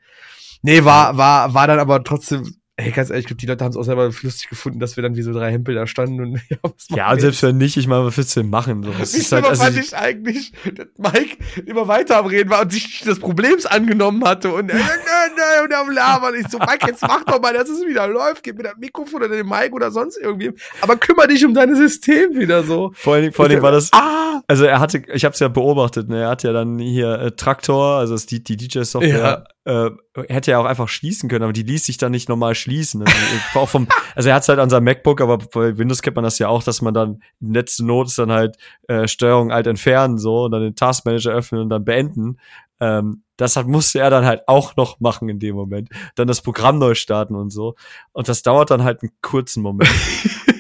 Nee, 0.62 0.84
war, 0.86 1.18
war, 1.18 1.54
war 1.54 1.68
dann 1.68 1.80
aber 1.80 2.04
trotzdem 2.04 2.56
Ey, 2.76 2.90
ganz 2.90 3.12
ehrlich, 3.12 3.26
ich 3.26 3.28
glaube, 3.28 3.40
die 3.40 3.46
Leute 3.46 3.64
haben 3.64 3.70
es 3.70 3.78
auch 3.78 3.84
selber 3.84 4.06
lustig 4.06 4.50
gefunden, 4.50 4.80
dass 4.80 4.96
wir 4.98 5.04
dann 5.04 5.16
wie 5.16 5.22
so 5.22 5.32
drei 5.32 5.52
Hempel 5.52 5.76
da 5.76 5.86
standen 5.86 6.20
und 6.22 6.42
ja, 6.50 6.58
ja 6.96 7.20
selbst 7.20 7.44
wenn 7.44 7.58
nicht, 7.58 7.78
ich 7.78 7.86
meine, 7.86 8.06
was 8.06 8.18
willst 8.18 8.36
du 8.36 8.42
denn 8.42 8.50
machen? 8.50 8.82
So, 8.82 8.92
das 8.92 9.14
ist 9.14 9.32
halt, 9.32 9.46
also 9.46 9.64
fand 9.64 9.78
ich 9.78 9.96
eigentlich, 9.96 10.54
dass 10.74 10.88
Mike 10.98 11.38
immer 11.68 11.88
weiter 11.88 12.18
am 12.18 12.26
Reden 12.26 12.50
war 12.50 12.62
und 12.64 12.72
sich 12.72 13.02
des 13.02 13.20
Problems 13.20 13.68
angenommen 13.68 14.24
hatte 14.26 14.52
und 14.52 14.70
äh, 14.72 15.64
und 15.64 15.74
am 15.74 15.92
Labern. 15.92 16.34
Ich 16.34 16.48
so, 16.50 16.58
Mike, 16.58 16.88
jetzt 16.88 17.04
mach 17.04 17.24
doch 17.26 17.40
mal, 17.40 17.54
dass 17.54 17.70
es 17.70 17.86
wieder 17.86 18.08
läuft, 18.08 18.42
gib 18.42 18.58
mir 18.58 18.64
das 18.64 18.78
Mikrofon 18.78 19.22
oder 19.22 19.36
den 19.36 19.48
Mike 19.48 19.74
oder 19.74 19.92
sonst 19.92 20.18
irgendwie. 20.18 20.52
Aber 20.82 20.96
kümmere 20.96 21.28
dich 21.28 21.46
um 21.46 21.54
dein 21.54 21.76
System 21.76 22.36
wieder 22.36 22.64
so. 22.64 22.92
Vor 22.96 23.14
allen 23.14 23.24
Dingen, 23.24 23.34
vor 23.34 23.46
allen 23.46 23.52
Dingen 23.52 23.62
war 23.62 23.72
das, 23.72 23.92
ah! 23.94 24.42
also 24.48 24.66
er 24.66 24.80
hatte, 24.80 25.04
ich 25.14 25.26
habe 25.26 25.34
es 25.34 25.40
ja 25.40 25.48
beobachtet, 25.48 26.10
ne, 26.10 26.22
er 26.22 26.30
hat 26.30 26.42
ja 26.42 26.54
dann 26.54 26.80
hier 26.80 27.20
äh, 27.20 27.32
Traktor, 27.32 27.98
also 27.98 28.16
die, 28.18 28.44
die 28.44 28.58
DJ-Software, 28.58 29.18
ja. 29.18 29.44
Äh, 29.66 29.92
hätte 30.28 30.52
ja 30.52 30.60
auch 30.60 30.66
einfach 30.66 30.90
schließen 30.90 31.30
können, 31.30 31.44
aber 31.44 31.54
die 31.54 31.64
ließ 31.64 31.86
sich 31.86 31.98
dann 31.98 32.12
nicht 32.12 32.28
normal 32.28 32.56
schließen. 32.56 33.02
Also, 33.02 33.60
auch 33.60 33.70
vom, 33.70 33.88
also 34.16 34.30
er 34.30 34.36
hat 34.36 34.44
es 34.44 34.50
halt 34.50 34.60
an 34.60 34.70
seinem 34.70 34.84
MacBook, 34.86 35.22
aber 35.22 35.38
bei 35.38 35.78
Windows 35.78 36.02
kennt 36.02 36.16
man 36.16 36.26
das 36.26 36.40
ja 36.40 36.50
auch, 36.50 36.64
dass 36.64 36.82
man 36.82 36.94
dann 36.94 37.22
in 37.40 37.54
letzten 37.54 37.86
Notes 37.86 38.16
dann 38.16 38.32
halt 38.32 38.58
äh, 38.88 39.08
Steuerung 39.08 39.52
alt 39.52 39.68
entfernen 39.68 40.18
so 40.18 40.46
und 40.46 40.52
dann 40.52 40.62
den 40.62 40.76
Taskmanager 40.76 41.32
öffnen 41.32 41.62
und 41.62 41.70
dann 41.70 41.86
beenden. 41.86 42.38
Ähm, 42.80 43.24
das 43.38 43.56
hat, 43.56 43.68
musste 43.68 44.00
er 44.00 44.10
dann 44.10 44.26
halt 44.26 44.48
auch 44.48 44.76
noch 44.76 45.00
machen 45.00 45.30
in 45.30 45.40
dem 45.40 45.56
Moment. 45.56 45.90
Dann 46.16 46.28
das 46.28 46.42
Programm 46.42 46.80
neu 46.80 46.96
starten 46.96 47.36
und 47.36 47.50
so. 47.50 47.76
Und 48.12 48.28
das 48.28 48.44
dauert 48.44 48.70
dann 48.70 48.84
halt 48.84 49.02
einen 49.02 49.12
kurzen 49.22 49.64
Moment. 49.64 49.90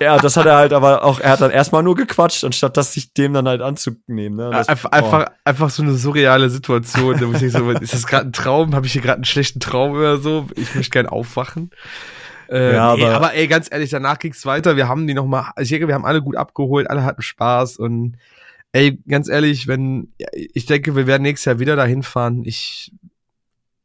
ja, 0.00 0.18
das 0.18 0.36
hat 0.36 0.46
er 0.46 0.56
halt 0.56 0.72
aber 0.72 1.04
auch, 1.04 1.20
er 1.20 1.30
hat 1.30 1.40
dann 1.40 1.50
erstmal 1.50 1.82
nur 1.82 1.94
gequatscht, 1.94 2.44
anstatt 2.44 2.76
das 2.76 2.94
sich 2.94 3.12
dem 3.12 3.34
dann 3.34 3.46
halt 3.46 3.60
anzunehmen. 3.60 4.36
Ne? 4.36 4.50
Das, 4.50 4.68
einfach, 4.68 4.90
oh. 4.92 4.96
einfach, 4.96 5.26
einfach 5.44 5.70
so 5.70 5.82
eine 5.82 5.92
surreale 5.92 6.48
Situation. 6.48 7.18
Da 7.20 7.26
muss 7.26 7.42
ich 7.42 7.52
so, 7.52 7.70
ist 7.70 7.94
das 7.94 8.06
gerade 8.06 8.28
ein 8.28 8.32
Traum? 8.32 8.74
Habe 8.74 8.86
ich 8.86 8.92
hier 8.92 9.02
gerade 9.02 9.16
einen 9.16 9.24
schlechten 9.24 9.60
Traum 9.60 9.92
oder 9.92 10.18
so? 10.18 10.46
Ich 10.56 10.74
möchte 10.74 10.90
gern 10.90 11.06
aufwachen. 11.06 11.70
Äh, 12.48 12.74
ja, 12.74 12.92
aber, 12.92 13.02
ey, 13.02 13.14
aber 13.14 13.34
ey, 13.34 13.46
ganz 13.46 13.68
ehrlich, 13.70 13.90
danach 13.90 14.18
ging's 14.18 14.44
weiter. 14.46 14.76
Wir 14.76 14.88
haben 14.88 15.06
die 15.06 15.14
noch 15.14 15.26
mal, 15.26 15.52
ich 15.60 15.68
denke, 15.68 15.86
wir 15.86 15.94
haben 15.94 16.04
alle 16.04 16.22
gut 16.22 16.36
abgeholt, 16.36 16.90
alle 16.90 17.04
hatten 17.04 17.22
Spaß 17.22 17.76
und 17.76 18.16
ey, 18.72 18.98
ganz 19.08 19.28
ehrlich, 19.28 19.66
wenn, 19.66 20.12
ich 20.32 20.66
denke, 20.66 20.96
wir 20.96 21.06
werden 21.06 21.22
nächstes 21.22 21.44
Jahr 21.44 21.58
wieder 21.58 21.76
dahin 21.76 22.02
fahren. 22.02 22.42
Ich, 22.44 22.92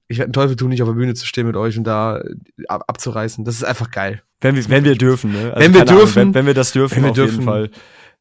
ich 0.07 0.17
werde 0.17 0.27
einen 0.27 0.33
Teufel 0.33 0.55
tun, 0.55 0.69
nicht 0.69 0.81
auf 0.81 0.89
der 0.89 0.93
Bühne 0.93 1.13
zu 1.13 1.25
stehen 1.25 1.47
mit 1.47 1.55
euch 1.55 1.77
und 1.77 1.83
da 1.83 2.21
ab, 2.67 2.83
abzureißen. 2.87 3.43
Das 3.43 3.55
ist 3.55 3.63
einfach 3.63 3.91
geil. 3.91 4.21
Wenn 4.41 4.55
wir, 4.55 4.69
wenn 4.69 4.83
wir 4.83 4.95
dürfen, 4.95 5.31
ne? 5.31 5.53
Also 5.53 5.59
wenn 5.59 5.73
wir 5.73 5.85
dürfen. 5.85 5.99
Ahnung, 5.99 6.15
wenn, 6.15 6.33
wenn, 6.35 6.45
wir 6.45 6.53
das 6.53 6.71
dürfen, 6.71 6.97
wenn 6.97 7.03
wir 7.03 7.09
auf 7.11 7.15
dürfen. 7.15 7.33
jeden 7.33 7.45
Fall 7.45 7.69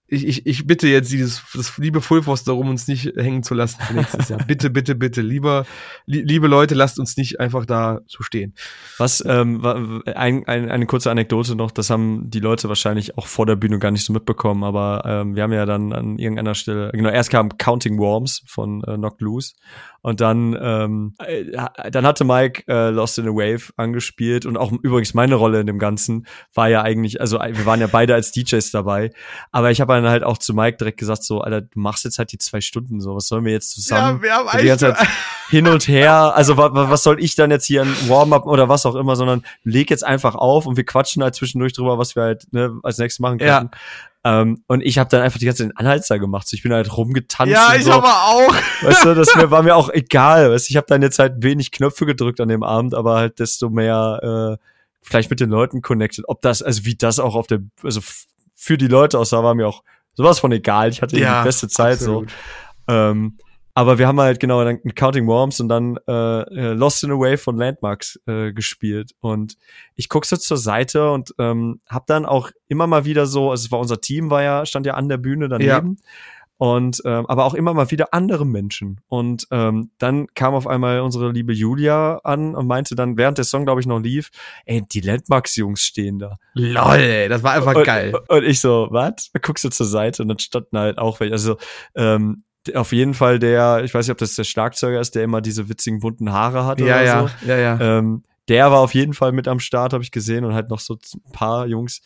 ich, 0.07 0.27
ich, 0.27 0.47
ich 0.47 0.67
bitte 0.67 0.87
jetzt 0.87 1.11
dieses 1.11 1.43
das 1.55 1.79
liebe 1.79 2.03
Fullforce 2.03 2.45
darum, 2.45 2.69
uns 2.69 2.87
nicht 2.89 3.17
hängen 3.17 3.43
zu 3.43 3.55
lassen 3.55 3.81
für 3.81 3.95
nächstes 3.95 4.29
Jahr. 4.29 4.45
bitte, 4.47 4.69
bitte, 4.69 4.95
bitte, 4.95 5.23
lieber, 5.23 5.65
li 6.05 6.21
liebe 6.23 6.47
Leute, 6.47 6.75
lasst 6.75 6.99
uns 6.99 7.17
nicht 7.17 7.41
einfach 7.41 7.65
da 7.65 8.01
so 8.07 8.23
stehen. 8.23 8.55
Was, 8.99 9.25
ähm, 9.27 10.03
ein, 10.07 10.47
ein, 10.47 10.71
eine 10.71 10.87
kurze 10.87 11.11
Anekdote 11.11 11.57
noch, 11.57 11.71
das 11.71 11.89
haben 11.89 12.29
die 12.29 12.41
Leute 12.41 12.69
wahrscheinlich 12.69 13.17
auch 13.17 13.27
vor 13.27 13.47
der 13.47 13.57
Bühne 13.57 13.79
gar 13.79 13.91
nicht 13.91 14.05
so 14.05 14.13
mitbekommen, 14.13 14.63
aber 14.63 15.03
ähm, 15.07 15.37
wir 15.37 15.43
haben 15.43 15.53
ja 15.53 15.65
dann 15.65 15.95
an 15.95 16.19
irgendeiner 16.19 16.55
Stelle, 16.55 16.91
genau, 16.93 17.09
erst 17.09 17.31
kam 17.31 17.57
Counting 17.57 17.99
Worms 17.99 18.43
von 18.47 18.83
äh, 18.85 18.97
Knocked 18.97 19.23
Loose 19.23 19.55
und 20.03 20.21
dann, 20.21 20.55
ähm, 20.61 21.15
äh, 21.19 21.91
dann 21.91 22.07
hatte 22.07 22.25
Mike 22.25 22.65
äh, 22.69 22.91
Lost 22.91 23.19
in 23.19 23.27
a 23.27 23.31
Wave 23.31 23.73
angespielt 23.79 24.45
und 24.45 24.59
auch 24.59 24.71
übrigens 24.71 25.15
meine 25.15 25.37
Rolle 25.37 25.61
in 25.61 25.67
dem 25.67 25.79
Ganzen 25.79 26.27
war 26.53 26.69
ja 26.69 26.83
eigentlich, 26.83 27.23
also 27.23 27.39
wir 27.39 27.65
waren 27.65 27.81
ja 27.81 27.87
beide 27.87 28.13
als 28.13 28.31
DJs 28.31 28.71
dabei, 28.71 29.13
aber 29.51 29.71
ich 29.71 29.81
habe 29.81 29.94
dann 30.03 30.11
halt 30.11 30.25
auch 30.25 30.39
zu 30.39 30.55
Mike 30.55 30.79
direkt 30.79 30.99
gesagt 30.99 31.25
so, 31.25 31.41
Alter, 31.41 31.63
du 31.63 31.79
machst 31.79 32.05
jetzt 32.05 32.19
halt 32.19 32.33
die 32.33 32.39
zwei 32.39 32.61
Stunden 32.61 33.01
so, 33.01 33.15
was 33.15 33.29
sollen 33.29 33.45
wir 33.45 33.53
jetzt 33.53 33.71
zusammen? 33.73 34.19
Ja, 34.19 34.23
wir 34.23 34.35
haben 34.35 34.59
die 34.61 34.67
ganze 34.67 34.95
Zeit 34.95 35.09
hin 35.49 35.69
und 35.69 35.87
her, 35.89 36.35
also 36.35 36.57
was, 36.57 36.71
was 36.73 37.03
soll 37.03 37.23
ich 37.23 37.35
dann 37.35 37.51
jetzt 37.51 37.67
hier 37.67 37.83
ein 37.83 37.95
Warm-up 38.09 38.47
oder 38.47 38.69
was 38.69 38.87
auch 38.87 38.95
immer, 38.95 39.17
sondern 39.17 39.45
leg 39.63 39.91
jetzt 39.91 40.05
einfach 40.05 40.35
auf 40.35 40.67
und 40.67 40.77
wir 40.77 40.85
quatschen 40.85 41.23
halt 41.23 41.35
zwischendurch 41.35 41.73
drüber, 41.73 41.99
was 41.99 42.17
wir 42.17 42.23
halt 42.23 42.53
ne, 42.53 42.79
als 42.83 42.99
nächstes 42.99 43.21
machen 43.21 43.39
können. 43.39 43.49
Ja. 43.49 43.71
Ähm, 44.27 44.65
und 44.69 44.81
ich 44.81 44.99
habe 44.99 45.11
dann 45.11 45.21
einfach 45.21 45.39
die 45.39 45.45
ganze 45.45 45.65
Zeit 45.65 45.73
den 45.73 45.77
Anhalter 45.77 46.19
gemacht. 46.19 46.49
So, 46.49 46.55
ich 46.55 46.63
bin 46.63 46.73
halt 46.73 46.97
rumgetanzt. 46.97 47.53
Ja, 47.53 47.75
ich 47.77 47.85
so. 47.85 47.93
aber 47.93 48.09
auch. 48.09 48.55
Weißt 48.83 49.05
du, 49.05 49.15
das 49.15 49.37
mir, 49.37 49.51
war 49.51 49.63
mir 49.63 49.77
auch 49.77 49.91
egal. 49.91 50.51
Weißt, 50.51 50.71
ich 50.71 50.77
habe 50.77 50.87
dann 50.89 51.03
jetzt 51.03 51.19
halt 51.19 51.43
wenig 51.43 51.73
Knöpfe 51.73 52.07
gedrückt 52.07 52.41
an 52.41 52.49
dem 52.49 52.63
Abend, 52.63 52.95
aber 52.95 53.17
halt 53.17 53.39
desto 53.39 53.69
mehr 53.69 54.59
äh, 54.59 54.65
vielleicht 55.03 55.29
mit 55.29 55.41
den 55.41 55.51
Leuten 55.51 55.83
connected. 55.83 56.25
Ob 56.27 56.41
das, 56.41 56.63
also 56.63 56.87
wie 56.87 56.95
das 56.95 57.19
auch 57.19 57.35
auf 57.35 57.47
der, 57.47 57.61
also 57.83 58.01
für 58.65 58.79
die 58.79 58.89
Leute 58.89 59.19
aussah, 59.19 59.43
war 59.43 59.55
mir 59.55 59.69
auch 59.69 59.83
sowas 60.15 60.39
von 60.39 60.51
egal. 60.51 60.89
Ich 60.89 61.03
hatte 61.03 61.19
ja, 61.19 61.43
die 61.43 61.49
beste 61.49 61.69
Zeit 61.69 61.95
absolut. 61.95 62.31
so. 62.31 62.95
Ähm, 62.95 63.37
aber 63.75 63.99
wir 63.99 64.07
haben 64.07 64.19
halt 64.21 64.41
genau 64.41 64.65
dann 64.65 64.81
Counting 64.95 65.27
Worms 65.27 65.61
und 65.61 65.69
dann 65.69 65.99
äh, 66.09 66.13
äh, 66.13 66.73
Lost 66.73 67.05
in 67.05 67.11
a 67.11 67.15
Wave 67.15 67.37
von 67.39 67.59
Landmarks 67.59 68.19
äh, 68.27 68.53
gespielt. 68.53 69.13
Und 69.21 69.59
ich 69.97 70.09
guck 70.09 70.25
so 70.25 70.37
zur 70.37 70.57
Seite 70.57 71.11
und 71.11 71.35
ähm, 71.39 71.81
hab 71.89 72.07
dann 72.07 72.25
auch 72.25 72.53
immer 72.69 72.87
mal 72.87 73.05
wieder 73.05 73.27
so, 73.27 73.51
also 73.51 73.67
es 73.67 73.73
war 73.73 73.81
unser 73.81 74.01
Team, 74.01 74.31
war 74.31 74.43
ja, 74.43 74.65
stand 74.65 74.87
ja 74.87 74.95
an 74.95 75.11
der 75.11 75.19
Bühne 75.19 75.49
daneben. 75.49 75.99
Ja. 75.99 76.09
Und 76.57 77.03
ähm, 77.05 77.27
aber 77.27 77.45
auch 77.45 77.55
immer 77.55 77.75
mal 77.75 77.91
wieder 77.91 78.09
andere 78.13 78.47
Menschen. 78.47 79.01
Und 79.09 79.47
ähm, 79.51 79.91
dann 79.99 80.29
kam 80.35 80.55
auf 80.55 80.67
einmal 80.67 81.01
unsere 81.01 81.33
liebe 81.33 81.53
Julia 81.53 82.21
an 82.23 82.55
und 82.55 82.67
meinte 82.67 82.95
dann, 82.95 83.17
während 83.17 83.39
der 83.39 83.45
Song, 83.45 83.65
glaube 83.65 83.81
ich, 83.81 83.87
noch 83.87 83.99
lief, 83.99 84.31
ey, 84.65 84.83
die 84.83 85.01
Landmarks-Jungs 85.01 85.81
stehen 85.81 86.21
da. 86.21 86.37
Lol, 86.55 87.29
das 87.29 87.43
war 87.43 87.55
einfach 87.55 87.75
und, 87.75 87.85
geil. 87.85 88.15
Und 88.29 88.45
ich 88.45 88.61
so, 88.61 88.87
was? 88.91 89.31
Guckst 89.43 89.65
du 89.65 89.69
zur 89.69 89.87
Seite 89.87 90.23
und 90.23 90.29
dann 90.29 90.39
standen 90.39 90.79
halt 90.79 90.99
auch 90.99 91.19
welche. 91.21 91.33
Also 91.33 91.57
ähm, 91.97 92.45
auf 92.73 92.93
jeden 92.93 93.15
Fall 93.15 93.39
der, 93.39 93.83
ich 93.85 93.93
weiß 93.93 94.07
nicht, 94.07 94.13
ob 94.13 94.19
das 94.19 94.37
der 94.37 94.45
Schlagzeuger 94.45 95.01
ist, 95.01 95.15
der 95.15 95.25
immer 95.25 95.41
diese 95.41 95.69
witzigen 95.69 96.01
bunten 96.01 96.33
Haare 96.33 96.65
hat 96.65 96.79
ja, 96.81 96.87
oder 96.87 97.03
ja, 97.05 97.29
so. 97.29 97.49
Ja, 97.49 97.59
ja, 97.59 97.99
ähm, 97.99 98.23
der 98.49 98.71
war 98.71 98.81
auf 98.81 98.95
jeden 98.95 99.15
Fall 99.15 99.33
mit 99.33 99.49
am 99.49 99.59
Start, 99.59 99.93
habe 99.93 100.05
ich 100.05 100.11
gesehen, 100.11 100.45
und 100.45 100.55
halt 100.55 100.71
noch 100.71 100.81
so 100.81 100.95
ein 100.95 101.33
paar 101.33 101.67
Jungs. 101.67 102.03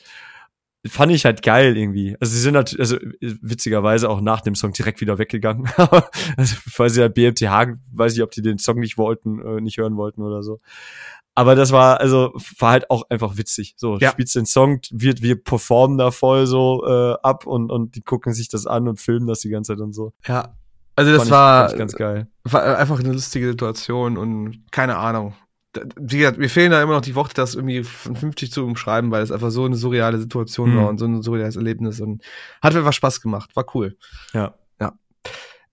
Fand 0.89 1.13
ich 1.13 1.25
halt 1.25 1.43
geil 1.43 1.77
irgendwie. 1.77 2.17
Also 2.21 2.35
sie 2.35 2.41
sind 2.41 2.57
halt, 2.57 2.79
also 2.79 2.97
witzigerweise 3.21 4.09
auch 4.09 4.21
nach 4.21 4.41
dem 4.41 4.55
Song 4.55 4.73
direkt 4.73 5.01
wieder 5.01 5.19
weggegangen. 5.19 5.69
also, 6.37 6.57
weil 6.77 6.91
sie 6.91 7.01
halt 7.01 7.15
BMTH, 7.15 7.79
weiß 7.93 8.15
ich, 8.15 8.23
ob 8.23 8.31
die 8.31 8.43
den 8.43 8.59
Song 8.59 8.79
nicht 8.79 8.99
wollten, 8.99 9.41
äh, 9.41 9.61
nicht 9.61 9.79
hören 9.79 9.97
wollten 9.97 10.23
oder 10.23 10.43
so. 10.43 10.61
Aber 11.35 11.55
das 11.55 11.71
war, 11.71 12.01
also, 12.01 12.33
war 12.59 12.73
halt 12.73 12.91
auch 12.91 13.09
einfach 13.11 13.37
witzig. 13.37 13.75
So, 13.77 13.99
ja. 13.99 14.11
spielst 14.11 14.35
den 14.35 14.47
Song, 14.47 14.81
wir, 14.91 15.15
wir 15.21 15.43
performen 15.43 15.97
da 15.97 16.11
voll 16.11 16.47
so 16.47 16.85
äh, 16.85 17.17
ab 17.23 17.47
und, 17.47 17.71
und 17.71 17.95
die 17.95 18.03
gucken 18.03 18.33
sich 18.33 18.49
das 18.49 18.67
an 18.67 18.89
und 18.89 19.01
filmen 19.01 19.29
das 19.29 19.41
die 19.41 19.49
ganze 19.49 19.73
Zeit 19.73 19.81
und 19.81 19.93
so. 19.93 20.13
Ja. 20.27 20.57
Also 20.97 21.13
das 21.13 21.21
fand 21.21 21.31
war, 21.31 21.71
ich, 21.71 21.79
ganz 21.79 21.93
geil. 21.93 22.27
war 22.43 22.77
einfach 22.77 22.99
eine 22.99 23.13
lustige 23.13 23.47
Situation 23.51 24.19
und 24.19 24.65
keine 24.73 24.97
Ahnung. 24.97 25.35
Wie 25.97 26.19
gesagt, 26.19 26.39
mir 26.39 26.49
fehlen 26.49 26.71
da 26.71 26.83
immer 26.83 26.95
noch 26.95 27.03
die 27.03 27.15
Worte, 27.15 27.35
das 27.35 27.55
irgendwie 27.55 27.85
von 27.85 28.17
50 28.17 28.51
zu 28.51 28.65
umschreiben, 28.65 29.11
weil 29.11 29.23
es 29.23 29.31
einfach 29.31 29.51
so 29.51 29.65
eine 29.65 29.77
surreale 29.77 30.19
Situation 30.19 30.73
mhm. 30.73 30.79
war 30.79 30.89
und 30.89 30.99
so 30.99 31.07
ein 31.07 31.23
surreales 31.23 31.57
Erlebnis 31.57 32.01
und 32.01 32.23
hat 32.63 32.75
einfach 32.75 32.93
Spaß 32.93 33.21
gemacht. 33.21 33.55
War 33.55 33.67
cool. 33.75 33.97
Ja. 34.33 34.55
Ja. 34.81 34.95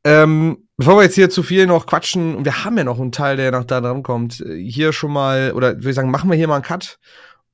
Ähm, 0.04 0.66
Bevor 0.78 0.98
wir 0.98 1.04
jetzt 1.04 1.16
hier 1.16 1.30
zu 1.30 1.42
viel 1.42 1.68
noch 1.68 1.86
quatschen, 1.86 2.36
und 2.36 2.44
wir 2.44 2.66
haben 2.66 2.78
ja 2.78 2.84
noch 2.84 3.00
einen 3.00 3.14
Teil, 3.14 3.38
der 3.38 3.52
noch 3.52 3.64
da 3.64 3.80
dran 3.80 4.04
kommt, 4.04 4.44
hier 4.58 4.92
schon 4.92 5.14
mal, 5.14 5.54
oder 5.54 5.76
würde 5.76 5.90
ich 5.90 5.96
sagen, 5.96 6.12
machen 6.12 6.30
wir 6.30 6.36
hier 6.36 6.50
mal 6.50 6.56
einen 6.56 6.64
Cut 6.64 7.00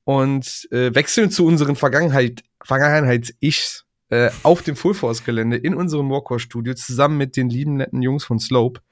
und 0.02 0.66
äh, 0.72 0.92
wechseln 0.92 1.30
zu 1.30 1.46
unseren 1.46 1.76
Vergangenheit, 1.76 2.42
Vergangenheits-Ichs 2.64 3.81
äh, 4.12 4.30
auf 4.42 4.60
dem 4.60 4.76
Full 4.76 4.92
Force 4.92 5.24
Gelände 5.24 5.56
in 5.56 5.74
unserem 5.74 6.10
Walkcore 6.10 6.38
Studio 6.38 6.74
zusammen 6.74 7.16
mit 7.16 7.34
den 7.34 7.48
lieben 7.48 7.78
netten 7.78 8.02
Jungs 8.02 8.24
von 8.24 8.38
Slope. 8.38 8.82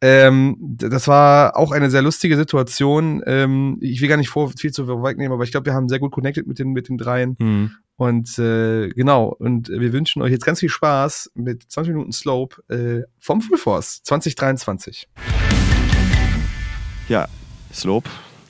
Ähm, 0.00 0.56
das 0.58 1.06
war 1.06 1.54
auch 1.58 1.70
eine 1.70 1.90
sehr 1.90 2.00
lustige 2.00 2.34
Situation. 2.34 3.22
Ähm, 3.26 3.76
ich 3.82 4.00
will 4.00 4.08
gar 4.08 4.16
nicht 4.16 4.30
vor, 4.30 4.50
viel 4.56 4.72
zu 4.72 4.86
vorwegnehmen, 4.86 5.34
aber 5.34 5.44
ich 5.44 5.50
glaube, 5.50 5.66
wir 5.66 5.74
haben 5.74 5.90
sehr 5.90 5.98
gut 5.98 6.12
connected 6.12 6.46
mit 6.46 6.58
den, 6.58 6.72
mit 6.72 6.88
den 6.88 6.96
dreien. 6.96 7.36
Mhm. 7.38 7.72
Und 7.96 8.38
äh, 8.38 8.88
genau, 8.88 9.36
und 9.38 9.68
wir 9.68 9.92
wünschen 9.92 10.22
euch 10.22 10.30
jetzt 10.30 10.46
ganz 10.46 10.60
viel 10.60 10.70
Spaß 10.70 11.32
mit 11.34 11.64
20 11.70 11.92
Minuten 11.92 12.12
Slope 12.12 12.62
äh, 12.68 13.02
vom 13.18 13.42
Full 13.42 13.58
Force 13.58 14.02
2023. 14.04 15.10
Ja, 17.10 17.28
Slope 17.70 18.08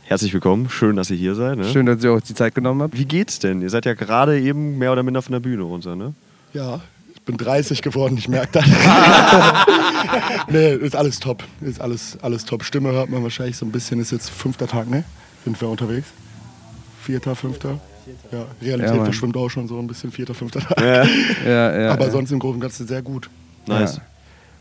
herzlich 0.08 0.32
willkommen. 0.32 0.70
Schön, 0.70 0.96
dass 0.96 1.10
ihr 1.10 1.18
hier 1.18 1.34
seid. 1.34 1.58
Ne? 1.58 1.64
Schön, 1.64 1.84
dass 1.84 2.02
ihr 2.02 2.12
euch 2.12 2.22
die 2.24 2.34
Zeit 2.34 2.54
genommen 2.54 2.82
habt. 2.82 2.96
Wie 2.96 3.04
geht's 3.04 3.38
denn? 3.38 3.60
Ihr 3.60 3.68
seid 3.68 3.84
ja 3.84 3.92
gerade 3.92 4.40
eben 4.40 4.78
mehr 4.78 4.90
oder 4.90 5.02
minder 5.02 5.20
von 5.20 5.32
der 5.32 5.40
Bühne 5.40 5.62
runter, 5.62 5.96
ne? 5.96 6.14
Ja, 6.54 6.80
ich 7.14 7.20
bin 7.22 7.36
30 7.36 7.82
geworden, 7.82 8.16
ich 8.16 8.26
merke 8.26 8.48
das. 8.52 8.64
nee, 10.48 10.74
ist 10.74 10.96
alles 10.96 11.20
top. 11.20 11.44
Ist 11.60 11.80
alles, 11.80 12.16
alles 12.22 12.46
top. 12.46 12.64
Stimme 12.64 12.90
hört 12.92 13.10
man 13.10 13.22
wahrscheinlich 13.22 13.58
so 13.58 13.66
ein 13.66 13.72
bisschen, 13.72 14.00
ist 14.00 14.10
jetzt 14.10 14.30
fünfter 14.30 14.66
Tag, 14.66 14.88
ne? 14.88 15.04
Sind 15.44 15.60
wir 15.60 15.68
unterwegs? 15.68 16.08
Vierter, 17.02 17.36
fünfter? 17.36 17.78
Ja, 18.32 18.46
Realität 18.62 18.96
ja, 18.96 19.04
verschwimmt 19.04 19.36
auch 19.36 19.50
schon 19.50 19.68
so 19.68 19.78
ein 19.78 19.86
bisschen, 19.86 20.10
vierter, 20.10 20.32
fünfter 20.32 20.60
Tag. 20.60 20.80
Ja. 20.80 21.04
ja, 21.46 21.80
ja, 21.80 21.92
Aber 21.92 22.10
sonst 22.10 22.30
im 22.30 22.38
Großen 22.38 22.54
und 22.54 22.60
Ganzen 22.62 22.86
sehr 22.86 23.02
gut. 23.02 23.28
Nice. 23.66 24.00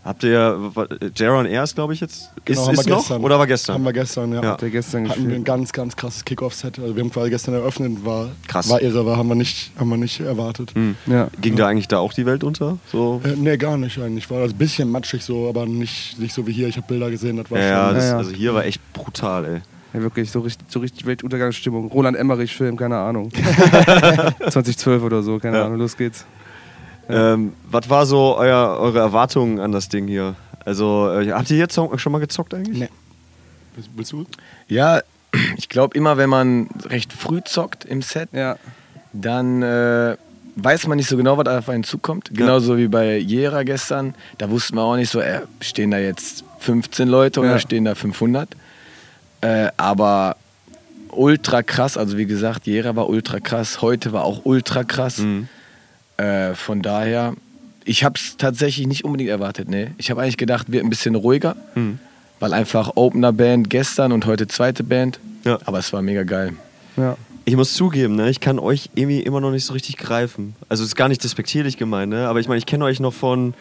Habt 0.03 0.23
ihr, 0.23 0.71
Jaron 1.15 1.45
erst, 1.45 1.75
glaube 1.75 1.93
ich, 1.93 1.99
jetzt? 1.99 2.31
Genau, 2.45 2.71
ist, 2.71 2.79
ist 2.79 2.87
noch 2.87 2.99
gestern. 2.99 3.23
oder 3.23 3.39
war 3.39 3.45
gestern? 3.45 3.75
Haben 3.75 3.83
wir 3.83 3.93
gestern, 3.93 4.33
ja. 4.33 4.41
ja. 4.41 4.49
Habt 4.51 4.61
ihr 4.61 4.69
gestern 4.69 5.09
Hatten 5.09 5.27
wir 5.27 5.35
ein 5.35 5.43
ganz, 5.43 5.73
ganz 5.73 5.97
krasses 5.97 6.23
Kickoff-Set. 6.23 6.79
Also 6.79 6.95
wir 6.95 7.03
haben 7.03 7.11
quasi 7.11 7.29
gestern 7.29 7.55
eröffnet, 7.55 8.05
war, 8.05 8.29
Krass. 8.47 8.69
war 8.69 8.81
irre, 8.81 9.05
war, 9.05 9.17
haben 9.17 9.27
wir 9.27 9.35
nicht, 9.35 9.71
haben 9.77 9.89
wir 9.89 9.97
nicht 9.97 10.21
erwartet. 10.21 10.73
Mhm. 10.75 10.95
Ja. 11.07 11.27
Ging 11.41 11.57
da 11.57 11.67
eigentlich 11.67 11.89
da 11.89 11.99
auch 11.99 12.13
die 12.13 12.25
Welt 12.25 12.45
unter? 12.45 12.77
So? 12.89 13.21
Äh, 13.25 13.35
nee, 13.35 13.57
gar 13.57 13.77
nicht 13.77 13.97
eigentlich. 13.97 14.29
War 14.29 14.41
das 14.41 14.53
ein 14.53 14.57
bisschen 14.57 14.89
matschig 14.89 15.23
so, 15.23 15.49
aber 15.49 15.65
nicht, 15.65 16.17
nicht 16.19 16.33
so 16.33 16.47
wie 16.47 16.53
hier. 16.53 16.69
Ich 16.69 16.77
habe 16.77 16.87
Bilder 16.87 17.09
gesehen, 17.09 17.35
das 17.35 17.51
war 17.51 17.59
ja, 17.59 17.87
schon. 17.87 17.95
Das, 17.95 18.13
also 18.13 18.31
hier 18.31 18.53
war 18.53 18.65
echt 18.65 18.81
brutal, 18.93 19.45
ey. 19.45 19.61
Ja, 19.93 20.01
wirklich, 20.01 20.31
so 20.31 20.39
richtig, 20.41 20.67
so 20.69 20.79
richtig 20.79 21.05
Weltuntergangsstimmung. 21.05 21.87
Roland 21.87 22.15
Emmerich-Film, 22.15 22.77
keine 22.77 22.97
Ahnung. 22.97 23.31
2012 24.39 25.03
oder 25.03 25.23
so, 25.23 25.39
keine 25.39 25.57
ja. 25.57 25.65
Ahnung, 25.65 25.79
los 25.79 25.97
geht's. 25.97 26.25
Ja. 27.09 27.33
Ähm, 27.33 27.53
was 27.69 27.89
war 27.89 28.05
so 28.05 28.35
euer, 28.37 28.77
eure 28.79 28.99
Erwartungen 28.99 29.59
an 29.59 29.71
das 29.71 29.89
Ding 29.89 30.07
hier? 30.07 30.35
Also, 30.65 31.09
äh, 31.11 31.31
habt 31.31 31.49
ihr 31.49 31.57
jetzt 31.57 31.75
schon 31.75 32.11
mal 32.11 32.19
gezockt 32.19 32.53
eigentlich? 32.53 32.77
Nee. 32.77 32.89
Willst 33.95 34.11
du? 34.11 34.25
Ja, 34.67 35.01
ich 35.57 35.69
glaube 35.69 35.97
immer, 35.97 36.17
wenn 36.17 36.29
man 36.29 36.67
recht 36.85 37.13
früh 37.13 37.41
zockt 37.43 37.85
im 37.85 38.01
Set, 38.01 38.29
ja. 38.33 38.57
dann 39.13 39.61
äh, 39.61 40.17
weiß 40.57 40.87
man 40.87 40.97
nicht 40.97 41.07
so 41.07 41.17
genau, 41.17 41.37
was 41.37 41.47
auf 41.47 41.69
einen 41.69 41.83
zukommt. 41.83 42.31
Genauso 42.33 42.73
ja. 42.73 42.79
wie 42.79 42.87
bei 42.87 43.17
Jera 43.17 43.63
gestern. 43.63 44.15
Da 44.37 44.49
wussten 44.49 44.75
wir 44.75 44.81
auch 44.81 44.95
nicht 44.95 45.09
so, 45.09 45.21
äh, 45.21 45.41
stehen 45.61 45.91
da 45.91 45.99
jetzt 45.99 46.43
15 46.59 47.07
Leute 47.07 47.39
oder 47.39 47.59
stehen 47.59 47.85
da 47.85 47.95
500. 47.95 48.49
Äh, 49.41 49.69
aber 49.77 50.35
ultra 51.11 51.63
krass, 51.63 51.97
also 51.97 52.17
wie 52.17 52.25
gesagt, 52.25 52.67
Jera 52.67 52.95
war 52.95 53.09
ultra 53.09 53.39
krass, 53.39 53.81
heute 53.81 54.13
war 54.13 54.23
auch 54.23 54.41
ultra 54.45 54.83
krass. 54.83 55.19
Mhm. 55.19 55.47
Äh, 56.17 56.53
von 56.55 56.81
daher 56.81 57.33
ich 57.87 58.03
habe 58.03 58.15
es 58.15 58.37
tatsächlich 58.37 58.85
nicht 58.85 59.05
unbedingt 59.05 59.29
erwartet. 59.29 59.69
Nee. 59.69 59.91
Ich 59.97 60.11
habe 60.11 60.21
eigentlich 60.21 60.37
gedacht, 60.37 60.71
wird 60.71 60.83
ein 60.83 60.89
bisschen 60.89 61.15
ruhiger, 61.15 61.55
mhm. 61.73 61.99
weil 62.39 62.53
einfach 62.53 62.91
Opener 62.95 63.31
Band 63.31 63.69
gestern 63.69 64.11
und 64.11 64.25
heute 64.25 64.47
zweite 64.47 64.83
Band. 64.83 65.19
Ja. 65.45 65.57
Aber 65.65 65.79
es 65.79 65.93
war 65.93 66.01
mega 66.01 66.23
geil. 66.23 66.53
Ja. 66.97 67.15
Ich 67.45 67.55
muss 67.55 67.73
zugeben, 67.73 68.15
ne, 68.17 68.29
ich 68.29 68.41
kann 68.41 68.59
euch 68.59 68.89
irgendwie 68.93 69.21
immer 69.21 69.39
noch 69.39 69.51
nicht 69.51 69.63
so 69.63 69.71
richtig 69.71 69.95
greifen. 69.95 70.53
Also 70.67 70.83
es 70.83 70.89
ist 70.89 70.95
gar 70.97 71.07
nicht 71.07 71.23
despektierlich 71.23 71.77
gemeint, 71.77 72.11
ne? 72.11 72.27
aber 72.27 72.41
ich 72.41 72.49
meine, 72.49 72.57
ich 72.57 72.65
kenne 72.65 72.83
euch 72.83 72.99
noch 72.99 73.13
von 73.13 73.53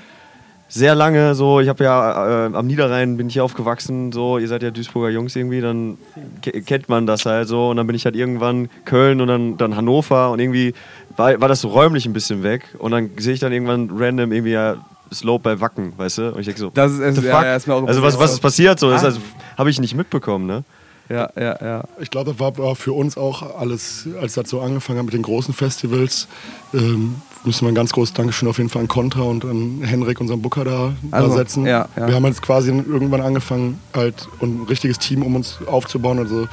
sehr 0.68 0.96
lange 0.96 1.36
so, 1.36 1.61
ich 1.61 1.68
habe 1.68 1.84
ja 1.84 2.46
äh, 2.46 2.52
am 2.52 2.66
Niederrhein 2.66 3.16
bin 3.16 3.28
ich 3.28 3.34
hier 3.34 3.44
aufgewachsen, 3.44 4.11
so, 4.11 4.38
ihr 4.38 4.48
seid 4.48 4.64
ja 4.64 4.72
Duisburger 4.72 5.11
Jungs 5.11 5.36
irgendwie, 5.36 5.61
dann 5.61 5.98
kennt 6.42 6.88
man 6.88 7.07
das 7.07 7.26
halt 7.26 7.46
so 7.46 7.70
und 7.70 7.76
dann 7.76 7.86
bin 7.86 7.94
ich 7.94 8.04
halt 8.04 8.16
irgendwann 8.16 8.68
Köln 8.84 9.20
und 9.20 9.28
dann, 9.28 9.57
dann 9.57 9.76
Hannover 9.76 10.32
und 10.32 10.40
irgendwie 10.40 10.74
war, 11.16 11.40
war 11.40 11.48
das 11.48 11.60
so 11.60 11.68
räumlich 11.68 12.06
ein 12.06 12.12
bisschen 12.12 12.42
weg 12.42 12.74
und 12.78 12.92
dann 12.92 13.10
sehe 13.18 13.34
ich 13.34 13.40
dann 13.40 13.52
irgendwann 13.52 13.90
random 13.92 14.32
irgendwie 14.32 14.52
ja 14.52 14.76
Slope 15.12 15.42
bei 15.42 15.60
Wacken, 15.60 15.92
weißt 15.96 16.18
du? 16.18 16.32
Und 16.32 16.40
ich 16.40 16.46
denke 16.46 16.60
so, 16.60 16.70
das 16.70 16.92
ist, 16.92 17.00
also, 17.00 17.22
ja, 17.22 17.44
ja, 17.44 17.56
ist 17.56 17.68
also 17.68 18.02
was, 18.02 18.18
was 18.18 18.32
ist 18.32 18.40
passiert 18.40 18.78
so? 18.78 18.90
Das 18.90 19.02
ah. 19.02 19.06
also, 19.06 19.20
habe 19.56 19.70
ich 19.70 19.80
nicht 19.80 19.94
mitbekommen, 19.94 20.46
ne? 20.46 20.64
Ja, 21.08 21.30
ja, 21.36 21.56
ja. 21.64 21.84
Ich 22.00 22.10
glaube, 22.10 22.32
das 22.32 22.40
war 22.40 22.74
für 22.74 22.92
uns 22.92 23.16
auch 23.16 23.58
alles, 23.58 24.08
als 24.20 24.34
das 24.34 24.50
so 24.50 24.60
angefangen 24.60 24.98
hat 24.98 25.04
mit 25.04 25.14
den 25.14 25.22
großen 25.22 25.54
Festivals, 25.54 26.26
ähm, 26.74 27.16
müssen 27.44 27.64
wir 27.64 27.68
ein 27.68 27.76
ganz 27.76 27.92
großes 27.92 28.12
Dankeschön 28.14 28.48
auf 28.48 28.58
jeden 28.58 28.70
Fall 28.70 28.82
an 28.82 28.88
Contra 28.88 29.22
und 29.22 29.44
an 29.44 29.82
Henrik, 29.84 30.20
unseren 30.20 30.42
Booker, 30.42 30.64
da, 30.64 30.92
also, 31.12 31.28
da 31.28 31.34
setzen. 31.36 31.64
Ja, 31.64 31.88
ja. 31.96 32.08
Wir 32.08 32.14
haben 32.16 32.26
jetzt 32.26 32.42
quasi 32.42 32.70
irgendwann 32.70 33.20
angefangen, 33.20 33.80
halt 33.94 34.28
ein 34.42 34.66
richtiges 34.68 34.98
Team 34.98 35.22
um 35.22 35.36
uns 35.36 35.58
aufzubauen. 35.66 36.18
Also 36.18 36.48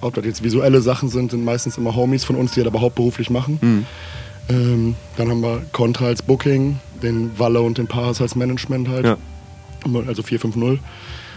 ob 0.00 0.14
das 0.14 0.24
jetzt 0.24 0.42
visuelle 0.42 0.80
Sachen 0.80 1.08
sind, 1.08 1.30
sind 1.30 1.44
meistens 1.44 1.78
immer 1.78 1.94
Homies 1.94 2.24
von 2.24 2.36
uns, 2.36 2.52
die 2.52 2.60
das 2.60 2.68
aber 2.68 2.80
hauptberuflich 2.80 3.30
machen. 3.30 3.58
Mhm. 3.60 3.86
Ähm, 4.48 4.94
dann 5.16 5.30
haben 5.30 5.40
wir 5.40 5.62
Contra 5.72 6.06
als 6.06 6.22
Booking, 6.22 6.78
den 7.02 7.38
Walle 7.38 7.60
und 7.60 7.78
den 7.78 7.86
Paras 7.86 8.20
als 8.20 8.36
Management 8.36 8.88
halt. 8.88 9.04
Ja. 9.04 9.16
Also 10.06 10.22
450. 10.22 10.80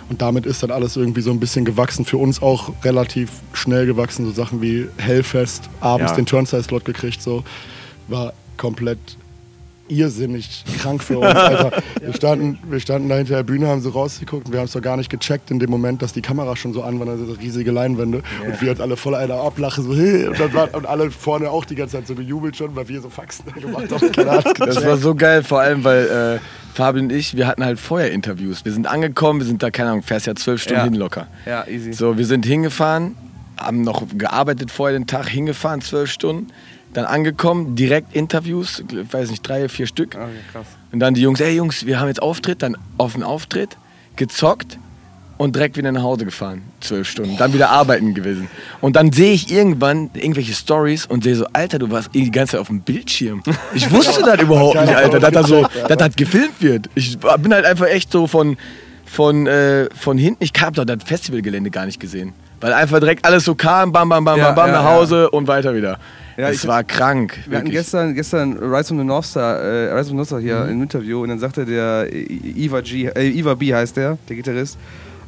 Und 0.09 0.21
damit 0.23 0.47
ist 0.47 0.63
dann 0.63 0.71
alles 0.71 0.95
irgendwie 0.95 1.21
so 1.21 1.29
ein 1.29 1.39
bisschen 1.39 1.65
gewachsen. 1.65 2.03
Für 2.03 2.17
uns 2.17 2.41
auch 2.41 2.71
relativ 2.83 3.29
schnell 3.53 3.85
gewachsen. 3.85 4.25
So 4.25 4.31
Sachen 4.31 4.61
wie 4.61 4.87
Hellfest, 4.97 5.69
abends 5.81 6.11
ja. 6.11 6.15
den 6.15 6.25
Turnstile-Slot 6.25 6.83
gekriegt. 6.83 7.21
So. 7.21 7.43
War 8.07 8.33
komplett 8.57 8.97
irrsinnig 9.89 10.63
krank 10.79 11.03
für 11.03 11.19
uns, 11.19 11.35
Alter. 11.35 11.71
Wir 12.01 12.13
standen, 12.13 12.57
wir 12.63 12.79
standen 12.79 13.09
da 13.09 13.15
hinter 13.15 13.35
der 13.35 13.43
Bühne, 13.43 13.67
haben 13.67 13.81
so 13.81 13.89
rausgeguckt 13.89 14.47
und 14.47 14.53
wir 14.53 14.59
haben 14.59 14.65
es 14.65 14.71
doch 14.71 14.81
gar 14.81 14.97
nicht 14.97 15.09
gecheckt 15.09 15.51
in 15.51 15.59
dem 15.59 15.69
Moment, 15.69 16.01
dass 16.01 16.13
die 16.13 16.21
Kamera 16.21 16.55
schon 16.55 16.73
so 16.73 16.81
an 16.81 16.99
war, 16.99 17.07
also 17.07 17.33
riesige 17.33 17.71
Leinwände. 17.71 18.23
Yeah. 18.41 18.51
Und 18.51 18.61
wir 18.61 18.71
uns 18.71 18.79
alle 18.79 18.97
voll 18.97 19.15
einer 19.15 19.35
ablachen, 19.35 19.83
so, 19.83 19.95
hey, 19.95 20.27
und, 20.27 20.39
dann 20.39 20.53
war, 20.53 20.73
und 20.73 20.85
alle 20.85 21.11
vorne 21.11 21.51
auch 21.51 21.65
die 21.65 21.75
ganze 21.75 21.97
Zeit 21.97 22.07
so 22.07 22.15
gejubelt 22.15 22.55
schon, 22.55 22.75
weil 22.75 22.87
wir 22.87 23.01
so 23.01 23.09
Faxen 23.09 23.45
gemacht 23.53 23.91
haben. 23.91 24.53
das 24.57 24.83
war 24.83 24.97
so 24.97 25.13
geil, 25.13 25.43
vor 25.43 25.59
allem, 25.59 25.83
weil 25.83 26.39
äh, 26.39 26.39
Fabian 26.73 27.05
und 27.05 27.11
ich, 27.11 27.35
wir 27.35 27.45
hatten 27.47 27.63
halt 27.63 27.79
vorher 27.79 28.11
Interviews. 28.11 28.65
Wir 28.65 28.71
sind 28.71 28.87
angekommen, 28.87 29.39
wir 29.39 29.47
sind 29.47 29.61
da, 29.61 29.69
keine 29.69 29.91
Ahnung, 29.91 30.03
fährst 30.03 30.25
ja 30.25 30.35
zwölf 30.35 30.61
Stunden 30.61 30.79
ja. 30.79 30.85
hin 30.85 30.95
locker. 30.95 31.27
Ja, 31.45 31.67
easy. 31.67 31.93
So, 31.93 32.17
wir 32.17 32.25
sind 32.25 32.45
hingefahren, 32.45 33.15
haben 33.57 33.81
noch 33.81 34.03
gearbeitet 34.17 34.71
vorher 34.71 34.97
den 34.97 35.05
Tag, 35.05 35.27
hingefahren, 35.27 35.81
zwölf 35.81 36.09
Stunden 36.09 36.47
dann 36.93 37.05
angekommen, 37.05 37.75
direkt 37.75 38.15
Interviews, 38.15 38.83
ich 38.91 39.13
weiß 39.13 39.29
nicht, 39.29 39.47
drei, 39.47 39.69
vier 39.69 39.87
Stück. 39.87 40.15
Okay, 40.15 40.27
krass. 40.51 40.65
Und 40.91 40.99
dann 40.99 41.13
die 41.13 41.21
Jungs, 41.21 41.39
ey 41.39 41.55
Jungs, 41.55 41.85
wir 41.85 41.99
haben 41.99 42.07
jetzt 42.07 42.21
Auftritt, 42.21 42.63
dann 42.63 42.77
auf 42.97 43.13
den 43.13 43.23
Auftritt, 43.23 43.77
gezockt 44.15 44.77
und 45.37 45.55
direkt 45.55 45.77
wieder 45.77 45.91
nach 45.91 46.03
Hause 46.03 46.25
gefahren. 46.25 46.63
Zwölf 46.81 47.07
Stunden. 47.07 47.37
Dann 47.37 47.53
wieder 47.53 47.69
arbeiten 47.69 48.13
gewesen. 48.13 48.49
Und 48.81 48.97
dann 48.97 49.13
sehe 49.13 49.31
ich 49.31 49.49
irgendwann 49.49 50.09
irgendwelche 50.13 50.53
Stories 50.53 51.05
und 51.05 51.23
sehe 51.23 51.35
so, 51.35 51.45
Alter, 51.53 51.79
du 51.79 51.89
warst 51.89 52.13
die 52.13 52.29
ganze 52.29 52.51
Zeit 52.51 52.59
auf 52.59 52.67
dem 52.67 52.81
Bildschirm. 52.81 53.41
Ich 53.73 53.89
wusste 53.89 54.21
das 54.21 54.41
überhaupt 54.41 54.79
nicht, 54.81 54.93
Alter, 54.93 55.19
dass 55.19 55.31
das 55.31 55.47
so, 55.47 55.65
dass 55.87 55.97
das 55.97 56.15
gefilmt 56.15 56.61
wird. 56.61 56.89
Ich 56.95 57.17
bin 57.17 57.53
halt 57.53 57.65
einfach 57.65 57.87
echt 57.87 58.11
so 58.11 58.27
von, 58.27 58.57
von, 59.05 59.47
äh, 59.47 59.87
von 59.95 60.17
hinten, 60.17 60.43
ich 60.43 60.51
habe 60.59 60.75
doch 60.75 60.85
das 60.85 61.03
Festivalgelände 61.05 61.71
gar 61.71 61.85
nicht 61.85 61.99
gesehen. 61.99 62.33
Weil 62.59 62.73
einfach 62.73 62.99
direkt 62.99 63.25
alles 63.25 63.45
so 63.45 63.55
kam, 63.55 63.93
bam, 63.93 64.09
bam, 64.09 64.25
bam, 64.25 64.37
ja, 64.37 64.47
bam, 64.47 64.55
bam, 64.55 64.67
ja, 64.67 64.73
nach 64.81 64.89
Hause 64.89 65.21
ja. 65.21 65.27
und 65.27 65.47
weiter 65.47 65.73
wieder. 65.73 65.99
Ja, 66.39 66.49
es 66.49 66.65
war 66.65 66.85
krank. 66.85 67.33
Wir 67.33 67.51
wirklich. 67.51 67.55
hatten 67.57 67.71
gestern, 67.71 68.15
gestern 68.15 68.57
Rise 68.57 68.87
from 68.87 68.99
the 68.99 69.03
North 69.03 69.25
Star, 69.25 69.59
äh, 69.59 69.91
Rise 69.91 70.05
from 70.05 70.11
the 70.11 70.15
North 70.15 70.27
Star 70.27 70.39
hier 70.39 70.63
mhm. 70.63 70.71
im 70.71 70.83
Interview 70.83 71.21
und 71.21 71.29
dann 71.29 71.39
sagte 71.39 71.65
der 71.65 72.07
Iva 72.13 72.79
G, 72.79 73.07
äh, 73.07 73.27
Iva 73.27 73.55
B 73.55 73.73
heißt 73.73 73.97
der, 73.97 74.17
der 74.29 74.35
Gitarrist. 74.37 74.77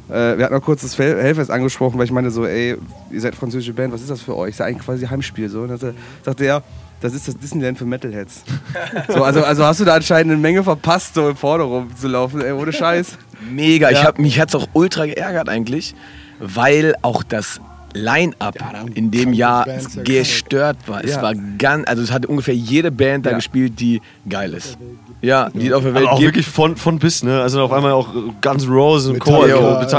Äh, 0.08 0.38
wir 0.38 0.46
hatten 0.46 0.54
auch 0.54 0.62
kurz 0.62 0.80
das 0.80 0.98
Hellfest 0.98 1.50
angesprochen, 1.50 1.98
weil 1.98 2.06
ich 2.06 2.12
meine 2.12 2.30
so, 2.30 2.46
ey, 2.46 2.76
ihr 3.10 3.20
seid 3.20 3.34
französische 3.34 3.74
Band, 3.74 3.92
was 3.92 4.00
ist 4.00 4.08
das 4.08 4.22
für 4.22 4.34
euch? 4.34 4.50
Das 4.50 4.54
ist 4.54 4.58
ja 4.60 4.66
eigentlich 4.66 4.86
quasi 4.86 5.06
Heimspiel 5.06 5.50
so. 5.50 5.62
Und 5.62 5.68
dann 5.68 5.94
sagte 6.24 6.44
er, 6.46 6.62
das 7.02 7.12
ist 7.12 7.28
das 7.28 7.36
Disneyland 7.36 7.76
für 7.76 7.84
Metalheads. 7.84 8.44
so, 9.08 9.22
also, 9.22 9.44
also 9.44 9.66
hast 9.66 9.80
du 9.80 9.84
da 9.84 9.96
anscheinend 9.96 10.32
eine 10.32 10.40
Menge 10.40 10.64
verpasst, 10.64 11.14
so 11.14 11.28
im 11.28 11.36
Vorder 11.36 11.64
rumzulaufen, 11.64 12.40
ey, 12.40 12.52
ohne 12.52 12.72
Scheiß. 12.72 13.18
Mega, 13.50 13.90
ja. 13.90 13.98
ich 13.98 14.04
hab, 14.06 14.18
mich 14.18 14.40
hat's 14.40 14.54
auch 14.54 14.68
ultra 14.72 15.04
geärgert 15.04 15.50
eigentlich, 15.50 15.94
weil 16.38 16.94
auch 17.02 17.22
das 17.22 17.60
Line-Up 17.94 18.56
ja, 18.60 18.84
in 18.94 19.10
dem 19.10 19.32
Jahr 19.32 19.66
gestört 20.04 20.76
war. 20.86 21.04
Es 21.04 21.20
war 21.20 21.34
ganz, 21.58 21.88
also 21.88 22.02
es 22.02 22.10
hat 22.10 22.26
ungefähr 22.26 22.54
jede 22.54 22.90
Band 22.90 23.26
da 23.26 23.32
gespielt, 23.32 23.78
die 23.80 24.00
geil 24.28 24.54
ist. 24.54 24.78
Ja, 25.20 25.50
die 25.50 25.72
auf 25.72 25.84
der 25.84 25.94
Welt 25.94 26.06
Aber 26.06 26.14
auch 26.14 26.18
gibt. 26.18 26.34
wirklich 26.34 26.46
von, 26.46 26.76
von 26.76 26.98
bis, 26.98 27.22
ne? 27.22 27.40
Also 27.40 27.62
auf 27.62 27.72
einmal 27.72 27.92
auch 27.92 28.12
Guns 28.40 28.66
Roses 28.66 29.10
und 29.10 29.18
Co. 29.20 29.46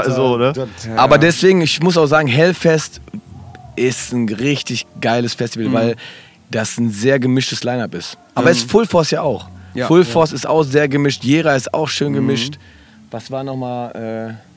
so, 0.08 0.36
ne? 0.36 0.52
Aber 0.96 1.18
deswegen, 1.18 1.62
ich 1.62 1.82
muss 1.82 1.96
auch 1.96 2.06
sagen, 2.06 2.28
Hellfest 2.28 3.00
ist 3.76 4.12
ein 4.12 4.28
richtig 4.28 4.86
geiles 5.00 5.34
Festival, 5.34 5.68
mhm. 5.68 5.72
weil 5.72 5.96
das 6.50 6.76
ein 6.78 6.90
sehr 6.90 7.18
gemischtes 7.18 7.64
Line-Up 7.64 7.94
ist. 7.94 8.18
Aber 8.34 8.46
mhm. 8.46 8.52
ist 8.52 8.70
Full 8.70 8.86
Force 8.86 9.10
ja 9.12 9.22
auch. 9.22 9.48
Ja, 9.72 9.86
Full 9.86 10.04
Force 10.04 10.32
ist 10.32 10.46
auch 10.46 10.62
sehr 10.62 10.88
gemischt, 10.88 11.24
Jera 11.24 11.56
ist 11.56 11.72
auch 11.72 11.88
schön 11.88 12.12
mhm. 12.12 12.16
gemischt. 12.16 12.58
Was 13.10 13.30
war 13.30 13.44
nochmal... 13.44 14.36
Äh, 14.40 14.53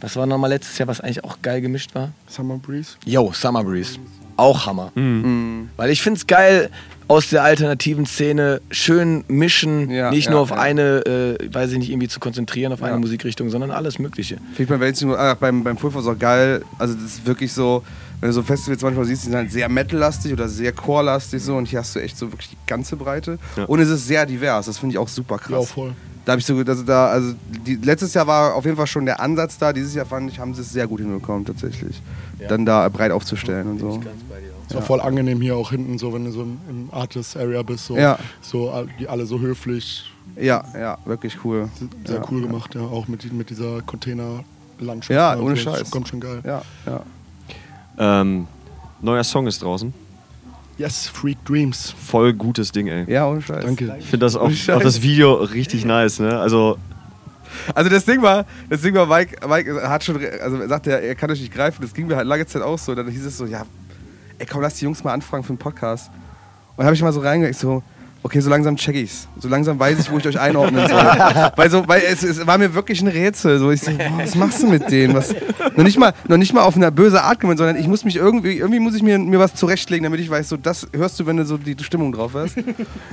was 0.00 0.16
war 0.16 0.26
nochmal 0.26 0.50
letztes 0.50 0.78
Jahr, 0.78 0.88
was 0.88 1.00
eigentlich 1.00 1.24
auch 1.24 1.38
geil 1.42 1.60
gemischt 1.60 1.94
war? 1.94 2.12
Summer 2.28 2.56
Breeze. 2.56 2.96
Yo, 3.04 3.32
Summer 3.32 3.64
Breeze. 3.64 3.98
Auch 4.36 4.66
Hammer. 4.66 4.92
Mhm. 4.94 5.02
Mhm. 5.02 5.68
Weil 5.76 5.90
ich 5.90 6.00
finde 6.00 6.18
es 6.18 6.26
geil, 6.26 6.70
aus 7.08 7.30
der 7.30 7.42
alternativen 7.42 8.06
Szene 8.06 8.60
schön 8.70 9.24
mischen, 9.28 9.90
ja, 9.90 10.10
nicht 10.10 10.26
ja, 10.26 10.32
nur 10.32 10.40
auf 10.40 10.50
ja. 10.50 10.58
eine, 10.58 11.06
äh, 11.06 11.52
weiß 11.52 11.72
ich 11.72 11.78
nicht, 11.78 11.90
irgendwie 11.90 12.08
zu 12.08 12.20
konzentrieren 12.20 12.72
auf 12.72 12.82
eine 12.82 12.98
Musikrichtung, 12.98 13.48
sondern 13.48 13.70
alles 13.70 13.98
Mögliche. 13.98 14.36
Finde 14.36 14.62
ich 14.62 14.68
beim 14.68 14.80
Weltlichen, 14.80 15.14
ach, 15.16 15.36
beim, 15.36 15.64
beim 15.64 15.78
Full 15.78 15.90
Force 15.90 16.06
auch 16.06 16.18
geil. 16.18 16.62
Also, 16.78 16.94
das 16.94 17.04
ist 17.04 17.26
wirklich 17.26 17.52
so, 17.52 17.82
wenn 18.20 18.28
du 18.28 18.34
so 18.34 18.42
Festivals 18.42 18.82
manchmal 18.82 19.06
siehst, 19.06 19.22
die 19.22 19.30
sind 19.30 19.36
halt 19.36 19.50
sehr 19.50 19.68
metal-lastig 19.68 20.32
oder 20.32 20.48
sehr 20.48 20.72
core-lastig 20.72 21.42
so 21.42 21.56
und 21.56 21.66
hier 21.66 21.78
hast 21.78 21.96
du 21.96 22.00
echt 22.00 22.18
so 22.18 22.30
wirklich 22.30 22.50
die 22.50 22.56
ganze 22.66 22.96
Breite. 22.96 23.38
Und 23.66 23.80
es 23.80 23.88
ist 23.88 24.06
sehr 24.06 24.26
divers, 24.26 24.66
das 24.66 24.78
finde 24.78 24.92
ich 24.92 24.98
auch 24.98 25.08
super 25.08 25.38
krass. 25.38 25.50
Ja, 25.50 25.74
voll. 25.74 25.94
Da 26.28 26.32
habe 26.32 26.40
ich 26.40 26.46
so, 26.46 26.58
also 26.58 26.82
da, 26.82 27.06
also 27.06 27.32
die, 27.66 27.76
letztes 27.76 28.12
Jahr 28.12 28.26
war 28.26 28.54
auf 28.54 28.66
jeden 28.66 28.76
Fall 28.76 28.86
schon 28.86 29.06
der 29.06 29.18
Ansatz 29.18 29.56
da. 29.56 29.72
Dieses 29.72 29.94
Jahr 29.94 30.04
fand 30.04 30.30
ich, 30.30 30.38
haben 30.38 30.52
sie 30.52 30.60
es 30.60 30.70
sehr 30.70 30.86
gut 30.86 31.00
hinbekommen 31.00 31.46
tatsächlich. 31.46 32.02
Ja. 32.38 32.48
Dann 32.48 32.66
da 32.66 32.86
breit 32.90 33.12
aufzustellen 33.12 33.66
und 33.66 33.78
so. 33.78 34.02
Es 34.68 34.74
war 34.74 34.82
voll 34.82 35.00
angenehm 35.00 35.40
hier 35.40 35.56
auch 35.56 35.70
hinten, 35.70 35.96
so 35.96 36.12
wenn 36.12 36.26
du 36.26 36.30
so 36.30 36.42
im 36.42 36.90
Artist-Area 36.92 37.62
bist, 37.62 37.86
so, 37.86 37.96
ja. 37.96 38.18
so 38.42 38.70
die 39.00 39.08
alle 39.08 39.24
so 39.24 39.40
höflich. 39.40 40.12
Ja, 40.36 40.64
ja, 40.78 40.98
wirklich 41.06 41.42
cool. 41.46 41.70
Sehr 42.04 42.16
ja, 42.16 42.22
cool 42.30 42.42
gemacht, 42.42 42.74
ja, 42.74 42.82
auch 42.82 43.08
mit, 43.08 43.32
mit 43.32 43.48
dieser 43.48 43.80
Container-Landschaft. 43.80 45.10
Ja, 45.10 45.34
ohne 45.38 45.56
so. 45.56 45.62
Scheiß. 45.62 45.90
Kommt 45.90 46.08
schon 46.08 46.20
geil. 46.20 46.42
Ja, 46.44 46.60
ja. 46.84 48.20
Ähm, 48.20 48.46
neuer 49.00 49.24
Song 49.24 49.46
ist 49.46 49.62
draußen. 49.62 49.94
Yes, 50.78 51.08
Freak 51.08 51.44
Dreams. 51.44 51.92
Voll 51.98 52.32
gutes 52.32 52.70
Ding, 52.70 52.86
ey. 52.86 53.04
Ja, 53.12 53.26
ohne 53.26 53.42
Scheiß. 53.42 53.64
Danke. 53.64 53.96
Ich 53.98 54.06
finde 54.06 54.26
das 54.26 54.36
auch, 54.36 54.48
auch, 54.48 54.82
das 54.82 55.02
Video 55.02 55.34
richtig 55.34 55.84
nice, 55.84 56.20
ne? 56.20 56.38
Also. 56.38 56.78
Also 57.74 57.90
das 57.90 58.04
Ding 58.04 58.22
war, 58.22 58.46
das 58.68 58.82
Ding 58.82 58.94
war, 58.94 59.06
Mike, 59.06 59.36
Mike 59.48 59.88
hat 59.88 60.04
schon, 60.04 60.16
also 60.16 60.58
er 60.58 60.68
sagte, 60.68 60.90
er 60.90 61.14
kann 61.14 61.30
euch 61.30 61.40
nicht 61.40 61.52
greifen. 61.52 61.82
Das 61.82 61.92
ging 61.94 62.06
mir 62.06 62.14
halt 62.14 62.26
lange 62.26 62.46
Zeit 62.46 62.62
auch 62.62 62.78
so. 62.78 62.94
Dann 62.94 63.08
hieß 63.08 63.24
es 63.24 63.38
so, 63.38 63.46
ja, 63.46 63.64
ey 64.38 64.46
komm, 64.46 64.60
lass 64.60 64.74
die 64.74 64.84
Jungs 64.84 65.02
mal 65.02 65.12
anfragen 65.12 65.42
für 65.42 65.50
einen 65.50 65.58
Podcast. 65.58 66.10
Und 66.70 66.78
dann 66.78 66.86
habe 66.86 66.94
ich 66.94 67.02
mal 67.02 67.12
so 67.12 67.20
reingegangen, 67.20 67.54
so, 67.54 67.82
okay, 68.22 68.40
so 68.40 68.50
langsam 68.50 68.76
check 68.76 68.96
ich's. 68.96 69.28
So 69.38 69.48
langsam 69.48 69.78
weiß 69.78 69.98
ich, 69.98 70.10
wo 70.10 70.18
ich 70.18 70.26
euch 70.26 70.38
einordnen 70.38 70.88
soll. 70.88 70.98
weil 71.56 71.70
so, 71.70 71.86
weil 71.86 72.02
es, 72.10 72.22
es, 72.22 72.46
war 72.46 72.58
mir 72.58 72.74
wirklich 72.74 73.00
ein 73.00 73.08
Rätsel. 73.08 73.58
So, 73.58 73.70
ich 73.70 73.80
so, 73.80 73.92
boah, 73.92 74.18
was 74.18 74.34
machst 74.34 74.62
du 74.62 74.68
mit 74.68 74.90
denen? 74.90 75.14
Was, 75.14 75.34
noch, 75.76 75.84
nicht 75.84 75.98
mal, 75.98 76.12
noch 76.26 76.36
nicht 76.36 76.52
mal 76.52 76.62
auf 76.62 76.76
eine 76.76 76.90
böse 76.92 77.22
Art 77.22 77.40
gemeint, 77.40 77.58
sondern 77.58 77.76
ich 77.76 77.86
muss 77.86 78.04
mich 78.04 78.16
irgendwie, 78.16 78.58
irgendwie 78.58 78.80
muss 78.80 78.94
ich 78.94 79.02
mir, 79.02 79.18
mir 79.18 79.38
was 79.38 79.54
zurechtlegen, 79.54 80.04
damit 80.04 80.20
ich 80.20 80.30
weiß, 80.30 80.48
so, 80.48 80.56
das 80.56 80.86
hörst 80.92 81.18
du, 81.20 81.26
wenn 81.26 81.36
du 81.36 81.44
so 81.44 81.56
die 81.56 81.76
Stimmung 81.82 82.12
drauf 82.12 82.32
hast. 82.34 82.56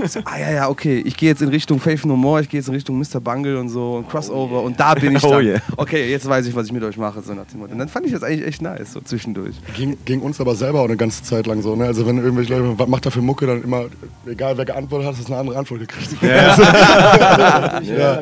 So, 0.05 0.19
ah 0.25 0.37
ja, 0.37 0.51
ja, 0.51 0.69
okay, 0.69 1.01
ich 1.05 1.17
gehe 1.17 1.29
jetzt 1.29 1.41
in 1.41 1.49
Richtung 1.49 1.79
Faith 1.79 2.05
No 2.05 2.15
More, 2.15 2.41
ich 2.41 2.49
gehe 2.49 2.59
jetzt 2.59 2.67
in 2.67 2.73
Richtung 2.73 2.97
Mr. 2.97 3.19
Bungle 3.19 3.59
und 3.59 3.69
so 3.69 3.95
und 3.95 4.09
Crossover 4.09 4.61
und 4.61 4.79
da 4.79 4.93
bin 4.93 5.15
ich 5.15 5.23
oh 5.23 5.29
dann. 5.29 5.37
Oh 5.37 5.41
yeah. 5.41 5.61
Okay, 5.77 6.09
jetzt 6.09 6.27
weiß 6.27 6.45
ich, 6.45 6.55
was 6.55 6.67
ich 6.67 6.73
mit 6.73 6.83
euch 6.83 6.97
mache. 6.97 7.21
So 7.21 7.33
nach 7.33 7.45
dem 7.45 7.61
Und 7.61 7.77
dann 7.77 7.87
fand 7.87 8.05
ich 8.05 8.11
das 8.11 8.23
eigentlich 8.23 8.45
echt 8.45 8.61
nice, 8.61 8.93
so 8.93 9.01
zwischendurch. 9.01 9.55
Ging, 9.75 9.97
ging 10.05 10.21
uns 10.21 10.39
aber 10.39 10.55
selber 10.55 10.81
auch 10.81 10.85
eine 10.85 10.97
ganze 10.97 11.23
Zeit 11.23 11.47
lang 11.47 11.61
so. 11.61 11.75
Ne? 11.75 11.85
Also 11.85 12.05
wenn 12.05 12.17
irgendwelche 12.17 12.57
Leute, 12.57 12.77
was 12.77 12.87
macht 12.87 13.05
da 13.05 13.09
für 13.09 13.21
Mucke, 13.21 13.45
dann 13.47 13.63
immer, 13.63 13.85
egal 14.25 14.57
wer 14.57 14.65
geantwortet 14.65 14.94
hat, 15.03 15.13
ist 15.19 15.27
eine 15.27 15.37
andere 15.37 15.57
Antwort 15.57 15.81
gekriegt. 15.81 16.21
Ja, 16.21 17.81
ja. 17.81 18.21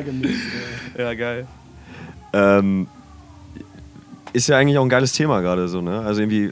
ja 0.98 1.14
geil. 1.14 1.46
Ähm, 2.32 2.88
ist 4.32 4.48
ja 4.48 4.58
eigentlich 4.58 4.78
auch 4.78 4.82
ein 4.82 4.88
geiles 4.88 5.12
Thema 5.12 5.40
gerade 5.40 5.68
so, 5.68 5.80
ne? 5.80 6.00
Also 6.00 6.20
irgendwie 6.22 6.50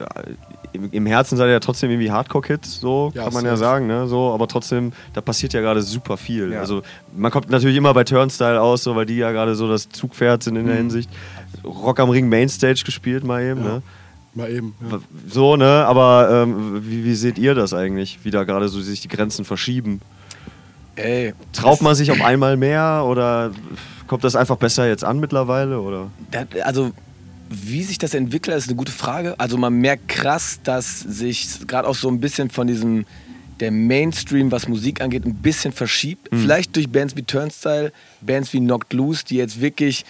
im 0.73 1.07
Herzen 1.07 1.37
seid 1.37 1.49
ihr 1.49 1.53
ja 1.53 1.61
trotzdem 1.61 1.91
irgendwie 1.91 2.11
Hardcore-Kids, 2.11 2.81
so 2.81 3.13
ja, 3.15 3.25
kann 3.25 3.35
man 3.35 3.45
ja 3.45 3.57
sagen, 3.57 3.87
ne? 3.87 4.07
So, 4.07 4.33
aber 4.33 4.49
trotzdem, 4.49 4.93
da 5.13 5.21
passiert 5.21 5.53
ja 5.53 5.61
gerade 5.61 5.83
super 5.83 6.17
viel. 6.17 6.53
Ja. 6.53 6.61
Also 6.61 6.83
man 7.15 7.31
kommt 7.31 7.51
natürlich 7.51 7.77
immer 7.77 7.93
bei 7.93 8.05
Turnstyle 8.05 8.61
aus, 8.61 8.85
so, 8.85 8.97
weil 8.97 9.07
die 9.07 9.17
ja 9.17 9.33
gerade 9.33 9.55
so 9.55 9.69
das 9.69 9.89
Zugpferd 9.89 10.43
sind 10.43 10.57
in 10.57 10.67
der 10.67 10.75
mhm. 10.75 10.81
Hinsicht. 10.81 11.11
Rock 11.65 12.01
am 12.01 12.11
Ring 12.11 12.29
Mainstage 12.29 12.83
gespielt 12.85 13.25
mal 13.25 13.43
eben, 13.43 13.63
ja. 13.65 13.75
ne? 13.75 13.83
Mal 14.35 14.51
eben. 14.51 14.75
Ja. 14.91 14.99
So, 15.29 15.57
ne? 15.57 15.85
Aber 15.87 16.45
ähm, 16.45 16.83
wie, 16.85 17.05
wie, 17.05 17.15
seht 17.15 17.39
ihr 17.39 17.55
das 17.55 17.75
eigentlich, 17.75 18.21
wie 18.23 18.31
da 18.31 18.45
gerade 18.45 18.69
so 18.69 18.81
sich 18.81 19.01
die 19.01 19.09
Grenzen 19.09 19.45
verschieben? 19.45 20.01
Ey, 20.97 21.35
Traut 21.53 21.83
man 21.83 21.95
sich 21.95 22.11
auf 22.11 22.21
einmal 22.21 22.57
mehr 22.57 23.05
oder 23.07 23.53
kommt 24.07 24.25
das 24.25 24.37
einfach 24.37 24.57
besser 24.57 24.87
jetzt 24.87 25.05
an 25.05 25.21
mittlerweile? 25.21 25.81
Oder? 25.81 26.11
Also, 26.65 26.93
wie 27.49 27.83
sich 27.83 27.99
das 27.99 28.15
entwickelt, 28.15 28.57
ist 28.57 28.69
eine 28.69 28.77
gute 28.77 28.93
Frage. 28.93 29.39
Also, 29.39 29.59
man 29.59 29.75
merkt 29.75 30.09
krass, 30.09 30.61
dass 30.63 31.01
sich 31.01 31.67
gerade 31.67 31.87
auch 31.89 31.95
so 31.95 32.09
ein 32.09 32.21
bisschen 32.21 32.51
von 32.51 32.67
diesem 32.67 33.05
der 33.61 33.71
Mainstream, 33.71 34.51
was 34.51 34.67
Musik 34.67 35.01
angeht, 35.01 35.25
ein 35.25 35.37
bisschen 35.37 35.73
verschiebt. 35.73 36.33
Mhm. 36.33 36.39
Vielleicht 36.41 36.75
durch 36.75 36.89
Bands 36.91 37.15
wie 37.17 37.23
Turnstyle, 37.23 37.93
Bands 38.21 38.53
wie 38.53 38.59
Knocked 38.59 38.93
Loose, 38.93 39.25
die 39.25 39.37
jetzt 39.37 39.61
wirklich 39.61 40.05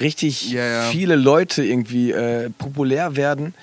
richtig 0.00 0.50
ja, 0.50 0.64
ja. 0.64 0.82
viele 0.90 1.16
Leute 1.16 1.64
irgendwie 1.64 2.12
äh, 2.12 2.50
populär 2.50 3.16
werden. 3.16 3.54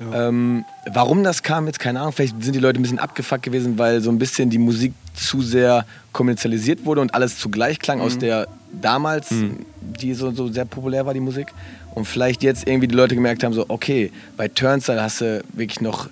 Ja. 0.00 0.28
Ähm, 0.28 0.64
warum 0.92 1.22
das 1.22 1.42
kam, 1.42 1.66
jetzt 1.66 1.78
keine 1.78 2.00
Ahnung. 2.00 2.12
Vielleicht 2.12 2.42
sind 2.42 2.54
die 2.54 2.60
Leute 2.60 2.80
ein 2.80 2.82
bisschen 2.82 2.98
abgefuckt 2.98 3.42
gewesen, 3.42 3.78
weil 3.78 4.00
so 4.00 4.10
ein 4.10 4.18
bisschen 4.18 4.50
die 4.50 4.58
Musik 4.58 4.92
zu 5.14 5.42
sehr 5.42 5.84
kommerzialisiert 6.12 6.84
wurde 6.84 7.00
und 7.00 7.14
alles 7.14 7.38
zugleich 7.38 7.78
klang 7.78 7.98
mhm. 7.98 8.04
aus 8.04 8.18
der 8.18 8.48
damals, 8.80 9.30
mhm. 9.30 9.58
die 9.80 10.14
so, 10.14 10.30
so 10.32 10.48
sehr 10.48 10.64
populär 10.64 11.06
war, 11.06 11.14
die 11.14 11.20
Musik. 11.20 11.48
Und 11.94 12.06
vielleicht 12.06 12.42
jetzt 12.42 12.66
irgendwie 12.66 12.88
die 12.88 12.94
Leute 12.94 13.14
gemerkt 13.14 13.44
haben, 13.44 13.52
so, 13.52 13.66
okay, 13.68 14.10
bei 14.36 14.48
Turnstyle 14.48 15.02
hast 15.02 15.20
du 15.20 15.44
wirklich 15.52 15.80
noch 15.80 16.08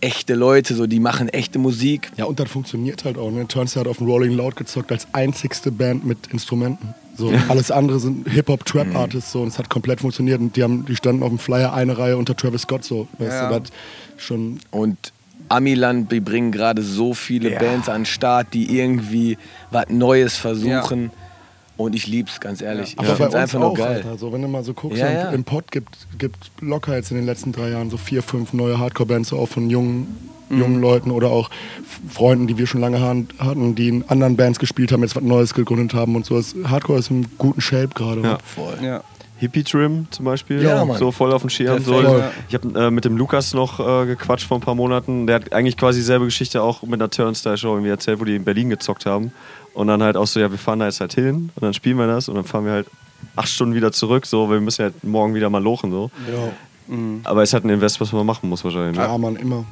echte 0.00 0.34
Leute, 0.34 0.74
so, 0.74 0.86
die 0.86 1.00
machen 1.00 1.28
echte 1.28 1.58
Musik. 1.58 2.10
Ja, 2.16 2.24
und 2.24 2.40
das 2.40 2.50
funktioniert 2.50 3.04
halt 3.04 3.18
auch. 3.18 3.30
Ne? 3.30 3.46
Turnstyle 3.46 3.84
hat 3.84 3.90
auf 3.90 3.98
dem 3.98 4.06
Rolling 4.06 4.32
Loud 4.32 4.56
gezockt 4.56 4.90
als 4.90 5.06
einzigste 5.12 5.70
Band 5.70 6.04
mit 6.04 6.26
Instrumenten. 6.28 6.94
So, 7.22 7.32
alles 7.48 7.70
andere 7.70 8.00
sind 8.00 8.28
Hip-Hop-Trap-Artists 8.28 9.30
so, 9.30 9.42
und 9.42 9.48
es 9.48 9.58
hat 9.58 9.70
komplett 9.70 10.00
funktioniert. 10.00 10.40
Und 10.40 10.56
die, 10.56 10.64
haben, 10.64 10.84
die 10.86 10.96
standen 10.96 11.22
auf 11.22 11.28
dem 11.28 11.38
Flyer 11.38 11.72
eine 11.72 11.96
Reihe 11.96 12.16
unter 12.16 12.34
Travis 12.36 12.62
Scott 12.62 12.82
so. 12.82 13.06
Weißt 13.18 13.30
ja. 13.30 13.48
du, 13.48 13.60
das 13.60 13.70
schon. 14.16 14.58
Und 14.72 14.96
Amiland, 15.48 16.10
die 16.10 16.18
bringen 16.18 16.50
gerade 16.50 16.82
so 16.82 17.14
viele 17.14 17.52
ja. 17.52 17.60
Bands 17.60 17.88
an 17.88 18.00
den 18.00 18.06
Start, 18.06 18.48
die 18.54 18.76
irgendwie 18.76 19.38
was 19.70 19.88
Neues 19.88 20.36
versuchen. 20.36 21.04
Ja. 21.04 21.10
Und 21.76 21.94
ich 21.94 22.08
lieb's, 22.08 22.40
ganz 22.40 22.60
ehrlich. 22.60 22.96
Ja. 22.96 23.02
Ich 23.04 23.08
finde 23.10 23.28
es 23.28 23.34
einfach 23.36 23.60
nur 23.60 23.74
geil. 23.74 24.04
Also, 24.10 24.32
wenn 24.32 24.42
du 24.42 24.48
mal 24.48 24.64
so 24.64 24.74
guckst, 24.74 24.98
ja, 24.98 25.12
ja. 25.12 25.30
im 25.30 25.44
Pod 25.44 25.70
gibt, 25.70 25.94
gibt 26.18 26.50
locker 26.60 26.96
jetzt 26.96 27.12
in 27.12 27.18
den 27.18 27.26
letzten 27.26 27.52
drei 27.52 27.70
Jahren 27.70 27.88
so 27.88 27.98
vier, 27.98 28.24
fünf 28.24 28.52
neue 28.52 28.80
Hardcore-Bands, 28.80 29.28
so 29.28 29.38
auch 29.38 29.48
von 29.48 29.70
jungen, 29.70 30.00
mhm. 30.00 30.06
Jungen 30.58 30.80
Leuten 30.80 31.10
oder 31.10 31.28
auch 31.28 31.50
Freunden, 32.08 32.46
die 32.46 32.58
wir 32.58 32.66
schon 32.66 32.80
lange 32.80 33.00
hatten, 33.00 33.74
die 33.74 33.88
in 33.88 34.04
anderen 34.08 34.36
Bands 34.36 34.58
gespielt 34.58 34.92
haben, 34.92 35.02
jetzt 35.02 35.16
was 35.16 35.22
Neues 35.22 35.54
gegründet 35.54 35.94
haben 35.94 36.16
und 36.16 36.26
so. 36.26 36.40
Hardcore 36.64 36.98
ist 36.98 37.10
im 37.10 37.26
guten 37.38 37.60
Shape 37.60 37.90
gerade. 37.94 38.20
Ja, 38.22 38.38
voll. 38.44 38.78
Ja. 38.82 39.02
Hippie 39.38 39.64
Trim 39.64 40.06
zum 40.10 40.24
Beispiel, 40.24 40.62
ja, 40.62 40.86
so 40.94 41.10
voll 41.10 41.32
auf 41.32 41.40
dem 41.40 41.50
Schirm. 41.50 41.82
So. 41.82 42.22
Ich 42.48 42.54
habe 42.54 42.80
äh, 42.80 42.90
mit 42.92 43.04
dem 43.04 43.16
Lukas 43.16 43.54
noch 43.54 43.80
äh, 43.80 44.06
gequatscht 44.06 44.46
vor 44.46 44.58
ein 44.58 44.60
paar 44.60 44.76
Monaten. 44.76 45.26
Der 45.26 45.36
hat 45.36 45.52
eigentlich 45.52 45.76
quasi 45.76 45.98
dieselbe 45.98 46.26
Geschichte 46.26 46.62
auch 46.62 46.82
mit 46.82 46.94
einer 46.94 47.10
Turnstyle-Show 47.10 47.72
irgendwie 47.72 47.90
erzählt, 47.90 48.20
wo 48.20 48.24
die 48.24 48.36
in 48.36 48.44
Berlin 48.44 48.70
gezockt 48.70 49.04
haben. 49.04 49.32
Und 49.74 49.88
dann 49.88 50.00
halt 50.00 50.16
auch 50.16 50.28
so, 50.28 50.38
ja, 50.38 50.48
wir 50.48 50.58
fahren 50.58 50.78
da 50.78 50.86
jetzt 50.86 51.00
halt 51.00 51.14
hin 51.14 51.50
und 51.56 51.62
dann 51.62 51.74
spielen 51.74 51.96
wir 51.96 52.06
das 52.06 52.28
und 52.28 52.36
dann 52.36 52.44
fahren 52.44 52.66
wir 52.66 52.72
halt 52.72 52.86
acht 53.34 53.48
Stunden 53.48 53.74
wieder 53.74 53.90
zurück, 53.90 54.26
so, 54.26 54.48
weil 54.48 54.58
wir 54.58 54.60
müssen 54.60 54.82
ja 54.82 54.90
morgen 55.02 55.34
wieder 55.34 55.50
mal 55.50 55.62
lochen, 55.62 55.90
so. 55.90 56.10
Ja. 56.30 56.94
Mhm. 56.94 57.22
Aber 57.24 57.42
es 57.42 57.50
ist 57.50 57.54
halt 57.54 57.64
ein 57.64 57.70
Invest, 57.70 58.00
was 58.00 58.12
man 58.12 58.24
machen 58.24 58.48
muss 58.48 58.62
wahrscheinlich. 58.62 58.96
Ne? 58.96 59.02
Ja, 59.02 59.18
man, 59.18 59.36
immer. 59.36 59.64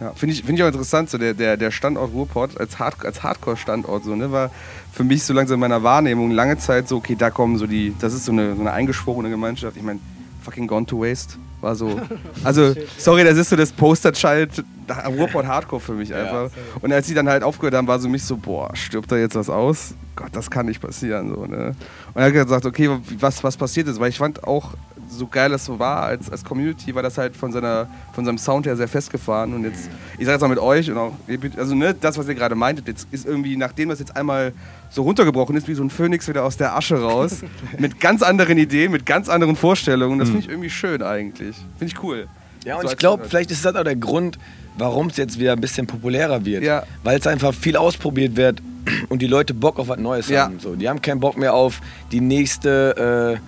Ja, 0.00 0.12
finde 0.12 0.34
ich, 0.34 0.44
find 0.44 0.58
ich 0.58 0.62
auch 0.62 0.68
interessant, 0.68 1.10
so 1.10 1.18
der, 1.18 1.34
der, 1.34 1.56
der 1.56 1.70
Standort 1.72 2.12
Ruhrport 2.12 2.58
als, 2.60 2.78
Hard, 2.78 3.04
als 3.04 3.22
Hardcore-Standort 3.22 4.04
so, 4.04 4.14
ne, 4.14 4.30
war 4.30 4.50
für 4.92 5.02
mich 5.02 5.24
so 5.24 5.34
langsam 5.34 5.54
in 5.54 5.60
meiner 5.60 5.82
Wahrnehmung 5.82 6.30
lange 6.30 6.56
Zeit 6.58 6.88
so, 6.88 6.96
okay, 6.96 7.16
da 7.16 7.30
kommen 7.30 7.58
so 7.58 7.66
die, 7.66 7.94
das 7.98 8.14
ist 8.14 8.24
so 8.24 8.32
eine, 8.32 8.54
so 8.54 8.60
eine 8.60 8.72
eingeschworene 8.72 9.28
Gemeinschaft. 9.28 9.76
Ich 9.76 9.82
meine, 9.82 9.98
fucking 10.42 10.68
Gone 10.68 10.86
to 10.86 11.00
Waste 11.00 11.34
war 11.60 11.74
so. 11.74 12.00
Also, 12.44 12.74
sorry, 12.96 13.24
das 13.24 13.36
ist 13.36 13.50
so 13.50 13.56
das 13.56 13.72
Posterchild 13.72 14.64
Ruhrport 15.06 15.46
Hardcore 15.46 15.80
für 15.80 15.92
mich 15.92 16.14
einfach. 16.14 16.50
Und 16.80 16.92
als 16.92 17.06
sie 17.06 17.14
dann 17.14 17.28
halt 17.28 17.42
aufgehört 17.42 17.74
haben, 17.74 17.86
war 17.86 17.98
so 17.98 18.08
mich 18.08 18.22
so, 18.22 18.36
boah, 18.36 18.74
stirbt 18.74 19.10
da 19.10 19.16
jetzt 19.16 19.34
was 19.34 19.50
aus? 19.50 19.94
Gott, 20.16 20.30
das 20.32 20.50
kann 20.50 20.66
nicht 20.66 20.80
passieren. 20.80 21.28
So, 21.34 21.44
ne? 21.46 21.74
Und 22.14 22.22
er 22.22 22.26
hat 22.26 22.32
gesagt, 22.32 22.66
okay, 22.66 22.88
was, 23.18 23.42
was 23.42 23.56
passiert 23.56 23.88
ist? 23.88 24.00
Weil 24.00 24.10
ich 24.10 24.18
fand 24.18 24.44
auch, 24.44 24.74
so 25.08 25.26
geil 25.26 25.50
das 25.50 25.64
so 25.64 25.78
war 25.78 26.02
als, 26.02 26.30
als 26.30 26.44
Community, 26.44 26.94
war 26.94 27.02
das 27.02 27.18
halt 27.18 27.36
von, 27.36 27.52
seiner, 27.52 27.88
von 28.12 28.24
seinem 28.24 28.38
Sound 28.38 28.66
her 28.66 28.76
sehr 28.76 28.88
festgefahren. 28.88 29.54
Und 29.54 29.64
jetzt, 29.64 29.88
ich 30.18 30.24
sage 30.24 30.32
jetzt 30.32 30.42
mal 30.42 30.48
mit 30.48 30.58
euch 30.58 30.90
und 30.90 30.98
auch, 30.98 31.12
also 31.56 31.74
ne, 31.74 31.94
das, 31.98 32.18
was 32.18 32.28
ihr 32.28 32.34
gerade 32.34 32.54
meintet, 32.54 32.88
jetzt 32.88 33.06
ist 33.10 33.26
irgendwie, 33.26 33.56
nachdem 33.56 33.88
das 33.88 33.98
jetzt 33.98 34.16
einmal 34.16 34.52
so 34.90 35.02
runtergebrochen 35.02 35.56
ist, 35.56 35.68
wie 35.68 35.74
so 35.74 35.82
ein 35.82 35.90
Phönix 35.90 36.28
wieder 36.28 36.44
aus 36.44 36.56
der 36.56 36.76
Asche 36.76 37.00
raus, 37.00 37.42
mit 37.78 38.00
ganz 38.00 38.22
anderen 38.22 38.58
Ideen, 38.58 38.92
mit 38.92 39.06
ganz 39.06 39.28
anderen 39.28 39.56
Vorstellungen. 39.56 40.18
Das 40.18 40.28
finde 40.28 40.44
ich 40.44 40.50
irgendwie 40.50 40.70
schön 40.70 41.02
eigentlich. 41.02 41.56
Finde 41.78 41.94
ich 41.94 42.02
cool. 42.02 42.28
Ja, 42.64 42.76
und 42.76 42.82
so 42.82 42.88
ich 42.88 42.96
glaube, 42.96 43.24
vielleicht 43.24 43.50
ist 43.50 43.64
das 43.64 43.74
auch 43.74 43.84
der 43.84 43.96
Grund, 43.96 44.38
warum 44.76 45.08
es 45.08 45.16
jetzt 45.16 45.38
wieder 45.38 45.52
ein 45.52 45.60
bisschen 45.60 45.86
populärer 45.86 46.44
wird. 46.44 46.62
Ja. 46.62 46.84
Weil 47.02 47.18
es 47.18 47.26
einfach 47.26 47.54
viel 47.54 47.76
ausprobiert 47.76 48.36
wird 48.36 48.62
und 49.08 49.20
die 49.20 49.26
Leute 49.26 49.54
Bock 49.54 49.78
auf 49.78 49.88
was 49.88 49.98
Neues 49.98 50.28
ja. 50.28 50.44
haben. 50.44 50.60
So, 50.60 50.74
die 50.74 50.88
haben 50.88 51.02
keinen 51.02 51.20
Bock 51.20 51.36
mehr 51.36 51.54
auf 51.54 51.80
die 52.12 52.20
nächste. 52.20 53.34
Äh, 53.34 53.34
äh, 53.34 53.38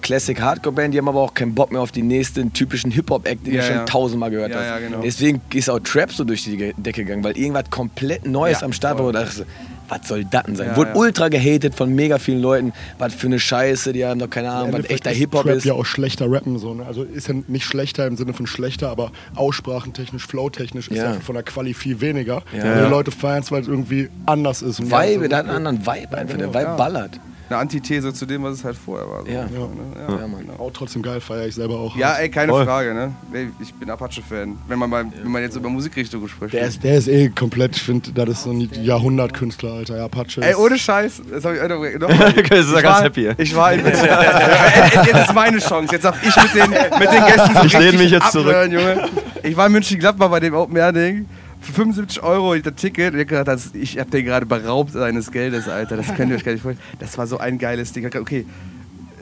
Classic 0.00 0.40
Hardcore 0.40 0.74
Band, 0.74 0.94
die 0.94 0.98
haben 0.98 1.08
aber 1.08 1.20
auch 1.20 1.34
keinen 1.34 1.54
Bock 1.54 1.72
mehr 1.72 1.80
auf 1.80 1.92
die 1.92 2.02
nächsten 2.02 2.52
typischen 2.52 2.90
Hip-Hop-Act, 2.90 3.46
die 3.46 3.52
ja, 3.52 3.60
du 3.60 3.66
schon 3.66 3.76
ja. 3.76 3.84
tausendmal 3.84 4.30
gehört 4.30 4.50
ja, 4.50 4.56
hast. 4.58 4.66
Ja, 4.66 4.78
genau. 4.78 5.00
Deswegen 5.02 5.40
ist 5.52 5.68
auch 5.68 5.80
Trap 5.80 6.12
so 6.12 6.24
durch 6.24 6.44
die 6.44 6.72
Decke 6.76 7.04
gegangen, 7.04 7.24
weil 7.24 7.36
irgendwas 7.36 7.70
komplett 7.70 8.26
Neues 8.26 8.62
am 8.62 8.72
Start 8.72 8.98
war. 8.98 9.06
Und 9.06 9.14
dachte, 9.14 9.46
was 9.88 10.08
soll 10.08 10.24
das 10.24 10.44
denn 10.44 10.56
sein? 10.56 10.76
Wurde 10.76 10.94
ultra 10.94 11.28
gehatet 11.28 11.74
von 11.74 11.94
mega 11.94 12.18
vielen 12.18 12.40
Leuten. 12.40 12.72
Was 12.98 13.14
für 13.14 13.26
eine 13.26 13.38
Scheiße, 13.38 13.92
die 13.92 14.04
haben 14.04 14.20
doch 14.20 14.30
keine 14.30 14.50
Ahnung, 14.50 14.72
was 14.72 14.88
echter 14.88 15.10
Hip-Hop 15.10 15.46
ist. 15.46 15.64
ja 15.64 15.74
auch 15.74 15.84
schlechter 15.84 16.30
rappen. 16.30 16.58
So, 16.58 16.74
ne? 16.74 16.86
Also 16.86 17.02
ist 17.02 17.28
ja 17.28 17.34
nicht 17.46 17.64
schlechter 17.64 18.06
im 18.06 18.16
Sinne 18.16 18.32
von 18.32 18.46
schlechter, 18.46 18.88
aber 18.88 19.12
aussprachentechnisch, 19.34 20.26
flowtechnisch 20.26 20.88
ist 20.88 20.96
ja 20.96 21.14
von 21.14 21.34
der 21.34 21.44
Quali 21.44 21.74
viel 21.74 22.00
weniger. 22.00 22.42
Ja. 22.56 22.72
Und 22.72 22.84
die 22.84 22.90
Leute 22.90 23.10
feiern 23.10 23.42
es, 23.42 23.50
weil 23.50 23.62
es 23.62 23.68
irgendwie 23.68 24.08
anders 24.26 24.62
ist. 24.62 24.82
Vibe, 24.82 25.28
der 25.28 25.38
hat 25.38 25.46
einen 25.46 25.66
anderen 25.66 25.86
Vibe 25.86 26.16
einfach. 26.16 26.38
Der 26.38 26.54
Vibe 26.54 26.74
ballert. 26.76 27.20
Eine 27.52 27.60
Antithese 27.60 28.12
zu 28.12 28.26
dem, 28.26 28.42
was 28.42 28.54
es 28.54 28.64
halt 28.64 28.76
vorher 28.76 29.08
war. 29.08 29.22
So. 29.22 29.28
Ja. 29.28 29.42
Ja. 29.42 30.08
Ja. 30.08 30.20
ja, 30.20 30.26
Mann. 30.26 30.48
Auch 30.58 30.70
trotzdem 30.72 31.02
geil, 31.02 31.20
feiere 31.20 31.46
ich 31.46 31.54
selber 31.54 31.78
auch. 31.78 31.96
Ja, 31.96 32.14
ey, 32.14 32.30
keine 32.30 32.52
Voll. 32.52 32.64
Frage, 32.64 32.94
ne? 32.94 33.12
Ich 33.60 33.74
bin 33.74 33.90
Apache-Fan. 33.90 34.58
Wenn 34.66 34.78
man 34.78 34.90
mal, 34.90 35.04
wenn 35.22 35.30
man 35.30 35.42
jetzt 35.42 35.56
über 35.56 35.68
Musikrichtung 35.68 36.26
spricht. 36.28 36.54
Der 36.54 36.66
ist, 36.66 36.82
der 36.82 36.96
ist 36.96 37.08
eh 37.08 37.28
komplett, 37.28 37.76
ich 37.76 37.82
finde, 37.82 38.12
das 38.12 38.28
ist 38.28 38.42
so 38.44 38.50
ein 38.50 38.68
Jahrhundertkünstler, 38.82 39.72
Alter. 39.72 39.98
Ja, 39.98 40.04
Apache. 40.06 40.42
Ey, 40.42 40.54
ohne 40.54 40.78
Scheiß. 40.78 41.22
Das 41.30 41.44
hab 41.44 41.54
ich 41.54 41.62
noch, 41.62 41.82
das 42.48 42.58
ist 42.58 42.72
ich 42.72 42.82
ganz 42.82 42.84
war, 42.84 43.02
happy. 43.02 43.30
Ich 43.38 43.54
war 43.54 43.72
in, 43.72 43.84
Jetzt 43.86 45.28
ist 45.28 45.34
meine 45.34 45.58
Chance. 45.58 45.92
Jetzt 45.92 46.04
darf 46.04 46.16
ich 46.22 46.36
mit 46.36 46.54
den, 46.54 46.70
mit 46.70 47.12
den 47.12 47.26
Gästen 47.26 47.54
so 47.54 47.64
Ich 47.66 47.78
lehne 47.78 47.98
mich 47.98 48.10
jetzt 48.10 48.32
zurück. 48.32 48.54
Junge. 48.70 49.08
Ich 49.42 49.56
war 49.56 49.66
in 49.66 49.72
München-Gladbach 49.72 50.28
bei 50.28 50.40
dem 50.40 50.54
Open 50.54 50.76
Air 50.76 50.92
Ding. 50.92 51.28
Für 51.62 51.72
75 51.72 52.22
Euro 52.22 52.56
das 52.56 52.74
Ticket. 52.74 53.14
Ich, 53.14 53.28
das, 53.28 53.74
ich 53.74 53.98
hab 53.98 54.10
den 54.10 54.24
gerade 54.24 54.46
beraubt 54.46 54.92
seines 54.92 55.30
Geldes, 55.30 55.68
Alter. 55.68 55.96
Das 55.96 56.14
könnt 56.14 56.30
ihr 56.30 56.36
euch 56.36 56.44
gar 56.44 56.52
nicht 56.52 56.62
vorstellen. 56.62 56.86
Das 56.98 57.16
war 57.16 57.26
so 57.26 57.38
ein 57.38 57.58
geiles 57.58 57.92
Ding. 57.92 58.04
Okay, 58.04 58.44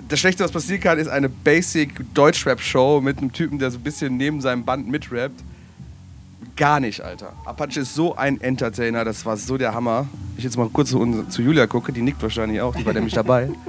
das 0.08 0.18
Schlechte, 0.18 0.42
was 0.42 0.50
passieren 0.50 0.80
kann, 0.80 0.98
ist 0.98 1.08
eine 1.08 1.28
Basic 1.28 2.14
Deutschrap-Show 2.14 3.00
mit 3.00 3.18
einem 3.18 3.32
Typen, 3.32 3.58
der 3.58 3.70
so 3.70 3.78
ein 3.78 3.82
bisschen 3.82 4.16
neben 4.16 4.40
seinem 4.40 4.64
Band 4.64 4.88
mitrappt. 4.88 5.40
Gar 6.56 6.80
nicht, 6.80 7.00
Alter. 7.00 7.32
Apache 7.44 7.80
ist 7.80 7.94
so 7.94 8.16
ein 8.16 8.40
Entertainer, 8.40 9.04
das 9.04 9.24
war 9.24 9.36
so 9.36 9.56
der 9.56 9.72
Hammer. 9.72 10.08
Ich 10.36 10.44
jetzt 10.44 10.56
mal 10.56 10.68
kurz 10.68 10.90
zu, 10.90 11.24
zu 11.28 11.42
Julia 11.42 11.66
gucke, 11.66 11.92
die 11.92 12.02
nickt 12.02 12.22
wahrscheinlich 12.22 12.60
auch, 12.60 12.74
die 12.74 12.84
war 12.84 12.92
nämlich 12.92 13.14
dabei. 13.14 13.50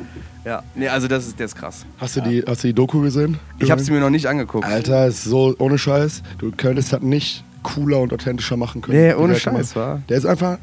Ja, 0.43 0.63
nee, 0.73 0.87
also 0.87 1.07
das 1.07 1.27
ist, 1.27 1.37
der 1.37 1.45
ist 1.45 1.55
krass. 1.55 1.85
Hast 1.99 2.15
du, 2.15 2.21
die, 2.21 2.43
hast 2.47 2.63
du 2.63 2.69
die 2.69 2.73
Doku 2.73 2.99
gesehen? 3.01 3.37
Ich 3.59 3.69
habe 3.69 3.79
sie 3.79 3.91
mir 3.91 3.99
noch 3.99 4.09
nicht 4.09 4.25
angeguckt. 4.25 4.65
Alter, 4.65 5.05
ist 5.05 5.23
so 5.23 5.53
ohne 5.59 5.77
Scheiß. 5.77 6.23
Du 6.39 6.51
könntest 6.51 6.91
das 6.91 7.03
nicht 7.03 7.43
cooler 7.63 7.99
und 7.99 8.13
authentischer 8.13 8.57
machen 8.57 8.81
können. 8.81 8.99
Nee, 8.99 9.13
ohne 9.13 9.35
Scheiß, 9.35 9.75
war. 9.75 10.01
Der 10.09 10.17
ist 10.17 10.25
einfach. 10.25 10.57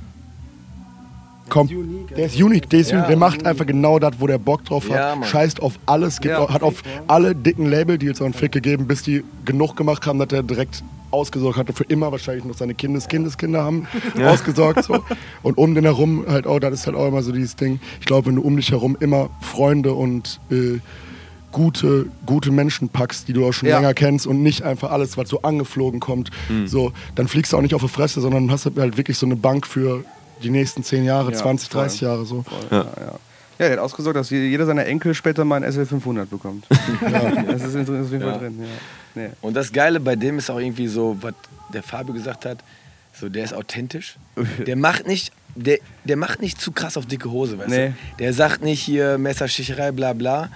Komm, 1.48 1.66
der 2.14 2.26
ist 2.26 2.36
unique, 2.36 2.68
der, 2.68 2.80
ist 2.80 2.90
ja, 2.90 2.96
unique. 2.98 3.08
der 3.08 3.16
macht 3.16 3.46
einfach 3.46 3.64
genau 3.64 3.98
das, 3.98 4.12
wo 4.18 4.26
der 4.26 4.36
Bock 4.36 4.66
drauf 4.66 4.90
hat. 4.90 4.96
Ja, 4.96 5.22
Scheißt 5.22 5.62
auf 5.62 5.78
alles, 5.86 6.20
gibt, 6.20 6.34
ja, 6.34 6.46
hat 6.52 6.62
auf 6.62 6.82
alle 7.06 7.34
dicken 7.34 7.64
Label-Deals 7.64 8.20
einen 8.20 8.34
Fick 8.34 8.52
gegeben, 8.52 8.86
bis 8.86 9.02
die 9.02 9.24
genug 9.46 9.74
gemacht 9.74 10.06
haben, 10.06 10.18
dass 10.18 10.28
er 10.30 10.42
direkt 10.42 10.82
ausgesorgt 11.10 11.58
hatte, 11.58 11.72
für 11.72 11.84
immer 11.84 12.12
wahrscheinlich 12.12 12.44
noch 12.44 12.54
seine 12.54 12.74
Kindes 12.74 13.08
Kindeskinder 13.08 13.62
haben 13.62 13.86
ja. 14.18 14.30
ausgesorgt. 14.30 14.84
So. 14.84 15.02
Und 15.42 15.56
um 15.56 15.74
den 15.74 15.84
herum 15.84 16.24
halt 16.28 16.46
auch, 16.46 16.58
das 16.58 16.74
ist 16.74 16.86
halt 16.86 16.96
auch 16.96 17.08
immer 17.08 17.22
so 17.22 17.32
dieses 17.32 17.56
Ding. 17.56 17.80
Ich 18.00 18.06
glaube, 18.06 18.26
wenn 18.26 18.36
du 18.36 18.42
um 18.42 18.56
dich 18.56 18.70
herum 18.70 18.96
immer 19.00 19.30
Freunde 19.40 19.94
und 19.94 20.40
äh, 20.50 20.80
gute, 21.52 22.06
gute 22.26 22.50
Menschen 22.50 22.88
packst, 22.88 23.28
die 23.28 23.32
du 23.32 23.46
auch 23.46 23.52
schon 23.52 23.68
ja. 23.68 23.76
länger 23.76 23.94
kennst 23.94 24.26
und 24.26 24.42
nicht 24.42 24.62
einfach 24.62 24.90
alles, 24.90 25.16
was 25.16 25.28
so 25.28 25.42
angeflogen 25.42 26.00
kommt, 26.00 26.30
mhm. 26.48 26.66
so, 26.66 26.92
dann 27.14 27.28
fliegst 27.28 27.52
du 27.52 27.56
auch 27.56 27.62
nicht 27.62 27.74
auf 27.74 27.82
die 27.82 27.88
Fresse, 27.88 28.20
sondern 28.20 28.50
hast 28.50 28.66
halt 28.66 28.96
wirklich 28.96 29.18
so 29.18 29.26
eine 29.26 29.36
Bank 29.36 29.66
für 29.66 30.04
die 30.42 30.50
nächsten 30.50 30.82
10 30.84 31.04
Jahre, 31.04 31.32
ja, 31.32 31.38
20, 31.38 31.68
30 31.68 32.00
voll. 32.00 32.08
Jahre 32.08 32.24
so. 32.24 32.44
Ja. 32.70 32.76
Ja, 32.76 33.18
ja, 33.58 33.66
er 33.66 33.72
hat 33.72 33.78
ausgesorgt, 33.80 34.16
dass 34.16 34.30
jeder 34.30 34.66
seiner 34.66 34.86
Enkel 34.86 35.14
später 35.14 35.44
mal 35.44 35.62
ein 35.62 35.70
SL500 35.70 36.26
bekommt. 36.26 36.66
ja. 37.00 37.42
Das 37.42 37.64
ist 37.64 37.76
auf 37.76 38.10
jeden 38.10 38.22
Fall 38.22 38.38
drin. 38.38 38.58
Ja. 38.60 38.66
Nee. 39.22 39.30
Und 39.40 39.54
das 39.54 39.72
Geile 39.72 39.98
bei 39.98 40.14
dem 40.14 40.38
ist 40.38 40.48
auch 40.48 40.60
irgendwie 40.60 40.86
so, 40.86 41.16
was 41.20 41.34
der 41.72 41.82
Fabio 41.82 42.14
gesagt 42.14 42.44
hat, 42.44 42.58
so 43.12 43.28
der 43.28 43.44
ist 43.44 43.54
authentisch. 43.54 44.16
Der 44.66 44.76
macht 44.76 45.08
nicht, 45.08 45.32
der, 45.56 45.78
der 46.04 46.16
macht 46.16 46.40
nicht 46.40 46.60
zu 46.60 46.70
krass 46.70 46.96
auf 46.96 47.06
dicke 47.06 47.32
Hose, 47.32 47.58
weißt 47.58 47.68
nee. 47.68 47.88
du? 47.88 47.94
Der 48.20 48.32
sagt 48.32 48.62
nicht 48.62 48.80
hier 48.80 49.18
Messersticherei, 49.18 49.90
bla 49.90 50.12
bla. 50.12 50.50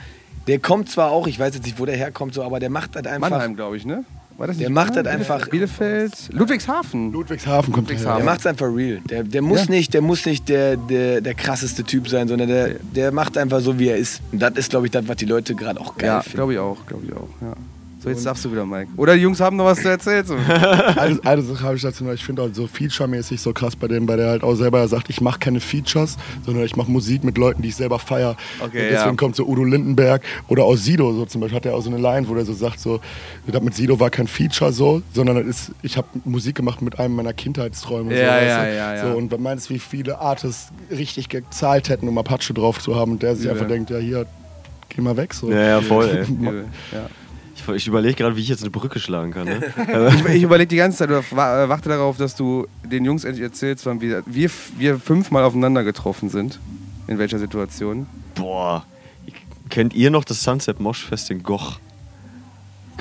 Der 0.47 0.59
kommt 0.59 0.91
zwar 0.91 1.11
auch, 1.11 1.27
ich 1.27 1.39
weiß 1.39 1.55
jetzt 1.55 1.65
nicht, 1.65 1.79
wo 1.79 1.87
der 1.87 1.97
herkommt, 1.97 2.35
so, 2.35 2.43
aber 2.43 2.61
der 2.61 2.71
macht 2.71 2.97
halt 2.97 3.07
einfach. 3.07 3.31
Mannheim, 3.31 3.57
glaube 3.57 3.77
ich, 3.77 3.87
ne? 3.87 4.05
War 4.39 4.47
das 4.47 4.57
nicht 4.57 4.67
der 4.67 4.71
macht 4.71 4.97
halt 4.97 5.07
einfach. 5.07 5.49
Bielefeld? 5.49 6.31
Ludwigshafen. 6.33 7.13
Ludwigshafen 7.13 7.73
kommt 7.73 7.89
Ludwigshafen. 7.89 8.25
Der 8.25 8.25
macht 8.25 8.41
es 8.41 8.47
einfach 8.47 8.67
real. 8.67 9.01
Der, 9.09 9.23
der 9.25 9.43
muss 9.43 9.67
ja. 9.67 9.71
nicht, 9.71 9.95
der, 9.95 10.01
muss 10.01 10.27
nicht 10.27 10.49
der, 10.49 10.77
der, 10.77 11.21
der 11.21 11.35
krasseste 11.35 11.85
Typ 11.85 12.09
sein, 12.09 12.29
sondern 12.29 12.49
der, 12.49 12.77
der 12.81 13.13
macht 13.13 13.37
einfach 13.39 13.61
so, 13.61 13.79
wie 13.79 13.89
er 13.89 13.97
ist. 13.97 14.21
Und 14.33 14.41
das 14.41 14.55
ist, 14.55 14.71
glaube 14.71 14.87
ich, 14.87 14.91
das, 14.91 15.07
was 15.07 15.17
die 15.17 15.27
Leute 15.27 15.55
gerade 15.55 15.81
auch 15.81 15.97
geil 15.97 16.09
ja, 16.09 16.23
finden. 16.23 16.37
glaube 16.37 16.53
ich 16.55 16.59
auch, 16.59 16.87
glaube 16.87 17.05
ich 17.07 17.13
auch. 17.13 17.29
Ja. 17.41 17.55
So, 18.03 18.09
jetzt 18.09 18.27
darfst 18.27 18.45
du 18.45 18.51
wieder, 18.51 18.67
Mike. 18.67 18.91
Oder 18.97 19.15
die 19.15 19.21
Jungs 19.21 19.39
haben 19.39 19.57
noch 19.57 19.67
was 19.67 19.81
zu 19.81 19.89
erzählen. 19.89 20.25
So. 20.27 20.35
eine, 20.97 21.21
eine 21.25 21.43
Sache 21.43 21.63
habe 21.63 21.77
ich 21.77 21.83
dazu 21.83 22.03
noch. 22.03 22.13
Ich 22.13 22.25
finde 22.25 22.43
halt 22.43 22.57
so 22.57 22.67
Feature-mäßig 22.67 23.41
so 23.41 23.53
krass 23.53 23.77
bei 23.77 23.87
dem, 23.87 24.09
weil 24.09 24.17
der 24.17 24.31
halt 24.31 24.43
auch 24.43 24.57
selber 24.57 24.89
sagt, 24.89 25.09
ich 25.09 25.21
mache 25.21 25.39
keine 25.39 25.61
Features, 25.61 26.17
sondern 26.45 26.65
ich 26.65 26.75
mache 26.75 26.91
Musik 26.91 27.23
mit 27.23 27.39
Leuten, 27.39 27.63
die 27.63 27.69
ich 27.69 27.77
selber 27.77 28.01
feiere. 28.01 28.37
Okay, 28.59 28.89
deswegen 28.91 29.11
ja. 29.11 29.15
kommt 29.15 29.37
so 29.37 29.47
Udo 29.47 29.63
Lindenberg 29.63 30.23
oder 30.49 30.65
aus 30.65 30.85
Sido 30.85 31.13
so 31.13 31.27
zum 31.27 31.43
Beispiel 31.43 31.57
hat 31.57 31.67
er 31.67 31.77
auch 31.77 31.83
so 31.83 31.91
eine 31.91 32.01
Line, 32.01 32.29
wo 32.29 32.35
der 32.35 32.45
so 32.45 32.55
sagt, 32.55 32.81
so 32.81 33.01
mit 33.47 33.75
Sido 33.75 34.01
war 34.01 34.11
kein 34.11 34.27
Feature 34.27 34.73
so, 34.73 35.03
sondern 35.15 35.37
ist, 35.49 35.71
ich 35.83 35.97
habe 35.97 36.09
Musik 36.25 36.57
gemacht 36.57 36.83
mit 36.83 36.99
einem 36.99 37.15
meiner 37.15 37.33
Kindheitsträume. 37.33 38.19
Ja, 38.19 38.19
so, 38.19 38.45
ja, 38.45 38.67
ja, 38.67 38.95
ja, 38.97 39.03
So, 39.03 39.17
und 39.17 39.31
man 39.31 39.43
meinst, 39.43 39.71
wie 39.71 39.79
viele 39.79 40.19
Artists 40.19 40.73
richtig 40.91 41.29
gezahlt 41.29 41.89
hätten, 41.89 42.09
um 42.09 42.19
Apache 42.19 42.53
drauf 42.53 42.81
zu 42.81 42.97
haben 42.97 43.13
und 43.13 43.23
der 43.23 43.37
sich 43.37 43.47
ja. 43.47 43.53
einfach 43.53 43.69
denkt, 43.69 43.91
ja 43.91 43.99
hier, 43.99 44.27
geh 44.89 45.01
mal 45.01 45.17
weg. 45.17 45.35
So. 45.35 45.53
Ja, 45.53 45.63
ja, 45.63 45.81
voll, 45.81 46.09
ey. 46.29 46.65
ja. 46.93 47.07
Ich, 47.75 47.87
überlege 47.87 48.15
gerade, 48.15 48.37
wie 48.37 48.41
ich 48.41 48.49
jetzt 48.49 48.63
eine 48.63 48.71
Brücke 48.71 48.99
schlagen 48.99 49.33
kann. 49.33 49.47
Ne? 49.47 49.61
ich, 50.27 50.35
ich 50.37 50.43
überlege 50.43 50.69
die 50.69 50.77
ganze 50.77 50.99
Zeit, 50.99 51.09
oder 51.11 51.21
äh, 51.21 51.69
warte 51.69 51.89
darauf, 51.89 52.17
dass 52.17 52.35
du 52.37 52.67
den 52.85 53.05
Jungs 53.05 53.25
endlich 53.25 53.43
erzählst, 53.43 53.87
wann 53.87 54.01
wir, 54.01 54.23
wir, 54.27 54.51
wir 54.79 54.99
fünfmal 54.99 55.45
aufeinander 55.45 55.85
getroffen 55.85 56.29
sind. 56.29 56.59
In 57.07 57.19
welcher 57.19 57.39
Situation? 57.39 58.07
Boah. 58.35 58.85
Kennt 59.69 59.95
ihr 59.95 60.11
noch 60.11 60.25
das 60.25 60.43
Sunset 60.43 60.81
Mosh 60.81 61.05
Fest 61.05 61.31
in 61.31 61.43
Goch? 61.43 61.79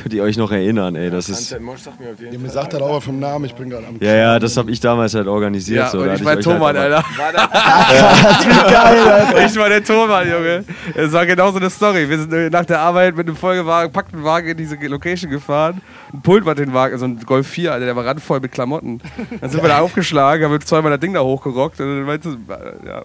Könnt 0.01 0.13
ihr 0.15 0.23
euch 0.23 0.35
noch 0.35 0.51
erinnern, 0.51 0.95
ey? 0.95 1.11
Das 1.11 1.29
ist. 1.29 1.51
Ja, 1.51 1.59
mir 1.59 2.49
sagt 2.49 2.73
halt 2.73 2.81
auch 2.81 3.01
vom 3.01 3.19
Namen, 3.19 3.45
ich 3.45 3.53
bin 3.53 3.69
gerade 3.69 3.85
am. 3.85 3.97
Ja, 3.99 4.15
ja, 4.15 4.39
das 4.39 4.57
habe 4.57 4.71
ich 4.71 4.79
damals 4.79 5.13
halt 5.13 5.27
organisiert. 5.27 5.77
Ja, 5.77 5.89
so, 5.89 5.99
und 5.99 6.13
ich 6.13 6.25
war 6.25 6.39
Thomas, 6.39 6.75
halt 6.75 6.77
Alter. 6.77 7.03
War 7.17 7.31
das 7.33 7.49
geil, 8.71 9.09
Alter. 9.09 9.45
Ich 9.45 9.55
war 9.55 9.69
der 9.69 9.83
Thomas, 9.83 10.25
Junge. 10.25 10.63
Es 10.95 11.11
war 11.11 11.25
genau 11.25 11.51
so 11.51 11.57
eine 11.57 11.69
Story. 11.69 12.09
Wir 12.09 12.17
sind 12.17 12.33
äh, 12.33 12.49
nach 12.49 12.65
der 12.65 12.79
Arbeit 12.79 13.15
mit 13.15 13.27
einem 13.27 13.35
vollgewagen, 13.35 13.91
packten 13.91 14.23
Wagen 14.23 14.47
in 14.49 14.57
diese 14.57 14.75
Location 14.75 15.29
gefahren. 15.29 15.81
Ein 16.13 16.21
Pult 16.21 16.45
war 16.45 16.55
den 16.55 16.73
Wagen, 16.73 16.97
so 16.97 17.05
ein 17.05 17.19
Golf 17.19 17.47
4, 17.47 17.73
Alter, 17.73 17.85
der 17.85 17.95
war 17.95 18.05
randvoll 18.05 18.39
mit 18.39 18.51
Klamotten. 18.51 19.01
Dann 19.39 19.49
sind 19.49 19.61
wir 19.61 19.69
da 19.69 19.79
aufgeschlagen, 19.79 20.45
haben 20.45 20.51
wir 20.51 20.59
zweimal 20.61 20.91
das 20.91 20.99
Ding 20.99 21.13
da 21.13 21.21
hochgerockt 21.21 21.79
und 21.79 21.85
dann 21.87 22.03
meinst 22.05 22.25
du, 22.25 22.37
ja. 22.85 23.03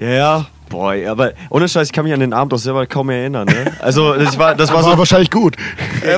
Ja, 0.00 0.08
ja. 0.08 0.46
Boah, 0.68 0.94
aber 1.08 1.32
ohne 1.50 1.68
Scheiß, 1.68 1.88
ich 1.88 1.92
kann 1.92 2.04
mich 2.04 2.14
an 2.14 2.20
den 2.20 2.32
Abend 2.32 2.52
doch 2.52 2.58
selber 2.58 2.86
kaum 2.86 3.08
mehr 3.08 3.18
erinnern. 3.18 3.46
Ne? 3.46 3.72
Also 3.80 4.14
das 4.14 4.38
war, 4.38 4.54
das 4.54 4.70
war, 4.70 4.82
war 4.82 4.92
so 4.92 4.98
wahrscheinlich 4.98 5.30
gut. 5.30 5.56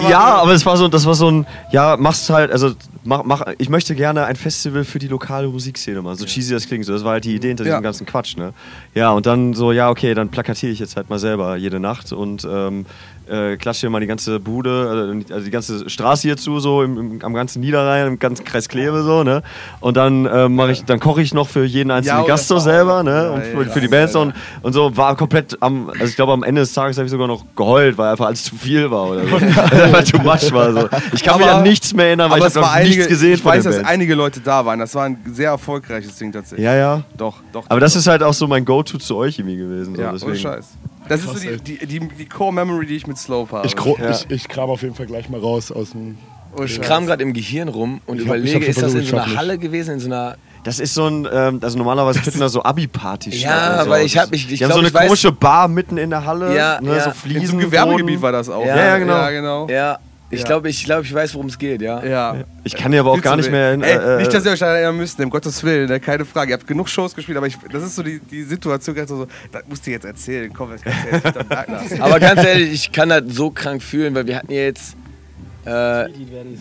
ja, 0.09 0.37
aber 0.37 0.53
es 0.53 0.65
war 0.65 0.77
so, 0.77 0.89
das 0.89 1.05
war 1.05 1.15
so 1.15 1.31
ein, 1.31 1.47
ja, 1.73 1.97
machst 1.97 2.31
halt, 2.31 2.51
also 2.51 2.73
mach, 3.05 3.25
mach, 3.25 3.43
ich 3.59 3.69
möchte 3.69 3.95
gerne 3.95 4.25
ein 4.25 4.37
Festival 4.37 4.85
für 4.85 4.99
die 4.99 5.09
lokale 5.09 5.49
Musikszene 5.49 6.03
machen. 6.03 6.17
So 6.17 6.27
cheesy 6.27 6.53
das 6.53 6.67
klingt, 6.67 6.85
so 6.85 6.93
das 6.93 7.05
war 7.05 7.13
halt 7.13 7.25
die 7.25 7.35
Idee 7.35 7.49
hinter 7.49 7.65
diesem 7.65 7.77
ja. 7.77 7.81
ganzen 7.81 8.07
Quatsch. 8.07 8.37
Ne? 8.37 8.53
Ja, 8.95 9.11
und 9.11 9.27
dann 9.27 9.55
so, 9.55 9.73
ja, 9.73 9.91
okay, 9.91 10.15
dann 10.15 10.29
plakatiere 10.29 10.73
ich 10.73 10.79
jetzt 10.79 10.97
halt 10.97 11.11
mal 11.11 11.19
selber 11.19 11.57
jede 11.57 11.81
Nacht 11.81 12.13
und 12.13 12.47
ähm, 12.51 12.87
äh, 13.29 13.57
klatsche 13.57 13.83
hier 13.83 13.91
mal 13.91 14.01
die 14.01 14.07
ganze 14.07 14.41
Bude, 14.41 15.25
also 15.31 15.45
die 15.45 15.51
ganze 15.51 15.89
Straße 15.89 16.23
hier 16.23 16.37
zu, 16.37 16.61
so 16.61 16.83
im, 16.83 16.99
im, 16.99 17.25
am 17.25 17.35
ganzen 17.35 17.61
Niederrhein, 17.61 18.07
im 18.07 18.19
ganzen 18.19 18.45
Kreis 18.45 18.69
Kleve 18.69 19.03
so, 19.03 19.25
ne? 19.25 19.43
Und 19.81 19.97
dann 19.97 20.27
äh, 20.27 20.49
mache 20.49 20.73
ich, 20.73 20.85
dann 20.85 21.01
koche 21.01 21.23
ich 21.23 21.35
noch 21.35 21.49
für 21.49 21.65
jeden 21.65 21.91
einzelnen 21.91 22.23
ja, 22.23 22.27
Gast 22.27 22.49
so 22.49 22.59
selber, 22.59 23.03
ne? 23.03 23.33
Und 23.33 23.43
für, 23.43 23.73
für 23.73 23.81
die 23.81 23.89
Bands 23.89 24.15
und, 24.15 24.35
und 24.63 24.73
so 24.73 24.97
war 24.97 25.17
komplett 25.17 25.57
am, 25.61 25.91
also 25.91 26.05
ich 26.05 26.17
glaube 26.17 26.33
am 26.33 26.43
Ende 26.43 26.61
des 26.61 26.73
Tages 26.73 26.97
habe 26.97 27.07
ich 27.07 27.11
sogar 27.11 27.27
noch 27.27 27.45
geheult, 27.55 27.99
weil 27.99 28.11
einfach 28.11 28.27
alles 28.27 28.45
zu 28.45 28.57
viel 28.57 28.91
war 28.91 29.11
oder 29.11 29.27
so. 29.27 29.33
weil 29.93 30.05
too 30.05 30.19
much 30.19 30.53
war 30.53 30.73
so. 30.73 30.89
Ich 31.13 31.23
kann 31.23 31.35
aber, 31.35 31.45
mich 31.45 31.55
an 31.55 31.63
nichts 31.63 31.95
mehr 31.95 32.07
erinnern, 32.07 32.31
weil 32.31 32.39
ich 32.39 32.57
habe 32.57 32.71
einige, 32.71 32.97
nichts 32.97 33.09
gesehen 33.09 33.35
Ich 33.35 33.45
weiß, 33.45 33.65
dass 33.65 33.85
einige 33.85 34.15
Leute 34.15 34.41
da 34.41 34.65
waren. 34.65 34.79
Das 34.79 34.95
war 34.95 35.05
ein 35.05 35.19
sehr 35.33 35.51
erfolgreiches 35.51 36.17
Ding 36.17 36.33
tatsächlich. 36.33 36.65
Ja, 36.65 36.75
ja. 36.75 37.03
Doch, 37.17 37.37
doch. 37.53 37.65
Aber 37.69 37.81
das 37.81 37.97
ist 37.97 38.07
halt 38.07 38.23
auch 38.23 38.35
so 38.35 38.47
mein 38.47 38.65
Go-To 38.65 38.99
zu 38.99 39.17
euch 39.17 39.39
irgendwie 39.39 39.57
gewesen. 39.57 39.95
So, 39.95 40.01
ja, 40.01 40.13
deswegen. 40.13 40.33
ohne 40.33 40.41
Scheiß. 40.41 40.67
Das 41.09 41.23
Krass, 41.23 41.37
ist 41.37 41.43
so 41.43 41.49
die, 41.51 41.79
die, 41.79 41.87
die, 41.87 42.09
die, 42.09 42.27
Core-Memory, 42.27 42.87
die 42.87 42.97
ich 42.97 43.07
mit 43.07 43.19
Slope 43.19 43.57
habe. 43.57 43.67
Ich, 43.67 43.75
ja. 43.75 44.11
ich, 44.11 44.31
ich 44.31 44.49
kram 44.49 44.71
auf 44.71 44.83
jeden 44.83 44.95
Fall 44.95 45.07
gleich 45.07 45.29
mal 45.29 45.41
raus 45.41 45.71
aus 45.71 45.91
dem. 45.91 46.19
Oh, 46.59 46.63
ich 46.63 46.81
kram 46.81 47.07
gerade 47.07 47.23
im 47.23 47.33
Gehirn 47.33 47.69
rum 47.69 48.01
und 48.07 48.19
ich 48.19 48.25
überlege, 48.25 48.61
hab, 48.61 48.69
ist 48.69 48.81
das 48.81 48.95
in 48.95 49.05
so 49.05 49.17
einer 49.17 49.37
Halle 49.37 49.59
gewesen, 49.59 49.95
in 49.95 50.01
so 50.01 50.07
einer 50.07 50.37
das 50.67 50.81
ist 50.81 50.95
so 50.95 51.07
ein, 51.07 51.29
ähm, 51.33 51.61
also 51.63 51.79
normalerweise 51.79 52.19
finden 52.23 52.41
da 52.41 52.49
so 52.49 52.61
Abi-Party 52.61 53.31
statt. 53.31 53.51
Ja, 53.51 53.85
so. 53.85 53.91
weil 53.91 54.05
ich 54.05 54.19
habe 54.19 54.35
ich, 54.35 54.51
ich 54.51 54.59
glaub, 54.59 54.73
so 54.73 54.81
eine 54.81 54.91
komische 54.91 55.31
Bar 55.31 55.69
mitten 55.69 55.97
in 55.97 56.11
der 56.11 56.27
Halle. 56.27 56.57
Ja, 56.57 56.81
ne, 56.81 56.97
ja. 56.97 57.05
so 57.05 57.11
Fliesen. 57.13 57.41
In 57.41 57.47
so 57.47 57.53
einem 57.53 57.61
Gewerbegebiet 57.67 58.21
war 58.21 58.33
das 58.33 58.49
auch. 58.49 58.67
Ja, 58.67 58.77
ja, 58.77 58.99
genau. 58.99 59.15
Ja, 59.15 59.31
genau. 59.31 59.69
Ja. 59.69 59.99
Ich 60.29 60.41
ja. 60.41 60.47
glaube, 60.47 60.69
ich, 60.69 60.85
glaub, 60.85 61.05
ich 61.05 61.15
weiß, 61.15 61.35
worum 61.35 61.47
es 61.47 61.57
geht, 61.57 61.81
ja. 61.83 62.05
ja. 62.05 62.45
Ich 62.65 62.75
kann 62.75 62.91
dir 62.91 63.01
aber 63.01 63.13
auch 63.13 63.21
gar 63.21 63.37
nicht 63.37 63.51
mehr. 63.51 63.79
Ey, 63.81 64.17
äh, 64.17 64.19
nicht, 64.19 64.35
dass 64.35 64.45
ihr 64.45 64.51
euch 64.51 64.59
daran 64.59 64.75
erinnern 64.75 64.97
müsst, 64.97 65.21
um 65.21 65.31
Gottes 65.31 65.63
Willen, 65.63 65.89
ne, 65.89 66.01
keine 66.01 66.25
Frage. 66.25 66.51
Ihr 66.51 66.59
habt 66.59 66.67
genug 66.67 66.89
Shows 66.89 67.15
gespielt, 67.15 67.39
aber 67.39 67.47
ich, 67.47 67.57
das 67.71 67.85
ist 67.85 67.95
so 67.95 68.03
die, 68.03 68.19
die 68.19 68.43
Situation, 68.43 68.97
so, 69.07 69.27
das 69.53 69.63
musst 69.69 69.87
du 69.87 69.93
jetzt 69.93 70.05
erzählen. 70.05 70.53
Komm, 70.53 70.71
das 70.73 70.83
kannst 70.83 70.99
du 71.05 71.29
jetzt 71.29 71.91
nicht 71.91 72.01
Aber 72.03 72.19
ganz 72.19 72.45
ehrlich, 72.45 72.73
ich 72.73 72.91
kann 72.91 73.09
das 73.09 73.23
so 73.29 73.51
krank 73.51 73.83
fühlen, 73.83 74.15
weil 74.17 74.27
wir 74.27 74.37
hatten 74.37 74.53
ja 74.53 74.63
jetzt 74.63 74.97
äh, 75.65 76.07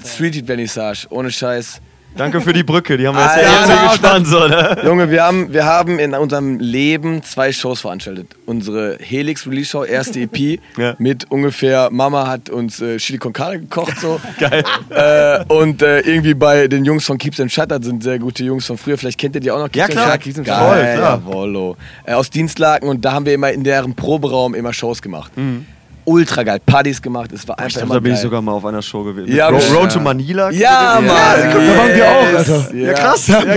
Street 0.06 0.46
Vernissage, 0.46 1.08
ohne 1.10 1.32
Scheiß. 1.32 1.82
Danke 2.18 2.40
für 2.40 2.54
die 2.54 2.64
Brücke, 2.64 2.98
die 2.98 3.08
haben 3.08 3.16
wir 3.18 3.24
jetzt 3.24 3.36
ja, 3.36 3.68
ja, 3.68 3.92
gespannt. 3.92 4.28
So, 4.28 4.48
ne? 4.48 4.78
Junge, 4.86 5.10
wir 5.10 5.24
haben, 5.24 5.52
wir 5.52 5.66
haben 5.66 6.00
in 6.00 6.14
unserem 6.14 6.60
Leben 6.60 7.24
zwei 7.24 7.52
Shows 7.52 7.82
veranstaltet. 7.82 8.36
Unsere 8.46 8.98
Helix 9.02 9.46
Release 9.46 9.70
Show, 9.70 9.84
erste 9.84 10.22
EP, 10.22 10.60
ja. 10.78 10.96
mit 10.98 11.30
ungefähr, 11.30 11.90
Mama 11.92 12.28
hat 12.28 12.50
uns 12.50 12.82
äh, 12.82 12.98
Chili 12.98 13.18
con 13.18 13.34
Carne 13.34 13.60
gekocht. 13.60 14.00
So. 14.00 14.20
Geil. 14.40 14.64
Äh, 14.90 15.54
und 15.54 15.82
äh, 15.82 16.00
irgendwie 16.02 16.34
bei 16.34 16.68
den 16.68 16.86
Jungs 16.86 17.06
von 17.06 17.18
Keeps 17.18 17.40
and 17.40 17.52
Shutter 17.52 17.82
sind 17.82 18.02
sehr 18.02 18.20
gute 18.20 18.44
Jungs 18.44 18.66
von 18.66 18.78
früher. 18.78 18.98
Vielleicht 18.98 19.20
kennt 19.20 19.36
ihr 19.36 19.42
die 19.42 19.52
auch 19.52 19.60
noch. 19.60 19.72
Keeps 19.72 19.88
ja, 19.90 20.02
klar. 20.02 20.18
Keeps 20.18 20.38
and 20.38 20.48
Geil, 20.48 20.58
Voll, 20.58 20.96
klar. 20.98 21.22
Jawollo. 21.26 21.78
Äh, 22.06 22.14
aus 22.14 22.30
Dienstlaken 22.30 22.88
und 22.88 23.04
da 23.04 23.12
haben 23.12 23.26
wir 23.26 23.34
immer 23.34 23.52
in 23.52 23.64
deren 23.64 23.94
Proberaum 23.94 24.56
immer 24.56 24.72
Shows 24.72 25.02
gemacht. 25.02 25.32
Mhm 25.36 25.66
ultra 26.06 26.44
geil. 26.44 26.62
Partys 26.66 27.02
gemacht, 27.02 27.34
es 27.34 27.46
war 27.48 27.60
einfach 27.60 27.70
ich 27.70 27.76
glaub, 27.76 27.90
da 27.90 28.00
bin 28.00 28.14
ich 28.14 28.20
sogar 28.20 28.42
mal 28.42 28.54
auf 28.54 28.66
einer 28.66 28.82
Show 28.82 29.04
gewesen. 29.04 29.36
Ja, 29.36 29.50
Road 29.50 29.64
ja. 29.64 29.88
to 29.88 30.00
Manila. 30.00 30.50
Ja, 30.52 31.02
Mann. 31.02 31.08
Ja, 31.08 31.52
guck, 31.52 31.62
da 31.62 31.78
waren 31.78 31.96
wir 31.96 32.08
auch, 32.08 32.34
Alter. 32.38 32.76
Ja, 32.76 32.94
krass. 32.94 33.28
Ja, 33.28 33.44
ja, 33.44 33.54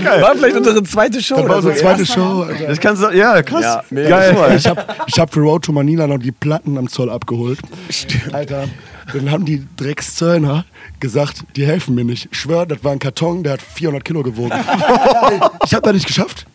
ja, 0.00 0.22
war 0.22 0.36
vielleicht 0.36 0.56
unsere 0.56 0.82
zweite 0.82 1.22
Show. 1.22 1.36
Das 1.36 1.48
war 1.48 1.56
unsere 1.56 1.74
zweite 1.74 2.06
Show. 2.06 2.46
Das 2.66 2.80
kannst 2.80 3.02
du, 3.02 3.10
ja, 3.10 3.42
krass. 3.42 3.84
Ja, 3.90 3.90
geil. 3.90 4.54
Ich 4.56 4.66
habe 4.66 4.84
ich 5.06 5.18
hab 5.18 5.32
für 5.32 5.40
Road 5.40 5.64
to 5.64 5.72
Manila 5.72 6.06
noch 6.06 6.18
die 6.18 6.32
Platten 6.32 6.76
am 6.78 6.88
Zoll 6.88 7.10
abgeholt. 7.10 7.58
Stimmt. 7.90 8.34
Alter, 8.34 8.68
dann 9.12 9.30
haben 9.30 9.44
die 9.44 9.66
Dreckszöllner 9.76 10.64
gesagt, 11.00 11.44
die 11.56 11.66
helfen 11.66 11.94
mir 11.94 12.04
nicht. 12.04 12.28
Ich 12.30 12.38
schwör, 12.38 12.66
das 12.66 12.84
war 12.84 12.92
ein 12.92 12.98
Karton, 12.98 13.42
der 13.42 13.54
hat 13.54 13.62
400 13.62 14.04
Kilo 14.04 14.22
gewogen. 14.22 14.52
ich 15.64 15.74
habe 15.74 15.82
das 15.82 15.94
nicht 15.94 16.06
geschafft. 16.06 16.46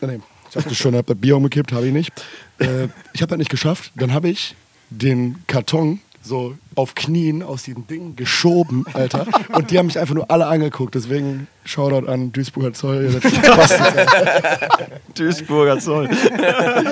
Nee. 0.00 0.20
Ich 0.48 0.54
dachte 0.54 0.74
schon, 0.74 0.94
habe 0.94 1.14
das 1.14 1.20
Bier 1.20 1.36
umgekippt, 1.36 1.72
habe 1.72 1.86
ich 1.86 1.92
nicht. 1.92 2.12
Äh, 2.58 2.88
ich 3.12 3.22
habe 3.22 3.30
das 3.30 3.38
nicht 3.38 3.50
geschafft. 3.50 3.92
Dann 3.94 4.12
habe 4.12 4.28
ich 4.28 4.54
den 4.90 5.42
Karton 5.46 6.00
so 6.26 6.56
auf 6.74 6.94
Knien 6.94 7.42
aus 7.42 7.62
diesem 7.62 7.86
Ding 7.86 8.16
geschoben, 8.16 8.84
Alter. 8.92 9.26
Und 9.52 9.70
die 9.70 9.78
haben 9.78 9.86
mich 9.86 9.98
einfach 9.98 10.14
nur 10.14 10.30
alle 10.30 10.46
angeguckt. 10.46 10.94
Deswegen 10.94 11.46
Shoutout 11.64 12.08
an 12.08 12.32
Duisburger 12.32 12.72
Zoll. 12.72 13.04
Ihr 13.04 13.10
seid 13.12 13.24
Duisburger 15.18 15.78
Zoll. 15.78 16.10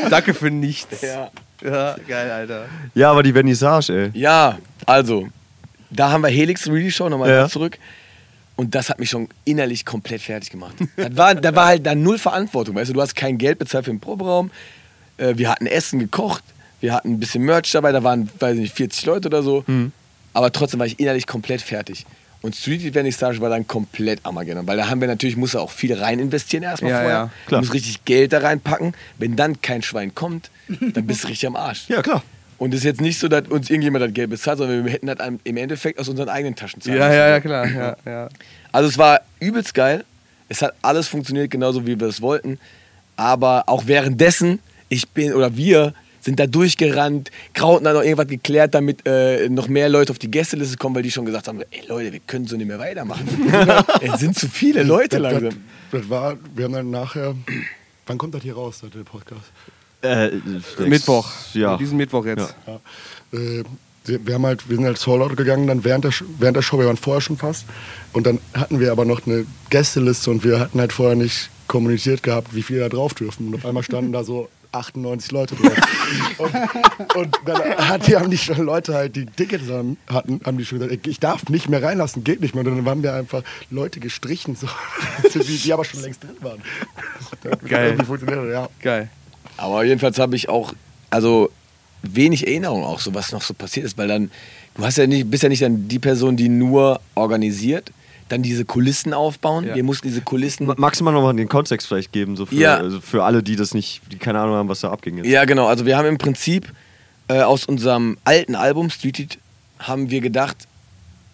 Danke 0.09 0.35
für 0.35 0.51
nichts. 0.51 1.03
Ja. 1.03 1.31
ja, 1.63 1.97
geil, 2.07 2.31
Alter. 2.31 2.67
Ja, 2.95 3.11
aber 3.11 3.23
die 3.23 3.33
Vernissage, 3.33 3.93
ey. 3.93 4.11
Ja, 4.15 4.59
also, 4.87 5.29
da 5.91 6.11
haben 6.11 6.23
wir 6.23 6.31
Helix 6.31 6.67
Really 6.69 6.91
Show 6.91 7.09
nochmal 7.09 7.31
ja. 7.31 7.49
zurück. 7.49 7.79
Und 8.57 8.75
das 8.77 8.89
hat 8.89 9.01
mich 9.01 9.11
schon 9.11 9.29
innerlich 9.45 9.85
komplett 9.85 10.23
fertig 10.23 10.51
gemacht. 10.51 10.77
Das 10.97 11.17
war, 11.17 11.35
da 11.35 11.57
war 11.57 11.67
halt 11.67 11.85
dann 11.85 12.05
null 12.05 12.19
Verantwortung. 12.19 12.77
Weißt 12.77 12.91
du, 12.91 12.95
du 12.95 13.01
hast 13.01 13.17
kein 13.17 13.37
Geld 13.37 13.59
bezahlt 13.59 13.87
für 13.87 13.91
den 13.91 13.99
Proberaum. 13.99 14.53
Äh, 15.17 15.35
wir 15.37 15.51
hatten 15.51 15.67
Essen 15.67 15.99
gekocht. 15.99 16.43
Wir 16.81 16.93
hatten 16.93 17.13
ein 17.13 17.21
bisschen 17.21 17.45
Merch 17.45 17.71
dabei. 17.73 17.93
Da 17.93 18.03
waren, 18.03 18.29
weiß 18.39 18.57
nicht, 18.57 18.75
40 18.75 19.07
Leute 19.07 19.29
oder 19.29 19.43
so. 19.43 19.65
Mhm. 19.67 19.93
Aber 20.33 20.53
trotzdem 20.53 20.81
war 20.81 20.87
ich 20.87 20.99
innerlich 20.99 21.27
komplett 21.27 21.63
fertig. 21.63 22.05
Und 22.43 22.55
Street 22.55 22.93
Vernissage 22.93 23.41
war 23.41 23.49
dann 23.49 23.67
komplett 23.67 24.21
Armageddon. 24.25 24.67
Weil 24.67 24.77
da 24.77 24.91
haben 24.91 25.01
wir 25.01 25.09
natürlich, 25.09 25.37
muss 25.37 25.57
auch 25.57 25.71
viel 25.71 25.95
rein 25.95 26.19
investieren 26.19 26.63
erstmal 26.63 26.91
ja, 26.91 26.99
vorher. 26.99 27.17
Ja, 27.17 27.31
klar. 27.47 27.61
Du 27.61 27.65
musst 27.65 27.73
richtig 27.73 28.05
Geld 28.05 28.35
da 28.35 28.41
reinpacken. 28.41 28.95
Wenn 29.17 29.35
dann 29.35 29.63
kein 29.63 29.83
Schwein 29.83 30.15
kommt, 30.15 30.51
dann 30.69 31.07
bist 31.07 31.25
du 31.25 31.29
richtig 31.29 31.47
am 31.47 31.57
Arsch. 31.57 31.89
Ja, 31.89 32.03
klar. 32.03 32.23
Und 32.59 32.73
es 32.75 32.81
ist 32.81 32.85
jetzt 32.85 33.01
nicht 33.01 33.19
so, 33.19 33.29
dass 33.29 33.49
uns 33.49 33.71
irgendjemand 33.71 34.05
das 34.05 34.13
Geld 34.13 34.31
bezahlt, 34.31 34.59
sondern 34.59 34.85
wir 34.85 34.93
hätten 34.93 35.07
das 35.07 35.17
im 35.45 35.57
Endeffekt 35.57 35.99
aus 35.99 36.09
unseren 36.09 36.29
eigenen 36.29 36.55
Taschen 36.55 36.81
zahlen 36.81 36.99
Ja, 36.99 37.13
ja, 37.13 37.29
ja, 37.31 37.41
klar. 37.41 37.67
Ja, 37.67 37.97
ja. 38.05 38.29
Also 38.73 38.89
es 38.89 38.99
war 38.99 39.21
übelst 39.41 39.75
geil. 39.75 40.05
Es 40.49 40.61
hat 40.63 40.75
alles 40.83 41.09
funktioniert, 41.09 41.51
genauso 41.51 41.87
wie 41.87 41.99
wir 41.99 42.09
es 42.09 42.21
wollten. 42.21 42.59
Aber 43.17 43.65
auch 43.69 43.87
währenddessen, 43.87 44.59
ich 44.95 45.09
bin 45.09 45.33
oder 45.33 45.57
wir 45.57 45.93
sind 46.21 46.41
da 46.41 46.47
durchgerannt, 46.47 47.31
Krauten 47.53 47.87
hat 47.87 47.95
noch 47.95 48.03
irgendwas 48.03 48.29
geklärt, 48.29 48.75
damit 48.75 49.07
äh, 49.07 49.49
noch 49.51 49.69
mehr 49.69 49.91
Leute 49.91 50.11
auf 50.11 50.19
die 50.19 50.31
Gästeliste 50.31 50.79
kommen, 50.79 50.95
weil 50.95 51.03
die 51.03 51.11
schon 51.11 51.27
gesagt 51.27 51.49
haben, 51.49 51.61
ey 51.71 51.87
Leute, 51.87 52.13
wir 52.13 52.21
können 52.21 52.47
so 52.47 52.57
nicht 52.57 52.67
mehr 52.67 52.79
weitermachen. 52.79 53.29
es 54.01 54.21
sind 54.21 54.39
zu 54.39 54.49
viele 54.49 54.83
Leute 54.83 55.19
langsam. 55.19 55.51
Das, 55.91 56.01
das, 56.01 56.11
war, 56.11 56.37
wir 56.55 56.65
haben 56.65 56.73
dann 56.73 56.91
nachher, 56.91 57.35
wann 58.07 58.17
kommt 58.17 58.35
das 58.35 58.43
hier 58.43 58.55
raus, 58.55 58.81
der 58.83 59.01
Podcast? 59.01 59.53
Äh, 60.01 60.31
Mittwoch. 60.87 61.31
Ja. 61.53 61.77
Diesen 61.77 61.97
Mittwoch 61.99 62.25
jetzt. 62.25 62.55
Ja. 62.67 62.81
Ja. 63.33 63.39
Äh, 63.39 63.65
wir, 64.07 64.35
haben 64.35 64.47
halt, 64.47 64.69
wir 64.69 64.77
sind 64.77 64.85
halt 64.85 64.99
Soul 64.99 65.35
gegangen, 65.35 65.67
dann 65.67 65.85
während 65.85 66.05
der, 66.05 66.13
während 66.39 66.57
der 66.57 66.63
Show, 66.63 66.79
wir 66.79 66.87
waren 66.87 66.97
vorher 66.97 67.21
schon 67.21 67.37
fast. 67.37 67.65
Und 68.13 68.27
dann 68.27 68.39
hatten 68.55 68.81
wir 68.81 68.93
aber 68.93 69.05
noch 69.05 69.27
eine 69.27 69.47
Gästeliste 69.71 70.31
und 70.31 70.45
wir 70.45 70.61
hatten 70.61 70.79
halt 70.79 70.93
vorher 70.93 71.17
nicht 71.17 71.51
kommuniziert 71.69 72.23
gehabt, 72.23 72.55
wie 72.55 72.63
viele 72.63 72.81
da 72.81 72.89
drauf 72.91 73.15
dürfen. 73.15 73.49
Und 73.49 73.55
auf 73.55 73.65
einmal 73.65 73.83
standen 73.83 74.13
da 74.13 74.25
so 74.25 74.49
98 74.75 75.33
Leute 75.33 75.55
drauf. 75.55 75.73
und, 76.39 77.17
und, 77.17 77.39
dann 77.45 77.63
hat, 77.77 78.07
die, 78.07 78.17
haben 78.17 78.31
die 78.31 78.39
schon 78.39 78.65
Leute 78.65 78.95
halt, 78.95 79.17
die 79.17 79.27
Tickets 79.27 79.65
hatten, 80.09 80.41
haben 80.45 80.59
die 80.59 80.65
schon 80.65 80.81
gesagt, 80.81 81.07
ich 81.07 81.21
darf 81.21 81.49
nicht 81.49 81.69
mehr 81.69 81.83
reinlassen, 81.83 82.25
geht 82.25 82.41
nicht 82.41 82.55
mehr. 82.55 82.65
Und 82.65 82.77
dann 82.77 82.87
haben 82.87 83.03
wir 83.03 83.15
einfach 83.15 83.43
Leute 83.71 84.01
gestrichen, 84.01 84.57
so, 84.57 84.69
die, 85.35 85.59
die 85.59 85.73
aber 85.73 85.85
schon 85.85 86.03
längst 86.03 86.23
drin 86.23 86.37
waren. 86.41 86.63
Geil. 87.69 87.97
Ja. 88.51 88.69
Geil. 88.81 89.09
Aber 89.57 89.85
jedenfalls 89.85 90.19
habe 90.19 90.37
ich 90.37 90.49
auch, 90.49 90.73
also 91.11 91.51
wenig 92.03 92.47
Erinnerung 92.47 92.85
auch, 92.85 93.01
so 93.01 93.15
was 93.15 93.33
noch 93.33 93.43
so 93.43 93.55
passiert 93.55 93.87
ist, 93.87 93.97
weil 93.97 94.09
dann, 94.09 94.31
du 94.75 94.85
hast 94.85 94.99
ja 94.99 95.07
nicht, 95.07 95.31
bist 95.31 95.43
ja 95.43 95.49
nicht 95.49 95.63
dann 95.63 95.89
die 95.89 95.99
Person, 95.99 96.37
die 96.37 96.49
nur 96.49 97.01
organisiert, 97.15 97.93
dann 98.29 98.43
diese 98.43 98.65
Kulissen 98.65 99.13
aufbauen. 99.13 99.67
Ja. 99.67 99.75
Wir 99.75 99.85
mussten 99.85 100.09
diese 100.09 100.23
Kulissen. 100.23 100.67
Magst 100.77 101.01
du 101.01 101.05
mal 101.05 101.13
nochmal 101.13 101.35
den 101.35 101.49
Kontext 101.49 101.87
vielleicht 101.87 102.13
geben, 102.13 102.37
so 102.37 102.47
für, 102.47 102.55
ja. 102.55 102.77
also 102.77 103.01
für 103.01 103.25
alle, 103.25 103.43
die 103.43 103.57
das 103.57 103.75
nicht, 103.75 104.01
die 104.11 104.17
keine 104.17 104.41
Ahnung 104.41 104.55
haben, 104.55 104.69
was 104.69 104.81
da 104.81 104.91
abging 104.91 105.19
jetzt? 105.19 105.27
Ja, 105.27 105.45
genau. 105.45 105.67
Also 105.67 105.87
wir 105.87 105.97
haben 105.97 106.07
im 106.07 106.19
Prinzip 106.19 106.73
äh, 107.29 107.41
aus 107.41 107.65
unserem 107.67 108.17
alten 108.25 108.55
Album 108.55 108.91
Street 108.91 109.21
Eat 109.21 109.39
haben 109.79 110.11
wir 110.11 110.21
gedacht, 110.21 110.57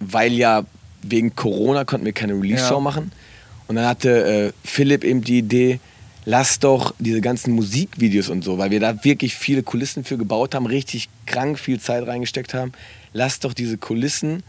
weil 0.01 0.33
ja 0.33 0.65
wegen 1.03 1.35
Corona 1.35 1.85
konnten 1.85 2.07
wir 2.07 2.13
keine 2.13 2.35
Release-Show 2.35 2.75
ja. 2.75 2.81
machen. 2.81 3.13
Und 3.69 3.77
dann 3.77 3.87
hatte 3.87 4.25
äh, 4.25 4.53
Philipp 4.65 5.05
eben 5.05 5.23
die 5.23 5.39
Idee, 5.39 5.81
lass 6.25 6.59
doch 6.59 6.95
diese 6.99 7.21
ganzen 7.21 7.55
Musikvideos 7.55 8.29
und 8.29 8.43
so, 8.43 8.59
weil 8.59 8.71
wir 8.71 8.81
da 8.81 9.05
wirklich 9.05 9.37
viele 9.37 9.63
Kulissen 9.63 10.05
für 10.05 10.19
gebaut 10.19 10.55
haben, 10.55 10.67
richtig 10.67 11.09
krank 11.27 11.59
viel 11.59 11.81
Zeit 11.81 12.07
reingesteckt 12.07 12.53
haben, 12.53 12.73
lass 13.13 13.41
doch 13.41 13.55
diese 13.55 13.79
Kulissen 13.79 14.43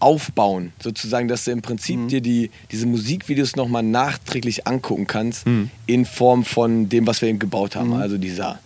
aufbauen, 0.00 0.72
sozusagen, 0.82 1.28
dass 1.28 1.44
du 1.44 1.52
im 1.52 1.62
Prinzip 1.62 1.98
mhm. 1.98 2.08
dir 2.08 2.20
die, 2.20 2.50
diese 2.70 2.86
Musikvideos 2.86 3.56
nochmal 3.56 3.82
nachträglich 3.82 4.66
angucken 4.66 5.06
kannst, 5.06 5.46
mhm. 5.46 5.70
in 5.86 6.04
Form 6.04 6.44
von 6.44 6.88
dem, 6.88 7.06
was 7.06 7.22
wir 7.22 7.28
eben 7.28 7.38
gebaut 7.38 7.76
haben. 7.76 7.88
Mhm. 7.90 7.94
Also 7.94 8.18
dieser 8.18 8.58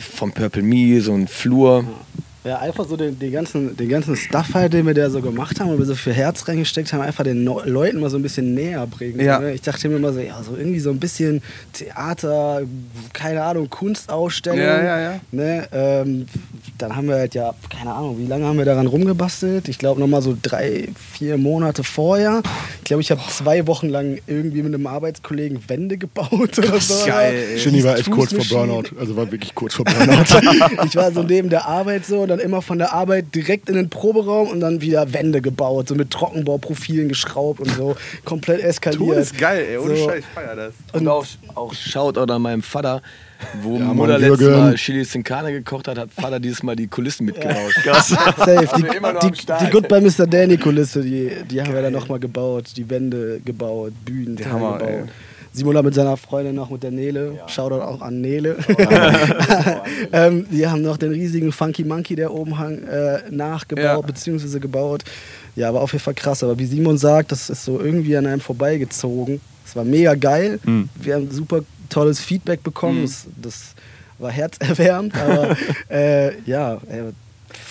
vom 0.00 0.32
Purple 0.32 0.62
Me, 0.62 1.00
so 1.00 1.14
ein 1.14 1.28
Flur. 1.28 1.84
Ja, 2.46 2.60
einfach 2.60 2.86
so 2.88 2.96
den, 2.96 3.18
den, 3.18 3.32
ganzen, 3.32 3.76
den 3.76 3.88
ganzen 3.88 4.14
Stuff 4.14 4.54
halt, 4.54 4.72
den 4.72 4.86
wir 4.86 4.94
da 4.94 5.10
so 5.10 5.20
gemacht 5.20 5.58
haben, 5.58 5.70
wo 5.70 5.78
wir 5.78 5.84
so 5.84 5.96
viel 5.96 6.12
Herz 6.12 6.46
reingesteckt 6.46 6.92
haben, 6.92 7.00
einfach 7.00 7.24
den 7.24 7.42
no 7.42 7.60
Leuten 7.64 7.98
mal 7.98 8.08
so 8.08 8.18
ein 8.18 8.22
bisschen 8.22 8.54
näher 8.54 8.86
bringen. 8.86 9.18
Ja. 9.18 9.40
Ne? 9.40 9.52
Ich 9.52 9.62
dachte 9.62 9.88
mir 9.88 9.96
immer 9.96 10.12
so, 10.12 10.20
ja, 10.20 10.40
so 10.44 10.54
irgendwie 10.56 10.78
so 10.78 10.90
ein 10.90 11.00
bisschen 11.00 11.42
Theater, 11.72 12.62
keine 13.12 13.42
Ahnung, 13.42 13.68
Kunstausstellung. 13.68 14.60
Ja, 14.60 14.82
ja, 14.82 15.00
ja. 15.00 15.20
Ne? 15.32 15.68
Ähm, 15.72 16.26
dann 16.78 16.94
haben 16.94 17.08
wir 17.08 17.16
halt 17.16 17.34
ja, 17.34 17.52
keine 17.68 17.92
Ahnung, 17.92 18.18
wie 18.18 18.26
lange 18.26 18.44
haben 18.44 18.58
wir 18.58 18.64
daran 18.64 18.86
rumgebastelt? 18.86 19.68
Ich 19.68 19.78
glaube 19.78 20.00
nochmal 20.00 20.22
so 20.22 20.36
drei, 20.40 20.88
vier 21.12 21.38
Monate 21.38 21.82
vorher. 21.82 22.42
Ich 22.78 22.84
glaube, 22.84 23.00
ich 23.00 23.10
habe 23.10 23.20
zwei 23.28 23.66
Wochen 23.66 23.88
lang 23.88 24.18
irgendwie 24.26 24.62
mit 24.62 24.72
einem 24.72 24.86
Arbeitskollegen 24.86 25.68
Wände 25.68 25.96
gebaut 25.96 26.58
oder 26.58 26.80
so. 26.80 27.06
Geil. 27.06 27.58
Shinny 27.58 27.82
war 27.82 27.98
echt 27.98 28.10
kurz 28.10 28.32
vor 28.32 28.44
Burnout. 28.44 28.90
Also 28.98 29.16
war 29.16 29.30
wirklich 29.32 29.54
kurz 29.54 29.74
vor 29.74 29.84
Burnout. 29.86 30.86
ich 30.86 30.94
war 30.94 31.10
so 31.10 31.22
neben 31.22 31.48
der 31.48 31.66
Arbeit 31.66 32.06
so, 32.06 32.26
dann 32.36 32.44
immer 32.44 32.62
von 32.62 32.78
der 32.78 32.92
Arbeit 32.92 33.34
direkt 33.34 33.68
in 33.68 33.74
den 33.74 33.90
Proberaum 33.90 34.48
und 34.48 34.60
dann 34.60 34.80
wieder 34.80 35.12
Wände 35.12 35.40
gebaut, 35.40 35.88
so 35.88 35.94
mit 35.94 36.10
Trockenbauprofilen 36.10 37.08
geschraubt 37.08 37.60
und 37.60 37.70
so. 37.70 37.96
Komplett 38.24 38.62
eskaliert. 38.62 39.16
Das 39.16 39.32
ist 39.32 39.38
geil, 39.38 39.64
ey. 39.68 39.78
Ohne 39.78 39.96
so. 39.96 40.08
Scheiß, 40.08 40.18
ich 40.20 40.26
feier 40.26 40.56
das. 40.56 40.74
Und, 40.92 41.00
und 41.00 41.08
auch, 41.08 41.26
auch 41.54 41.74
Shoutout 41.74 42.32
an 42.32 42.42
meinem 42.42 42.62
Vater 42.62 43.02
wo 43.62 43.78
ja, 43.78 43.92
Mutter 43.92 44.18
letztes 44.18 44.48
Mal 44.48 44.74
Chili 44.76 45.04
sin 45.04 45.22
Carne 45.22 45.52
gekocht 45.52 45.88
hat, 45.88 45.98
hat 45.98 46.10
Vater 46.10 46.40
dieses 46.40 46.62
Mal 46.62 46.76
die 46.76 46.86
Kulissen 46.86 47.26
mitgebaut. 47.26 47.72
Krass. 47.82 48.08
Safe. 48.08 48.68
Die, 48.76 48.82
die, 48.82 49.46
die 49.46 49.70
Good 49.70 49.88
by 49.88 50.00
Mr. 50.00 50.26
Danny 50.26 50.56
Kulisse, 50.56 51.02
die, 51.02 51.30
die 51.48 51.60
haben 51.60 51.72
wir 51.72 51.82
dann 51.82 51.92
nochmal 51.92 52.18
gebaut. 52.18 52.72
Die 52.76 52.88
Wände 52.88 53.40
gebaut, 53.44 53.92
Bühnen 54.04 54.36
gebaut. 54.36 54.82
Ey. 54.82 55.04
Simon 55.56 55.82
mit 55.84 55.94
seiner 55.94 56.16
Freundin 56.16 56.54
noch 56.54 56.68
mit 56.70 56.82
der 56.82 56.90
Nele. 56.90 57.34
Ja. 57.38 57.48
Shoutout 57.48 57.80
auch 57.80 58.02
an 58.02 58.20
Nele. 58.20 58.56
ähm, 60.12 60.46
die 60.50 60.66
haben 60.66 60.82
noch 60.82 60.98
den 60.98 61.12
riesigen 61.12 61.50
Funky 61.50 61.82
Monkey, 61.82 62.14
der 62.14 62.32
oben 62.32 62.58
hang, 62.58 62.82
äh, 62.82 63.22
nachgebaut 63.30 63.84
ja. 63.84 64.00
bzw. 64.00 64.58
gebaut. 64.58 65.04
Ja, 65.54 65.72
war 65.72 65.80
auf 65.80 65.92
jeden 65.92 66.04
Fall 66.04 66.14
krass. 66.14 66.44
Aber 66.44 66.58
wie 66.58 66.66
Simon 66.66 66.98
sagt, 66.98 67.32
das 67.32 67.48
ist 67.48 67.64
so 67.64 67.80
irgendwie 67.80 68.16
an 68.16 68.26
einem 68.26 68.40
vorbeigezogen. 68.40 69.40
Es 69.64 69.74
war 69.74 69.84
mega 69.84 70.14
geil. 70.14 70.60
Mhm. 70.64 70.90
Wir 70.94 71.14
haben 71.14 71.30
super 71.30 71.62
tolles 71.88 72.20
Feedback 72.20 72.62
bekommen. 72.62 73.00
Mhm. 73.00 73.02
Das, 73.02 73.26
das, 73.42 73.74
war 74.18 74.30
herzerwärmend, 74.30 75.14
aber 75.14 75.56
äh, 75.90 76.40
ja. 76.42 76.80
Ey, 76.88 77.02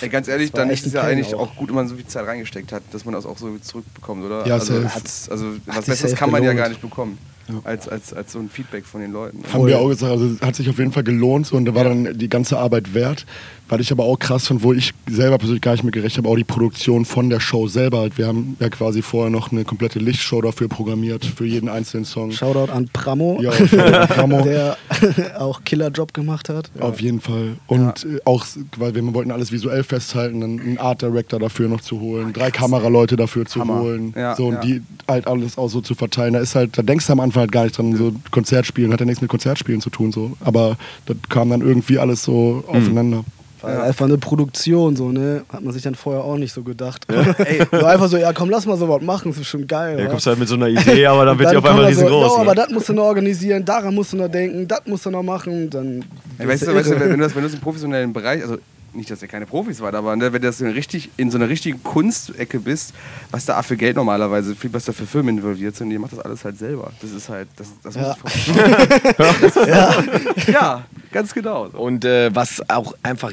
Ey, 0.01 0.09
ganz 0.09 0.27
ehrlich, 0.27 0.51
dann 0.51 0.69
ist 0.69 0.85
es 0.85 0.93
ja 0.93 1.01
eigentlich 1.01 1.33
auch. 1.33 1.51
auch. 1.51 1.55
gut, 1.55 1.69
wenn 1.69 1.75
man 1.75 1.87
so 1.87 1.95
viel 1.95 2.05
Zeit 2.05 2.25
reingesteckt 2.25 2.71
hat, 2.71 2.83
dass 2.91 3.05
man 3.05 3.13
das 3.13 3.25
auch 3.25 3.37
so 3.37 3.57
zurückbekommt, 3.57 4.23
oder? 4.23 4.45
Ja, 4.45 4.55
also, 4.55 4.75
also 4.75 5.55
was 5.65 5.85
Besseres 5.85 6.15
kann 6.15 6.31
man 6.31 6.41
gelohnt. 6.41 6.57
ja 6.57 6.63
gar 6.63 6.69
nicht 6.69 6.81
bekommen. 6.81 7.17
Als, 7.63 7.87
als, 7.87 8.13
als 8.13 8.31
so 8.31 8.39
ein 8.39 8.49
Feedback 8.49 8.85
von 8.85 9.01
den 9.01 9.11
Leuten. 9.11 9.43
Haben 9.53 9.67
wir 9.67 9.79
auch 9.79 9.89
gesagt, 9.89 10.11
also 10.11 10.39
hat 10.41 10.55
sich 10.55 10.69
auf 10.69 10.79
jeden 10.79 10.91
Fall 10.91 11.03
gelohnt 11.03 11.45
so, 11.45 11.55
und 11.55 11.65
da 11.65 11.75
war 11.75 11.83
dann 11.83 12.17
die 12.17 12.29
ganze 12.29 12.57
Arbeit 12.57 12.93
wert. 12.93 13.25
Was 13.67 13.81
ich 13.81 13.91
aber 13.91 14.03
auch 14.03 14.19
krass 14.19 14.47
fand, 14.47 14.61
wo 14.61 14.73
ich 14.73 14.93
selber 15.09 15.37
persönlich 15.37 15.61
gar 15.61 15.71
nicht 15.71 15.83
mehr 15.83 15.91
gerechnet 15.91 16.23
habe, 16.23 16.29
auch 16.29 16.37
die 16.37 16.43
Produktion 16.43 17.03
von 17.03 17.29
der 17.29 17.39
Show 17.39 17.67
selber. 17.67 17.99
Halt, 17.99 18.17
wir 18.17 18.27
haben 18.27 18.55
ja 18.59 18.69
quasi 18.69 19.01
vorher 19.01 19.31
noch 19.31 19.51
eine 19.51 19.65
komplette 19.65 19.99
Lichtshow 19.99 20.41
dafür 20.41 20.67
programmiert, 20.67 21.25
für 21.25 21.45
jeden 21.45 21.67
einzelnen 21.67 22.05
Song. 22.05 22.31
Shoutout 22.31 22.71
an 22.71 22.89
Pramo, 22.93 23.39
ja, 23.41 23.51
Pramo. 24.05 24.43
der 24.43 24.77
auch 25.39 25.63
Killerjob 25.63 26.13
gemacht 26.13 26.49
hat. 26.49 26.69
Ja. 26.75 26.81
Auf 26.81 27.01
jeden 27.01 27.21
Fall. 27.21 27.57
Und 27.67 28.03
ja. 28.03 28.09
Äh, 28.09 28.19
auch, 28.25 28.45
weil 28.77 28.93
wir 28.93 29.13
wollten 29.13 29.31
alles 29.31 29.51
visuell 29.51 29.83
festhalten, 29.83 30.41
dann 30.41 30.59
einen 30.59 30.77
Art 30.77 31.01
Director 31.01 31.39
dafür 31.39 31.67
noch 31.67 31.81
zu 31.81 31.99
holen, 31.99 32.33
drei 32.33 32.51
Kameraleute 32.51 33.15
dafür 33.15 33.45
zu 33.45 33.61
Hammer. 33.61 33.79
holen. 33.79 34.13
Ja, 34.15 34.35
so, 34.35 34.47
und 34.47 34.63
die 34.63 34.81
halt 35.07 35.27
alles 35.27 35.57
auch 35.57 35.69
so 35.69 35.81
zu 35.81 35.95
verteilen. 35.95 36.33
Da 36.33 36.39
ist 36.39 36.55
halt, 36.55 36.77
da 36.77 36.81
denkst 36.81 37.07
du 37.07 37.13
am 37.13 37.19
Anfang 37.19 37.41
halt 37.41 37.51
gar 37.51 37.63
nicht 37.63 37.77
dran, 37.77 37.95
so 37.95 38.13
Konzertspielen, 38.31 38.93
hat 38.93 38.99
ja 38.99 39.05
nichts 39.05 39.21
mit 39.21 39.29
Konzertspielen 39.29 39.81
zu 39.81 39.89
tun. 39.89 40.11
So. 40.11 40.37
Aber 40.39 40.77
das 41.05 41.17
kam 41.29 41.49
dann 41.49 41.61
irgendwie 41.61 41.97
alles 41.97 42.23
so 42.23 42.63
mhm. 42.71 43.25
Aufeinander. 43.65 43.83
Ja. 43.83 43.89
Einfach 43.89 44.05
eine 44.05 44.17
Produktion, 44.17 44.95
so, 44.95 45.09
ne? 45.09 45.43
Hat 45.51 45.63
man 45.63 45.73
sich 45.73 45.83
dann 45.83 45.95
vorher 45.95 46.23
auch 46.23 46.37
nicht 46.37 46.53
so 46.53 46.63
gedacht. 46.63 47.05
Ja. 47.11 47.21
Ey, 47.45 47.61
so 47.71 47.85
einfach 47.85 48.07
so, 48.07 48.17
ja 48.17 48.33
komm, 48.33 48.49
lass 48.49 48.65
mal 48.65 48.77
sowas 48.77 49.01
machen, 49.01 49.31
das 49.31 49.41
ist 49.41 49.47
schon 49.47 49.67
geil. 49.67 49.99
Ja, 49.99 50.07
kommst 50.07 50.27
halt 50.27 50.39
mit 50.39 50.47
so 50.47 50.55
einer 50.55 50.67
Idee, 50.67 51.05
aber 51.05 51.25
dann 51.25 51.39
wird 51.39 51.51
die 51.51 51.57
auf 51.57 51.65
einmal 51.65 51.85
riesengroß. 51.85 52.31
So, 52.31 52.37
ne? 52.37 52.41
aber 52.41 52.55
das 52.55 52.69
musst 52.69 52.89
du 52.89 52.93
noch 52.93 53.03
organisieren, 53.03 53.65
daran 53.65 53.93
musst 53.93 54.13
du 54.13 54.17
noch 54.17 54.29
denken, 54.29 54.67
das 54.67 54.81
musst 54.85 55.05
du 55.05 55.11
noch 55.11 55.23
machen, 55.23 55.69
dann. 55.69 56.05
Ey, 56.37 56.47
weißt, 56.47 56.67
du, 56.67 56.75
weißt 56.75 56.91
du, 56.91 56.99
wenn 56.99 57.09
du 57.11 57.17
das, 57.17 57.35
wenn 57.35 57.41
du 57.41 57.47
das 57.47 57.55
im 57.55 57.61
professionellen 57.61 58.13
Bereich, 58.13 58.41
also 58.41 58.57
nicht, 58.95 59.11
dass 59.11 59.21
ihr 59.21 59.27
keine 59.27 59.45
Profis 59.45 59.81
wart, 59.81 59.95
aber 59.95 60.15
ne, 60.15 60.33
wenn 60.33 60.41
du 60.41 60.47
in, 60.47 60.67
richtig, 60.67 61.09
in 61.17 61.31
so 61.31 61.37
einer 61.37 61.49
richtigen 61.49 61.83
Kunstecke 61.83 62.59
bist, 62.59 62.93
was 63.31 63.45
da 63.45 63.61
für 63.61 63.77
Geld 63.77 63.95
normalerweise, 63.95 64.55
viel 64.55 64.73
was 64.73 64.85
da 64.85 64.93
für 64.93 65.05
Firmen 65.05 65.37
involviert 65.37 65.75
sind, 65.75 65.89
die 65.89 65.97
macht 65.97 66.13
das 66.13 66.19
alles 66.19 66.43
halt 66.43 66.57
selber. 66.57 66.91
Das 67.01 67.11
ist 67.11 67.29
halt, 67.29 67.47
das, 67.55 67.67
das 67.83 67.95
ja. 67.95 68.15
muss 68.21 69.55
ja. 69.67 70.03
ja, 70.51 70.85
ganz 71.11 71.33
genau. 71.33 71.67
Und 71.67 72.05
äh, 72.05 72.33
was 72.33 72.61
auch 72.69 72.95
einfach 73.03 73.31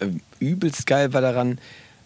äh, 0.00 0.06
übelst 0.38 0.86
geil 0.86 1.12
war 1.12 1.20
daran, 1.20 1.58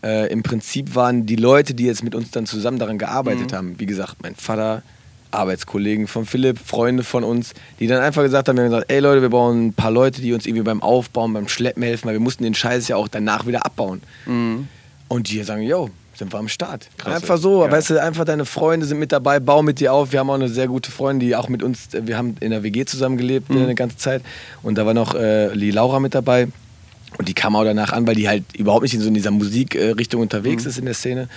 äh, 0.03 0.31
im 0.33 0.43
Prinzip 0.43 0.95
waren 0.95 1.27
die 1.27 1.37
Leute, 1.37 1.75
die 1.75 1.85
jetzt 1.85 2.05
mit 2.05 2.15
uns 2.15 2.31
dann 2.31 2.47
zusammen 2.47 2.79
daran 2.79 2.99
gearbeitet 2.99 3.53
mhm. 3.53 3.57
haben, 3.57 3.81
wie 3.81 3.87
gesagt, 3.87 4.17
mein 4.23 4.35
Vater, 4.35 4.83
Arbeitskollegen 5.31 6.07
von 6.07 6.27
Philipp, 6.27 6.59
Freunde 6.59 7.05
von 7.05 7.25
uns, 7.25 7.55
die 7.81 7.87
dann 7.87 8.01
einfach 8.01 8.23
gesagt 8.23 8.49
haben, 8.49 8.57
wir 8.57 8.65
haben 8.65 8.71
gesagt, 8.71 8.91
ey 8.91 9.01
Leute, 9.01 9.23
wir 9.23 9.31
brauchen 9.31 9.69
ein 9.69 9.73
paar 9.73 9.91
Leute, 9.91 10.21
die 10.21 10.33
uns 10.33 10.47
irgendwie 10.47 10.65
beim 10.65 10.83
Aufbauen, 10.83 11.33
beim 11.33 11.49
Schleppen 11.49 11.83
helfen, 11.83 12.07
weil 12.07 12.15
wir 12.15 12.21
mussten 12.21 12.45
den 12.45 12.55
Scheiß 12.55 12.89
ja 12.89 12.97
auch 12.97 13.09
danach 13.09 13.47
wieder 13.47 13.65
abbauen. 13.65 14.03
Mhm. 14.27 14.69
Und 15.09 15.31
die 15.31 15.43
sagen, 15.43 15.63
yo, 15.63 15.91
sind 16.15 16.33
wir 16.33 16.39
am 16.39 16.49
Start. 16.49 16.89
Krass, 16.99 17.23
einfach 17.23 17.39
so, 17.39 17.65
ja. 17.65 17.71
weißt 17.71 17.91
du, 17.91 18.03
einfach 18.03 18.25
deine 18.25 18.45
Freunde 18.45 18.87
sind 18.87 18.99
mit 18.99 19.13
dabei, 19.13 19.41
bau 19.41 19.63
mit 19.63 19.81
dir 19.81 19.93
auf. 19.93 20.13
Wir 20.13 20.21
haben 20.21 20.31
auch 20.31 20.35
eine 20.35 20.49
sehr 20.49 20.67
gute 20.67 20.91
Freundin, 20.91 21.29
die 21.29 21.37
auch 21.37 21.49
mit 21.49 21.63
uns, 21.63 21.89
wir 21.93 22.19
haben 22.19 22.37
in 22.41 22.51
der 22.51 22.63
WG 22.63 22.85
zusammengelebt 22.85 23.49
mhm. 23.49 23.63
eine 23.63 23.75
ganze 23.75 23.97
Zeit 23.97 24.23
und 24.63 24.77
da 24.77 24.85
war 24.85 24.95
noch 24.95 25.15
äh, 25.15 25.55
die 25.57 25.71
Laura 25.71 26.01
mit 26.01 26.15
dabei. 26.15 26.49
Und 27.17 27.27
die 27.27 27.35
kam 27.35 27.57
auch 27.57 27.65
danach 27.65 27.93
an, 27.93 28.07
weil 28.07 28.17
die 28.17 28.29
halt 28.29 28.45
überhaupt 28.55 28.83
nicht 28.83 28.95
in 28.95 29.01
so 29.01 29.09
in 29.09 29.15
dieser 29.15 29.31
Musikrichtung 29.31 30.21
unterwegs 30.21 30.65
mhm. 30.65 30.71
ist 30.71 30.79
in 30.79 30.85
der 30.85 30.95
Szene. 30.95 31.29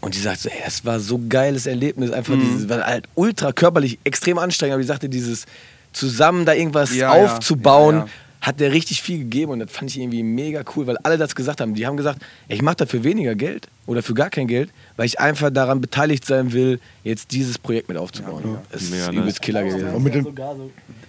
Und 0.00 0.14
die 0.14 0.20
sagte, 0.20 0.50
ey, 0.50 0.62
es 0.64 0.84
war 0.84 1.00
so 1.00 1.20
geiles 1.28 1.66
Erlebnis, 1.66 2.12
einfach 2.12 2.34
mhm. 2.34 2.40
dieses, 2.40 2.68
war 2.68 2.84
halt 2.84 3.06
ultra 3.14 3.52
körperlich 3.52 3.98
extrem 4.04 4.38
anstrengend, 4.38 4.74
aber 4.74 4.82
die 4.82 4.86
sagte, 4.86 5.08
dieses 5.08 5.46
zusammen 5.92 6.44
da 6.44 6.54
irgendwas 6.54 6.94
ja, 6.94 7.10
aufzubauen, 7.10 7.96
ja, 7.96 8.04
ja, 8.04 8.10
hat 8.40 8.60
der 8.60 8.72
richtig 8.72 9.02
viel 9.02 9.18
gegeben 9.18 9.52
und 9.52 9.58
das 9.58 9.72
fand 9.72 9.90
ich 9.90 9.98
irgendwie 9.98 10.22
mega 10.22 10.62
cool, 10.76 10.86
weil 10.86 10.96
alle 10.98 11.18
das 11.18 11.34
gesagt 11.34 11.60
haben. 11.60 11.74
Die 11.74 11.86
haben 11.86 11.96
gesagt, 11.96 12.20
ey, 12.46 12.56
ich 12.56 12.62
mache 12.62 12.76
dafür 12.76 13.02
weniger 13.02 13.34
Geld 13.34 13.68
oder 13.86 14.02
für 14.02 14.14
gar 14.14 14.30
kein 14.30 14.46
Geld, 14.46 14.70
weil 14.96 15.06
ich 15.06 15.18
einfach 15.18 15.50
daran 15.50 15.80
beteiligt 15.80 16.24
sein 16.24 16.52
will, 16.52 16.78
jetzt 17.08 17.32
dieses 17.32 17.58
Projekt 17.58 17.88
mit 17.88 17.96
aufzubauen. 17.96 18.42
Ja, 18.44 18.62
das 18.70 18.82
ist 18.82 18.90
Mega 18.90 19.10
übelst 19.10 19.40
Killer 19.42 19.64
gewesen. 19.64 19.88
Und 19.94 20.02
mit 20.02 20.14
dem 20.14 20.26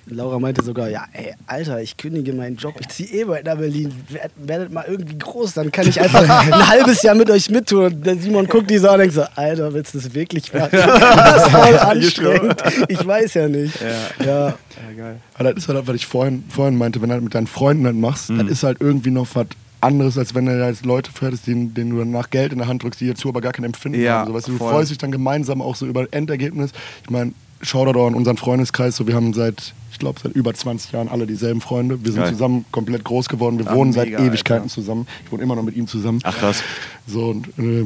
Laura 0.07 0.39
meinte 0.39 0.63
sogar, 0.63 0.89
ja, 0.89 1.05
ey, 1.13 1.35
Alter, 1.45 1.81
ich 1.81 1.95
kündige 1.95 2.34
meinen 2.34 2.55
Job, 2.55 2.73
ich 2.80 2.88
ziehe 2.88 3.09
eh 3.09 3.23
bald 3.26 3.45
nach 3.45 3.57
Berlin, 3.57 3.93
werdet 4.38 4.71
mal 4.71 4.85
irgendwie 4.88 5.17
groß, 5.17 5.53
dann 5.53 5.71
kann 5.71 5.88
ich 5.88 6.01
einfach 6.01 6.21
ein 6.51 6.67
halbes 6.67 7.03
Jahr 7.03 7.13
mit 7.15 7.30
euch 7.30 7.49
mittun. 7.49 7.85
Und 7.85 8.05
der 8.05 8.17
Simon 8.17 8.47
guckt 8.47 8.69
die 8.69 8.80
so 8.80 8.88
an 8.88 8.93
und 8.95 8.99
denkt 9.01 9.13
so, 9.13 9.23
Alter, 9.35 9.73
willst 9.73 9.93
du 9.93 9.99
das 9.99 10.13
wirklich 10.13 10.51
machen? 10.53 10.69
Das 10.71 11.45
ist 11.45 11.51
voll 11.51 11.77
anstrengend. 11.80 12.63
Ich 12.88 13.05
weiß 13.05 13.34
ja 13.35 13.47
nicht. 13.47 13.80
Ja, 13.81 14.26
ja. 14.26 14.47
ja 14.47 14.55
geil. 14.97 15.19
Aber 15.35 15.53
das 15.53 15.63
ist 15.63 15.69
halt, 15.69 15.88
was 15.88 15.95
ich 15.95 16.07
vorhin, 16.07 16.43
vorhin 16.49 16.76
meinte, 16.76 17.01
wenn 17.01 17.09
du 17.09 17.13
halt 17.13 17.23
mit 17.23 17.35
deinen 17.35 17.47
Freunden 17.47 17.84
das 17.84 17.93
machst, 17.93 18.30
mhm. 18.30 18.38
dann 18.38 18.47
ist 18.47 18.63
halt 18.63 18.77
irgendwie 18.80 19.11
noch 19.11 19.27
was 19.34 19.47
anderes, 19.81 20.18
als 20.18 20.35
wenn 20.35 20.45
du 20.45 20.65
jetzt 20.65 20.85
Leute 20.85 21.11
förderst, 21.11 21.47
denen, 21.47 21.73
denen 21.73 21.91
du 21.91 21.99
danach 21.99 22.30
Geld 22.30 22.51
in 22.51 22.60
der 22.60 22.68
Hand 22.68 22.84
drückst, 22.84 23.01
die 23.01 23.07
dazu 23.07 23.30
aber 23.30 23.41
gar 23.41 23.53
kein 23.53 23.65
Empfinden 23.65 24.01
ja, 24.01 24.19
haben. 24.19 24.27
So, 24.27 24.34
weißt 24.34 24.47
du, 24.47 24.51
du 24.53 24.57
freust 24.57 24.91
dich 24.91 24.97
dann 24.97 25.11
gemeinsam 25.11 25.61
auch 25.61 25.76
so 25.76 25.85
über 25.85 26.07
Endergebnis. 26.11 26.72
Ich 27.03 27.10
meine, 27.10 27.34
Shoutout 27.61 28.07
an 28.07 28.15
unseren 28.15 28.38
Freundeskreis, 28.38 28.95
so 28.95 29.06
wir 29.06 29.15
haben 29.15 29.34
seit, 29.34 29.73
ich 29.91 29.99
glaube, 29.99 30.19
seit 30.23 30.31
über 30.34 30.53
20 30.53 30.93
Jahren 30.93 31.10
alle 31.10 31.27
dieselben 31.27 31.60
Freunde. 31.60 32.03
Wir 32.03 32.11
sind 32.14 32.22
Geil. 32.22 32.31
zusammen 32.31 32.65
komplett 32.72 33.03
groß 33.03 33.27
geworden. 33.27 33.60
Wir 33.60 33.68
Ach, 33.68 33.76
wohnen 33.76 33.91
seit 33.91 34.07
Ewigkeiten 34.07 34.64
Alter. 34.64 34.73
zusammen. 34.73 35.07
Ich 35.26 35.31
wohne 35.31 35.43
immer 35.43 35.56
noch 35.56 35.64
mit 35.64 35.76
ihm 35.76 35.85
zusammen. 35.85 36.19
Ach 36.23 36.38
krass. 36.38 36.64
So, 37.06 37.31
und, 37.31 37.47
äh, 37.60 37.85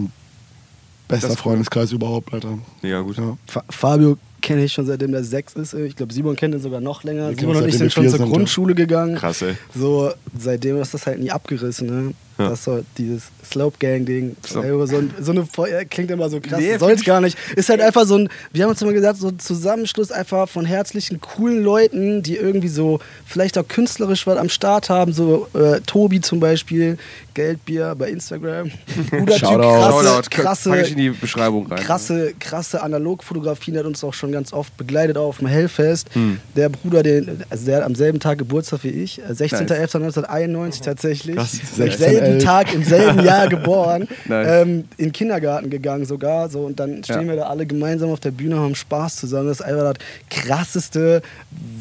bester 1.08 1.36
Freundeskreis 1.36 1.90
cool. 1.90 1.96
überhaupt, 1.96 2.34
Alter. 2.34 2.60
Ja, 2.84 3.02
gut. 3.02 3.18
Ja. 3.18 3.36
Fabio 3.70 4.18
kenne 4.44 4.64
ich 4.64 4.74
schon 4.74 4.86
seitdem 4.86 5.12
der 5.12 5.24
sechs 5.24 5.54
ist. 5.54 5.74
Ich 5.74 5.96
glaube, 5.96 6.14
Simon 6.14 6.36
kennt 6.36 6.54
ihn 6.54 6.62
sogar 6.62 6.82
noch 6.82 7.04
länger. 7.04 7.30
Wir 7.30 7.38
Simon 7.38 7.56
und 7.56 7.68
ich 7.68 7.78
sind 7.78 7.92
schon 7.92 8.08
zur 8.08 8.20
Grundschule 8.20 8.76
gegangen. 8.76 9.16
Krass, 9.16 9.42
ey. 9.42 9.56
So, 9.74 10.12
seitdem 10.38 10.80
ist 10.80 10.94
das 10.94 11.08
halt 11.08 11.20
nie 11.20 11.32
abgerissen, 11.32 11.88
ne? 11.88 12.14
Ja. 12.38 12.50
Das 12.50 12.60
ist 12.60 12.66
so 12.66 12.84
dieses 12.98 13.24
Slope-Gang-Ding. 13.46 14.36
So. 14.46 14.86
so, 14.86 15.04
so, 15.20 15.32
eine 15.32 15.46
Feuer 15.46 15.86
klingt 15.86 16.10
immer 16.10 16.30
so 16.30 16.40
krass, 16.40 16.60
nee, 16.60 16.78
soll 16.78 16.94
es 16.94 17.04
gar 17.04 17.22
nicht. 17.22 17.38
Ist 17.56 17.70
halt 17.70 17.82
einfach 17.82 18.06
so 18.06 18.18
ein, 18.18 18.30
wir 18.52 18.64
haben 18.64 18.72
uns 18.72 18.82
immer 18.82 18.94
gesagt, 18.94 19.20
so 19.20 19.28
ein 19.28 19.40
Zusammenschluss 19.40 20.12
einfach 20.12 20.50
von 20.50 20.66
herzlichen, 20.66 21.22
coolen 21.22 21.64
Leuten, 21.64 22.24
die 22.24 22.38
irgendwie 22.38 22.70
so 22.70 23.00
vielleicht 23.26 23.58
auch 23.58 23.68
künstlerisch 23.68 24.26
was 24.26 24.38
am 24.38 24.50
Start 24.50 24.90
haben. 24.90 25.14
So 25.14 25.48
äh, 25.54 25.80
Tobi 25.82 26.22
zum 26.22 26.40
Beispiel, 26.40 26.98
Geldbier 27.34 27.96
bei 27.98 28.10
Instagram. 28.10 28.72
Guter 29.12 29.36
Typ, 29.36 29.60
krasse, 29.60 30.30
krasse, 30.30 30.70
Pack 30.70 30.86
ich 30.86 30.92
in 30.92 30.98
die 30.98 31.10
Beschreibung 31.10 31.68
rein. 31.68 31.80
Krasse, 31.80 32.34
krasse 32.40 32.82
Analogfotografien 32.82 33.78
hat 33.78 33.86
uns 33.86 34.04
auch 34.04 34.14
schon 34.14 34.32
ganz 34.32 34.54
oft 34.54 34.76
begleitet 34.78 35.18
auf 35.18 35.38
dem 35.38 35.48
Hellfest. 35.48 36.14
Hm. 36.14 36.40
Der 36.56 36.70
Bruder, 36.70 37.04
den, 37.04 37.44
also 37.50 37.66
der 37.66 37.78
hat 37.78 37.84
am 37.84 37.96
selben 37.96 38.20
Tag 38.20 38.38
Geburtstag 38.38 38.84
wie 38.84 38.90
ich, 38.90 39.22
16.11.1991 39.22 40.48
nice. 40.48 40.82
tatsächlich. 40.82 41.36
Krass. 41.36 41.60
16 41.76 42.23
selben 42.26 42.40
Tag, 42.40 42.74
im 42.74 42.84
selben 42.84 43.20
Jahr 43.24 43.48
geboren, 43.48 44.08
ähm, 44.30 44.86
in 44.98 45.08
den 45.08 45.12
Kindergarten 45.12 45.70
gegangen 45.70 46.06
sogar. 46.06 46.50
So, 46.50 46.62
und 46.62 46.80
dann 46.80 47.04
stehen 47.04 47.22
ja. 47.22 47.28
wir 47.28 47.36
da 47.36 47.44
alle 47.44 47.66
gemeinsam 47.66 48.12
auf 48.12 48.20
der 48.20 48.32
Bühne, 48.32 48.58
haben 48.58 48.76
Spaß 48.76 49.18
zusammen. 49.18 49.48
Das 49.48 49.60
ist 49.60 49.66
einfach 49.66 49.94
das 49.94 50.06
Krasseste, 50.30 51.22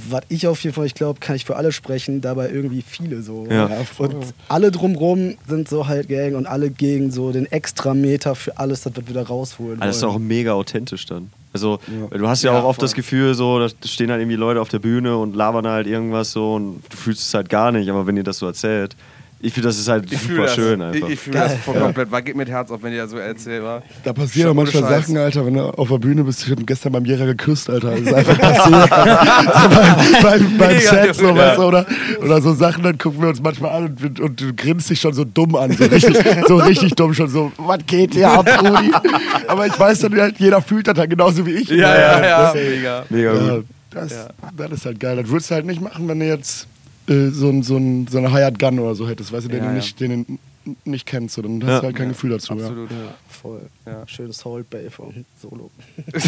was 0.08 0.22
ich 0.28 0.46
auf 0.46 0.62
jeden 0.62 0.74
Fall, 0.74 0.86
ich 0.86 0.94
glaube, 0.94 1.20
kann 1.20 1.36
ich 1.36 1.44
für 1.44 1.56
alle 1.56 1.72
sprechen, 1.72 2.20
dabei 2.20 2.50
irgendwie 2.50 2.82
viele 2.82 3.22
so. 3.22 3.46
Ja. 3.50 3.70
Und 3.98 4.14
alle 4.48 4.70
drumrum 4.70 5.36
sind 5.48 5.68
so 5.68 5.86
halt 5.88 6.08
Gang 6.08 6.34
und 6.36 6.46
alle 6.46 6.70
gegen 6.70 7.10
so 7.10 7.32
den 7.32 7.50
Extrameter 7.50 8.34
für 8.34 8.58
alles, 8.58 8.82
das 8.82 8.94
wir 8.96 9.08
wieder 9.08 9.26
rausholen. 9.26 9.80
Alles 9.80 9.96
ist 9.96 10.04
auch 10.04 10.18
mega 10.18 10.52
authentisch 10.52 11.06
dann. 11.06 11.30
Also 11.52 11.78
ja. 12.10 12.18
du 12.18 12.28
hast 12.28 12.42
ja, 12.42 12.52
ja 12.52 12.60
auch 12.60 12.64
oft 12.64 12.80
voll. 12.80 12.86
das 12.86 12.94
Gefühl, 12.94 13.34
so, 13.34 13.58
da 13.58 13.68
stehen 13.84 14.10
halt 14.10 14.20
irgendwie 14.20 14.36
Leute 14.36 14.60
auf 14.60 14.68
der 14.68 14.78
Bühne 14.78 15.16
und 15.16 15.36
labern 15.36 15.66
halt 15.66 15.86
irgendwas 15.86 16.32
so 16.32 16.54
und 16.54 16.82
du 16.88 16.96
fühlst 16.96 17.20
es 17.22 17.34
halt 17.34 17.48
gar 17.48 17.72
nicht, 17.72 17.90
aber 17.90 18.06
wenn 18.06 18.16
ihr 18.16 18.24
das 18.24 18.38
so 18.38 18.46
erzählt, 18.46 18.96
ich 19.44 19.52
finde, 19.52 19.70
das 19.70 19.78
ist 19.78 19.88
halt 19.88 20.10
ich 20.12 20.20
super 20.20 20.46
schön 20.46 20.78
das. 20.78 20.94
einfach. 20.94 21.08
Ich, 21.08 21.14
ich 21.14 21.20
fühle 21.20 21.38
das 21.40 21.56
voll 21.56 21.74
ja. 21.74 21.80
komplett. 21.80 22.12
War 22.12 22.22
geht 22.22 22.36
mit 22.36 22.48
Herz 22.48 22.70
auf, 22.70 22.80
wenn 22.84 22.92
ihr 22.92 23.08
so 23.08 23.18
erzählt. 23.18 23.64
War. 23.64 23.82
Da 24.04 24.12
passieren 24.12 24.50
auch 24.50 24.54
manchmal 24.54 24.84
Sachen, 24.84 25.16
Alter, 25.16 25.44
wenn 25.44 25.54
du 25.54 25.62
auf 25.62 25.88
der 25.88 25.98
Bühne 25.98 26.22
bist. 26.22 26.44
Ich 26.44 26.50
habe 26.52 26.62
gestern 26.62 26.92
beim 26.92 27.04
Jäger 27.04 27.26
geküsst, 27.26 27.68
Alter. 27.68 27.90
Das 27.90 28.00
ist 28.02 28.14
einfach 28.14 28.38
passiert. 28.38 28.90
beim, 30.22 30.22
beim, 30.22 30.58
beim 30.58 30.78
Set, 30.78 31.16
so, 31.16 31.36
weißt 31.36 31.58
du, 31.58 31.62
oder, 31.62 31.84
oder 32.22 32.40
so 32.40 32.54
Sachen, 32.54 32.84
dann 32.84 32.96
gucken 32.96 33.20
wir 33.20 33.30
uns 33.30 33.42
manchmal 33.42 33.72
an 33.72 33.96
und, 34.00 34.20
und 34.20 34.40
du 34.40 34.54
grinst 34.54 34.88
dich 34.90 35.00
schon 35.00 35.12
so 35.12 35.24
dumm 35.24 35.56
an. 35.56 35.72
So 35.72 35.86
richtig, 35.86 36.16
so 36.46 36.56
richtig 36.58 36.94
dumm, 36.94 37.12
schon 37.12 37.28
so, 37.28 37.50
was 37.56 37.80
geht 37.84 38.14
hier 38.14 38.30
ab, 38.30 38.48
Rudi? 38.62 38.92
Aber 39.48 39.66
ich 39.66 39.76
weiß 39.76 39.98
dann 40.00 40.20
halt, 40.20 40.38
jeder 40.38 40.62
fühlt 40.62 40.86
das 40.86 40.96
halt 40.96 41.10
genauso 41.10 41.44
wie 41.44 41.54
ich. 41.54 41.68
Ja, 41.68 41.98
ja, 41.98 42.24
ja. 42.24 42.54
Mega. 42.54 43.04
Mega 43.10 43.32
gut. 43.32 43.66
Das, 43.90 44.28
das 44.56 44.70
ist 44.70 44.86
halt 44.86 45.00
geil. 45.00 45.16
Das 45.16 45.28
würdest 45.28 45.50
du 45.50 45.54
halt 45.56 45.66
nicht 45.66 45.80
machen, 45.80 46.08
wenn 46.08 46.20
du 46.20 46.26
jetzt 46.26 46.68
äh, 47.08 47.28
so, 47.28 47.62
so, 47.62 47.76
ein, 47.76 48.06
so 48.06 48.18
eine 48.18 48.32
Hired 48.32 48.58
Gun 48.58 48.78
oder 48.78 48.94
so 48.94 49.08
hättest, 49.08 49.32
weißt 49.32 49.46
du, 49.46 49.50
den 49.50 49.64
ja, 49.64 49.70
du 49.70 49.74
nicht, 49.76 50.00
den 50.00 50.26
du 50.64 50.76
nicht 50.84 51.06
kennst, 51.06 51.34
so, 51.34 51.42
dann 51.42 51.62
hast 51.64 51.80
du 51.80 51.86
halt 51.86 51.96
kein 51.96 52.08
Gefühl 52.08 52.30
dazu. 52.30 52.52
Absolut, 52.52 52.90
ja. 52.90 53.14
Voll. 53.28 53.62
Schönes 54.06 54.44
Hold 54.44 54.70
Bay 54.70 54.88
vom 54.90 55.24
Solo. 55.40 55.70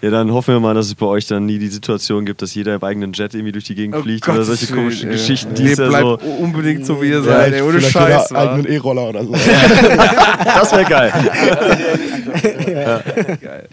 Ja, 0.00 0.10
dann 0.10 0.32
hoffen 0.32 0.54
wir 0.54 0.60
mal, 0.60 0.74
dass 0.74 0.86
es 0.86 0.94
bei 0.94 1.06
euch 1.06 1.26
dann 1.26 1.46
nie 1.46 1.58
die 1.58 1.66
Situation 1.66 2.24
gibt, 2.24 2.40
dass 2.40 2.54
jeder 2.54 2.76
im 2.76 2.84
eigenen 2.84 3.12
Jet 3.12 3.34
irgendwie 3.34 3.50
durch 3.50 3.64
die 3.64 3.74
Gegend 3.74 3.96
oh 3.96 4.02
fliegt 4.02 4.24
Gott 4.24 4.36
oder 4.36 4.44
solche 4.44 4.72
komischen 4.72 5.10
Geschichten. 5.10 5.54
Die 5.56 5.64
nee, 5.64 5.74
bleibt 5.74 6.22
so 6.22 6.30
unbedingt 6.38 6.86
so, 6.86 7.02
wie 7.02 7.08
ihr 7.08 7.22
seid, 7.22 7.52
ey, 7.52 7.62
ohne 7.62 7.80
Scheiß. 7.80 8.30
eigenen 8.32 8.66
E-Roller 8.66 9.08
oder 9.08 9.24
so. 9.24 9.32
das 10.44 10.70
wäre 10.70 10.84
geil. 10.84 11.12
ja. 12.80 13.34
geil. 13.40 13.68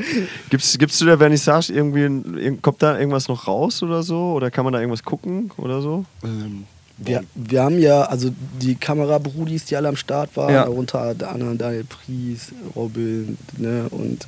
Gibt's, 0.50 0.78
gibt's 0.78 0.98
zu 0.98 1.06
der 1.06 1.18
Vernissage 1.18 1.72
irgendwie, 1.72 2.58
kommt 2.62 2.82
da 2.82 2.98
irgendwas 2.98 3.28
noch 3.28 3.48
raus 3.48 3.82
oder 3.84 4.04
so? 4.04 4.34
Oder 4.34 4.52
kann 4.52 4.64
man 4.64 4.74
da 4.74 4.80
irgendwas 4.80 5.04
gucken 5.04 5.52
oder 5.58 5.82
so? 5.82 6.06
Ähm. 6.24 6.66
Wir, 6.98 7.26
wir 7.36 7.62
haben 7.62 7.78
ja, 7.78 8.04
also 8.04 8.30
die 8.62 8.76
Kamerabrudis, 8.76 9.66
die 9.66 9.76
alle 9.76 9.90
am 9.90 9.98
Start 9.98 10.36
waren, 10.38 10.54
ja. 10.54 10.64
darunter 10.64 11.14
Anna, 11.28 11.54
Daniel 11.54 11.84
Pries, 11.84 12.54
Robin, 12.74 13.38
ne, 13.58 13.88
und 13.92 14.26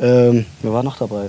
ähm, 0.00 0.44
wer 0.62 0.72
war 0.72 0.82
noch 0.82 0.96
dabei? 0.96 1.28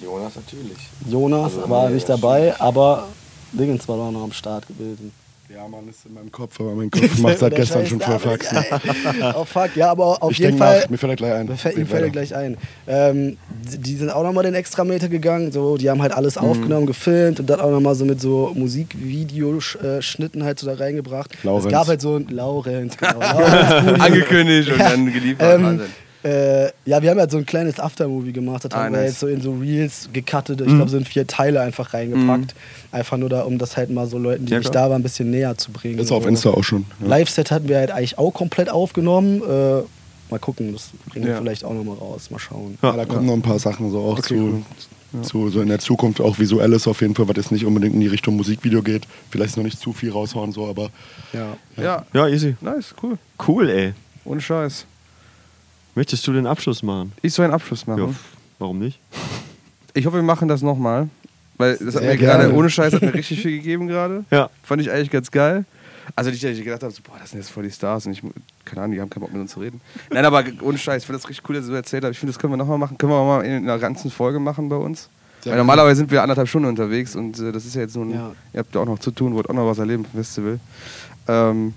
Jonas 0.00 0.36
natürlich. 0.36 0.78
Jonas 1.08 1.56
also 1.56 1.68
war 1.68 1.90
nicht 1.90 2.08
dabei, 2.08 2.54
aber 2.60 3.08
Dingens 3.52 3.88
war 3.88 3.96
doch 3.96 4.12
noch 4.12 4.22
am 4.22 4.32
Start 4.32 4.66
gewesen. 4.68 5.12
Ja, 5.54 5.68
Mann, 5.68 5.88
ist 5.88 6.04
in 6.04 6.14
meinem 6.14 6.32
Kopf, 6.32 6.58
aber 6.58 6.72
mein 6.72 6.90
Kopf 6.90 7.16
macht 7.18 7.38
seit 7.38 7.54
gestern 7.54 7.86
schon 7.86 8.00
voll 8.00 8.18
Faxen. 8.18 8.58
oh 9.36 9.44
fuck, 9.44 9.76
ja, 9.76 9.88
aber 9.88 10.20
auf 10.20 10.32
ich 10.32 10.38
jeden 10.38 10.58
Fall. 10.58 10.80
Nach, 10.80 10.90
mir 10.90 10.98
fällt 10.98 11.12
er 11.12 11.16
gleich 11.16 11.32
ein. 11.32 11.46
Mir 11.46 11.56
fällt, 11.56 11.76
ihm 11.76 11.86
fällt 11.86 12.02
er 12.02 12.10
gleich 12.10 12.34
ein. 12.34 12.56
Ähm, 12.88 13.36
die 13.62 13.94
sind 13.94 14.10
auch 14.10 14.24
nochmal 14.24 14.42
den 14.42 14.54
Extrameter 14.54 15.08
gegangen, 15.08 15.52
so, 15.52 15.76
die 15.76 15.88
haben 15.88 16.02
halt 16.02 16.12
alles 16.12 16.34
mhm. 16.34 16.48
aufgenommen, 16.48 16.86
gefilmt 16.86 17.38
und 17.38 17.48
dann 17.48 17.60
auch 17.60 17.70
nochmal 17.70 17.94
so 17.94 18.04
mit 18.04 18.20
so 18.20 18.50
Musikvideoschnitten 18.52 20.42
halt 20.42 20.58
so 20.58 20.66
da 20.66 20.74
reingebracht. 20.74 21.30
Laurenz. 21.44 21.66
Es 21.66 21.70
gab 21.70 21.86
halt 21.86 22.00
so 22.00 22.16
ein 22.16 22.26
Laurenz, 22.30 22.96
genau. 22.96 23.20
Laurenz, 23.20 24.00
Angekündigt 24.00 24.72
und 24.72 24.80
dann 24.80 25.12
geliefert. 25.12 25.60
Ähm, 25.60 25.80
äh, 26.24 26.70
ja, 26.86 27.02
wir 27.02 27.10
haben 27.10 27.18
halt 27.18 27.30
so 27.30 27.36
ein 27.36 27.44
kleines 27.44 27.78
Aftermovie 27.78 28.32
gemacht. 28.32 28.64
Das 28.64 28.72
ah, 28.72 28.84
haben 28.84 28.92
nice. 28.92 29.00
wir 29.00 29.08
jetzt 29.08 29.20
so 29.20 29.26
in 29.26 29.40
so 29.42 29.52
Reels 29.52 30.08
gecuttet. 30.12 30.60
Ich 30.62 30.68
mhm. 30.68 30.76
glaube, 30.76 30.90
so 30.90 30.96
in 30.96 31.04
vier 31.04 31.26
Teile 31.26 31.60
einfach 31.60 31.92
reingepackt. 31.92 32.54
Mhm. 32.54 32.96
Einfach 32.96 33.18
nur 33.18 33.28
da, 33.28 33.42
um 33.42 33.58
das 33.58 33.76
halt 33.76 33.90
mal 33.90 34.06
so 34.06 34.16
Leuten, 34.16 34.46
die 34.46 34.52
ja, 34.52 34.58
nicht 34.58 34.74
da 34.74 34.88
waren, 34.88 35.00
ein 35.00 35.02
bisschen 35.02 35.30
näher 35.30 35.56
zu 35.58 35.70
bringen. 35.70 35.98
Das 35.98 36.06
ist 36.06 36.12
auf 36.12 36.22
so. 36.22 36.28
Insta 36.30 36.50
auch 36.50 36.64
schon. 36.64 36.86
Ja. 37.00 37.08
Live-Set 37.08 37.50
hatten 37.50 37.68
wir 37.68 37.76
halt 37.76 37.90
eigentlich 37.90 38.16
auch 38.16 38.30
komplett 38.32 38.70
aufgenommen. 38.70 39.42
Äh, 39.42 39.82
mal 40.30 40.38
gucken, 40.40 40.72
das 40.72 40.90
bringen 41.10 41.26
wir 41.26 41.36
vielleicht 41.36 41.62
auch 41.62 41.74
nochmal 41.74 41.96
raus. 41.96 42.30
Mal 42.30 42.38
schauen. 42.38 42.78
Ja, 42.82 42.92
da 42.92 43.04
kommen 43.04 43.26
noch 43.26 43.34
ein 43.34 43.42
paar 43.42 43.58
Sachen 43.58 43.90
so 43.90 44.00
auch 44.00 44.18
okay, 44.18 44.28
zu. 44.28 44.64
Ja. 45.12 45.22
Zu, 45.22 45.48
so 45.48 45.60
in 45.60 45.68
der 45.68 45.78
Zukunft 45.78 46.20
auch 46.20 46.40
visuelles 46.40 46.88
auf 46.88 47.00
jeden 47.00 47.14
Fall, 47.14 47.28
was 47.28 47.36
jetzt 47.36 47.52
nicht 47.52 47.64
unbedingt 47.64 47.94
in 47.94 48.00
die 48.00 48.08
Richtung 48.08 48.34
Musikvideo 48.34 48.82
geht. 48.82 49.06
Vielleicht 49.30 49.56
noch 49.56 49.62
nicht 49.62 49.78
zu 49.78 49.92
viel 49.92 50.10
raushauen, 50.10 50.50
so, 50.50 50.66
aber. 50.66 50.90
Ja. 51.32 51.56
Ja, 51.76 52.04
ja 52.12 52.26
easy. 52.26 52.56
Nice, 52.60 52.94
cool. 53.00 53.16
Cool, 53.46 53.68
ey. 53.68 53.92
Ohne 54.24 54.40
Scheiß. 54.40 54.86
Möchtest 55.94 56.26
du 56.26 56.32
den 56.32 56.46
Abschluss 56.46 56.82
machen? 56.82 57.12
Ich 57.22 57.32
soll 57.32 57.44
einen 57.44 57.54
Abschluss 57.54 57.86
machen. 57.86 58.08
Ja, 58.08 58.14
warum 58.58 58.78
nicht? 58.78 58.98
Ich 59.94 60.06
hoffe, 60.06 60.16
wir 60.16 60.22
machen 60.22 60.48
das 60.48 60.62
nochmal. 60.62 61.08
Weil 61.56 61.76
das 61.76 61.94
hat 61.94 62.02
mir 62.02 62.16
gerade, 62.16 62.52
ohne 62.52 62.68
Scheiß, 62.68 62.94
hat 62.94 63.02
mir 63.02 63.14
richtig 63.14 63.40
viel 63.40 63.52
gegeben 63.52 63.86
gerade. 63.86 64.24
Ja. 64.30 64.50
Fand 64.64 64.82
ich 64.82 64.90
eigentlich 64.90 65.10
ganz 65.10 65.30
geil. 65.30 65.64
Also 66.16 66.30
nicht, 66.30 66.42
dass 66.42 66.50
ich 66.50 66.64
gedacht 66.64 66.82
habe, 66.82 66.92
so, 66.92 67.00
boah, 67.02 67.16
das 67.18 67.30
sind 67.30 67.40
jetzt 67.40 67.50
voll 67.50 67.62
die 67.62 67.70
Stars 67.70 68.06
und 68.06 68.12
ich, 68.12 68.22
keine 68.64 68.82
Ahnung, 68.82 68.94
die 68.94 69.00
haben 69.00 69.08
keinen 69.08 69.22
Bock 69.22 69.32
mit 69.32 69.40
uns 69.40 69.52
zu 69.52 69.60
reden. 69.60 69.80
Nein, 70.10 70.24
aber 70.24 70.44
ohne 70.60 70.76
Scheiß, 70.76 71.02
ich 71.02 71.06
finde 71.06 71.20
das 71.20 71.28
richtig 71.28 71.48
cool, 71.48 71.56
dass 71.56 71.66
du 71.66 71.72
erzählt 71.72 72.04
hast. 72.04 72.10
Ich 72.10 72.18
finde, 72.18 72.32
das 72.32 72.38
können 72.38 72.52
wir 72.52 72.56
nochmal 72.56 72.78
machen. 72.78 72.98
Können 72.98 73.12
wir 73.12 73.16
auch 73.16 73.38
mal 73.38 73.42
in 73.42 73.62
einer 73.62 73.78
ganzen 73.78 74.10
Folge 74.10 74.38
machen 74.38 74.68
bei 74.68 74.76
uns. 74.76 75.08
Weil 75.44 75.56
normalerweise 75.56 75.96
sind 75.96 76.10
wir 76.10 76.22
anderthalb 76.22 76.48
Stunden 76.48 76.68
unterwegs 76.68 77.16
und 77.16 77.38
äh, 77.38 77.52
das 77.52 77.66
ist 77.66 77.74
ja 77.74 77.82
jetzt 77.82 77.94
nur 77.96 78.06
ein, 78.06 78.10
ja. 78.12 78.32
ihr 78.54 78.60
habt 78.60 78.74
ja 78.74 78.80
auch 78.80 78.86
noch 78.86 78.98
zu 78.98 79.10
tun, 79.10 79.34
wollt 79.34 79.48
auch 79.50 79.54
noch 79.54 79.66
was 79.66 79.78
erleben 79.78 80.04
vom 80.04 80.18
Festival. 80.18 80.58
Ähm, 81.28 81.74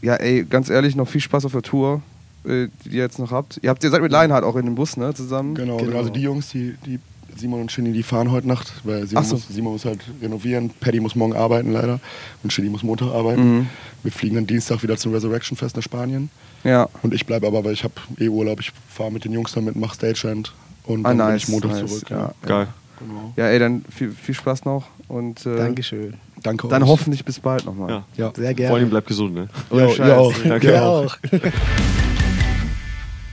ja, 0.00 0.14
ey, 0.14 0.44
ganz 0.44 0.70
ehrlich, 0.70 0.96
noch 0.96 1.06
viel 1.06 1.20
Spaß 1.20 1.44
auf 1.44 1.52
der 1.52 1.60
Tour. 1.60 2.00
Äh, 2.44 2.68
die 2.84 2.96
ihr 2.96 3.02
jetzt 3.02 3.18
noch 3.18 3.32
habt. 3.32 3.60
Ihr 3.62 3.68
habt 3.68 3.84
ihr 3.84 3.90
seid 3.90 4.00
mit 4.00 4.12
Lionheart 4.12 4.44
auch 4.44 4.56
in 4.56 4.64
dem 4.64 4.74
Bus, 4.74 4.96
ne, 4.96 5.12
zusammen? 5.12 5.54
Genau, 5.54 5.76
genau. 5.76 5.98
also 5.98 6.08
die 6.08 6.22
Jungs, 6.22 6.48
die, 6.48 6.74
die 6.86 6.98
Simon 7.36 7.60
und 7.60 7.72
Shinny, 7.72 7.92
die 7.92 8.02
fahren 8.02 8.30
heute 8.30 8.48
Nacht, 8.48 8.72
weil 8.84 9.06
Simon, 9.06 9.24
so. 9.24 9.34
muss, 9.34 9.48
Simon 9.48 9.72
muss 9.72 9.84
halt 9.84 10.00
renovieren, 10.22 10.70
Paddy 10.80 11.00
muss 11.00 11.14
morgen 11.14 11.34
arbeiten 11.34 11.72
leider 11.72 12.00
und 12.42 12.52
Shinny 12.52 12.70
muss 12.70 12.82
Montag 12.82 13.08
arbeiten. 13.08 13.58
Mhm. 13.58 13.66
Wir 14.02 14.12
fliegen 14.12 14.36
dann 14.36 14.46
Dienstag 14.46 14.82
wieder 14.82 14.96
zum 14.96 15.12
Resurrection 15.12 15.56
Fest 15.56 15.76
nach 15.76 15.82
Spanien. 15.82 16.30
Ja. 16.64 16.88
Und 17.02 17.12
ich 17.12 17.26
bleibe 17.26 17.46
aber, 17.46 17.64
weil 17.64 17.74
ich 17.74 17.84
habe 17.84 17.94
eh 18.18 18.28
Urlaub, 18.28 18.60
ich 18.60 18.72
fahre 18.88 19.12
mit 19.12 19.24
den 19.24 19.32
Jungs 19.32 19.52
damit, 19.52 19.76
mach 19.76 19.94
Stagehand 19.94 20.54
und 20.86 21.04
ah, 21.04 21.10
dann 21.10 21.18
nice, 21.18 21.46
bin 21.46 21.56
ich 21.56 21.62
Montag 21.62 21.80
nice. 21.80 21.90
zurück. 21.90 22.10
Ja. 22.10 22.32
Geil. 22.42 22.68
Genau. 22.98 23.32
Ja, 23.36 23.46
ey, 23.46 23.58
dann 23.58 23.84
viel, 23.90 24.12
viel 24.12 24.34
Spaß 24.34 24.64
noch 24.64 24.86
und 25.08 25.44
äh, 25.46 25.56
Dankeschön. 25.56 26.14
Danke 26.42 26.68
Dann 26.68 26.82
euch. 26.82 26.88
hoffentlich 26.88 27.24
bis 27.24 27.38
bald 27.38 27.66
nochmal. 27.66 27.90
Ja. 27.90 28.04
ja, 28.16 28.32
sehr 28.34 28.54
gerne. 28.54 28.68
Vor 28.68 28.78
allem 28.78 28.90
bleibt 28.90 29.06
gesund, 29.06 29.34
ne? 29.34 29.48
Ja, 29.70 29.86
ja, 29.88 30.16
auch. 30.16 30.34
Danke 30.42 30.72
ja, 30.72 30.86
auch. 30.86 31.16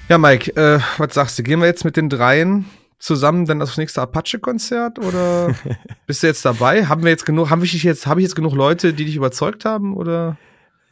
Ja, 0.10 0.18
Mike, 0.18 0.56
äh, 0.56 0.80
was 0.98 1.16
sagst 1.16 1.38
du? 1.38 1.44
Gehen 1.44 1.60
wir 1.60 1.66
jetzt 1.66 1.84
mit 1.84 1.98
den 1.98 2.08
dreien 2.08 2.64
zusammen 2.98 3.46
dann 3.46 3.62
aufs 3.62 3.78
nächste 3.78 4.02
Apache-Konzert 4.02 5.00
oder 5.00 5.54
bist 6.08 6.24
du 6.24 6.28
jetzt 6.28 6.46
dabei? 6.46 6.86
Haben 6.86 7.04
wir 7.04 7.10
jetzt 7.10 7.26
genug, 7.26 7.50
haben 7.50 7.62
ich 7.62 7.84
jetzt, 7.84 8.08
habe 8.08 8.22
ich 8.22 8.24
jetzt 8.24 8.36
genug 8.36 8.54
Leute, 8.54 8.94
die 8.94 9.04
dich 9.04 9.18
überzeugt 9.18 9.66
haben 9.66 9.98
oder? 9.98 10.38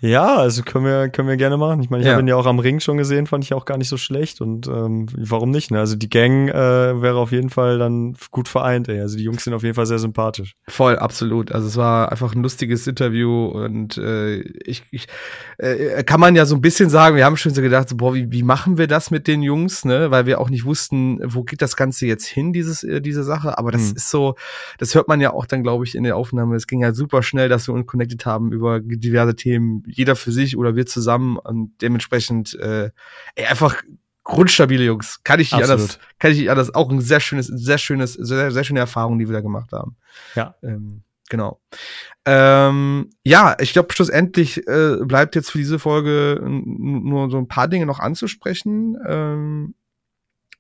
Ja, 0.02 0.36
also 0.36 0.62
können 0.62 0.84
wir, 0.84 1.08
können 1.08 1.30
wir 1.30 1.38
gerne 1.38 1.56
machen. 1.56 1.82
Ich 1.82 1.90
meine, 1.90 2.04
ich 2.04 2.08
ja. 2.08 2.14
habe 2.14 2.22
ihn 2.22 2.28
ja 2.28 2.36
auch 2.36 2.46
am 2.46 2.60
Ring 2.60 2.82
schon 2.82 2.98
gesehen, 2.98 3.28
fand 3.28 3.46
ich 3.46 3.54
auch 3.54 3.64
gar 3.64 3.78
nicht 3.78 3.88
so 3.88 3.96
schlecht. 3.96 4.42
Und 4.42 4.68
ähm, 4.68 5.08
warum 5.16 5.52
nicht? 5.52 5.72
Ne? 5.72 5.80
Also 5.80 5.96
die 5.96 6.10
Gang 6.10 6.50
äh, 6.50 7.02
wäre 7.02 7.18
auf 7.18 7.32
jeden 7.32 7.50
Fall 7.50 7.80
dann 7.80 8.16
gut 8.30 8.50
vereint. 8.50 8.90
Ey. 8.90 9.00
Also 9.00 9.18
die 9.18 9.24
Jungs 9.24 9.46
sind 9.46 9.54
auf 9.54 9.64
jeden 9.64 9.74
Fall 9.74 9.86
sehr 9.86 10.00
sympathisch. 10.00 10.56
Voll, 10.68 10.98
absolut. 10.98 11.54
Also 11.54 11.68
es 11.68 11.78
war 11.78 12.12
einfach 12.12 12.36
ein 12.36 12.44
lustiges 12.44 12.86
Interview 12.88 13.46
und 13.46 13.98
äh, 13.98 14.42
ich, 14.66 14.84
ich 14.92 15.08
äh, 15.60 16.04
kann 16.04 16.20
man 16.20 16.36
ja 16.36 16.46
so 16.46 16.56
ein 16.56 16.62
bisschen 16.62 16.90
sagen, 16.90 17.16
wir 17.16 17.24
haben 17.24 17.38
schon 17.38 17.54
so 17.54 17.62
gedacht, 17.62 17.88
so, 17.88 17.96
boah, 17.96 18.14
wie, 18.14 18.30
wie 18.32 18.44
machen 18.44 18.78
wir 18.78 18.88
das 18.88 19.12
mit 19.12 19.28
den 19.28 19.42
Jungs, 19.42 19.86
ne? 19.86 20.12
Weil 20.12 20.26
wir 20.26 20.42
auch 20.42 20.50
nicht 20.50 20.66
wussten, 20.66 21.20
wo 21.24 21.44
geht 21.44 21.62
das 21.62 21.78
Ganze 21.78 22.06
jetzt 22.06 22.26
hin, 22.26 22.52
dieses, 22.52 22.84
äh, 22.84 23.00
diese 23.00 23.24
Sache. 23.24 23.58
Aber 23.58 23.72
das 23.72 23.92
mhm. 23.92 23.96
ist 23.96 24.10
so, 24.10 24.36
das 24.78 24.94
hört 24.94 25.08
man 25.08 25.22
ja 25.22 25.32
auch 25.32 25.46
dann, 25.46 25.64
glaube 25.64 25.86
ich, 25.86 25.96
in 25.96 26.04
der 26.04 26.18
Aufnahme. 26.18 26.58
Es 26.58 26.68
ging 26.68 26.82
ja 26.82 26.94
super 26.94 27.24
schnell, 27.24 27.48
dass 27.48 27.70
wir 27.70 27.74
uns 27.74 27.88
connected 27.88 28.26
haben 28.26 28.52
über 28.52 28.82
diverse 28.82 29.36
Themen 29.36 29.84
jeder 29.98 30.16
für 30.16 30.32
sich 30.32 30.58
oder 30.58 30.76
wir 30.76 30.86
zusammen 30.86 31.38
und 31.38 31.72
dementsprechend 31.82 32.54
äh, 32.56 32.92
ey, 33.36 33.46
einfach 33.46 33.82
grundstabile 34.24 34.84
Jungs. 34.84 35.24
Kann 35.24 35.40
ich 35.40 35.52
nicht 35.52 35.62
Absolut. 35.62 35.82
anders, 35.82 36.00
kann 36.20 36.32
ich 36.32 36.40
nicht 36.40 36.50
anders. 36.50 36.76
Auch 36.76 36.90
ein 36.90 37.00
sehr 37.00 37.20
schönes, 37.20 37.48
sehr 37.48 37.78
schönes, 37.78 38.14
sehr, 38.14 38.52
sehr 38.52 38.64
schöne 38.64 38.80
Erfahrung, 38.80 39.18
die 39.20 39.28
wir 39.28 39.34
da 39.34 39.42
gemacht 39.42 39.72
haben. 39.72 39.96
Ja. 40.36 40.56
Ähm, 40.64 41.04
genau. 41.30 41.62
Ähm, 42.26 43.12
ja, 43.24 43.56
ich 43.60 43.74
glaube, 43.74 43.94
schlussendlich 43.94 44.68
äh, 44.68 44.98
bleibt 45.04 45.36
jetzt 45.36 45.52
für 45.52 45.60
diese 45.60 45.80
Folge 45.80 46.42
nur 46.44 47.30
so 47.30 47.38
ein 47.38 47.48
paar 47.48 47.68
Dinge 47.68 47.86
noch 47.86 48.00
anzusprechen. 48.00 48.98
Ähm, 49.08 49.76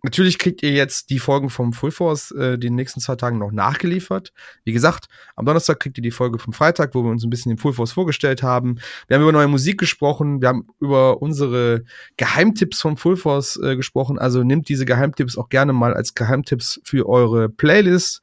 Natürlich 0.06 0.38
kriegt 0.38 0.61
ihr 0.61 0.72
jetzt 0.72 1.10
die 1.10 1.18
Folgen 1.18 1.49
vom 1.49 1.73
Full 1.73 1.90
Force 1.90 2.30
äh, 2.30 2.60
den 2.60 2.76
nächsten 2.76 2.99
zwei 2.99 3.15
Tagen 3.15 3.40
noch 3.40 3.52
nachgeliefert. 3.52 4.34
Wie 4.64 4.72
gesagt, 4.72 5.07
am 5.36 5.48
Donnerstag 5.48 5.80
kriegt 5.80 5.98
ihr 5.98 6.03
die 6.03 6.11
Folge 6.11 6.38
vom 6.38 6.53
Freitag, 6.53 6.94
wo 6.94 7.03
wir 7.03 7.10
uns 7.10 7.23
ein 7.23 7.32
bisschen 7.32 7.49
den 7.49 7.57
Full 7.57 7.73
Force 7.73 7.94
vorgestellt 7.94 8.44
haben. 8.44 8.77
Wir 9.07 9.15
haben 9.15 9.23
über 9.23 9.32
neue 9.32 9.48
Musik 9.48 9.80
gesprochen, 9.80 10.41
wir 10.41 10.49
haben 10.49 10.68
über 10.80 11.23
unsere 11.23 11.86
Geheimtipps 12.18 12.82
vom 12.82 12.98
Full 12.98 13.18
Force 13.18 13.60
äh, 13.64 13.76
gesprochen. 13.76 14.19
Also 14.19 14.44
nehmt 14.44 14.69
diese 14.69 14.86
Geheimtipps 14.86 15.40
auch 15.40 15.49
gerne 15.49 15.73
mal 15.73 15.95
als 15.95 16.14
Geheimtipps 16.14 16.80
für 16.84 17.10
eure 17.10 17.49
Playlist. 17.49 18.22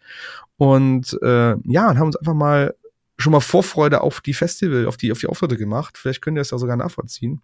Und 0.59 1.19
äh, 1.21 1.57
ja, 1.65 1.91
und 1.91 1.99
haben 1.99 2.07
uns 2.07 2.17
einfach 2.17 2.35
mal 2.35 2.77
schon 3.19 3.33
mal 3.33 3.41
Vorfreude 3.41 4.03
auf 4.03 4.21
die 4.21 4.35
Festival, 4.35 4.87
auf 4.87 4.97
die, 4.97 5.11
auf 5.11 5.19
die 5.19 5.27
Auftritte 5.27 5.57
gemacht. 5.57 5.99
Vielleicht 5.99 6.23
könnt 6.23 6.39
ihr 6.39 6.43
es 6.43 6.53
ja 6.53 6.59
sogar 6.59 6.77
nachvollziehen. 6.77 7.41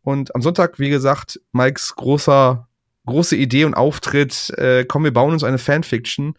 Und 0.00 0.34
am 0.34 0.40
Sonntag, 0.40 0.78
wie 0.78 0.88
gesagt, 0.88 1.38
Mikes 1.52 1.94
großer 1.96 2.66
große 3.06 3.36
Idee 3.36 3.64
und 3.64 3.74
Auftritt, 3.74 4.50
äh, 4.56 4.84
komm, 4.84 5.04
wir 5.04 5.12
bauen 5.12 5.32
uns 5.32 5.44
eine 5.44 5.58
Fanfiction. 5.58 6.36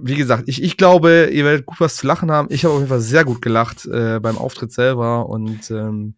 Wie 0.00 0.16
gesagt, 0.16 0.48
ich, 0.48 0.62
ich 0.62 0.76
glaube, 0.76 1.30
ihr 1.32 1.44
werdet 1.44 1.66
gut 1.66 1.80
was 1.80 1.96
zu 1.96 2.06
lachen 2.06 2.30
haben. 2.30 2.48
Ich 2.50 2.64
habe 2.64 2.74
auf 2.74 2.80
jeden 2.80 2.88
Fall 2.88 3.00
sehr 3.00 3.24
gut 3.24 3.42
gelacht 3.42 3.86
äh, 3.86 4.18
beim 4.20 4.38
Auftritt 4.38 4.72
selber 4.72 5.28
und 5.28 5.70
ähm, 5.70 6.14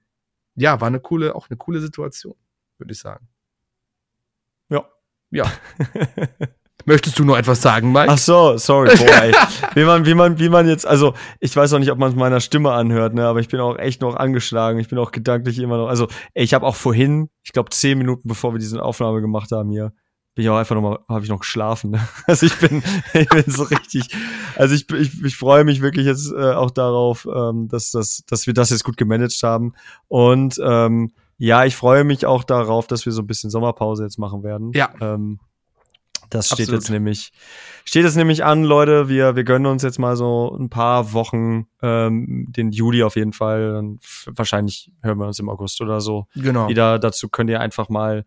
ja, 0.54 0.80
war 0.80 0.88
eine 0.88 1.00
coole, 1.00 1.34
auch 1.34 1.50
eine 1.50 1.56
coole 1.58 1.80
Situation, 1.80 2.34
würde 2.78 2.92
ich 2.92 2.98
sagen. 2.98 3.28
Ja. 4.70 4.88
Ja. 5.30 5.52
Möchtest 6.88 7.18
du 7.18 7.24
noch 7.24 7.36
etwas 7.36 7.60
sagen, 7.60 7.90
Mike? 7.90 8.12
Ach 8.12 8.16
so, 8.16 8.56
sorry, 8.58 8.96
boy. 8.96 9.32
wie 9.74 9.82
man, 9.82 10.06
wie 10.06 10.14
man, 10.14 10.38
wie 10.38 10.48
man 10.48 10.68
jetzt, 10.68 10.86
also 10.86 11.14
ich 11.40 11.54
weiß 11.54 11.72
auch 11.72 11.80
nicht, 11.80 11.90
ob 11.90 11.98
man 11.98 12.10
es 12.10 12.16
meiner 12.16 12.40
Stimme 12.40 12.70
anhört, 12.70 13.12
ne, 13.12 13.26
aber 13.26 13.40
ich 13.40 13.48
bin 13.48 13.58
auch 13.58 13.76
echt 13.76 14.02
noch 14.02 14.14
angeschlagen. 14.14 14.78
Ich 14.78 14.86
bin 14.86 14.96
auch 14.98 15.10
gedanklich 15.10 15.58
immer 15.58 15.78
noch, 15.78 15.88
also 15.88 16.06
ey, 16.34 16.44
ich 16.44 16.54
habe 16.54 16.64
auch 16.64 16.76
vorhin, 16.76 17.28
ich 17.42 17.52
glaube 17.52 17.70
zehn 17.70 17.98
Minuten 17.98 18.28
bevor 18.28 18.54
wir 18.54 18.60
diese 18.60 18.80
Aufnahme 18.80 19.20
gemacht 19.20 19.50
haben 19.50 19.68
hier, 19.68 19.92
bin 20.36 20.44
ich 20.44 20.48
auch 20.48 20.56
einfach 20.56 20.76
noch 20.76 20.82
mal, 20.82 20.98
habe 21.08 21.24
ich 21.24 21.28
noch 21.28 21.40
geschlafen. 21.40 21.90
Ne? 21.90 22.08
Also 22.28 22.46
ich 22.46 22.54
bin, 22.56 22.84
ich 23.14 23.28
bin 23.28 23.44
so 23.48 23.64
richtig, 23.64 24.08
also 24.54 24.72
ich, 24.72 24.88
ich, 24.92 25.24
ich 25.24 25.36
freue 25.36 25.64
mich 25.64 25.82
wirklich 25.82 26.06
jetzt 26.06 26.30
äh, 26.30 26.52
auch 26.52 26.70
darauf, 26.70 27.26
ähm, 27.26 27.66
dass, 27.66 27.90
dass, 27.90 28.22
dass 28.28 28.46
wir 28.46 28.54
das 28.54 28.70
jetzt 28.70 28.84
gut 28.84 28.96
gemanagt 28.96 29.42
haben 29.42 29.74
und 30.06 30.60
ähm, 30.62 31.12
ja, 31.38 31.64
ich 31.64 31.74
freue 31.74 32.04
mich 32.04 32.26
auch 32.26 32.44
darauf, 32.44 32.86
dass 32.86 33.04
wir 33.06 33.12
so 33.12 33.22
ein 33.22 33.26
bisschen 33.26 33.50
Sommerpause 33.50 34.04
jetzt 34.04 34.18
machen 34.18 34.44
werden. 34.44 34.70
Ja. 34.72 34.90
Ähm, 35.00 35.40
das 36.30 36.46
steht 36.46 36.60
Absolut. 36.60 36.80
jetzt 36.80 36.90
nämlich, 36.90 37.32
steht 37.84 38.04
jetzt 38.04 38.16
nämlich 38.16 38.44
an, 38.44 38.64
Leute. 38.64 39.08
Wir, 39.08 39.36
wir 39.36 39.44
gönnen 39.44 39.66
uns 39.66 39.82
jetzt 39.82 39.98
mal 39.98 40.16
so 40.16 40.56
ein 40.58 40.68
paar 40.68 41.12
Wochen, 41.12 41.66
ähm, 41.82 42.46
den 42.48 42.72
Juli 42.72 43.02
auf 43.02 43.16
jeden 43.16 43.32
Fall. 43.32 43.76
Und 43.76 44.00
wahrscheinlich 44.26 44.90
hören 45.02 45.18
wir 45.18 45.26
uns 45.26 45.38
im 45.38 45.48
August 45.48 45.80
oder 45.80 46.00
so. 46.00 46.26
Genau. 46.34 46.68
Wieder 46.68 46.98
dazu 46.98 47.28
könnt 47.28 47.50
ihr 47.50 47.60
einfach 47.60 47.88
mal 47.88 48.24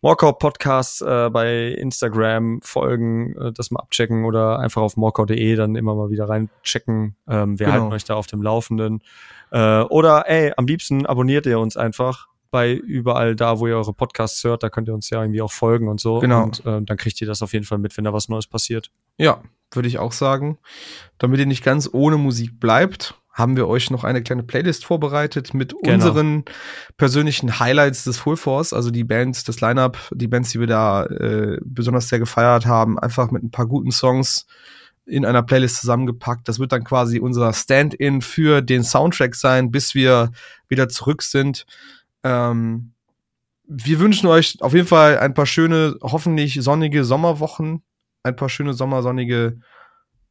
Morkau 0.00 0.30
Podcasts 0.30 1.00
äh, 1.00 1.28
bei 1.28 1.72
Instagram 1.72 2.60
folgen, 2.62 3.34
äh, 3.36 3.52
das 3.52 3.72
mal 3.72 3.80
abchecken 3.80 4.24
oder 4.24 4.60
einfach 4.60 4.80
auf 4.80 4.96
morkau.de 4.96 5.56
dann 5.56 5.74
immer 5.74 5.96
mal 5.96 6.10
wieder 6.10 6.28
reinchecken. 6.28 7.16
Ähm, 7.28 7.58
wir 7.58 7.66
genau. 7.66 7.80
halten 7.80 7.92
euch 7.92 8.04
da 8.04 8.14
auf 8.14 8.28
dem 8.28 8.40
Laufenden. 8.40 9.02
Äh, 9.50 9.80
oder 9.82 10.28
ey, 10.28 10.52
am 10.56 10.66
liebsten 10.66 11.04
abonniert 11.04 11.46
ihr 11.46 11.58
uns 11.58 11.76
einfach 11.76 12.28
bei 12.50 12.74
überall 12.74 13.36
da, 13.36 13.58
wo 13.58 13.66
ihr 13.66 13.76
eure 13.76 13.92
Podcasts 13.92 14.42
hört. 14.44 14.62
Da 14.62 14.70
könnt 14.70 14.88
ihr 14.88 14.94
uns 14.94 15.10
ja 15.10 15.20
irgendwie 15.20 15.42
auch 15.42 15.52
folgen 15.52 15.88
und 15.88 16.00
so. 16.00 16.18
Genau. 16.20 16.44
Und 16.44 16.64
äh, 16.66 16.82
dann 16.82 16.96
kriegt 16.96 17.20
ihr 17.20 17.26
das 17.26 17.42
auf 17.42 17.52
jeden 17.52 17.64
Fall 17.64 17.78
mit, 17.78 17.96
wenn 17.96 18.04
da 18.04 18.12
was 18.12 18.28
Neues 18.28 18.46
passiert. 18.46 18.90
Ja, 19.16 19.42
würde 19.72 19.88
ich 19.88 19.98
auch 19.98 20.12
sagen. 20.12 20.58
Damit 21.18 21.40
ihr 21.40 21.46
nicht 21.46 21.64
ganz 21.64 21.88
ohne 21.92 22.16
Musik 22.16 22.58
bleibt, 22.58 23.14
haben 23.38 23.56
wir 23.56 23.68
euch 23.68 23.90
noch 23.90 24.02
eine 24.02 24.22
kleine 24.22 24.42
Playlist 24.42 24.84
vorbereitet 24.84 25.54
mit 25.54 25.74
genau. 25.82 25.94
unseren 25.94 26.44
persönlichen 26.96 27.60
Highlights 27.60 28.04
des 28.04 28.18
Full 28.18 28.36
Force, 28.36 28.72
also 28.72 28.90
die 28.90 29.04
Bands, 29.04 29.44
das 29.44 29.60
Lineup, 29.60 29.96
die 30.12 30.26
Bands, 30.26 30.50
die 30.50 30.60
wir 30.60 30.66
da 30.66 31.04
äh, 31.04 31.58
besonders 31.64 32.08
sehr 32.08 32.18
gefeiert 32.18 32.66
haben, 32.66 32.98
einfach 32.98 33.30
mit 33.30 33.44
ein 33.44 33.52
paar 33.52 33.66
guten 33.66 33.92
Songs 33.92 34.46
in 35.06 35.24
einer 35.24 35.42
Playlist 35.42 35.76
zusammengepackt. 35.80 36.48
Das 36.48 36.58
wird 36.58 36.72
dann 36.72 36.84
quasi 36.84 37.20
unser 37.20 37.52
Stand-in 37.52 38.20
für 38.22 38.60
den 38.60 38.82
Soundtrack 38.82 39.34
sein, 39.34 39.70
bis 39.70 39.94
wir 39.94 40.32
wieder 40.68 40.88
zurück 40.88 41.22
sind. 41.22 41.64
Ähm, 42.28 42.92
wir 43.64 44.00
wünschen 44.00 44.26
euch 44.26 44.60
auf 44.60 44.74
jeden 44.74 44.86
Fall 44.86 45.18
ein 45.18 45.34
paar 45.34 45.46
schöne, 45.46 45.96
hoffentlich 46.02 46.58
sonnige 46.60 47.04
Sommerwochen, 47.04 47.82
ein 48.22 48.36
paar 48.36 48.50
schöne 48.50 48.74
sommersonnige 48.74 49.60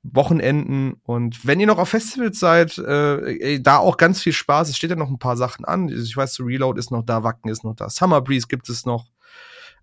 Wochenenden 0.03 0.93
und 1.03 1.45
wenn 1.45 1.59
ihr 1.59 1.67
noch 1.67 1.79
auf 1.79 1.89
Festivals 1.89 2.39
seid, 2.39 2.77
äh, 2.77 3.59
da 3.59 3.77
auch 3.77 3.97
ganz 3.97 4.21
viel 4.21 4.31
Spaß. 4.31 4.69
Es 4.69 4.77
steht 4.77 4.91
ja 4.91 4.95
noch 4.95 5.09
ein 5.09 5.19
paar 5.19 5.35
Sachen 5.35 5.65
an. 5.65 5.89
Ich 5.89 6.15
weiß, 6.15 6.39
Reload 6.39 6.79
ist 6.79 6.91
noch 6.91 7.03
da, 7.03 7.23
Wacken 7.23 7.49
ist 7.49 7.63
noch 7.63 7.75
da, 7.75 7.89
Summer 7.89 8.21
Breeze 8.21 8.47
gibt 8.47 8.69
es 8.69 8.85
noch. 8.85 9.07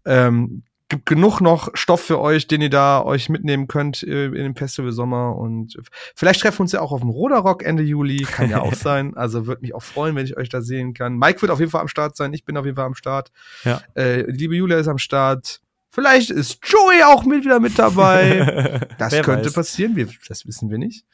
Ähm, 0.07 0.63
gibt 0.89 1.07
genug 1.07 1.41
noch 1.41 1.71
Stoff 1.75 2.03
für 2.03 2.21
euch, 2.21 2.47
den 2.47 2.61
ihr 2.61 2.71
da 2.71 3.03
euch 3.03 3.29
mitnehmen 3.29 3.69
könnt 3.69 4.03
äh, 4.03 4.27
in 4.27 4.35
dem 4.35 4.57
Festival 4.57 4.93
Sommer 4.93 5.37
und 5.37 5.77
vielleicht 6.15 6.41
treffen 6.41 6.59
wir 6.59 6.63
uns 6.63 6.73
ja 6.73 6.81
auch 6.81 6.93
auf 6.93 7.01
dem 7.01 7.11
Roderock 7.11 7.63
Ende 7.63 7.83
Juli, 7.83 8.23
kann 8.23 8.51
ja 8.51 8.61
auch 8.61 8.75
sein. 8.75 9.17
Also 9.17 9.47
würde 9.47 9.63
mich 9.63 9.75
auch 9.75 9.83
freuen, 9.83 10.15
wenn 10.15 10.25
ich 10.25 10.37
euch 10.37 10.49
da 10.49 10.61
sehen 10.61 10.95
kann. 10.95 11.17
Mike 11.17 11.41
wird 11.43 11.51
auf 11.51 11.61
jeden 11.61 11.71
Fall 11.71 11.81
am 11.81 11.89
Start 11.89 12.17
sein, 12.17 12.33
ich 12.33 12.45
bin 12.45 12.57
auf 12.57 12.65
jeden 12.65 12.77
Fall 12.77 12.87
am 12.87 12.95
Start. 12.95 13.31
Ja. 13.65 13.81
Äh, 13.95 14.31
liebe 14.31 14.55
Julia 14.55 14.79
ist 14.79 14.89
am 14.89 14.99
Start. 14.99 15.61
Vielleicht 15.91 16.31
ist 16.31 16.59
Joey 16.65 17.05
auch 17.05 17.25
mit 17.25 17.45
wieder 17.45 17.61
mit 17.61 17.79
dabei. 17.79 18.89
Das 18.99 19.13
könnte 19.23 19.47
weiß. 19.47 19.53
passieren, 19.53 19.97
wir, 19.97 20.09
das 20.29 20.47
wissen 20.47 20.71
wir 20.71 20.79
nicht. 20.79 21.05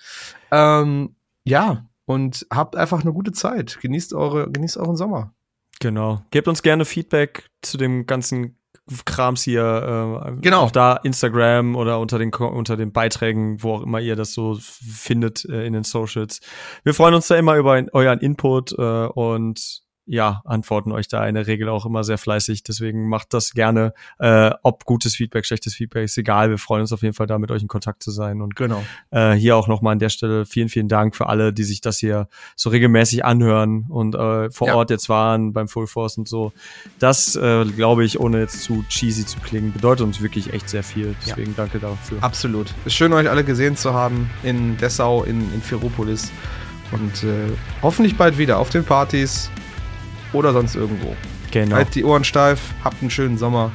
Ähm, 0.51 1.17
ja, 1.45 1.87
und 2.05 2.47
habt 2.51 2.77
einfach 2.77 3.03
eine 3.03 3.13
gute 3.13 3.33
Zeit. 3.33 3.79
Genießt 3.81 4.15
eure, 4.15 4.51
genießt 4.51 4.77
euren 4.77 4.97
Sommer. 4.97 5.35
Genau. 5.81 6.23
Gebt 6.31 6.49
uns 6.49 6.63
gerne 6.63 6.85
Feedback 6.85 7.49
zu 7.63 7.79
dem 7.79 8.07
ganzen 8.07 8.60
Krams 9.05 9.43
hier. 9.43 10.25
Äh, 10.27 10.41
genau. 10.41 10.63
Auch 10.63 10.71
da 10.71 10.95
Instagram 10.97 11.77
oder 11.77 11.99
unter 12.01 12.19
den, 12.19 12.33
unter 12.33 12.77
den 12.77 12.93
Beiträgen, 12.93 13.63
wo 13.63 13.75
auch 13.75 13.83
immer 13.83 14.01
ihr 14.01 14.17
das 14.17 14.33
so 14.33 14.59
findet 14.61 15.45
äh, 15.45 15.67
in 15.67 15.73
den 15.73 15.85
Socials. 15.85 16.41
Wir 16.85 16.95
freuen 16.95 17.15
uns 17.15 17.29
da 17.29 17.37
immer 17.37 17.57
über 17.57 17.83
euren 17.93 18.19
Input 18.19 18.73
äh, 18.73 19.07
und 19.07 19.83
ja, 20.11 20.43
antworten 20.45 20.91
euch 20.91 21.07
da 21.07 21.25
in 21.29 21.37
der 21.37 21.47
Regel 21.47 21.69
auch 21.69 21.87
immer 21.87 22.03
sehr 22.03 22.19
fleißig. 22.19 22.65
Deswegen 22.65 23.09
macht 23.09 23.33
das 23.33 23.53
gerne. 23.53 23.95
Äh, 24.19 24.51
ob 24.65 24.85
gutes 24.85 25.15
Feedback, 25.15 25.47
schlechtes 25.47 25.75
Feedback, 25.75 26.05
ist 26.05 26.19
egal. 26.19 26.51
Wir 26.51 26.59
freuen 26.59 26.81
uns 26.81 26.93
auf 26.93 27.03
jeden 27.03 27.15
Fall 27.15 27.29
da 27.29 27.39
mit 27.39 27.53
euch 27.53 27.63
in 27.63 27.69
Kontakt 27.69 28.03
zu 28.03 28.11
sein. 28.11 28.43
Und 28.43 28.57
genau. 28.57 28.83
äh, 29.13 29.35
hier 29.35 29.57
auch 29.57 29.69
nochmal 29.69 29.93
an 29.93 30.01
der 30.01 30.09
Stelle 30.09 30.47
vielen, 30.47 30.69
vielen 30.69 30.89
Dank 30.89 31.15
für 31.15 31.29
alle, 31.29 31.53
die 31.53 31.63
sich 31.63 31.81
das 31.81 31.99
hier 31.99 32.27
so 32.57 32.71
regelmäßig 32.71 33.25
anhören 33.25 33.87
und 33.89 34.17
äh, 34.17 34.51
vor 34.51 34.67
ja. 34.67 34.75
Ort 34.75 34.91
jetzt 34.91 35.09
waren 35.09 35.53
beim 35.53 35.69
Full 35.69 35.87
Force 35.87 36.19
und 36.19 36.27
so. 36.27 36.53
Das, 36.99 37.37
äh, 37.37 37.65
glaube 37.65 38.05
ich, 38.05 38.19
ohne 38.19 38.41
jetzt 38.41 38.65
zu 38.65 38.85
cheesy 38.89 39.25
zu 39.25 39.39
klingen, 39.39 39.73
bedeutet 39.73 40.05
uns 40.05 40.21
wirklich 40.21 40.53
echt 40.53 40.69
sehr 40.69 40.83
viel. 40.83 41.15
Deswegen 41.25 41.53
ja. 41.53 41.57
danke 41.57 41.79
dafür. 41.79 42.19
Absolut. 42.21 42.75
Ist 42.85 42.95
schön, 42.95 43.13
euch 43.13 43.31
alle 43.31 43.45
gesehen 43.45 43.77
zu 43.77 43.95
haben 43.95 44.29
in 44.43 44.77
Dessau, 44.77 45.23
in, 45.23 45.55
in 45.55 45.63
Ferropolis. 45.63 46.33
Und 46.91 47.23
äh, 47.23 47.53
hoffentlich 47.83 48.17
bald 48.17 48.39
wieder 48.39 48.59
auf 48.59 48.71
den 48.71 48.83
Partys 48.83 49.49
oder 50.33 50.53
sonst 50.53 50.75
irgendwo. 50.75 51.17
Genau. 51.51 51.77
Halt 51.77 51.95
die 51.95 52.05
Ohren 52.05 52.25
steif, 52.25 52.61
habt 52.85 53.01
einen 53.01 53.11
schönen 53.11 53.39
Sommer 53.39 53.73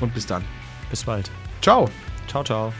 und 0.00 0.14
bis 0.14 0.26
dann. 0.26 0.44
Bis 0.90 1.04
bald. 1.04 1.30
Ciao. 1.60 1.88
Ciao, 2.28 2.42
ciao. 2.42 2.72